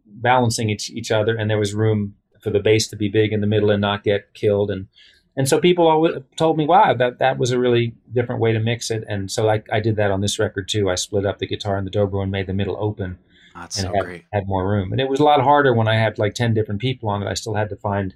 balancing 0.06 0.70
each 0.70 0.90
each 0.90 1.12
other, 1.12 1.36
and 1.36 1.50
there 1.50 1.60
was 1.60 1.74
room 1.74 2.16
for 2.42 2.50
the 2.50 2.60
bass 2.60 2.88
to 2.88 2.96
be 2.96 3.10
big 3.10 3.34
in 3.34 3.42
the 3.42 3.48
middle 3.48 3.70
and 3.70 3.82
not 3.82 4.04
get 4.04 4.34
killed. 4.34 4.72
And 4.72 4.88
and 5.36 5.48
so 5.48 5.60
people 5.60 5.88
always 5.88 6.16
told 6.36 6.58
me, 6.58 6.66
wow, 6.66 6.94
that 6.94 7.20
that 7.20 7.38
was 7.38 7.52
a 7.52 7.60
really 7.60 7.94
different 8.14 8.42
way 8.42 8.52
to 8.52 8.60
mix 8.60 8.90
it. 8.92 9.04
And 9.08 9.32
so 9.32 9.50
I, 9.50 9.64
I 9.72 9.80
did 9.80 9.96
that 9.98 10.12
on 10.12 10.22
this 10.22 10.40
record 10.40 10.68
too. 10.68 10.90
I 10.90 10.96
split 10.96 11.26
up 11.26 11.40
the 11.40 11.48
guitar 11.48 11.78
and 11.78 11.86
the 11.88 11.92
dobro 11.92 12.22
and 12.22 12.32
made 12.32 12.48
the 12.48 12.54
middle 12.54 12.78
open 12.80 13.18
That's 13.54 13.78
and 13.78 13.88
so 13.88 13.94
had, 13.94 14.04
great. 14.04 14.26
had 14.34 14.48
more 14.48 14.70
room. 14.70 14.92
And 14.92 15.00
it 15.00 15.08
was 15.08 15.20
a 15.20 15.24
lot 15.24 15.42
harder 15.42 15.74
when 15.74 15.88
I 15.88 15.96
had 15.96 16.18
like 16.18 16.34
10 16.34 16.54
different 16.54 16.82
people 16.82 17.10
on 17.10 17.24
it. 17.24 17.28
I 17.28 17.36
still 17.36 17.56
had 17.56 17.70
to 17.70 17.76
find 17.78 18.16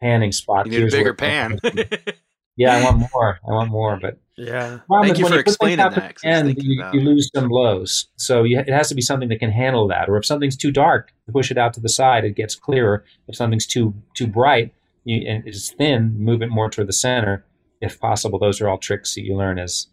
panning 0.00 0.32
spots. 0.32 0.70
You 0.70 0.80
need 0.80 0.92
a 0.92 0.96
bigger 0.96 1.14
pan. 1.14 1.58
yeah, 2.56 2.76
I 2.76 2.84
want 2.84 2.98
more. 3.12 3.38
I 3.48 3.52
want 3.52 3.70
more. 3.70 3.98
But 4.00 4.18
Yeah. 4.36 4.78
Thank 5.02 5.18
you 5.18 5.24
for 5.26 5.30
things 5.32 5.40
explaining 5.42 5.78
that. 5.78 5.94
to 5.94 6.00
that, 6.00 6.14
'cause 6.14 6.22
the 6.22 6.28
I 6.28 6.42
was 6.42 6.48
end, 6.48 6.62
you, 6.62 6.80
about 6.80 6.94
you 6.94 7.00
lose 7.00 7.30
some 7.34 7.48
lows. 7.48 8.08
So 8.16 8.42
you, 8.44 8.58
it 8.58 8.68
has 8.68 8.88
to 8.88 8.94
be 8.94 9.02
something 9.02 9.28
that 9.28 9.38
can 9.40 9.50
handle 9.50 9.86
that. 9.88 10.08
Or 10.08 10.16
if 10.16 10.24
something's 10.26 10.56
too 10.56 10.70
dark, 10.72 11.12
push 11.32 11.50
it 11.50 11.58
out 11.58 11.72
to 11.74 11.80
the 11.80 11.88
side. 11.88 12.24
It 12.24 12.36
gets 12.36 12.54
clearer. 12.54 13.04
If 13.28 13.36
something's 13.36 13.66
too 13.66 13.94
too 14.16 14.26
bright 14.26 14.72
you, 15.04 15.26
and 15.28 15.46
it's 15.46 15.70
thin, 15.72 16.14
move 16.18 16.42
it 16.42 16.48
more 16.50 16.70
toward 16.70 16.88
the 16.88 16.92
center. 16.92 17.44
If 17.80 17.98
possible, 18.00 18.38
those 18.38 18.60
are 18.60 18.68
all 18.68 18.78
tricks 18.78 19.14
that 19.14 19.22
you 19.22 19.36
learn 19.36 19.58
as 19.58 19.88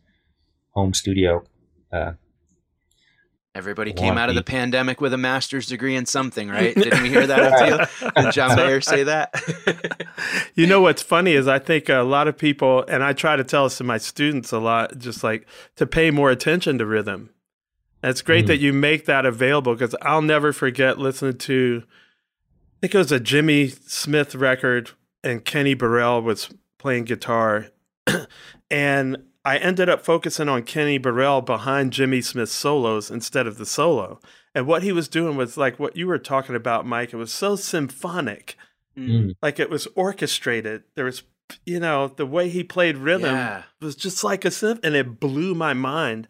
home 0.72 0.94
studio 0.94 1.44
uh, 1.92 2.12
Everybody 3.56 3.94
came 3.94 4.18
out 4.18 4.30
of 4.30 4.36
the 4.36 4.44
pandemic 4.44 5.02
with 5.02 5.12
a 5.12 5.18
master's 5.18 5.66
degree 5.68 5.96
in 5.96 6.06
something, 6.06 6.50
right? 6.58 6.76
Didn't 6.76 7.02
we 7.02 7.10
hear 7.10 7.26
that? 7.28 7.90
Did 8.16 8.32
John 8.32 8.56
Mayer 8.56 8.82
say 8.82 9.04
that? 9.04 9.34
You 10.54 10.68
know 10.68 10.82
what's 10.82 11.02
funny 11.02 11.32
is 11.34 11.48
I 11.48 11.60
think 11.60 11.88
a 11.88 12.00
lot 12.02 12.28
of 12.28 12.38
people, 12.38 12.84
and 12.90 13.02
I 13.02 13.14
try 13.14 13.38
to 13.38 13.44
tell 13.44 13.64
this 13.64 13.78
to 13.78 13.86
my 13.86 13.98
students 13.98 14.52
a 14.52 14.60
lot, 14.60 14.98
just 14.98 15.24
like 15.24 15.48
to 15.78 15.88
pay 15.88 16.12
more 16.12 16.30
attention 16.30 16.78
to 16.80 16.86
rhythm. 16.86 17.30
And 18.04 18.10
it's 18.10 18.22
great 18.22 18.44
Mm. 18.46 18.48
that 18.50 18.58
you 18.58 18.74
make 18.74 19.06
that 19.06 19.26
available 19.26 19.74
because 19.74 19.96
I'll 20.02 20.22
never 20.22 20.52
forget 20.52 20.98
listening 21.00 21.38
to, 21.38 21.84
I 21.86 22.78
think 22.82 22.96
it 22.96 22.98
was 22.98 23.12
a 23.14 23.20
Jimmy 23.22 23.70
Smith 23.70 24.36
record, 24.36 24.92
and 25.24 25.46
Kenny 25.46 25.74
Burrell 25.74 26.22
was 26.22 26.50
playing 26.78 27.06
guitar. 27.06 27.68
and 28.70 29.18
I 29.50 29.58
ended 29.58 29.90
up 29.90 30.06
focusing 30.06 30.48
on 30.48 30.62
Kenny 30.62 31.00
Burrell 31.00 31.42
behind 31.42 31.92
Jimmy 31.92 32.22
Smith's 32.22 32.52
solos 32.52 33.10
instead 33.10 33.48
of 33.48 33.58
the 33.58 33.66
solo. 33.66 34.20
And 34.54 34.68
what 34.68 34.84
he 34.84 34.92
was 34.92 35.08
doing 35.08 35.38
was 35.38 35.58
like 35.58 35.80
what 35.80 35.98
you 35.98 36.06
were 36.06 36.20
talking 36.20 36.56
about, 36.56 36.86
Mike. 36.86 37.14
It 37.14 37.18
was 37.18 37.34
so 37.34 37.56
symphonic 37.56 38.56
mm, 38.96 39.34
like 39.42 39.60
it 39.60 39.72
was 39.72 39.88
orchestrated. 39.96 40.84
There 40.94 41.06
was, 41.06 41.24
you 41.66 41.80
know, 41.80 42.10
the 42.10 42.28
way 42.28 42.50
he 42.50 42.64
played 42.64 42.96
rhythm 42.98 43.38
Yeah. 43.38 43.64
was 43.82 43.96
just 43.96 44.24
like 44.24 44.46
a 44.46 44.50
synth, 44.50 44.82
and 44.84 44.94
it 44.94 45.20
blew 45.20 45.56
my 45.56 45.74
mind. 45.74 46.28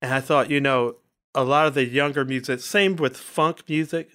And 0.00 0.14
I 0.14 0.20
thought, 0.20 0.48
you 0.48 0.58
know, 0.58 0.96
a 1.34 1.44
lot 1.44 1.66
of 1.66 1.74
the 1.74 1.84
younger 1.84 2.24
music, 2.24 2.60
same 2.60 2.96
with 2.96 3.18
funk 3.18 3.64
music, 3.68 4.12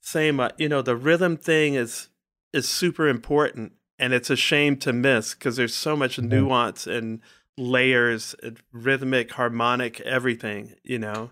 same, 0.00 0.40
uh, 0.40 0.48
you 0.58 0.68
know, 0.68 0.82
the 0.82 0.96
rhythm 0.96 1.36
thing 1.36 1.74
is 1.74 2.08
is 2.52 2.68
super 2.68 3.06
important, 3.06 3.74
and 3.96 4.12
it's 4.12 4.28
a 4.28 4.34
shame 4.34 4.76
to 4.78 4.92
miss 4.92 5.34
because 5.34 5.54
there's 5.54 5.72
so 5.74 5.94
much 5.94 6.16
Mhm. 6.16 6.24
nuance 6.30 6.88
and 6.88 7.20
layers, 7.58 8.34
uh, 8.42 8.50
rhythmic, 8.72 9.32
harmonic, 9.32 10.00
everything, 10.00 10.74
you 10.82 10.98
know. 10.98 11.30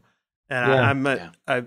And 0.48 0.70
Yeah. 0.70 0.74
I, 0.74 0.90
I'm, 0.90 1.06
a, 1.06 1.16
Yeah. 1.16 1.30
I, 1.48 1.62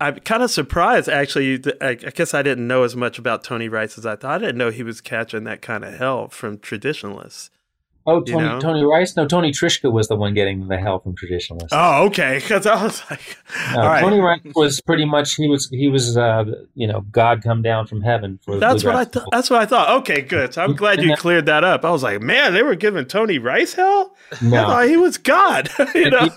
I'm 0.00 0.16
kind 0.20 0.42
of 0.42 0.50
surprised, 0.50 1.08
actually. 1.08 1.60
I, 1.80 1.88
I 1.88 1.94
guess 1.94 2.34
I 2.34 2.42
didn't 2.42 2.68
know 2.68 2.84
as 2.84 2.94
much 2.94 3.18
about 3.18 3.42
Tony 3.42 3.68
Rice 3.68 3.98
as 3.98 4.06
I 4.06 4.14
thought. 4.16 4.36
I 4.36 4.38
didn't 4.38 4.58
know 4.58 4.70
he 4.70 4.84
was 4.84 5.00
catching 5.00 5.44
that 5.44 5.60
kind 5.60 5.84
of 5.84 5.94
hell 5.94 6.28
from 6.28 6.58
traditionalists. 6.58 7.50
Oh, 8.10 8.18
You 8.26 8.32
Tony, 8.32 8.44
know? 8.48 8.60
Tony 8.60 8.84
Rice? 8.84 9.16
No, 9.16 9.26
Tony 9.26 9.50
Trischka 9.52 9.92
was 9.92 10.08
the 10.08 10.16
one 10.16 10.32
getting 10.34 10.66
the 10.68 10.78
hell 10.78 10.98
from 10.98 11.14
traditionalists. 11.14 11.72
Oh, 11.72 12.06
okay. 12.06 12.38
Because 12.48 12.66
I 12.66 12.82
was 12.82 13.02
like, 13.10 13.36
No, 13.74 13.82
all 13.82 13.88
right. 13.88 14.00
Tony 14.00 14.18
Rice 14.20 14.40
was 14.54 14.80
pretty 14.80 15.04
much 15.04 15.34
he 15.34 15.46
was 15.48 15.68
he 15.70 15.88
was 15.88 16.16
uh, 16.16 16.44
you 16.74 16.86
know 16.86 17.02
God 17.12 17.42
come 17.42 17.60
down 17.62 17.86
from 17.86 18.00
heaven 18.00 18.38
for 18.44 18.54
the 18.54 18.60
That's 18.60 18.82
what 18.82 18.96
I 18.96 19.04
thought. 19.04 19.28
That's 19.30 19.50
what 19.50 19.60
I 19.60 19.66
thought. 19.66 19.90
Okay, 20.00 20.22
good. 20.22 20.54
So 20.54 20.62
I'm 20.64 20.74
glad 20.74 21.02
you 21.02 21.14
cleared 21.16 21.46
that 21.46 21.64
up. 21.64 21.84
I 21.84 21.90
was 21.90 22.02
like, 22.02 22.22
man, 22.22 22.54
they 22.54 22.62
were 22.62 22.74
giving 22.76 23.04
Tony 23.04 23.38
Rice 23.38 23.74
hell. 23.74 24.16
I 24.32 24.44
No, 24.44 24.66
thought 24.66 24.88
he 24.88 24.96
was 24.96 25.18
God. 25.18 25.68
you 25.94 26.10
know? 26.10 26.28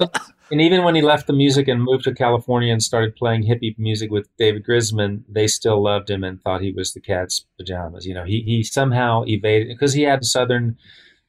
and 0.51 0.59
even 0.59 0.83
when 0.83 0.95
he 0.95 1.01
left 1.01 1.27
the 1.27 1.33
music 1.33 1.69
and 1.69 1.81
moved 1.81 2.03
to 2.03 2.13
California 2.13 2.73
and 2.73 2.83
started 2.83 3.15
playing 3.15 3.43
hippie 3.43 3.77
music 3.79 4.11
with 4.11 4.27
David 4.37 4.65
Grisman, 4.65 5.23
they 5.29 5.47
still 5.47 5.81
loved 5.81 6.09
him 6.09 6.23
and 6.25 6.41
thought 6.41 6.61
he 6.61 6.73
was 6.73 6.91
the 6.93 6.99
cat's 6.99 7.45
pajamas. 7.57 8.05
You 8.05 8.13
know, 8.13 8.25
he 8.25 8.41
he 8.41 8.63
somehow 8.63 9.23
evaded 9.27 9.69
because 9.69 9.93
he 9.93 10.01
had 10.03 10.25
southern, 10.25 10.77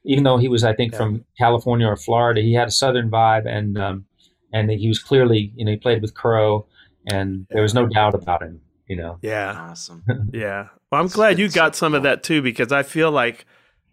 even 0.05 0.23
though 0.23 0.37
he 0.37 0.47
was 0.47 0.63
I 0.63 0.73
think 0.73 0.91
Yeah. 0.91 0.97
from 0.99 1.25
California 1.37 1.87
or 1.87 1.95
Florida, 1.95 2.41
he 2.41 2.53
had 2.53 2.67
a 2.67 2.71
southern 2.71 3.09
vibe 3.09 3.47
and 3.47 3.77
um, 3.77 4.05
and 4.51 4.69
he 4.71 4.87
was 4.87 4.99
clearly 4.99 5.51
you 5.55 5.65
know 5.65 5.71
he 5.71 5.77
played 5.77 6.01
with 6.01 6.13
Crowe 6.13 6.65
and 7.11 7.45
there 7.49 7.61
was 7.61 7.73
no 7.73 7.85
doubt 7.87 8.13
about 8.15 8.41
him. 8.43 8.61
You 8.87 8.97
know, 8.97 9.17
Yeah. 9.21 9.51
Awesome. 9.69 10.03
Yeah. 10.33 10.67
Well, 10.91 10.99
I'm 11.01 11.05
It's- 11.05 11.15
glad 11.15 11.39
you 11.39 11.49
got 11.49 11.75
so 11.75 11.79
some 11.85 11.93
of 11.95 12.03
that 12.03 12.21
too, 12.23 12.41
because 12.41 12.71
I 12.71 12.83
feel 12.83 13.09
like, 13.11 13.45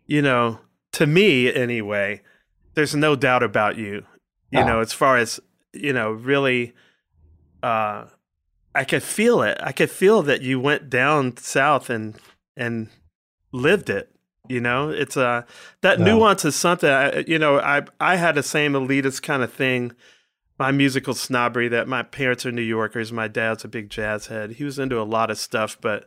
you 0.06 0.20
know, 0.20 0.58
to 0.92 1.06
me 1.06 1.52
anyway, 1.52 2.22
there's 2.74 2.94
no 2.94 3.14
doubt 3.16 3.42
about 3.42 3.76
you. 3.76 4.04
You 4.50 4.60
No. 4.60 4.66
know, 4.66 4.80
as 4.80 4.92
far 4.92 5.16
as, 5.16 5.38
you 5.72 5.92
know, 5.92 6.10
really, 6.10 6.74
uh, 7.62 8.06
I 8.74 8.84
could 8.84 9.02
feel 9.02 9.42
it. 9.42 9.58
I 9.62 9.72
could 9.72 9.90
feel 9.90 10.22
that 10.22 10.42
you 10.42 10.58
went 10.60 10.90
down 10.90 11.36
south 11.36 11.88
and, 11.90 12.16
and 12.56 12.88
lived 13.52 13.88
it. 13.90 14.10
You 14.50 14.60
know, 14.60 14.90
it's 14.90 15.16
uh, 15.16 15.42
that 15.82 15.98
Yeah. 15.98 16.04
nuance 16.06 16.44
is 16.44 16.56
something, 16.56 16.90
I, 16.90 17.24
you 17.26 17.38
know, 17.38 17.58
I, 17.60 17.82
I 18.00 18.16
had 18.16 18.34
the 18.34 18.42
same 18.42 18.72
elitist 18.72 19.22
kind 19.22 19.42
of 19.42 19.52
thing 19.52 19.92
my 20.58 20.70
musical 20.70 21.14
snobbery 21.14 21.68
that 21.68 21.88
my 21.88 22.02
parents 22.02 22.44
are 22.44 22.52
New 22.52 22.60
Yorkers. 22.60 23.10
My 23.12 23.28
dad's 23.28 23.64
a 23.64 23.68
big 23.68 23.88
jazz 23.88 24.26
head. 24.26 24.50
He 24.52 24.64
was 24.64 24.78
into 24.78 25.00
a 25.00 25.04
lot 25.04 25.30
of 25.30 25.38
stuff, 25.38 25.78
but 25.80 26.06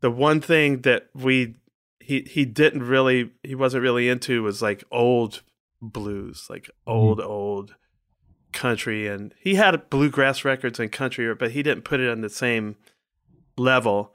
the 0.00 0.10
one 0.10 0.40
thing 0.40 0.80
that 0.80 1.06
we 1.14 1.54
he 2.00 2.22
he 2.28 2.44
didn't 2.44 2.82
really 2.82 3.30
he 3.44 3.54
wasn't 3.54 3.84
really 3.84 4.08
into 4.08 4.42
was 4.42 4.60
like 4.60 4.82
old 4.90 5.42
blues, 5.80 6.48
like 6.50 6.68
old 6.88 7.20
old 7.20 7.76
country, 8.52 9.06
and 9.06 9.32
he 9.40 9.54
had 9.54 9.88
bluegrass 9.90 10.44
records 10.44 10.80
and 10.80 10.90
country, 10.90 11.32
but 11.32 11.52
he 11.52 11.62
didn't 11.62 11.84
put 11.84 12.00
it 12.00 12.10
on 12.10 12.20
the 12.20 12.28
same 12.28 12.74
level. 13.56 14.12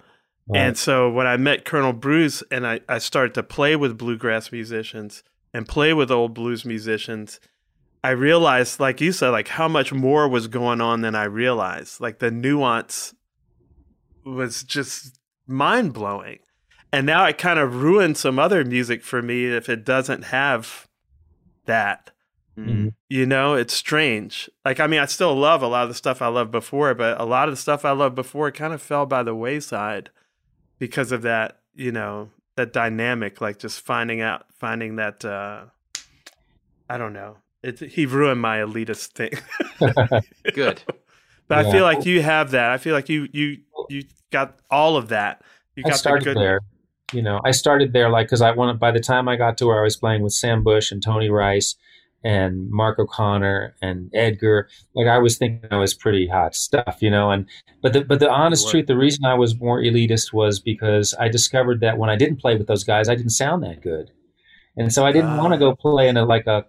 And 0.55 0.77
so 0.77 1.09
when 1.09 1.27
I 1.27 1.37
met 1.37 1.65
Colonel 1.65 1.93
Bruce 1.93 2.43
and 2.49 2.65
I, 2.65 2.81
I 2.89 2.97
started 2.97 3.33
to 3.35 3.43
play 3.43 3.75
with 3.75 3.97
bluegrass 3.97 4.51
musicians 4.51 5.23
and 5.53 5.67
play 5.67 5.93
with 5.93 6.09
old 6.09 6.33
blues 6.33 6.65
musicians, 6.65 7.39
I 8.03 8.11
realized, 8.11 8.79
like 8.79 8.99
you 9.01 9.11
said, 9.11 9.29
like 9.29 9.49
how 9.49 9.67
much 9.67 9.93
more 9.93 10.27
was 10.27 10.47
going 10.47 10.81
on 10.81 11.01
than 11.01 11.15
I 11.15 11.25
realized. 11.25 12.01
Like 12.01 12.19
the 12.19 12.31
nuance 12.31 13.13
was 14.25 14.63
just 14.63 15.19
mind 15.45 15.93
blowing. 15.93 16.39
And 16.91 17.05
now 17.05 17.25
it 17.25 17.37
kind 17.37 17.59
of 17.59 17.83
ruined 17.83 18.17
some 18.17 18.39
other 18.39 18.65
music 18.65 19.03
for 19.03 19.21
me 19.21 19.45
if 19.45 19.69
it 19.69 19.85
doesn't 19.85 20.23
have 20.25 20.87
that. 21.65 22.11
Mm. 22.57 22.93
You 23.07 23.27
know, 23.27 23.53
it's 23.53 23.73
strange. 23.73 24.49
Like, 24.65 24.79
I 24.79 24.87
mean, 24.87 24.99
I 24.99 25.05
still 25.05 25.35
love 25.35 25.61
a 25.61 25.67
lot 25.67 25.83
of 25.83 25.89
the 25.89 25.95
stuff 25.95 26.21
I 26.21 26.27
loved 26.27 26.51
before, 26.51 26.95
but 26.95 27.21
a 27.21 27.25
lot 27.25 27.47
of 27.47 27.53
the 27.53 27.61
stuff 27.61 27.85
I 27.85 27.91
loved 27.91 28.15
before 28.15 28.51
kind 28.51 28.73
of 28.73 28.81
fell 28.81 29.05
by 29.05 29.21
the 29.21 29.35
wayside 29.35 30.09
because 30.79 31.11
of 31.11 31.21
that, 31.23 31.59
you 31.75 31.91
know, 31.91 32.29
that 32.55 32.73
dynamic, 32.73 33.41
like 33.41 33.59
just 33.59 33.81
finding 33.81 34.21
out, 34.21 34.45
finding 34.53 34.95
that, 34.95 35.23
uh, 35.23 35.65
I 36.89 36.97
don't 36.97 37.13
know. 37.13 37.37
It, 37.61 37.79
he 37.79 38.05
ruined 38.05 38.41
my 38.41 38.57
elitist 38.57 39.11
thing. 39.11 39.31
Good. 40.53 40.81
But 41.47 41.65
I 41.65 41.71
feel 41.71 41.83
like 41.83 42.05
you 42.05 42.21
have 42.21 42.51
that. 42.51 42.71
I 42.71 42.77
feel 42.77 42.93
like 42.93 43.09
you, 43.09 43.27
you, 43.31 43.57
you 43.89 44.03
got 44.31 44.59
all 44.69 44.97
of 44.97 45.09
that. 45.09 45.41
You 45.75 45.83
I 45.85 45.89
got 45.89 46.03
the 46.03 46.19
good. 46.19 46.37
there. 46.37 46.61
You 47.11 47.23
know, 47.23 47.39
I 47.43 47.51
started 47.51 47.91
there 47.91 48.09
like 48.09 48.27
because 48.27 48.41
I 48.41 48.51
wanted. 48.51 48.79
By 48.79 48.91
the 48.91 48.99
time 48.99 49.27
I 49.27 49.35
got 49.35 49.57
to 49.57 49.65
where 49.65 49.79
I 49.79 49.83
was 49.83 49.97
playing 49.97 50.21
with 50.21 50.33
Sam 50.33 50.61
Bush 50.61 50.91
and 50.91 51.01
Tony 51.01 51.29
Rice 51.29 51.75
and 52.23 52.69
Mark 52.69 52.99
O'Connor 52.99 53.75
and 53.81 54.09
Edgar, 54.13 54.67
like 54.95 55.07
I 55.07 55.17
was 55.19 55.37
thinking 55.37 55.69
I 55.71 55.77
was 55.77 55.93
pretty 55.93 56.27
hot 56.27 56.55
stuff, 56.55 56.97
you 57.01 57.09
know. 57.09 57.31
And 57.31 57.45
but 57.81 57.93
the 57.93 58.01
but 58.03 58.19
the 58.19 58.29
honest 58.29 58.69
truth, 58.69 58.87
the 58.87 58.97
reason 58.97 59.25
I 59.25 59.33
was 59.35 59.57
more 59.59 59.79
elitist 59.81 60.33
was 60.33 60.59
because 60.59 61.13
I 61.19 61.29
discovered 61.29 61.79
that 61.81 61.97
when 61.97 62.09
I 62.09 62.15
didn't 62.15 62.41
play 62.41 62.55
with 62.55 62.67
those 62.67 62.83
guys, 62.83 63.07
I 63.09 63.15
didn't 63.15 63.31
sound 63.31 63.63
that 63.63 63.81
good, 63.81 64.11
and 64.75 64.91
so 64.93 65.05
I 65.05 65.11
didn't 65.11 65.31
Ah. 65.31 65.37
want 65.41 65.53
to 65.53 65.59
go 65.59 65.75
play 65.75 66.07
in 66.09 66.17
a 66.17 66.25
like 66.25 66.47
a 66.47 66.65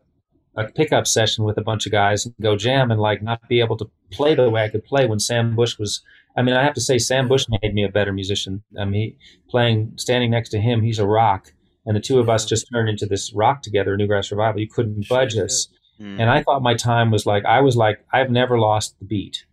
a 0.57 0.65
pickup 0.65 1.07
session 1.07 1.45
with 1.45 1.57
a 1.59 1.63
bunch 1.63 1.87
of 1.87 1.93
guys 1.93 2.27
and 2.27 2.35
go 2.43 2.57
jam 2.57 2.91
and 2.91 3.01
like 3.01 3.23
not 3.23 3.49
be 3.49 3.61
able 3.61 3.77
to 3.77 3.89
play 4.11 4.35
the 4.35 4.51
way 4.51 4.65
I 4.65 4.69
could 4.69 4.85
play 4.85 5.07
when 5.07 5.19
Sam 5.21 5.55
Bush 5.55 5.79
was. 5.79 6.03
I 6.37 6.43
mean, 6.43 6.55
I 6.55 6.63
have 6.63 6.75
to 6.75 6.81
say, 6.81 6.97
Sam 6.99 7.27
Bush 7.27 7.47
made 7.49 7.75
me 7.75 7.85
a 7.85 7.89
better 7.89 8.13
musician. 8.13 8.63
I 8.79 8.85
mean, 8.85 8.95
he, 8.95 9.17
playing, 9.49 9.95
standing 9.97 10.31
next 10.31 10.51
to 10.51 10.61
him, 10.61 10.81
he's 10.81 11.01
a 11.01 11.07
rock, 11.07 11.53
and 11.87 11.97
the 11.97 12.01
two 12.01 12.19
of 12.19 12.29
us 12.29 12.45
just 12.45 12.67
turned 12.73 12.89
into 12.89 13.07
this 13.07 13.33
rock 13.35 13.63
together, 13.63 13.97
New 13.97 14.07
Grass 14.07 14.31
Revival. 14.31 14.61
You 14.61 14.69
couldn't 14.69 15.09
budge 15.09 15.37
us, 15.37 15.69
Mm. 16.01 16.19
and 16.19 16.31
I 16.31 16.43
thought 16.43 16.63
my 16.63 16.75
time 16.75 17.11
was 17.11 17.27
like 17.27 17.45
I 17.45 17.61
was 17.61 17.77
like 17.77 18.03
I've 18.11 18.31
never 18.31 18.59
lost 18.59 18.99
the 19.01 19.05
beat 19.05 19.45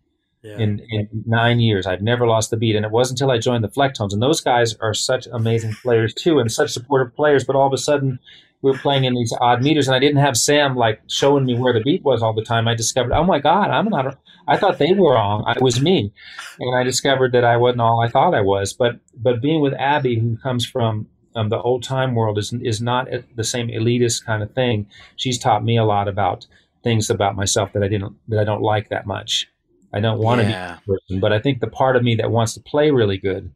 Yeah. 0.43 0.57
in, 0.57 0.81
in 0.91 1.09
nine 1.25 1.59
years. 1.59 1.85
I've 1.85 2.01
never 2.01 2.25
lost 2.25 2.51
the 2.51 2.55
beat. 2.57 2.75
And 2.77 2.85
it 2.85 2.91
wasn't 2.91 3.19
until 3.19 3.31
I 3.31 3.37
joined 3.37 3.65
the 3.65 3.67
Flecktones. 3.69 4.13
And 4.13 4.21
those 4.21 4.39
guys 4.39 4.73
are 4.79 4.93
such 4.93 5.27
amazing 5.33 5.73
players 5.81 6.13
too 6.13 6.39
and 6.39 6.49
such 6.49 6.71
supportive 6.71 7.13
players. 7.17 7.43
But 7.43 7.57
all 7.57 7.67
of 7.67 7.73
a 7.73 7.77
sudden 7.77 8.19
we 8.61 8.71
were 8.71 8.77
playing 8.77 9.03
in 9.03 9.13
these 9.13 9.33
odd 9.41 9.61
meters 9.61 9.89
and 9.89 9.95
I 9.95 9.99
didn't 9.99 10.21
have 10.21 10.37
Sam 10.37 10.77
like 10.77 11.01
showing 11.07 11.43
me 11.45 11.55
where 11.59 11.73
the 11.73 11.81
beat 11.81 12.03
was 12.05 12.23
all 12.23 12.33
the 12.33 12.45
time. 12.45 12.65
I 12.65 12.75
discovered, 12.75 13.11
oh 13.11 13.25
my 13.25 13.39
God, 13.39 13.69
I'm 13.69 13.89
not, 13.89 14.17
I 14.47 14.55
thought 14.55 14.77
they 14.77 14.93
were 14.93 15.15
wrong. 15.15 15.43
I 15.45 15.57
was 15.59 15.81
me. 15.81 16.13
And 16.61 16.75
I 16.77 16.83
discovered 16.83 17.33
that 17.33 17.43
I 17.43 17.57
wasn't 17.57 17.81
all 17.81 17.99
I 18.01 18.07
thought 18.07 18.33
I 18.33 18.41
was. 18.41 18.71
But, 18.71 19.01
but 19.17 19.41
being 19.41 19.59
with 19.61 19.73
Abby, 19.73 20.17
who 20.17 20.37
comes 20.37 20.65
from 20.65 21.07
um, 21.38 21.49
the 21.49 21.61
old 21.61 21.84
time 21.84 22.15
world 22.15 22.38
is, 22.38 22.51
is 22.61 22.81
not 22.81 23.07
the 23.35 23.43
same 23.43 23.68
elitist 23.68 24.26
kind 24.26 24.41
of 24.43 24.53
thing. 24.53 24.88
She's 25.15 25.38
taught 25.38 25.64
me 25.64 25.77
a 25.77 25.85
lot 25.85 26.07
about 26.07 26.47
things 26.84 27.09
about 27.09 27.35
myself 27.35 27.73
that 27.73 27.84
I 27.84 27.88
didn't, 27.88 28.15
that 28.27 28.39
I 28.39 28.43
don't 28.43 28.61
like 28.61 28.89
that 28.89 29.05
much. 29.05 29.47
I 29.93 29.99
don't 29.99 30.19
want 30.19 30.41
to 30.41 30.47
be 30.47 30.51
yeah. 30.51 30.80
person, 30.85 31.19
but 31.19 31.31
I 31.31 31.39
think 31.39 31.59
the 31.59 31.68
part 31.68 31.95
of 31.95 32.03
me 32.03 32.15
that 32.15 32.31
wants 32.31 32.53
to 32.55 32.59
play 32.59 32.91
really 32.91 33.18
good 33.18 33.53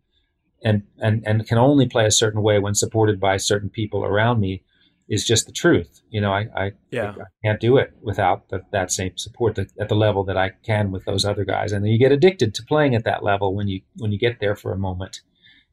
and, 0.64 0.84
and, 0.99 1.24
and 1.26 1.48
can 1.48 1.58
only 1.58 1.88
play 1.88 2.06
a 2.06 2.12
certain 2.12 2.41
way 2.41 2.60
when 2.60 2.76
supported 2.76 3.20
by 3.20 3.38
certain 3.38 3.70
people 3.70 4.06
around 4.06 4.40
me 4.40 4.64
is 5.10 5.26
just 5.26 5.45
the 5.45 5.52
truth. 5.52 6.02
You 6.10 6.22
know, 6.22 6.32
I, 6.32 6.48
I, 6.56 6.72
Yeah. 6.91 7.14
I 7.20 7.26
can't 7.44 7.60
do 7.60 7.78
it 7.78 7.94
without 8.02 8.49
the, 8.49 8.62
that 8.72 8.91
same 8.91 9.18
support 9.18 9.56
that, 9.56 9.72
at 9.80 9.90
the 9.90 9.95
level 9.95 10.24
that 10.24 10.38
I 10.38 10.52
can 10.64 10.91
with 10.91 11.03
those 11.06 11.26
other 11.26 11.44
guys. 11.44 11.74
And 11.74 11.84
then 11.84 11.91
you 11.91 11.99
get 11.99 12.14
addicted 12.14 12.53
to 12.56 12.64
playing 12.64 12.95
at 12.95 13.03
that 13.03 13.24
level 13.24 13.53
when 13.53 13.68
you, 13.68 13.82
when 13.98 14.12
you 14.12 14.18
get 14.18 14.40
there 14.40 14.56
for 14.56 14.72
a 14.72 14.78
moment, 14.78 15.22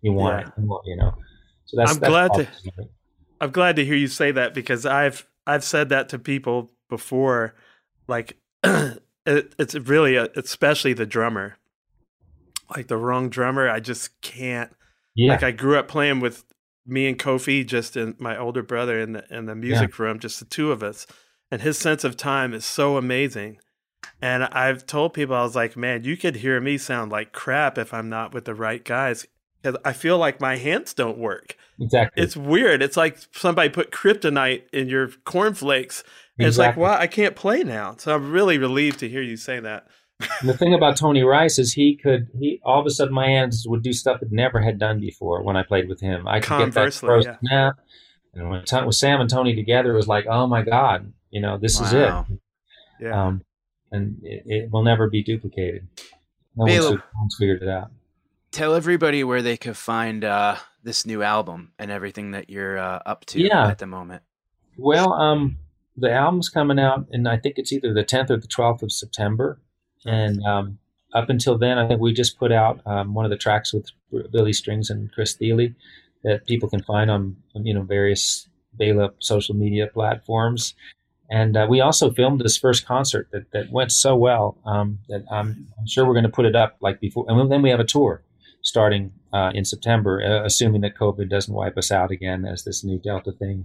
you 0.00 0.12
want 0.12 0.40
Yeah. 0.40 0.64
it, 0.64 0.80
you 0.86 0.96
know? 0.96 1.14
So 1.68 1.76
that's, 1.76 1.92
I'm 1.92 1.98
that's 1.98 2.10
glad 2.10 2.30
part 2.32 2.48
to- 2.64 2.88
I'm 3.40 3.50
glad 3.50 3.76
to 3.76 3.84
hear 3.84 3.94
you 3.94 4.08
say 4.08 4.32
that 4.32 4.54
because 4.54 4.84
I've 4.84 5.26
I've 5.46 5.64
said 5.64 5.90
that 5.90 6.08
to 6.10 6.18
people 6.18 6.70
before. 6.88 7.54
Like 8.08 8.38
it, 8.64 8.98
it's 9.26 9.74
really 9.74 10.16
a, 10.16 10.28
especially 10.34 10.94
the 10.94 11.06
drummer. 11.06 11.56
Like 12.74 12.88
the 12.88 12.96
wrong 12.96 13.28
drummer, 13.28 13.68
I 13.68 13.80
just 13.80 14.20
can't. 14.20 14.74
Yeah. 15.14 15.32
Like 15.32 15.42
I 15.42 15.50
grew 15.52 15.78
up 15.78 15.88
playing 15.88 16.20
with 16.20 16.44
me 16.86 17.06
and 17.06 17.18
Kofi, 17.18 17.66
just 17.66 17.96
in 17.96 18.14
my 18.18 18.36
older 18.36 18.62
brother 18.62 18.98
in 18.98 19.12
the 19.12 19.24
in 19.30 19.46
the 19.46 19.54
music 19.54 19.98
room, 19.98 20.18
just 20.18 20.38
the 20.38 20.46
two 20.46 20.72
of 20.72 20.82
us, 20.82 21.06
and 21.50 21.60
his 21.60 21.78
sense 21.78 22.02
of 22.02 22.16
time 22.16 22.54
is 22.54 22.64
so 22.64 22.96
amazing. 22.96 23.58
And 24.22 24.44
I've 24.44 24.86
told 24.86 25.12
people 25.12 25.34
I 25.36 25.42
was 25.42 25.54
like, 25.54 25.76
man, 25.76 26.02
you 26.04 26.16
could 26.16 26.36
hear 26.36 26.60
me 26.60 26.78
sound 26.78 27.12
like 27.12 27.32
crap 27.32 27.78
if 27.78 27.92
I'm 27.92 28.08
not 28.08 28.32
with 28.32 28.46
the 28.46 28.54
right 28.54 28.82
guys 28.84 29.26
because 29.62 29.78
I 29.84 29.92
feel 29.92 30.18
like 30.18 30.40
my 30.40 30.56
hands 30.56 30.94
don't 30.94 31.18
work 31.18 31.56
exactly. 31.80 32.22
it's 32.22 32.36
weird. 32.36 32.82
It's 32.82 32.96
like 32.96 33.18
somebody 33.32 33.68
put 33.68 33.90
kryptonite 33.90 34.62
in 34.72 34.88
your 34.88 35.08
cornflakes. 35.24 36.04
And 36.38 36.46
It's 36.46 36.58
like, 36.58 36.68
Exactly. 36.70 36.82
well, 36.82 36.98
I 36.98 37.06
can't 37.06 37.36
play 37.36 37.62
now. 37.62 37.96
So 37.98 38.14
I'm 38.14 38.32
really 38.32 38.58
relieved 38.58 38.98
to 39.00 39.08
hear 39.08 39.22
you 39.22 39.36
say 39.36 39.60
that. 39.60 39.86
the 40.42 40.56
thing 40.56 40.74
about 40.74 40.96
Tony 40.96 41.22
Rice 41.22 41.58
is 41.60 41.72
he 41.72 41.96
could 41.96 42.26
he 42.36 42.60
all 42.64 42.80
of 42.80 42.86
a 42.86 42.90
sudden 42.90 43.14
my 43.14 43.28
hands 43.28 43.64
would 43.68 43.82
do 43.82 43.92
stuff 43.92 44.20
it 44.20 44.32
never 44.32 44.60
had 44.60 44.76
done 44.76 44.98
before 44.98 45.44
when 45.44 45.56
I 45.56 45.62
played 45.62 45.88
with 45.88 46.00
him. 46.00 46.26
I 46.26 46.40
could 46.40 46.48
get 46.48 46.58
that 46.58 46.64
Conversely, 46.64 47.08
yeah. 47.24 47.36
snap. 47.40 47.74
And 48.34 48.50
when 48.50 48.86
with 48.86 48.96
Sam 48.96 49.20
and 49.20 49.30
Tony 49.30 49.54
together, 49.54 49.92
it 49.92 49.96
was 49.96 50.08
like, 50.08 50.26
oh 50.28 50.48
my 50.48 50.62
god, 50.62 51.12
you 51.30 51.40
know, 51.40 51.56
this 51.56 51.80
is 51.80 51.92
it. 51.92 52.12
Yeah. 53.00 53.26
Um, 53.26 53.42
and 53.92 54.18
it, 54.22 54.42
it 54.46 54.70
will 54.72 54.82
never 54.82 55.08
be 55.08 55.22
duplicated. 55.22 55.86
No 56.56 56.64
one's 56.64 57.36
figured 57.38 57.62
it 57.62 57.68
out. 57.68 57.90
Tell 58.58 58.74
everybody 58.74 59.22
where 59.22 59.40
they 59.40 59.56
could 59.56 59.76
find 59.76 60.24
uh, 60.24 60.56
this 60.82 61.06
new 61.06 61.22
album 61.22 61.70
and 61.78 61.92
everything 61.92 62.32
that 62.32 62.50
you're 62.50 62.76
uh, 62.76 62.98
up 63.06 63.24
to 63.26 63.40
Yeah. 63.40 63.68
at 63.68 63.78
the 63.78 63.86
moment. 63.86 64.24
Well, 64.76 65.12
um, 65.12 65.58
the 65.96 66.12
album's 66.12 66.48
coming 66.48 66.80
out, 66.80 67.06
and 67.12 67.28
I 67.28 67.36
think 67.36 67.56
it's 67.58 67.72
either 67.72 67.94
the 67.94 68.02
10th 68.02 68.30
or 68.30 68.36
the 68.36 68.48
12th 68.48 68.82
of 68.82 68.90
September. 68.90 69.60
And 70.04 70.42
um, 70.42 70.80
up 71.14 71.30
until 71.30 71.56
then, 71.56 71.78
I 71.78 71.86
think 71.86 72.00
we 72.00 72.12
just 72.12 72.36
put 72.36 72.50
out 72.50 72.84
um, 72.84 73.14
one 73.14 73.24
of 73.24 73.30
the 73.30 73.36
tracks 73.36 73.72
with 73.72 73.92
Billy 74.32 74.52
Strings 74.52 74.90
and 74.90 75.12
Chris 75.12 75.36
Thile 75.36 75.68
that 76.24 76.44
people 76.48 76.68
can 76.68 76.82
find 76.82 77.12
on 77.12 77.36
you 77.54 77.72
know 77.72 77.82
various 77.82 78.48
Bela 78.72 79.10
social 79.20 79.54
media 79.54 79.86
platforms. 79.86 80.74
And 81.30 81.56
uh, 81.56 81.68
we 81.70 81.80
also 81.80 82.10
filmed 82.10 82.40
this 82.40 82.56
first 82.56 82.84
concert 82.84 83.28
that, 83.30 83.52
that 83.52 83.70
went 83.70 83.92
so 83.92 84.16
well 84.16 84.58
um, 84.66 84.98
that 85.08 85.22
I'm, 85.30 85.68
I'm 85.78 85.86
sure 85.86 86.04
we're 86.04 86.14
going 86.14 86.24
to 86.24 86.28
put 86.28 86.44
it 86.44 86.56
up 86.56 86.76
like 86.80 86.98
before. 86.98 87.24
And 87.28 87.52
then 87.52 87.62
we 87.62 87.70
have 87.70 87.78
a 87.78 87.84
tour 87.84 88.24
starting 88.68 89.12
uh, 89.32 89.50
in 89.54 89.64
September, 89.64 90.22
uh, 90.22 90.44
assuming 90.44 90.82
that 90.82 90.96
COVID 90.96 91.30
doesn't 91.30 91.54
wipe 91.54 91.78
us 91.78 91.90
out 91.90 92.10
again 92.10 92.44
as 92.44 92.64
this 92.64 92.84
new 92.84 92.98
Delta 92.98 93.32
thing 93.32 93.64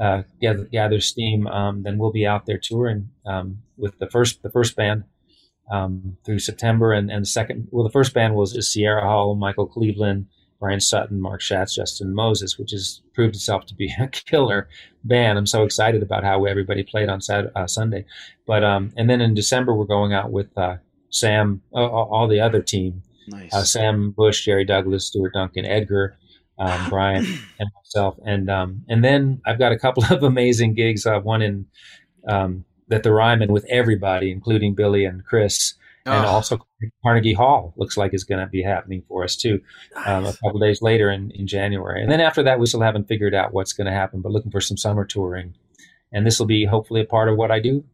uh, 0.00 0.22
gather, 0.40 0.64
gather 0.64 1.00
steam, 1.00 1.46
um, 1.48 1.82
then 1.82 1.98
we'll 1.98 2.12
be 2.12 2.26
out 2.26 2.46
there 2.46 2.60
touring 2.62 3.08
um, 3.26 3.58
with 3.76 3.98
the 3.98 4.08
first 4.08 4.42
the 4.42 4.50
first 4.50 4.76
band 4.76 5.04
um, 5.72 6.16
through 6.24 6.38
September, 6.38 6.92
and 6.92 7.10
and 7.10 7.22
the 7.22 7.28
second 7.28 7.68
well 7.70 7.84
the 7.84 7.90
first 7.90 8.14
band 8.14 8.34
was 8.34 8.70
Sierra 8.70 9.02
Hull, 9.02 9.34
Michael 9.34 9.66
Cleveland, 9.66 10.26
Bryan 10.60 10.80
Sutton, 10.80 11.20
Mark 11.20 11.40
Schatz, 11.40 11.74
Justin 11.74 12.14
Moses, 12.14 12.58
which 12.58 12.70
has 12.72 13.00
proved 13.14 13.34
itself 13.34 13.66
to 13.66 13.74
be 13.74 13.92
a 13.98 14.08
killer 14.12 14.68
band. 15.04 15.38
I'm 15.38 15.46
so 15.46 15.64
excited 15.64 16.02
about 16.02 16.22
how 16.22 16.44
everybody 16.44 16.82
played 16.82 17.08
on 17.08 17.20
Saturday, 17.20 17.52
uh, 17.56 17.66
Sunday. 17.66 18.04
But 18.46 18.62
um, 18.62 18.92
and 18.96 19.08
then 19.08 19.20
in 19.20 19.34
December 19.34 19.74
we're 19.74 19.86
going 19.86 20.12
out 20.12 20.30
with 20.30 20.56
uh, 20.56 20.76
Sam, 21.10 21.62
all 21.72 22.28
the 22.28 22.40
other 22.40 22.62
team, 22.62 23.02
Nice. 23.30 23.54
uh, 23.54 23.64
Sam 23.64 24.10
Bush, 24.10 24.44
Jerry 24.44 24.64
Douglas, 24.64 25.06
Stuart 25.06 25.32
Duncan, 25.34 25.64
Edgar, 25.64 26.16
um, 26.58 26.88
Bryan, 26.90 27.24
and 27.58 27.70
myself. 27.76 28.16
And 28.24 28.50
um, 28.50 28.84
and 28.88 29.04
then 29.04 29.40
I've 29.46 29.58
got 29.58 29.72
a 29.72 29.78
couple 29.78 30.04
of 30.10 30.22
amazing 30.22 30.74
gigs. 30.74 31.06
Uh, 31.06 31.20
one 31.20 31.42
in 31.42 31.66
um, 32.26 32.64
that 32.88 33.02
the 33.02 33.12
Ryman 33.12 33.52
with 33.52 33.64
everybody, 33.68 34.30
including 34.30 34.74
Billy 34.74 35.04
and 35.04 35.24
Chris, 35.24 35.74
and 36.06 36.24
Oh, 36.24 36.28
also 36.28 36.58
Carnegie 37.02 37.34
Hall 37.34 37.74
looks 37.76 37.96
like 37.96 38.14
is 38.14 38.24
going 38.24 38.40
to 38.40 38.46
be 38.46 38.62
happening 38.62 39.02
for 39.08 39.24
us 39.24 39.36
too. 39.36 39.60
Um, 40.06 40.24
a 40.24 40.32
couple 40.32 40.58
days 40.58 40.80
later 40.80 41.10
in, 41.10 41.30
in 41.32 41.46
January, 41.46 42.02
and 42.02 42.10
then 42.10 42.20
after 42.20 42.42
that, 42.44 42.58
we 42.58 42.66
still 42.66 42.80
haven't 42.80 43.08
figured 43.08 43.34
out 43.34 43.52
what's 43.52 43.72
going 43.72 43.86
to 43.86 43.92
happen. 43.92 44.22
But 44.22 44.32
looking 44.32 44.50
for 44.50 44.60
some 44.60 44.76
summer 44.76 45.04
touring, 45.04 45.54
and 46.12 46.26
this 46.26 46.38
will 46.38 46.46
be 46.46 46.64
hopefully 46.64 47.02
a 47.02 47.04
part 47.04 47.28
of 47.28 47.36
what 47.36 47.50
I 47.50 47.60
do, 47.60 47.84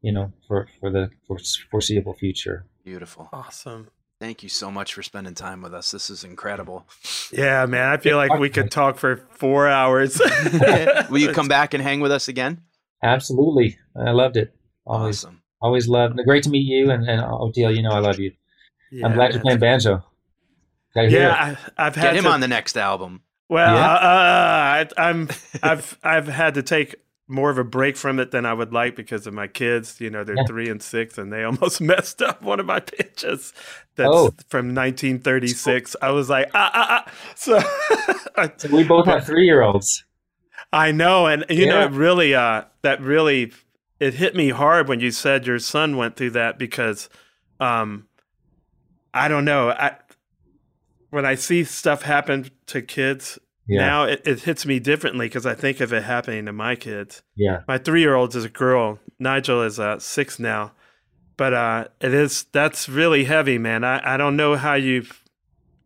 you 0.00 0.12
know, 0.12 0.32
for 0.46 0.68
for 0.80 0.90
the 0.90 1.10
for 1.26 1.38
foreseeable 1.70 2.14
future. 2.14 2.66
beautiful. 2.84 3.28
Awesome. 3.32 3.88
Thank 4.18 4.42
you 4.42 4.48
so 4.48 4.70
much 4.70 4.94
for 4.94 5.02
spending 5.02 5.34
time 5.34 5.60
with 5.60 5.74
us. 5.74 5.90
This 5.90 6.08
is 6.08 6.24
incredible. 6.24 6.86
Yeah, 7.30 7.66
man. 7.66 7.86
I 7.92 7.98
feel 7.98 8.16
like 8.16 8.38
we 8.38 8.48
could 8.48 8.70
talk 8.70 8.96
for 8.96 9.16
four 9.32 9.68
hours. 9.68 10.18
Will 11.10 11.18
you 11.18 11.32
come 11.34 11.48
back 11.48 11.74
and 11.74 11.82
hang 11.82 12.00
with 12.00 12.10
us 12.12 12.26
again? 12.28 12.62
Absolutely, 13.02 13.76
I 13.94 14.12
loved 14.12 14.38
it. 14.38 14.54
Always, 14.86 15.22
Awesome. 15.22 15.42
always 15.60 15.86
loved. 15.86 16.18
Great 16.24 16.44
to 16.44 16.50
meet 16.50 16.66
you, 16.66 16.90
and 16.90 17.06
and 17.08 17.20
Oteil, 17.20 17.76
you 17.76 17.82
know 17.82 17.90
I 17.90 17.98
love 17.98 18.18
you. 18.18 18.32
Yeah, 18.90 19.06
I'm 19.06 19.12
glad 19.12 19.26
man. 19.26 19.32
you're 19.34 19.42
playing 19.42 19.58
banjo. 19.58 20.04
Gotta. 20.94 21.10
Yeah, 21.10 21.56
I, 21.78 21.86
I've 21.86 21.94
had 21.94 22.02
Get 22.04 22.16
him 22.16 22.24
to, 22.24 22.30
on 22.30 22.40
the 22.40 22.48
next 22.48 22.78
album. 22.78 23.20
Well, 23.50 23.74
Yeah. 23.76 23.92
uh, 23.92 24.86
I, 24.86 24.88
I'm 24.96 25.28
I've 25.62 25.98
I've 26.02 26.26
had 26.28 26.54
to 26.54 26.62
take 26.62 26.94
more 27.28 27.50
of 27.50 27.58
a 27.58 27.64
break 27.64 27.96
from 27.96 28.20
it 28.20 28.30
than 28.30 28.46
I 28.46 28.54
would 28.54 28.72
like 28.72 28.94
because 28.94 29.26
of 29.26 29.34
my 29.34 29.48
kids. 29.48 30.00
You 30.00 30.10
know, 30.10 30.22
they're 30.24 30.36
Yeah. 30.36 30.44
three 30.46 30.68
and 30.68 30.80
six, 30.82 31.18
and 31.18 31.32
they 31.32 31.42
almost 31.42 31.80
messed 31.92 32.22
up 32.22 32.40
one 32.42 32.60
of 32.60 32.66
my 32.66 32.80
pitches. 32.80 33.52
That's 33.96 34.08
Oh. 34.12 34.30
from 34.48 34.74
1936. 34.74 35.96
I 36.02 36.10
was 36.10 36.28
like, 36.30 36.50
ah, 36.54 36.70
ah, 36.74 37.04
ah. 37.06 37.12
So 37.34 37.58
So 38.58 38.68
we 38.70 38.84
both 38.84 39.06
have 39.06 39.24
three 39.26 39.44
year 39.44 39.62
olds. 39.62 40.04
I 40.72 40.92
know, 40.92 41.26
and 41.26 41.44
you 41.48 41.66
know, 41.66 41.80
Yeah. 41.80 41.86
it 41.86 41.92
really, 41.92 42.34
uh, 42.34 42.62
that 42.82 43.00
really, 43.00 43.52
it 43.98 44.14
hit 44.14 44.36
me 44.36 44.50
hard 44.50 44.88
when 44.88 45.00
you 45.00 45.10
said 45.10 45.46
your 45.46 45.58
son 45.58 45.96
went 45.96 46.16
through 46.16 46.30
that 46.32 46.58
because, 46.58 47.08
um, 47.60 48.06
I 49.14 49.28
don't 49.28 49.44
know, 49.44 49.70
I 49.70 49.96
when 51.10 51.24
I 51.24 51.34
see 51.36 51.64
stuff 51.64 52.02
happen 52.02 52.50
to 52.66 52.82
kids 52.82 53.38
Yeah, 53.68 53.86
now, 53.86 54.04
it, 54.04 54.22
it 54.24 54.40
hits 54.42 54.64
me 54.64 54.78
differently 54.78 55.26
because 55.26 55.44
I 55.44 55.54
think 55.54 55.80
of 55.80 55.92
it 55.92 56.04
happening 56.04 56.46
to 56.46 56.52
my 56.52 56.76
kids. 56.76 57.22
yeah, 57.34 57.62
My 57.66 57.78
three 57.78 58.00
year 58.00 58.14
old 58.14 58.34
is 58.36 58.44
a 58.44 58.48
girl. 58.48 59.00
Nigel 59.18 59.62
is 59.62 59.80
uh, 59.80 59.98
six 59.98 60.38
now, 60.38 60.72
but 61.36 61.52
uh, 61.52 61.88
it 62.00 62.14
is 62.14 62.44
that's 62.52 62.88
really 62.88 63.24
heavy, 63.24 63.58
man. 63.58 63.82
I, 63.82 64.14
I 64.14 64.16
don't 64.16 64.36
know 64.36 64.56
how 64.56 64.74
you 64.74 65.04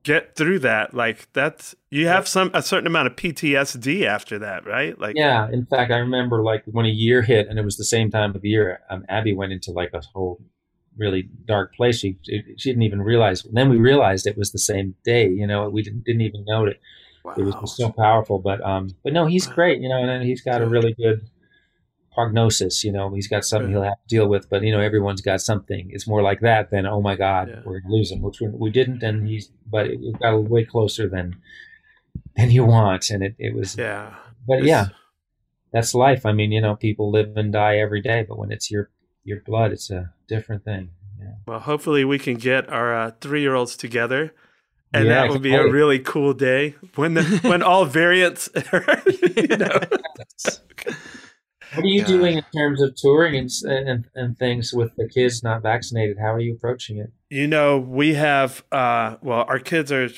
get 0.02 0.36
through 0.36 0.60
that. 0.60 0.94
Like 0.94 1.32
that's 1.32 1.74
you 1.90 2.06
have 2.06 2.28
some 2.28 2.50
a 2.54 2.62
certain 2.62 2.86
amount 2.86 3.06
of 3.06 3.16
PTSD 3.16 4.04
after 4.04 4.38
that, 4.40 4.66
right? 4.66 4.98
Like 4.98 5.16
yeah. 5.16 5.48
In 5.50 5.66
fact, 5.66 5.90
I 5.90 5.98
remember 5.98 6.42
like 6.42 6.64
when 6.66 6.86
a 6.86 6.90
year 6.90 7.22
hit, 7.22 7.48
and 7.48 7.58
it 7.58 7.64
was 7.64 7.76
the 7.76 7.84
same 7.84 8.10
time 8.10 8.34
of 8.34 8.44
year. 8.44 8.80
Um, 8.90 9.04
Abby 9.08 9.32
went 9.32 9.52
into 9.52 9.72
like 9.72 9.90
a 9.94 10.02
whole 10.12 10.40
really 10.96 11.28
dark 11.46 11.74
place. 11.74 11.98
She 11.98 12.18
she 12.24 12.70
didn't 12.70 12.82
even 12.82 13.02
realize. 13.02 13.44
And 13.44 13.56
then 13.56 13.68
we 13.70 13.78
realized 13.78 14.26
it 14.26 14.38
was 14.38 14.52
the 14.52 14.58
same 14.58 14.94
day. 15.04 15.28
You 15.28 15.46
know, 15.46 15.68
we 15.68 15.82
didn't, 15.82 16.04
didn't 16.04 16.22
even 16.22 16.44
know 16.44 16.66
it. 16.66 16.80
Wow. 17.24 17.34
It 17.36 17.42
was 17.42 17.76
so 17.76 17.90
powerful. 17.90 18.38
But 18.38 18.60
um, 18.62 18.90
but 19.04 19.12
no, 19.12 19.26
he's 19.26 19.46
great. 19.46 19.80
You 19.80 19.88
know, 19.88 19.96
and 20.02 20.24
he's 20.24 20.40
got 20.42 20.62
a 20.62 20.66
really 20.66 20.94
good 20.94 21.28
prognosis. 22.12 22.82
You 22.84 22.92
know, 22.92 23.12
he's 23.14 23.28
got 23.28 23.44
something 23.44 23.70
he'll 23.70 23.82
have 23.82 24.02
to 24.02 24.08
deal 24.08 24.28
with. 24.28 24.48
But 24.50 24.62
you 24.62 24.72
know, 24.72 24.80
everyone's 24.80 25.20
got 25.20 25.40
something. 25.40 25.88
It's 25.92 26.06
more 26.08 26.22
like 26.22 26.40
that 26.40 26.70
than 26.70 26.86
oh 26.86 27.00
my 27.00 27.16
God, 27.16 27.48
Yeah. 27.48 27.60
we're 27.64 27.80
gonna 27.80 27.94
lose 27.94 28.10
him, 28.10 28.22
which 28.22 28.40
we, 28.40 28.48
we 28.48 28.70
didn't. 28.70 29.02
And 29.02 29.26
he's 29.28 29.50
but 29.70 29.86
it, 29.86 30.00
it 30.02 30.18
got 30.20 30.36
way 30.44 30.64
closer 30.64 31.08
than 31.08 31.36
than 32.36 32.50
you 32.50 32.64
want, 32.64 33.10
and 33.10 33.22
it 33.22 33.34
it 33.38 33.54
was. 33.54 33.76
yeah. 33.76 34.14
But 34.46 34.64
yeah, 34.64 34.88
that's 35.72 35.94
life. 35.94 36.24
I 36.24 36.32
mean, 36.32 36.50
you 36.52 36.60
know, 36.60 36.74
people 36.74 37.10
live 37.10 37.36
and 37.36 37.52
die 37.52 37.76
every 37.78 38.00
day, 38.00 38.24
but 38.28 38.38
when 38.38 38.50
it's 38.50 38.70
your 38.70 38.90
your 39.24 39.40
blood, 39.40 39.72
it's 39.72 39.90
a 39.90 40.12
different 40.28 40.64
thing. 40.64 40.90
Yeah. 41.20 41.34
Well, 41.46 41.60
hopefully 41.60 42.04
we 42.04 42.18
can 42.18 42.36
get 42.36 42.68
our 42.70 42.94
uh, 42.94 43.10
three 43.20 43.42
year 43.42 43.54
olds 43.54 43.76
together. 43.76 44.32
And 44.92 45.06
Yeah, 45.06 45.22
that 45.22 45.30
would 45.30 45.42
be 45.42 45.54
a 45.54 45.70
really 45.70 45.98
cool 46.00 46.34
day 46.34 46.74
when 46.96 47.14
the 47.14 47.22
when 47.42 47.62
all 47.62 47.84
variants, 47.84 48.48
are, 48.72 49.02
you 49.36 49.56
know. 49.56 49.78
What 51.74 51.84
are 51.84 51.88
you 51.88 52.00
God. 52.00 52.08
doing 52.08 52.36
in 52.38 52.44
terms 52.54 52.82
of 52.82 52.96
touring 52.96 53.36
and, 53.36 53.50
and 53.64 54.04
and 54.16 54.36
things 54.38 54.72
with 54.72 54.90
the 54.96 55.08
kids 55.08 55.42
not 55.44 55.62
vaccinated? 55.62 56.18
How 56.20 56.32
are 56.34 56.40
you 56.40 56.54
approaching 56.54 56.98
it? 56.98 57.12
You 57.28 57.46
know, 57.46 57.78
we 57.78 58.14
have 58.14 58.64
uh 58.72 59.16
well, 59.22 59.44
our 59.48 59.60
kids 59.60 59.92
are 59.92 60.08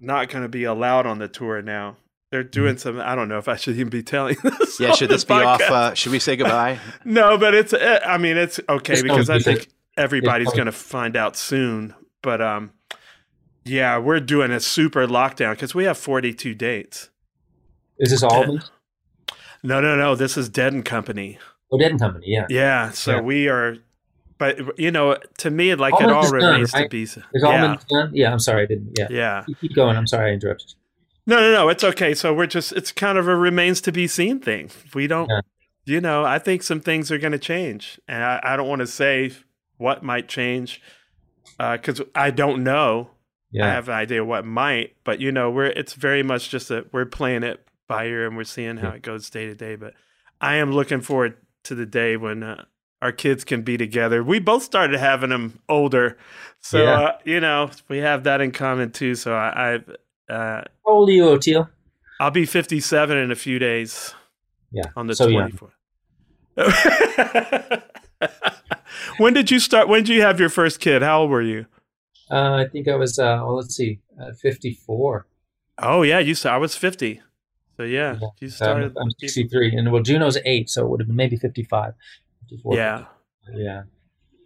not 0.00 0.30
going 0.30 0.42
to 0.42 0.48
be 0.48 0.64
allowed 0.64 1.04
on 1.06 1.18
the 1.18 1.28
tour 1.28 1.60
now. 1.60 1.98
They're 2.30 2.42
doing 2.44 2.78
some 2.78 2.98
I 2.98 3.14
don't 3.14 3.28
know 3.28 3.36
if 3.36 3.48
I 3.48 3.56
should 3.56 3.74
even 3.76 3.90
be 3.90 4.02
telling 4.02 4.36
this. 4.42 4.80
yeah, 4.80 4.90
on 4.90 4.96
should 4.96 5.10
the 5.10 5.14
this 5.16 5.24
be 5.24 5.34
off? 5.34 5.60
Uh, 5.60 5.92
should 5.92 6.12
we 6.12 6.18
say 6.18 6.36
goodbye? 6.36 6.78
no, 7.04 7.36
but 7.36 7.52
it's 7.54 7.74
uh, 7.74 8.00
I 8.06 8.16
mean, 8.16 8.38
it's 8.38 8.58
okay 8.66 8.94
Just 8.94 9.04
don't 9.04 9.16
because 9.16 9.28
I 9.28 9.34
use 9.34 9.46
it. 9.46 9.54
think 9.58 9.68
everybody's 9.98 10.52
going 10.52 10.64
to 10.66 10.72
find 10.72 11.14
out 11.14 11.36
soon, 11.36 11.94
but 12.22 12.40
um 12.40 12.72
yeah, 13.64 13.98
we're 13.98 14.20
doing 14.20 14.50
a 14.50 14.60
super 14.60 15.06
lockdown 15.06 15.58
cuz 15.58 15.74
we 15.74 15.84
have 15.84 15.98
42 15.98 16.54
dates. 16.54 17.10
Is 17.98 18.10
this 18.10 18.22
Albany? 18.22 18.60
No, 19.62 19.80
no, 19.80 19.94
no, 19.96 20.14
this 20.14 20.36
is 20.36 20.48
Dead 20.48 20.72
and 20.72 20.84
Company. 20.84 21.38
Oh, 21.70 21.78
Dead 21.78 21.90
and 21.90 22.00
Company, 22.00 22.26
yeah. 22.28 22.46
Yeah, 22.48 22.90
so 22.90 23.16
Yeah. 23.16 23.20
we 23.20 23.48
are 23.48 23.76
but 24.38 24.78
you 24.78 24.90
know, 24.90 25.18
to 25.36 25.50
me 25.50 25.74
like 25.74 25.92
it 26.00 26.08
all 26.10 26.24
is 26.24 26.30
done, 26.30 26.40
remains 26.40 26.72
to 26.72 26.88
be 26.88 27.02
Is 27.02 27.18
yeah. 27.34 27.46
Almond 27.46 27.84
done? 27.90 28.10
Yeah, 28.14 28.32
I'm 28.32 28.38
sorry, 28.38 28.62
I 28.62 28.66
didn't. 28.66 28.98
Yeah. 28.98 29.08
yeah. 29.10 29.44
Keep- 29.60 29.74
going. 29.74 29.96
I'm 29.98 30.06
sorry 30.06 30.30
I 30.30 30.34
interrupted. 30.34 30.72
No, 31.26 31.36
no, 31.36 31.52
no. 31.52 31.68
It's 31.68 31.84
okay. 31.84 32.14
So 32.14 32.32
we're 32.32 32.46
just, 32.46 32.72
it's 32.72 32.90
kind 32.90 33.18
of 33.18 33.28
a 33.28 33.36
remains 33.36 33.80
to 33.82 33.92
be 33.92 34.06
seen 34.06 34.40
thing. 34.40 34.70
We 34.94 35.06
don't, 35.06 35.28
Yeah. 35.28 35.40
you 35.84 36.00
know, 36.00 36.24
I 36.24 36.38
think 36.38 36.62
some 36.62 36.80
things 36.80 37.12
are 37.12 37.18
going 37.18 37.32
to 37.32 37.38
change. 37.38 38.00
And 38.08 38.24
I, 38.24 38.40
I 38.42 38.56
don't 38.56 38.66
want 38.66 38.80
to 38.80 38.86
say 38.86 39.32
what 39.76 40.02
might 40.02 40.26
change 40.26 40.80
uh, 41.58 41.76
because 41.76 42.00
I 42.14 42.30
don't 42.30 42.64
know. 42.64 43.10
Yeah. 43.52 43.66
I 43.66 43.70
have 43.70 43.88
an 43.88 43.94
idea 43.94 44.24
what 44.24 44.44
might, 44.44 44.94
but, 45.04 45.20
you 45.20 45.32
know, 45.32 45.50
we're, 45.50 45.66
it's 45.66 45.94
very 45.94 46.22
much 46.22 46.50
just 46.50 46.68
that 46.68 46.92
we're 46.92 47.04
playing 47.06 47.42
it 47.42 47.64
by 47.88 48.06
ear 48.06 48.26
and 48.26 48.36
we're 48.36 48.44
seeing 48.44 48.76
how 48.76 48.88
Yeah. 48.90 48.94
it 48.94 49.02
goes 49.02 49.28
day 49.30 49.46
to 49.46 49.54
day. 49.54 49.74
But 49.76 49.94
I 50.40 50.56
am 50.56 50.70
looking 50.72 51.00
forward 51.00 51.36
to 51.64 51.74
the 51.74 51.86
day 51.86 52.16
when 52.16 52.42
uh, 52.44 52.64
our 53.02 53.10
kids 53.12 53.44
can 53.44 53.62
be 53.62 53.76
together. 53.76 54.22
We 54.22 54.38
both 54.38 54.62
started 54.62 54.98
having 55.00 55.30
them 55.30 55.60
older. 55.68 56.16
So, 56.60 56.82
Yeah. 56.82 56.90
uh, 57.00 57.18
you 57.24 57.40
know, 57.40 57.70
we 57.88 57.98
have 57.98 58.24
that 58.24 58.40
in 58.40 58.52
common 58.52 58.92
too. 58.92 59.14
So 59.16 59.34
I, 59.34 59.80
I, 60.28 60.32
uh, 60.32 60.62
How 60.86 60.92
old 60.92 61.08
are 61.08 61.12
you, 61.12 61.24
Oteil? 61.24 61.68
I'll 62.20 62.30
be 62.30 62.46
57 62.46 63.16
in 63.18 63.30
a 63.32 63.34
few 63.34 63.58
days 63.58 64.14
Yeah. 64.70 64.84
on 64.94 65.06
the 65.08 65.14
so 65.16 65.26
young. 65.26 65.50
24th. 65.50 65.72
when 69.18 69.32
did 69.32 69.50
you 69.50 69.58
start? 69.58 69.88
When 69.88 70.04
did 70.04 70.12
you 70.14 70.22
have 70.22 70.38
your 70.38 70.48
first 70.50 70.80
kid? 70.80 71.02
How 71.02 71.22
old 71.22 71.30
were 71.30 71.42
you? 71.42 71.66
Uh, 72.30 72.54
I 72.64 72.68
think 72.68 72.88
I 72.88 72.94
was. 72.94 73.18
Uh, 73.18 73.40
well, 73.42 73.56
let's 73.56 73.74
see, 73.74 74.00
uh, 74.20 74.32
54. 74.40 75.26
Oh 75.78 76.02
yeah, 76.02 76.18
you 76.18 76.34
started. 76.34 76.56
I 76.56 76.58
was 76.58 76.76
50. 76.76 77.20
So 77.76 77.84
yeah, 77.84 78.18
Yeah. 78.20 78.28
you 78.40 78.46
Um, 78.46 78.50
started. 78.50 78.96
I'm 79.00 79.10
63, 79.18 79.74
and 79.76 79.90
well, 79.90 80.02
Juno's 80.02 80.38
eight, 80.44 80.68
so 80.68 80.84
it 80.84 80.88
would 80.90 81.00
have 81.00 81.06
been 81.08 81.16
maybe 81.16 81.36
55. 81.36 81.94
54. 82.48 82.74
yeah, 82.76 83.04
Yeah. 83.54 83.82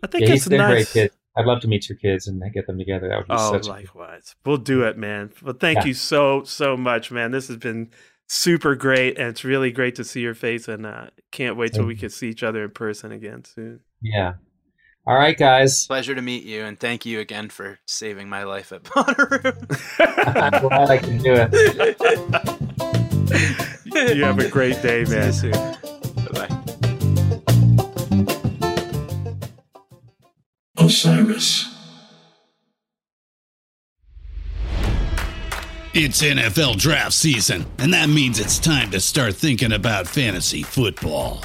I 0.02 0.06
think 0.06 0.28
Yeah, 0.28 0.34
it's 0.34 0.48
nice. 0.48 0.92
great 0.92 1.08
kid. 1.10 1.10
I'd 1.36 1.46
love 1.46 1.60
to 1.62 1.68
meet 1.68 1.88
your 1.88 1.98
kids 1.98 2.28
and 2.28 2.40
get 2.52 2.66
them 2.68 2.78
together. 2.78 3.08
That 3.08 3.16
would 3.18 3.26
be 3.26 3.34
Oh, 3.36 3.52
such. 3.54 3.66
likewise. 3.66 4.36
We'll 4.46 4.58
do 4.58 4.84
it, 4.84 4.96
man. 4.96 5.32
Well, 5.42 5.54
thank 5.58 5.78
Yeah. 5.78 5.86
you 5.86 5.94
so 5.94 6.44
so 6.44 6.76
much, 6.76 7.10
man. 7.10 7.32
This 7.32 7.48
has 7.48 7.56
been 7.56 7.90
super 8.28 8.76
great, 8.76 9.18
and 9.18 9.28
it's 9.28 9.42
really 9.44 9.72
great 9.72 9.96
to 9.96 10.04
see 10.04 10.20
your 10.20 10.34
face. 10.34 10.68
And 10.68 10.86
uh, 10.86 11.06
can't 11.32 11.56
wait 11.56 11.72
till 11.72 11.86
we 11.86 11.96
can 11.96 12.10
see 12.10 12.28
each 12.28 12.42
other 12.44 12.62
in 12.64 12.70
person 12.70 13.10
again 13.10 13.44
soon. 13.44 13.80
Yeah. 14.00 14.34
All 15.06 15.16
right, 15.16 15.36
guys. 15.36 15.86
Pleasure 15.86 16.14
to 16.14 16.22
meet 16.22 16.44
you, 16.44 16.64
and 16.64 16.80
thank 16.80 17.04
you 17.04 17.20
again 17.20 17.50
for 17.50 17.78
saving 17.86 18.30
my 18.30 18.44
life 18.44 18.72
at 18.72 18.84
Bonnaroo. 18.84 19.52
I'm 20.54 20.62
glad 20.62 20.90
I 20.90 20.96
can 20.96 21.18
do 21.18 21.34
it. 21.36 21.52
you 24.16 24.24
have 24.24 24.38
a 24.38 24.48
great 24.48 24.80
day, 24.80 25.04
man. 25.04 25.30
See 25.32 25.48
you 25.48 25.52
soon. 25.52 25.76
Bye 26.32 26.48
bye. 26.48 26.48
Osiris. 30.78 31.70
It's 35.92 36.22
NFL 36.22 36.78
draft 36.78 37.12
season, 37.12 37.66
and 37.76 37.92
that 37.92 38.08
means 38.08 38.40
it's 38.40 38.58
time 38.58 38.90
to 38.92 39.00
start 39.00 39.34
thinking 39.36 39.72
about 39.72 40.08
fantasy 40.08 40.62
football. 40.62 41.44